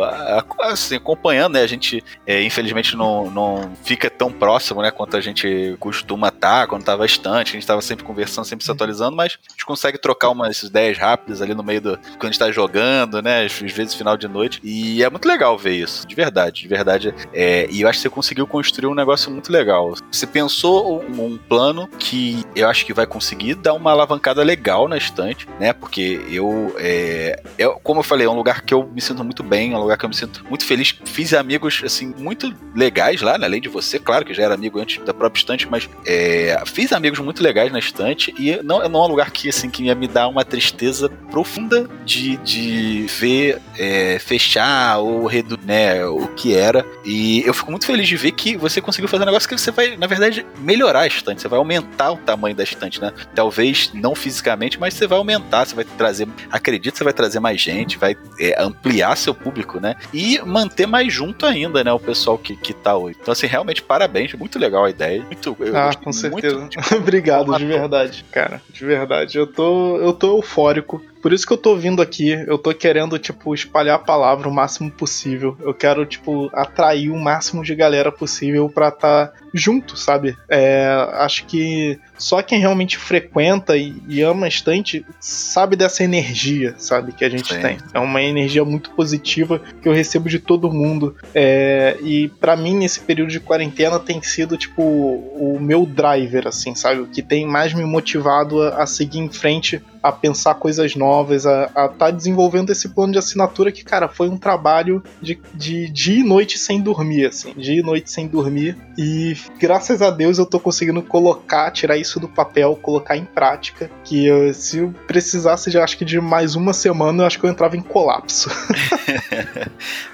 assim, 0.60 0.96
acompanhando, 0.98 1.54
né? 1.54 1.62
A 1.64 1.68
gente, 1.68 1.79
é, 2.26 2.44
infelizmente, 2.44 2.96
não, 2.96 3.30
não 3.30 3.72
fica 3.84 4.10
tão 4.10 4.32
próximo, 4.32 4.82
né? 4.82 4.92
Quanto 4.92 5.18
a 5.18 5.22
gente 5.22 5.76
costuma 5.80 6.30
estar, 6.30 6.68
quando 6.68 6.84
tava 6.84 7.06
estante, 7.06 7.50
a 7.50 7.54
gente 7.54 7.68
tava 7.68 7.82
sempre 7.82 8.06
conversando, 8.06 8.46
sempre 8.46 8.66
se 8.66 8.72
atualizando, 8.72 9.16
mas 9.16 9.38
a 9.48 9.52
gente 9.52 9.66
consegue 9.66 9.98
trocar 9.98 10.30
umas 10.30 10.64
ideias 10.64 10.98
rápidas 10.98 11.42
ali 11.42 11.54
no 11.54 11.64
meio 11.64 11.82
do. 11.82 11.98
Quando 11.98 12.24
a 12.24 12.28
gente 12.28 12.40
tá 12.40 12.52
jogando, 12.52 13.22
né? 13.22 13.46
Às 13.46 13.54
vezes 13.54 13.94
final 13.94 14.18
de 14.18 14.28
noite. 14.28 14.60
E 14.64 15.04
é 15.04 15.10
muito 15.10 15.28
legal 15.28 15.58
ver 15.58 15.76
isso, 15.76 16.08
de 16.08 16.16
verdade, 16.16 16.62
de 16.62 16.68
verdade. 16.68 17.14
É, 17.34 17.68
e 17.70 17.82
eu 17.82 17.90
acho 17.90 18.00
que 18.00 18.04
você 18.04 18.10
conseguiu 18.10 18.48
construir 18.48 18.88
um 18.88 18.96
negócio 18.96 19.32
muito 19.32 19.52
legal. 19.52 19.94
Você 20.12 20.28
pensou 20.28 21.04
um, 21.04 21.26
um 21.26 21.38
plano 21.38 21.88
que 22.00 22.44
eu 22.56 22.68
acho 22.68 22.86
que 22.86 22.94
vai 22.94 23.06
conseguir 23.06 23.56
dar 23.56 23.74
uma 23.74 23.92
alavancada 23.92 24.44
legal 24.44 24.88
na 24.88 24.98
estante, 24.98 25.48
né? 25.60 25.74
Porque 25.74 26.22
eu, 26.30 26.76
é, 26.78 27.42
eu, 27.58 27.80
como 27.84 28.00
eu 28.00 28.04
falei, 28.04 28.26
é 28.26 28.30
um 28.30 28.36
lugar 28.36 28.62
que 28.62 28.74
eu 28.74 28.88
me 28.88 29.02
sinto 29.02 29.24
muito 29.24 29.44
bem, 29.44 29.74
é 29.74 29.78
um 29.78 29.82
lugar 29.82 29.98
que 29.98 30.06
eu 30.06 30.10
me 30.10 30.16
sinto 30.16 30.44
muito 30.48 30.66
feliz. 30.66 30.96
Fiz 31.06 31.34
amigos, 31.34 31.69
assim, 31.84 32.14
muito 32.18 32.54
legais 32.76 33.22
lá, 33.22 33.38
né? 33.38 33.46
além 33.46 33.62
de 33.62 33.70
você, 33.70 34.00
claro 34.00 34.26
que 34.26 34.34
já 34.34 34.44
era 34.44 34.54
amigo 34.54 34.80
antes 34.80 35.04
da 35.04 35.14
própria 35.14 35.40
estante, 35.40 35.68
mas 35.68 35.90
é, 36.06 36.62
fiz 36.66 36.92
amigos 36.92 37.20
muito 37.20 37.42
legais 37.42 37.72
na 37.72 37.80
estante 37.80 38.34
e 38.38 38.62
não, 38.64 38.88
não 38.90 39.02
é 39.02 39.06
um 39.06 39.08
lugar 39.08 39.32
que, 39.32 39.50
assim, 39.50 39.70
que 39.70 39.84
ia 39.84 39.96
me 39.96 40.08
dar 40.08 40.28
uma 40.28 40.46
tristeza 40.46 41.10
profunda 41.32 41.90
de, 42.06 42.38
de 42.38 43.06
ver 43.20 43.62
é, 43.78 44.20
fechar 44.20 45.00
ou 45.00 45.26
reduzir, 45.26 45.60
né, 45.66 46.06
o 46.06 46.28
que 46.28 46.56
era. 46.56 46.86
E 47.06 47.42
eu 47.46 47.54
fico 47.54 47.72
muito 47.72 47.86
feliz 47.86 48.08
de 48.08 48.16
ver 48.16 48.32
que 48.32 48.56
você 48.56 48.82
conseguiu 48.82 49.08
fazer 49.08 49.24
um 49.24 49.26
negócio 49.26 49.48
que 49.48 49.58
você 49.58 49.72
vai, 49.72 49.98
na 49.98 50.08
verdade, 50.08 50.46
melhorar 50.60 51.02
a 51.02 51.08
estante, 51.08 51.42
você 51.42 51.48
vai 51.48 51.58
aumentar 51.58 52.12
o 52.12 52.18
tamanho 52.18 52.56
da 52.56 52.64
estante, 52.64 53.02
né? 53.02 53.12
Talvez 53.34 53.92
não 53.94 54.16
fisicamente, 54.16 54.80
mas 54.80 54.94
você 54.94 55.08
vai 55.08 55.18
aumentar, 55.18 55.66
você 55.66 55.76
vai 55.76 55.86
trazer, 55.86 56.28
acredito, 56.52 56.98
você 56.98 57.04
vai 57.04 57.14
trazer 57.14 57.40
mais 57.40 57.60
gente, 57.60 57.98
vai 57.98 58.16
é, 58.40 58.62
ampliar 58.62 59.16
seu 59.16 59.34
público, 59.34 59.80
né? 59.80 59.96
E 60.14 60.40
manter 60.40 60.86
mais 60.86 61.12
junto 61.12 61.46
ainda, 61.46 61.59
né, 61.68 61.92
o 61.92 62.00
pessoal 62.00 62.38
que, 62.38 62.56
que 62.56 62.74
tá 62.74 62.96
hoje. 62.96 63.18
Então, 63.22 63.32
assim, 63.32 63.48
realmente, 63.48 63.82
parabéns, 63.82 64.34
muito 64.34 64.58
legal 64.60 64.86
a 64.86 64.90
ideia. 64.90 65.24
Muito, 65.24 65.58
ah, 65.76 65.92
com 65.96 66.06
muito 66.06 66.14
certeza. 66.14 66.68
de- 66.70 66.78
Obrigado, 66.96 67.58
de 67.58 67.66
verdade, 67.66 68.26
cara. 68.32 68.62
De 68.70 68.86
verdade. 68.86 69.38
Eu 69.38 69.48
tô, 69.48 69.98
eu 69.98 70.14
tô 70.14 70.38
eufórico. 70.38 71.04
Por 71.22 71.34
isso 71.34 71.46
que 71.46 71.54
eu 71.54 71.58
tô 71.58 71.76
vindo 71.76 72.02
aqui. 72.02 72.32
Eu 72.32 72.58
tô 72.58 72.74
querendo, 72.74 73.18
tipo, 73.20 73.54
espalhar 73.54 73.96
a 73.96 74.00
palavra 74.00 74.48
o 74.48 74.54
máximo 74.54 74.90
possível. 74.90 75.58
Eu 75.62 75.74
quero, 75.74 76.06
tipo, 76.06 76.50
atrair 76.54 77.10
o 77.10 77.18
máximo 77.18 77.64
de 77.64 77.76
galera 77.76 78.12
possível 78.12 78.70
pra 78.70 78.92
tá 78.92 79.32
junto, 79.54 79.98
sabe? 79.98 80.38
É, 80.48 80.88
acho 81.14 81.46
que 81.46 82.00
só 82.18 82.42
quem 82.42 82.60
realmente 82.60 82.98
frequenta 82.98 83.78
e, 83.78 83.96
e 84.08 84.22
ama 84.22 84.46
a 84.46 84.50
estante 84.50 85.06
sabe 85.20 85.76
dessa 85.76 86.04
energia, 86.04 86.76
sabe? 86.78 87.14
Que 87.14 87.26
a 87.26 87.30
gente 87.30 87.54
Sim. 87.54 87.62
tem. 87.62 87.78
É 87.94 88.00
uma 88.00 88.22
energia 88.22 88.64
muito 88.64 88.92
positiva 88.92 89.60
que 89.82 89.88
eu 89.88 89.94
recebo 89.94 90.30
de 90.30 90.40
todo 90.40 90.72
mundo. 90.72 91.16
É, 91.34 91.98
e 92.02 92.30
pra 92.40 92.56
mim, 92.56 92.76
nesse 92.76 93.00
período 93.00 93.30
de 93.30 93.40
quarentena, 93.40 94.00
tem 94.00 94.22
sido, 94.22 94.58
tipo, 94.58 94.82
o 94.82 95.58
meu 95.60 95.86
driver, 95.86 96.48
assim, 96.48 96.76
sabe? 96.76 97.02
O 97.02 97.08
que 97.08 97.22
tem 97.22 97.46
mais 97.46 97.74
me 97.74 97.84
motivado 97.84 98.62
a, 98.62 98.84
a 98.84 98.86
seguir 98.86 99.20
em 99.20 99.30
frente, 99.30 99.82
a 100.02 100.12
pensar 100.12 100.56
coisas 100.56 100.96
novas, 100.96 101.46
a 101.46 101.66
estar 101.66 101.90
tá 101.90 102.12
desenvolvendo 102.12 102.72
esse 102.72 102.90
plano 102.90 103.14
de 103.14 103.20
assinatura 103.20 103.72
que, 103.72 103.84
cara, 103.84 104.08
foi 104.08 104.30
um 104.30 104.38
trabalho 104.38 105.04
de, 105.22 105.40
de 105.54 105.90
dia 105.90 106.20
e 106.20 106.24
noite 106.24 106.58
sem 106.58 106.82
dormir, 106.82 107.26
assim. 107.28 107.54
Dia 107.56 107.80
e 107.80 107.84
noite 107.84 108.12
sem 108.12 108.28
dormir. 108.28 108.78
E 108.98 109.36
graças 109.60 110.02
a 110.02 110.10
Deus 110.10 110.38
eu 110.38 110.46
tô 110.46 110.60
conseguindo 110.60 111.02
colocar, 111.02 111.72
tirar 111.72 111.98
isso 111.98 112.20
do 112.20 112.28
papel, 112.28 112.76
colocar 112.82 113.18
em 113.18 113.26
prática. 113.26 113.90
Que 114.04 114.26
eu- 114.26 114.54
se 114.54 114.80
eu 114.80 114.94
precisasse, 115.08 115.70
já 115.72 115.84
acho 115.84 115.98
que 115.98 116.06
de 116.06 116.20
mais 116.20 116.56
uma 116.56 116.74
semana, 116.74 117.24
eu 117.24 117.28
acho 117.28 117.40
que 117.40 117.46
eu 117.46 117.50
entrava 117.50 117.76
em 117.78 117.82
colapso. 117.82 118.50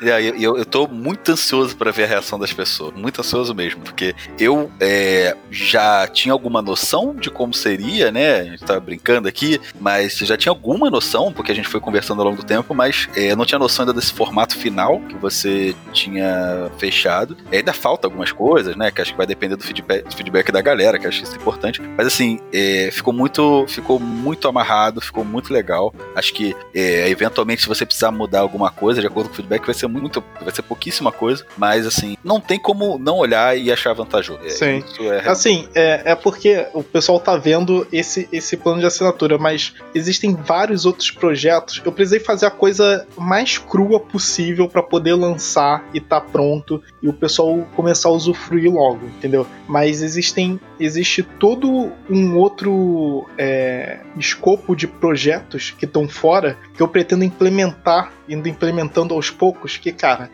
E 0.02 0.10
aí, 0.12 0.28
eu, 0.42 0.58
eu 0.58 0.66
tô 0.66 0.88
muito 0.88 1.32
ansioso 1.32 1.76
pra 1.76 1.92
ver 1.92 2.04
a 2.04 2.08
reação 2.08 2.40
das 2.40 2.54
pessoas. 2.54 2.94
Muito 2.96 3.22
ansioso 3.22 3.54
mesmo. 3.54 3.82
Porque 3.82 4.16
eu 4.40 4.72
é, 4.80 5.36
já 5.50 6.08
tinha 6.08 6.34
alguma 6.34 6.62
noção 6.62 7.16
de 7.16 7.30
como 7.30 7.54
seria, 7.54 8.12
né? 8.12 8.40
A 8.40 8.44
gente 8.46 8.64
tava 8.64 8.80
brincando 8.80 9.28
aqui. 9.28 9.60
Mas 9.80 10.18
já 10.18 10.38
tinha 10.38 10.52
alguma 10.52 10.90
noção, 10.90 11.32
porque 11.32 11.52
a 11.52 11.56
gente 11.56 11.68
foi 11.68 11.80
conversando 11.80 12.22
ao 12.22 12.28
longo 12.28 12.42
do 12.42 12.46
tempo, 12.46 12.74
mas 12.74 13.08
é, 13.16 13.36
não 13.36 13.46
tinha 13.46 13.60
noção 13.60 13.84
ainda 13.84 13.94
desse 13.94 14.14
formato 14.14 14.58
final 14.58 15.00
que 15.02 15.16
você 15.16 15.76
tinha 15.94 16.70
fechado. 16.78 17.38
E 17.52 17.58
ainda 17.58 17.74
falta 17.74 18.08
algumas 18.08 18.32
coisas, 18.32 18.76
né? 18.76 18.92
Que 18.92 19.02
acho 19.02 19.12
que 19.12 19.18
vai 19.18 19.28
depender 19.28 19.56
do 19.56 19.64
feedback, 19.64 20.04
do 20.04 20.16
feedback 20.16 20.52
da 20.52 20.62
galera, 20.62 20.98
que 20.98 21.08
acho 21.08 21.24
isso 21.24 21.36
importante. 21.36 21.82
Mas 21.98 22.08
assim, 22.08 22.40
é, 22.54 22.90
ficou 22.92 23.14
muito 23.14 23.66
ficou 23.68 24.00
muito 24.00 24.48
amarrado, 24.48 25.02
ficou 25.02 25.24
muito 25.24 25.54
legal. 25.54 25.94
Acho 26.16 26.34
que 26.34 26.56
é, 26.74 27.10
eventualmente, 27.10 27.62
se 27.62 27.68
você 27.68 27.86
precisar 27.86 28.12
mudar 28.12 28.40
alguma 28.40 28.72
coisa, 28.72 29.02
de 29.02 29.08
acordo 29.08 29.28
com 29.28 29.34
o 29.34 29.36
feedback, 29.36 29.66
vai 29.66 29.76
ser 29.76 29.88
muito. 29.88 30.24
Vai 30.42 30.54
ser 30.54 30.62
pouquíssima 30.62 31.12
coisa. 31.12 31.46
Mas 31.58 31.86
assim, 31.86 32.18
não 32.24 32.40
tem 32.40 32.60
como 32.60 32.98
não 32.98 33.18
olhar 33.18 33.58
e 33.58 33.72
achar 33.72 33.94
vantajoso. 33.94 34.40
É, 34.46 34.50
Sim. 34.50 34.84
É 35.02 35.30
assim, 35.30 35.68
é, 35.76 36.12
é 36.12 36.16
porque 36.16 36.68
o 36.74 36.84
pessoal 36.84 37.20
tá 37.20 37.36
vendo 37.38 37.88
esse, 37.92 38.28
esse 38.32 38.58
plano 38.58 38.80
de 38.80 38.86
assinatura, 38.86 39.38
mas 39.38 39.65
existem 39.94 40.36
vários 40.36 40.86
outros 40.86 41.12
projetos. 41.12 41.82
Eu 41.84 41.92
precisei 41.92 42.20
fazer 42.20 42.46
a 42.46 42.52
coisa 42.52 43.08
mais 43.18 43.58
crua 43.58 44.00
possível 44.00 44.68
para 44.68 44.84
poder 44.84 45.14
lançar 45.14 45.84
e 45.94 46.00
tá 46.00 46.20
pronto 46.20 46.82
e 47.02 47.08
o 47.08 47.14
pessoal 47.14 47.68
começar 47.76 48.10
a 48.10 48.14
usufruir 48.14 48.72
logo, 48.72 49.06
entendeu? 49.06 49.48
Mas 49.68 50.02
existem 50.02 50.60
existe 50.80 51.24
todo 51.24 51.92
um 52.10 52.38
outro 52.38 53.28
é, 53.38 54.00
escopo 54.18 54.76
de 54.76 54.88
projetos 54.88 55.72
que 55.72 55.86
estão 55.86 56.08
fora 56.08 56.58
que 56.74 56.82
eu 56.82 56.88
pretendo 56.88 57.24
implementar, 57.24 58.12
indo 58.28 58.48
implementando 58.50 59.14
aos 59.14 59.30
poucos, 59.30 59.78
que, 59.78 59.92
cara, 59.92 60.30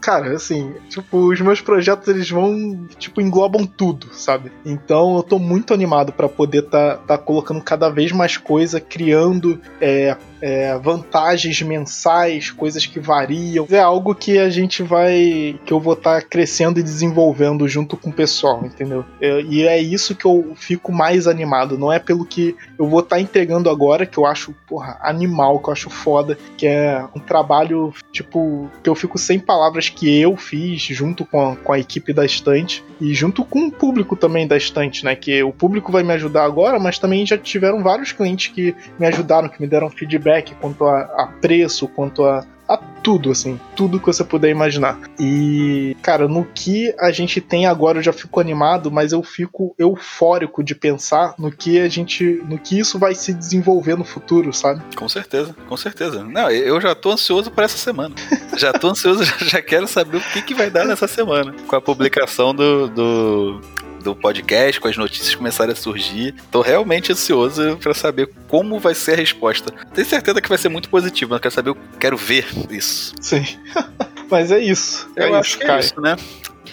cara, 0.00 0.34
assim, 0.34 0.74
tipo, 0.88 1.30
os 1.30 1.40
meus 1.40 1.60
projetos 1.60 2.08
eles 2.08 2.30
vão, 2.30 2.86
tipo, 2.98 3.20
englobam 3.20 3.66
tudo, 3.66 4.12
sabe? 4.14 4.50
Então 4.64 5.16
eu 5.16 5.22
tô 5.22 5.38
muito 5.38 5.74
animado 5.74 6.12
para 6.12 6.28
poder 6.28 6.62
tá, 6.62 6.96
tá 6.96 7.18
colocando 7.18 7.62
cada 7.62 7.88
vez 7.88 8.12
mais 8.12 8.36
coisa, 8.36 8.80
criando 8.80 9.60
é, 9.80 10.16
é, 10.42 10.76
vantagens 10.76 11.62
mensais, 11.62 12.50
coisas 12.50 12.84
que 12.84 12.98
variam. 12.98 13.64
É 13.70 13.78
algo 13.78 14.12
que 14.12 14.38
a 14.38 14.50
gente 14.50 14.82
vai. 14.82 15.58
que 15.64 15.72
eu 15.72 15.78
vou 15.78 15.94
estar 15.94 16.20
tá 16.20 16.26
crescendo 16.28 16.80
e 16.80 16.82
desenvolvendo 16.82 17.68
junto 17.68 17.96
com 17.96 18.10
o 18.10 18.12
pessoal, 18.12 18.66
entendeu? 18.66 19.04
É, 19.20 19.40
e 19.42 19.62
é 19.62 19.80
isso 19.80 20.16
que 20.16 20.26
eu 20.26 20.54
fico 20.56 20.92
mais 20.92 21.28
animado. 21.28 21.78
Não 21.78 21.92
é 21.92 22.00
pelo 22.00 22.26
que 22.26 22.56
eu 22.76 22.88
vou 22.88 23.00
estar 23.00 23.16
tá 23.16 23.22
entregando 23.22 23.70
agora, 23.70 24.04
que 24.04 24.18
eu 24.18 24.26
acho, 24.26 24.52
porra, 24.66 24.98
animal, 25.00 25.60
que 25.60 25.68
eu 25.68 25.72
acho 25.72 25.88
foda, 25.88 26.36
que 26.58 26.66
é 26.66 27.04
um 27.14 27.20
trabalho, 27.20 27.94
tipo, 28.10 28.68
que 28.82 28.90
eu 28.90 28.96
fico 28.96 29.18
sem 29.18 29.38
palavras 29.38 29.88
que 29.88 30.20
eu 30.20 30.36
fiz 30.36 30.82
junto 30.82 31.24
com 31.24 31.52
a, 31.52 31.56
com 31.56 31.72
a 31.72 31.78
equipe 31.78 32.12
da 32.12 32.24
estante 32.24 32.84
e 33.00 33.14
junto 33.14 33.44
com 33.44 33.66
o 33.66 33.70
público 33.70 34.16
também 34.16 34.46
da 34.46 34.56
estante, 34.56 35.04
né? 35.04 35.14
Que 35.14 35.42
o 35.44 35.52
público 35.52 35.92
vai 35.92 36.02
me 36.02 36.12
ajudar 36.14 36.44
agora, 36.44 36.80
mas 36.80 36.98
também 36.98 37.24
já 37.24 37.38
tiveram 37.38 37.82
vários 37.82 38.10
clientes 38.10 38.52
que 38.52 38.74
me 38.98 39.06
ajudaram, 39.06 39.48
que 39.48 39.60
me 39.60 39.68
deram 39.68 39.88
feedback 39.88 40.31
quanto 40.60 40.84
a, 40.84 41.00
a 41.00 41.26
preço, 41.40 41.88
quanto 41.88 42.24
a, 42.24 42.46
a 42.68 42.76
tudo, 42.76 43.30
assim, 43.30 43.60
tudo 43.74 43.98
que 43.98 44.06
você 44.06 44.22
puder 44.22 44.48
imaginar. 44.48 44.98
E, 45.18 45.96
cara, 46.00 46.28
no 46.28 46.44
que 46.44 46.94
a 46.98 47.10
gente 47.10 47.40
tem 47.40 47.66
agora 47.66 47.98
eu 47.98 48.02
já 48.02 48.12
fico 48.12 48.40
animado, 48.40 48.90
mas 48.90 49.12
eu 49.12 49.22
fico 49.22 49.74
eufórico 49.78 50.62
de 50.62 50.74
pensar 50.74 51.34
no 51.38 51.50
que 51.50 51.80
a 51.80 51.88
gente, 51.88 52.40
no 52.48 52.58
que 52.58 52.78
isso 52.78 52.98
vai 52.98 53.14
se 53.14 53.34
desenvolver 53.34 53.96
no 53.96 54.04
futuro, 54.04 54.52
sabe? 54.52 54.82
Com 54.94 55.08
certeza, 55.08 55.54
com 55.68 55.76
certeza. 55.76 56.22
Não, 56.24 56.50
eu 56.50 56.80
já 56.80 56.94
tô 56.94 57.10
ansioso 57.10 57.50
para 57.50 57.64
essa 57.64 57.76
semana. 57.76 58.14
já 58.56 58.72
tô 58.72 58.88
ansioso, 58.88 59.24
já 59.44 59.60
quero 59.60 59.88
saber 59.88 60.18
o 60.18 60.32
que, 60.32 60.42
que 60.42 60.54
vai 60.54 60.70
dar 60.70 60.84
nessa 60.84 61.08
semana 61.08 61.52
com 61.66 61.76
a 61.76 61.80
publicação 61.80 62.54
do, 62.54 62.88
do 62.88 63.60
do 64.02 64.14
podcast, 64.14 64.80
com 64.80 64.88
as 64.88 64.96
notícias 64.96 65.34
começarem 65.34 65.72
a 65.72 65.76
surgir. 65.76 66.34
Tô 66.50 66.60
realmente 66.60 67.12
ansioso 67.12 67.76
para 67.80 67.94
saber 67.94 68.30
como 68.48 68.78
vai 68.78 68.94
ser 68.94 69.12
a 69.12 69.16
resposta. 69.16 69.72
Tenho 69.94 70.06
certeza 70.06 70.40
que 70.40 70.48
vai 70.48 70.58
ser 70.58 70.68
muito 70.68 70.88
positivo, 70.88 71.30
mas 71.30 71.40
quero 71.40 71.54
saber, 71.54 71.70
eu 71.70 71.76
quero 71.98 72.16
ver 72.16 72.46
isso. 72.70 73.14
Sim. 73.20 73.44
mas 74.30 74.50
é 74.50 74.58
isso. 74.58 75.10
É 75.16 75.28
eu 75.28 75.34
acho 75.34 75.58
que 75.58 75.64
é 75.64 75.78
isso, 75.78 76.00
né? 76.00 76.16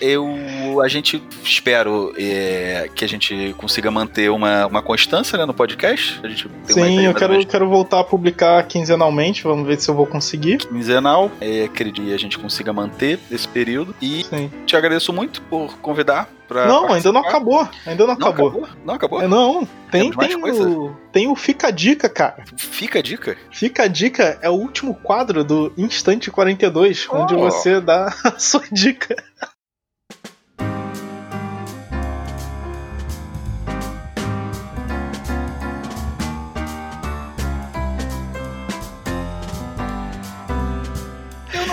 Eu 0.01 0.81
a 0.81 0.87
gente 0.87 1.21
espero 1.43 2.13
é, 2.17 2.89
que 2.93 3.03
a 3.03 3.07
gente 3.07 3.53
consiga 3.57 3.91
manter 3.91 4.29
uma, 4.29 4.67
uma 4.67 4.81
constância 4.81 5.37
né, 5.37 5.45
no 5.45 5.53
podcast. 5.53 6.21
Sim, 6.65 7.05
eu 7.05 7.13
quero, 7.13 7.45
quero 7.45 7.69
voltar 7.69 7.99
a 7.99 8.03
publicar 8.03 8.63
quinzenalmente, 8.67 9.43
vamos 9.43 9.67
ver 9.67 9.79
se 9.79 9.89
eu 9.89 9.95
vou 9.95 10.05
conseguir. 10.05 10.57
Quinzenal, 10.57 11.31
é, 11.41 11.63
acredito 11.63 12.01
que 12.01 12.13
a 12.13 12.19
gente 12.19 12.37
consiga 12.37 12.71
manter 12.71 13.19
esse 13.31 13.47
período. 13.47 13.95
E 14.01 14.23
Sim. 14.23 14.51
te 14.65 14.75
agradeço 14.75 15.11
muito 15.11 15.41
por 15.43 15.77
convidar. 15.79 16.29
Pra 16.47 16.65
não, 16.65 16.87
participar. 16.87 16.95
ainda 16.95 17.11
não 17.11 17.19
acabou. 17.21 17.69
Ainda 17.85 18.07
não, 18.07 18.15
não 18.15 18.27
acabou. 18.27 18.47
acabou. 18.47 18.69
Não 18.83 18.93
acabou? 18.95 19.21
É, 19.21 19.27
não, 19.27 19.67
tem, 19.91 20.09
tem 20.11 20.35
o, 20.35 20.95
tem 21.11 21.27
o 21.27 21.35
Fica 21.35 21.67
a 21.67 21.71
Dica, 21.71 22.09
cara. 22.09 22.43
Fica 22.57 22.97
a 22.97 23.01
Dica? 23.03 23.37
Fica 23.51 23.83
a 23.83 23.87
Dica 23.87 24.39
é 24.41 24.49
o 24.49 24.53
último 24.53 24.95
quadro 24.95 25.43
do 25.43 25.71
Instante 25.77 26.31
42, 26.31 27.07
oh. 27.07 27.17
onde 27.17 27.35
você 27.35 27.79
dá 27.79 28.11
a 28.25 28.39
sua 28.39 28.63
dica. 28.71 29.15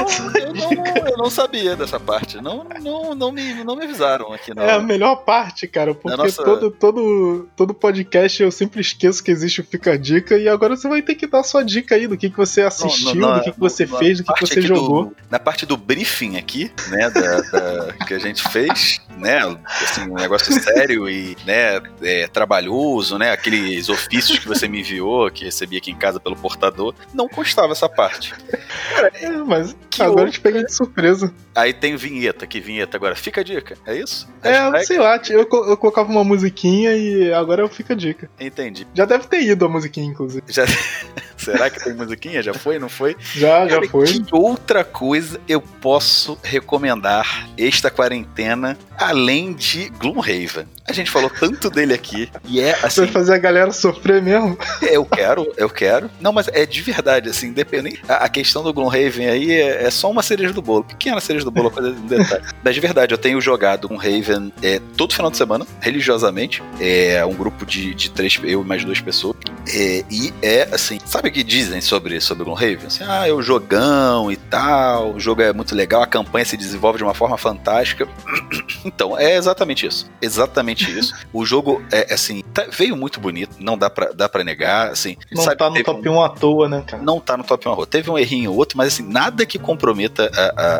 Oh. 0.08 0.35
Não, 0.70 1.08
eu 1.08 1.16
não 1.16 1.30
sabia 1.30 1.76
dessa 1.76 1.98
parte. 1.98 2.40
Não, 2.40 2.66
não, 2.80 3.14
não, 3.14 3.32
me, 3.32 3.64
não 3.64 3.76
me 3.76 3.84
avisaram 3.84 4.32
aqui. 4.32 4.54
Não. 4.54 4.62
É 4.62 4.72
a 4.72 4.80
melhor 4.80 5.16
parte, 5.16 5.66
cara, 5.66 5.94
porque 5.94 6.16
nossa... 6.16 6.42
todo, 6.42 6.70
todo, 6.70 7.48
todo 7.56 7.74
podcast 7.74 8.42
eu 8.42 8.50
sempre 8.50 8.80
esqueço 8.80 9.22
que 9.22 9.30
existe 9.30 9.60
o 9.60 9.64
Fica 9.64 9.92
a 9.92 9.96
Dica 9.96 10.36
e 10.36 10.48
agora 10.48 10.76
você 10.76 10.88
vai 10.88 11.02
ter 11.02 11.14
que 11.14 11.26
dar 11.26 11.42
sua 11.42 11.64
dica 11.64 11.94
aí 11.94 12.06
do 12.06 12.16
que, 12.16 12.30
que 12.30 12.36
você 12.36 12.62
assistiu, 12.62 13.14
não, 13.14 13.28
não, 13.28 13.38
do 13.38 13.44
que, 13.44 13.52
que 13.52 13.60
você 13.60 13.86
fez, 13.86 14.18
do 14.18 14.24
que, 14.24 14.34
que 14.34 14.46
você 14.46 14.60
jogou. 14.60 15.06
Do, 15.06 15.16
na 15.30 15.38
parte 15.38 15.66
do 15.66 15.76
briefing 15.76 16.36
aqui, 16.36 16.70
né, 16.88 17.10
da, 17.10 17.40
da, 17.40 17.92
que 18.06 18.14
a 18.14 18.18
gente 18.18 18.42
fez, 18.48 19.00
né, 19.16 19.40
assim, 19.82 20.02
um 20.10 20.14
negócio 20.14 20.52
sério 20.62 21.08
e, 21.08 21.36
né, 21.44 21.80
é, 22.02 22.26
trabalhoso, 22.28 23.18
né, 23.18 23.32
aqueles 23.32 23.88
ofícios 23.88 24.38
que 24.38 24.48
você 24.48 24.68
me 24.68 24.80
enviou, 24.80 25.30
que 25.30 25.44
recebi 25.44 25.76
aqui 25.76 25.90
em 25.90 25.96
casa 25.96 26.20
pelo 26.20 26.36
portador, 26.36 26.94
não 27.12 27.28
constava 27.28 27.72
essa 27.72 27.88
parte. 27.88 28.34
Cara, 28.94 29.12
é, 29.20 29.30
mas 29.30 29.76
agora 29.98 30.28
eu 30.28 30.32
te 30.32 30.40
peguei 30.40 30.55
de 30.64 30.72
surpresa. 30.72 31.32
Aí 31.54 31.72
tem 31.72 31.96
vinheta, 31.96 32.46
que 32.46 32.60
vinheta 32.60 32.96
agora? 32.96 33.14
Fica 33.14 33.40
a 33.40 33.44
dica, 33.44 33.76
é 33.86 33.96
isso? 33.96 34.28
É, 34.42 34.84
sei 34.84 34.98
lá, 34.98 35.20
eu, 35.28 35.40
eu 35.40 35.76
colocava 35.76 36.10
uma 36.10 36.24
musiquinha 36.24 36.94
e 36.94 37.32
agora 37.32 37.68
fica 37.68 37.94
a 37.94 37.96
dica. 37.96 38.30
Entendi. 38.38 38.86
Já 38.94 39.04
deve 39.04 39.26
ter 39.26 39.42
ido 39.42 39.64
a 39.64 39.68
musiquinha, 39.68 40.06
inclusive. 40.06 40.44
Já... 40.48 40.64
Será 41.36 41.70
que 41.70 41.82
tem 41.82 41.94
musiquinha? 41.94 42.42
Já 42.42 42.54
foi, 42.54 42.78
não 42.78 42.88
foi? 42.88 43.16
Já, 43.34 43.68
já 43.68 43.82
foi. 43.82 44.06
Que 44.06 44.34
outra 44.34 44.82
coisa 44.82 45.40
eu 45.46 45.60
posso 45.60 46.38
recomendar 46.42 47.48
esta 47.56 47.90
quarentena, 47.90 48.76
além 48.98 49.52
de 49.52 49.88
Gloomhaven? 49.90 50.66
A 50.88 50.92
gente 50.92 51.10
falou 51.10 51.28
tanto 51.28 51.68
dele 51.68 51.92
aqui, 51.92 52.30
e 52.44 52.60
é 52.60 52.78
assim... 52.82 53.02
Vai 53.02 53.10
fazer 53.10 53.34
a 53.34 53.38
galera 53.38 53.72
sofrer 53.72 54.22
mesmo? 54.22 54.56
Eu 54.82 55.04
quero, 55.04 55.52
eu 55.56 55.68
quero. 55.68 56.08
Não, 56.20 56.32
mas 56.32 56.48
é 56.48 56.64
de 56.64 56.80
verdade, 56.80 57.28
assim, 57.28 57.48
independente... 57.48 58.02
A, 58.08 58.28
questão 58.28 58.62
do 58.62 58.72
Gloomhaven 58.72 59.28
aí 59.28 59.52
é, 59.52 59.84
é, 59.84 59.90
só 59.90 60.10
uma 60.10 60.22
cereja 60.22 60.52
do 60.52 60.62
bolo. 60.62 60.84
Pequena 60.84 61.20
cereja 61.20 61.44
do 61.44 61.50
bolo, 61.50 61.70
coisa 61.70 61.92
de 61.92 62.00
detalhe. 62.02 62.44
mas 62.62 62.74
de 62.74 62.80
verdade, 62.80 63.14
eu 63.14 63.18
tenho 63.18 63.40
jogado 63.40 63.88
Raven 63.96 64.52
é, 64.62 64.80
todo 64.96 65.14
final 65.14 65.30
de 65.30 65.36
semana, 65.36 65.66
religiosamente. 65.80 66.62
É 66.80 67.24
um 67.24 67.34
grupo 67.34 67.64
de, 67.66 67.94
de 67.94 68.10
três, 68.10 68.38
eu 68.44 68.62
e 68.62 68.64
mais 68.64 68.84
duas 68.84 69.00
pessoas. 69.00 69.36
É, 69.68 70.04
e 70.10 70.32
é 70.42 70.68
assim, 70.72 70.98
sabe 71.04 71.28
o 71.28 71.32
que 71.32 71.42
dizem 71.42 71.80
sobre, 71.80 72.20
sobre 72.20 72.44
Gloomhaven? 72.44 72.86
Assim, 72.86 73.04
ah, 73.06 73.26
é 73.26 73.32
o 73.32 73.42
jogão 73.42 74.30
e 74.30 74.36
tal, 74.36 75.14
o 75.14 75.20
jogo 75.20 75.42
é 75.42 75.52
muito 75.52 75.74
legal, 75.74 76.02
a 76.02 76.06
campanha 76.06 76.44
se 76.44 76.56
desenvolve 76.56 76.98
de 76.98 77.04
uma 77.04 77.14
forma 77.14 77.36
fantástica. 77.36 78.06
então, 78.86 79.18
é 79.18 79.36
exatamente 79.36 79.86
isso. 79.86 80.10
Exatamente 80.20 80.90
isso. 80.96 81.14
O 81.32 81.44
jogo 81.44 81.82
é 81.92 82.12
assim, 82.12 82.42
tá, 82.54 82.66
veio 82.70 82.96
muito 82.96 83.20
bonito, 83.20 83.56
não 83.58 83.76
dá 83.76 83.90
pra, 83.90 84.12
dá 84.12 84.28
pra 84.28 84.44
negar, 84.44 84.90
assim. 84.90 85.16
Não 85.32 85.42
sabe, 85.42 85.56
tá 85.56 85.70
no 85.70 85.82
top 85.82 86.08
1 86.08 86.22
à 86.22 86.28
toa, 86.28 86.68
né, 86.68 86.84
cara? 86.86 87.02
Não 87.02 87.20
tá 87.20 87.36
no 87.36 87.44
top 87.44 87.68
1 87.68 87.72
à 87.72 87.76
toa. 87.76 87.86
Teve 87.86 88.10
um 88.10 88.18
errinho 88.18 88.50
ou 88.52 88.56
outro, 88.56 88.78
mas 88.78 88.88
assim, 88.88 89.02
nada 89.02 89.44
que 89.44 89.58
comprometa 89.58 90.30
a, 90.34 90.62
a, 90.62 90.76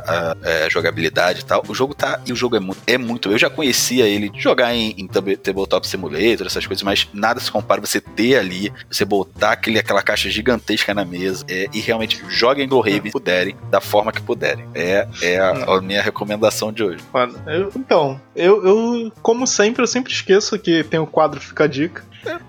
a, 0.63 0.65
a 0.67 0.69
jogabilidade 0.69 1.41
e 1.41 1.45
tal. 1.45 1.63
O 1.69 1.75
jogo 1.75 1.95
tá. 1.95 2.21
E 2.27 2.33
o 2.33 2.37
jogo 2.37 2.57
é 2.57 2.61
muito, 2.61 2.81
é 2.87 2.99
muito. 2.99 3.31
Eu 3.31 3.39
já 3.39 3.51
conhecia 3.51 4.07
ele 4.07 4.31
jogar 4.37 4.75
em, 4.75 4.95
em 4.97 5.07
Tabletop 5.07 5.87
Simulator, 5.87 6.47
essas 6.47 6.67
coisas, 6.67 6.83
mas 6.83 7.09
nada 7.13 7.41
se 7.41 7.51
compara 7.51 7.81
você 7.81 8.01
ter 8.01 8.37
ali, 8.37 8.73
você 8.91 9.05
botar 9.05 9.53
aquele, 9.53 9.79
aquela 9.79 10.03
caixa 10.03 10.31
gigantesca 10.31 10.95
na 10.95 11.05
mesa 11.05 11.45
é, 11.49 11.67
e 11.73 11.81
realmente 11.81 12.23
joguem 12.29 12.69
Gloomhaven 12.69 13.11
puderem, 13.11 13.57
da 13.71 13.81
forma 13.81 14.13
que 14.13 14.21
puderem. 14.21 14.67
É, 14.75 15.07
é 15.23 15.39
a, 15.39 15.51
a 15.51 15.81
minha 15.81 16.03
recomendação 16.03 16.73
de 16.73 16.83
hoje. 16.83 17.05
Eu, 17.47 17.73
então, 17.97 18.21
eu, 18.35 18.63
eu, 18.67 19.13
como 19.23 19.47
sempre, 19.47 19.83
eu 19.83 19.87
sempre 19.87 20.13
esqueço 20.13 20.59
que 20.59 20.85
tem 20.85 21.01
o 21.01 21.07
quadro 21.07 21.41
Fica 21.41 21.65
a 21.65 21.67
Dica. 21.67 22.05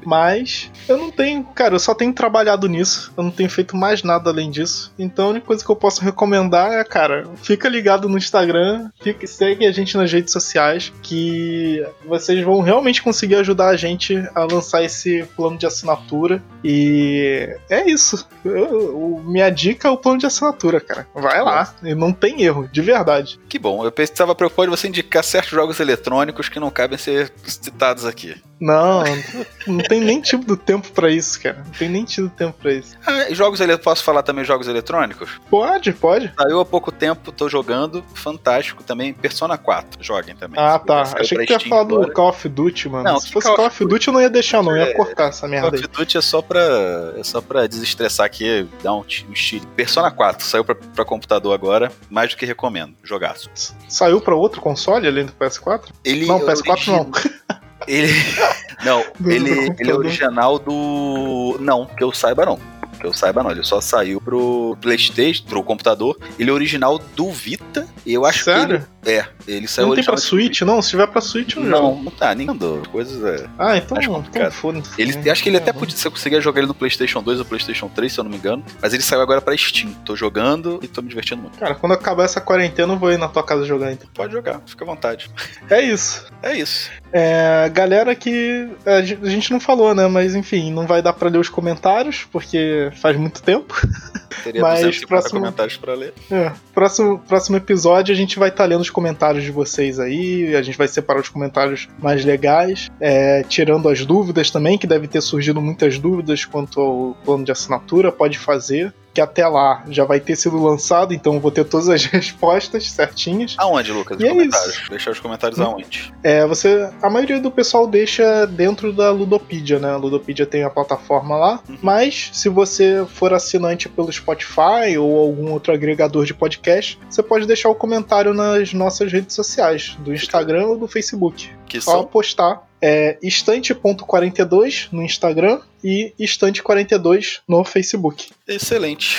Mas 0.06 0.72
eu 0.88 0.98
não 0.98 1.12
tenho, 1.12 1.44
cara, 1.44 1.76
eu 1.76 1.80
só 1.80 1.94
tenho 1.94 2.14
trabalhado 2.14 2.68
nisso. 2.68 3.12
Eu 3.18 3.24
não 3.24 3.32
tenho 3.32 3.50
feito 3.50 3.76
mais 3.76 4.04
nada 4.04 4.30
além 4.30 4.50
disso. 4.50 4.94
Então 4.98 5.28
a 5.28 5.30
única 5.32 5.46
coisa 5.48 5.64
que 5.64 5.70
eu 5.70 5.76
posso 5.76 6.04
recomendar 6.04 6.72
é, 6.74 6.84
cara, 6.84 7.28
fica 7.44 7.68
ligado 7.70 8.08
no 8.10 8.18
Instagram, 8.18 8.90
fica, 9.02 9.26
segue 9.28 9.66
a 9.66 9.72
gente 9.72 9.98
nas 9.98 10.12
redes 10.12 10.32
sociais, 10.32 10.92
que 11.02 11.86
vocês 12.06 12.44
vão 12.44 12.62
realmente 12.62 13.02
conseguir 13.04 13.36
ajudar 13.36 13.70
a 13.70 13.78
gente 13.78 14.16
a 14.34 14.44
lançar 14.44 14.84
esse 14.84 15.24
plano 15.36 15.58
de 15.58 15.66
assinatura. 15.66 16.42
E 16.64 17.56
é 17.70 17.90
isso. 17.90 18.28
Eu- 18.44 18.98
o- 18.98 19.24
minha 19.26 19.50
dica 19.50 19.88
é 19.88 19.92
o 19.92 19.98
plano 19.98 20.20
de 20.20 20.26
assinatura, 20.26 20.80
cara. 20.80 21.08
Vai 21.14 21.42
lá. 21.42 21.74
E 21.84 21.94
não 21.96 22.12
tem 22.14 22.42
erro, 22.44 22.68
de 22.72 22.82
verdade. 22.82 23.40
Que 23.50 23.60
bom, 23.60 23.84
eu 23.86 23.94
estava 24.04 24.34
preocupado 24.36 24.72
de 24.72 24.78
você 24.78 24.88
indicar 24.88 25.24
certos 25.24 25.52
jogos 25.52 25.80
eletrônicos 25.80 26.50
que 26.50 26.60
não 26.60 26.70
cabem 26.70 26.98
ser 26.98 27.32
citados 27.46 28.06
aqui. 28.06 28.36
Não, 28.60 29.04
não 29.68 29.80
tem 29.80 30.00
nem 30.02 30.22
tipo 30.22 30.46
do 30.46 30.56
tempo 30.58 30.90
pra 30.92 31.10
isso, 31.10 31.42
cara. 31.42 31.58
Não 31.66 31.72
tem 31.72 31.90
nem 31.90 32.04
tido 32.06 32.30
tempo 32.30 32.56
pra 32.62 32.74
isso. 32.74 32.96
Ah, 33.06 33.26
jogos 33.34 33.60
ele... 33.60 33.78
Posso 33.78 34.04
falar 34.04 34.24
também 34.24 34.44
jogos 34.44 34.68
eletrônicos? 34.68 35.30
Pode, 35.50 35.94
pode. 35.94 36.34
Saiu 36.40 36.60
há 36.60 36.66
pouco 36.66 36.92
tempo, 36.92 37.32
tô 37.32 37.48
jogando, 37.48 38.04
fantástico 38.14 38.84
também, 38.84 39.14
Persona 39.14 39.58
4, 39.58 40.04
joguem 40.04 40.36
também. 40.36 40.60
Ah, 40.60 40.80
tá. 40.80 41.02
Achei 41.02 41.38
que 41.38 41.46
tu 41.46 41.54
ia 41.54 41.60
falar 41.60 41.84
do. 41.84 42.12
Call 42.12 42.30
of 42.30 42.50
Duty, 42.50 42.90
mano. 42.90 43.04
Não, 43.04 43.20
Se 43.20 43.32
fosse 43.32 43.48
Call 43.48 43.56
Call 43.56 43.68
of 43.68 43.84
of 43.84 43.90
Duty, 43.90 44.08
eu 44.08 44.14
não 44.14 44.22
ia 44.22 44.30
deixar, 44.30 44.64
não. 44.64 44.76
Eu 44.76 44.84
É. 44.84 44.90
ia 44.90 44.96
cortar 44.96 45.30
essa 45.30 45.42
Call 45.42 45.50
merda 45.50 45.68
of 45.70 45.78
aí. 45.78 45.82
Duty 45.88 46.18
é 46.18 46.22
só 46.22 46.42
pra, 46.42 47.14
é 47.18 47.24
só 47.24 47.42
pra 47.42 47.68
desestressar 47.68 48.26
aqui, 48.26 48.68
dar 48.82 48.94
um, 48.94 49.00
um 49.00 49.34
estilo. 49.34 49.66
Persona 49.76 50.10
4 50.12 50.46
saiu 50.46 50.66
pra, 50.66 50.76
pra 50.76 51.06
computador 51.06 51.54
agora, 51.54 51.92
mais 52.10 52.32
do 52.32 52.38
que 52.38 52.46
recomendo, 52.46 52.94
jogaço. 53.04 53.50
Saiu 53.88 54.20
pra 54.22 54.36
outro 54.36 54.62
console 54.62 55.08
além 55.08 55.26
do 55.26 55.34
PS4? 55.34 55.90
Ele 56.04 56.26
Não, 56.26 56.38
é 56.38 56.44
PS4 56.54 56.88
não. 56.88 57.12
Ele. 57.88 58.14
Não, 58.86 59.04
ele, 59.26 59.74
ele 59.80 59.90
é 59.90 59.94
original 59.94 60.60
do. 60.60 61.58
Não, 61.60 61.88
que 61.88 62.04
eu 62.04 62.12
saiba 62.12 62.46
não. 62.46 62.60
Que 63.00 63.08
eu 63.08 63.12
saiba 63.12 63.42
não. 63.42 63.50
Ele 63.50 63.64
só 63.64 63.82
saiu 63.82 64.22
pro 64.22 64.78
Playstation, 64.80 65.44
pro 65.46 65.64
computador. 65.64 66.16
Ele 66.38 66.52
é 66.52 66.54
original 66.54 67.00
do 67.16 67.32
Vita. 67.32 67.88
E 68.06 68.14
eu 68.14 68.24
acho 68.24 68.44
Sério? 68.44 68.68
que 68.68 68.74
ele. 68.76 68.86
É, 69.08 69.26
ele 69.48 69.68
saiu 69.70 69.88
Não 69.88 69.96
tem 69.96 70.04
pra 70.04 70.18
Switch, 70.18 70.62
não? 70.64 70.82
Se 70.82 70.90
tiver 70.90 71.08
pra 71.08 71.22
Switch, 71.22 71.56
eu. 71.56 71.64
Não, 71.64 71.78
jogo. 71.92 72.04
não 72.04 72.12
tá, 72.12 72.36
nem 72.36 72.50
andou. 72.50 72.82
Coisas 72.92 73.24
é. 73.24 73.48
Ah, 73.58 73.78
então, 73.78 73.98
Acho 73.98 74.12
então 74.30 74.52
foda-se. 74.52 75.02
Ele, 75.02 75.30
acho 75.30 75.42
que 75.42 75.48
ele 75.50 75.56
até 75.58 75.72
podia, 75.72 75.96
você 75.96 76.10
conseguia 76.10 76.42
jogar 76.42 76.60
ele 76.60 76.68
no 76.68 76.74
PlayStation 76.76 77.24
2 77.24 77.40
ou 77.40 77.46
PlayStation 77.46 77.88
3, 77.88 78.12
se 78.12 78.20
eu 78.20 78.26
não 78.26 78.32
me 78.32 78.36
engano. 78.38 78.66
Mas 78.82 78.94
ele 78.94 79.02
saiu 79.02 79.22
agora 79.22 79.40
pra 79.40 79.56
Steam. 79.56 79.94
Tô 80.06 80.14
jogando 80.14 80.80
e 80.84 80.88
tô 80.90 81.02
me 81.02 81.08
divertindo 81.08 81.42
muito. 81.42 81.58
Cara, 81.58 81.74
quando 81.74 81.94
acabar 81.94 82.26
essa 82.26 82.42
quarentena, 82.42 82.94
eu 82.94 82.98
vou 83.00 83.10
ir 83.12 83.18
na 83.18 83.30
tua 83.30 83.44
casa 83.44 83.64
jogar, 83.66 83.94
então. 83.94 84.10
Pode 84.14 84.34
jogar, 84.34 84.62
fica 84.66 84.84
à 84.84 84.88
vontade. 84.88 85.32
É 85.70 85.82
isso. 85.82 86.26
É 86.44 86.54
isso. 86.58 86.92
É, 87.14 87.70
galera 87.74 88.14
que 88.14 88.68
a 88.86 89.02
gen- 89.02 89.20
a 89.24 89.30
gente 89.30 89.52
não 89.52 89.60
falou, 89.62 89.96
né? 89.96 90.06
Mas 90.08 90.36
enfim, 90.36 90.70
não 90.74 90.86
vai 90.86 91.02
dar 91.02 91.14
pra 91.14 91.30
ler 91.30 91.38
os 91.38 91.48
comentários, 91.48 92.26
porque 92.30 92.92
faz 93.02 93.16
muito 93.16 93.42
tempo. 93.42 93.74
Teria 94.44 94.62
Mas 94.62 94.80
250 94.82 95.08
próximo- 95.08 95.40
comentários 95.42 95.78
pra 95.78 95.94
ler. 95.94 96.14
É, 96.32 96.52
próximo, 96.74 97.20
próximo 97.28 97.58
episódio 97.58 98.14
a 98.14 98.18
gente 98.18 98.38
vai 98.40 98.50
estar 98.50 98.66
lendo 98.66 98.82
os 98.82 98.90
comentários 98.90 99.44
de 99.44 99.52
vocês 99.52 100.00
aí, 100.00 100.56
a 100.56 100.62
gente 100.62 100.78
vai 100.78 100.88
separar 100.88 101.20
os 101.22 101.30
comentários 101.30 101.88
mais 102.00 102.24
legais, 102.26 102.90
é, 103.00 103.44
tirando 103.44 103.90
as 103.90 104.06
dúvidas 104.06 104.52
também, 104.52 104.78
que 104.78 104.88
deve 104.88 105.08
ter 105.08 105.22
surgido 105.22 105.62
muitas 105.62 105.98
dúvidas 106.00 106.46
quanto 106.46 106.80
ao 106.80 107.18
plano 107.26 107.44
de 107.44 107.52
assinatura, 107.52 108.12
pode 108.12 108.38
fazer, 108.38 108.94
que 109.18 109.22
até 109.22 109.48
lá 109.48 109.84
já 109.90 110.06
vai 110.06 110.20
ter 110.20 110.36
sido 110.36 110.62
lançado, 110.62 111.12
então 111.12 111.40
vou 111.40 111.50
ter 111.50 111.64
todas 111.66 111.90
as 111.90 112.06
respostas 112.06 112.92
certinhas. 112.92 113.56
Aonde, 113.58 113.92
Lucas? 113.92 114.16
Os 114.16 114.24
é 114.24 114.30
comentários. 114.30 114.84
Deixar 114.92 115.10
os 115.10 115.20
comentários 115.20 115.60
aonde? 115.60 116.14
É, 116.22 116.46
você, 116.46 116.88
a 117.02 117.10
maioria 117.10 117.40
do 117.42 117.50
pessoal 117.50 117.88
deixa 117.88 118.46
dentro 118.46 118.94
da 118.94 119.10
Ludopedia, 119.10 119.80
né? 119.80 119.90
A 119.90 119.98
Ludopedia 119.98 120.46
tem 120.46 120.64
a 120.64 120.70
plataforma 120.70 121.36
lá, 121.36 121.60
Uhum. 121.68 121.80
mas 121.82 122.30
se 122.32 122.48
você 122.48 123.04
for 123.08 123.34
assinante 123.34 123.90
pelo 123.90 124.12
Spotify 124.12 124.96
ou 125.00 125.18
algum 125.20 125.52
outro 125.52 125.74
agregador 125.74 126.24
de 126.24 126.36
podcast, 126.36 127.00
você 127.10 127.24
pode 127.24 127.48
deixar 127.48 127.70
o 127.70 127.76
comentário 127.76 128.36
nas 128.36 128.72
nossas 128.72 129.12
redes 129.12 129.34
sociais, 129.36 129.98
do 130.00 130.14
Instagram 130.14 130.68
ou 130.68 130.78
do 130.78 130.88
Facebook. 130.88 131.50
Que 131.66 131.82
Só 131.82 131.92
são 131.94 132.04
postar 132.06 132.67
é 132.82 133.18
estante.42 133.22 134.90
no 134.92 135.02
Instagram 135.02 135.60
e 135.84 136.14
estante42 136.20 137.40
no 137.48 137.64
Facebook. 137.64 138.32
excelente. 138.48 139.18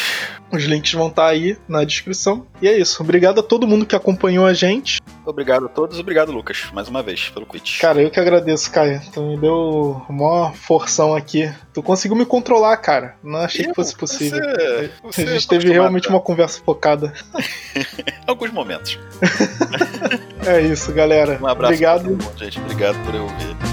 Os 0.50 0.64
links 0.64 0.92
vão 0.92 1.08
estar 1.08 1.26
aí 1.26 1.56
na 1.68 1.84
descrição. 1.84 2.46
E 2.60 2.68
é 2.68 2.78
isso. 2.78 3.02
Obrigado 3.02 3.40
a 3.40 3.42
todo 3.42 3.66
mundo 3.66 3.84
que 3.84 3.94
acompanhou 3.94 4.46
a 4.46 4.54
gente. 4.54 5.00
Obrigado 5.24 5.66
a 5.66 5.68
todos, 5.68 5.98
obrigado, 5.98 6.32
Lucas, 6.32 6.68
mais 6.72 6.88
uma 6.88 7.02
vez, 7.02 7.28
pelo 7.28 7.44
quit. 7.44 7.78
Cara, 7.80 8.00
eu 8.00 8.10
que 8.10 8.18
agradeço, 8.18 8.70
Caio. 8.70 9.00
Tu 9.12 9.20
me 9.20 9.36
deu 9.36 10.02
uma 10.08 10.52
forção 10.52 11.14
aqui. 11.14 11.52
Tu 11.74 11.82
conseguiu 11.82 12.16
me 12.16 12.24
controlar, 12.24 12.76
cara. 12.78 13.16
Não 13.22 13.40
achei 13.40 13.66
que 13.66 13.74
fosse 13.74 13.94
possível. 13.94 14.40
Você, 14.40 14.90
você 15.02 15.22
a 15.22 15.26
gente 15.26 15.46
tá 15.46 15.56
teve 15.58 15.70
realmente 15.70 16.08
uma 16.08 16.20
conversa 16.20 16.60
focada. 16.64 17.12
Alguns 18.26 18.50
momentos. 18.50 18.98
É 20.48 20.62
isso, 20.62 20.92
galera. 20.92 21.38
Um 21.40 21.46
abraço. 21.46 21.72
Obrigado. 21.74 22.04
mundo, 22.10 22.32
gente. 22.36 22.58
Obrigado 22.58 22.96
por 23.04 23.14
eu 23.14 23.22
ouvir. 23.24 23.67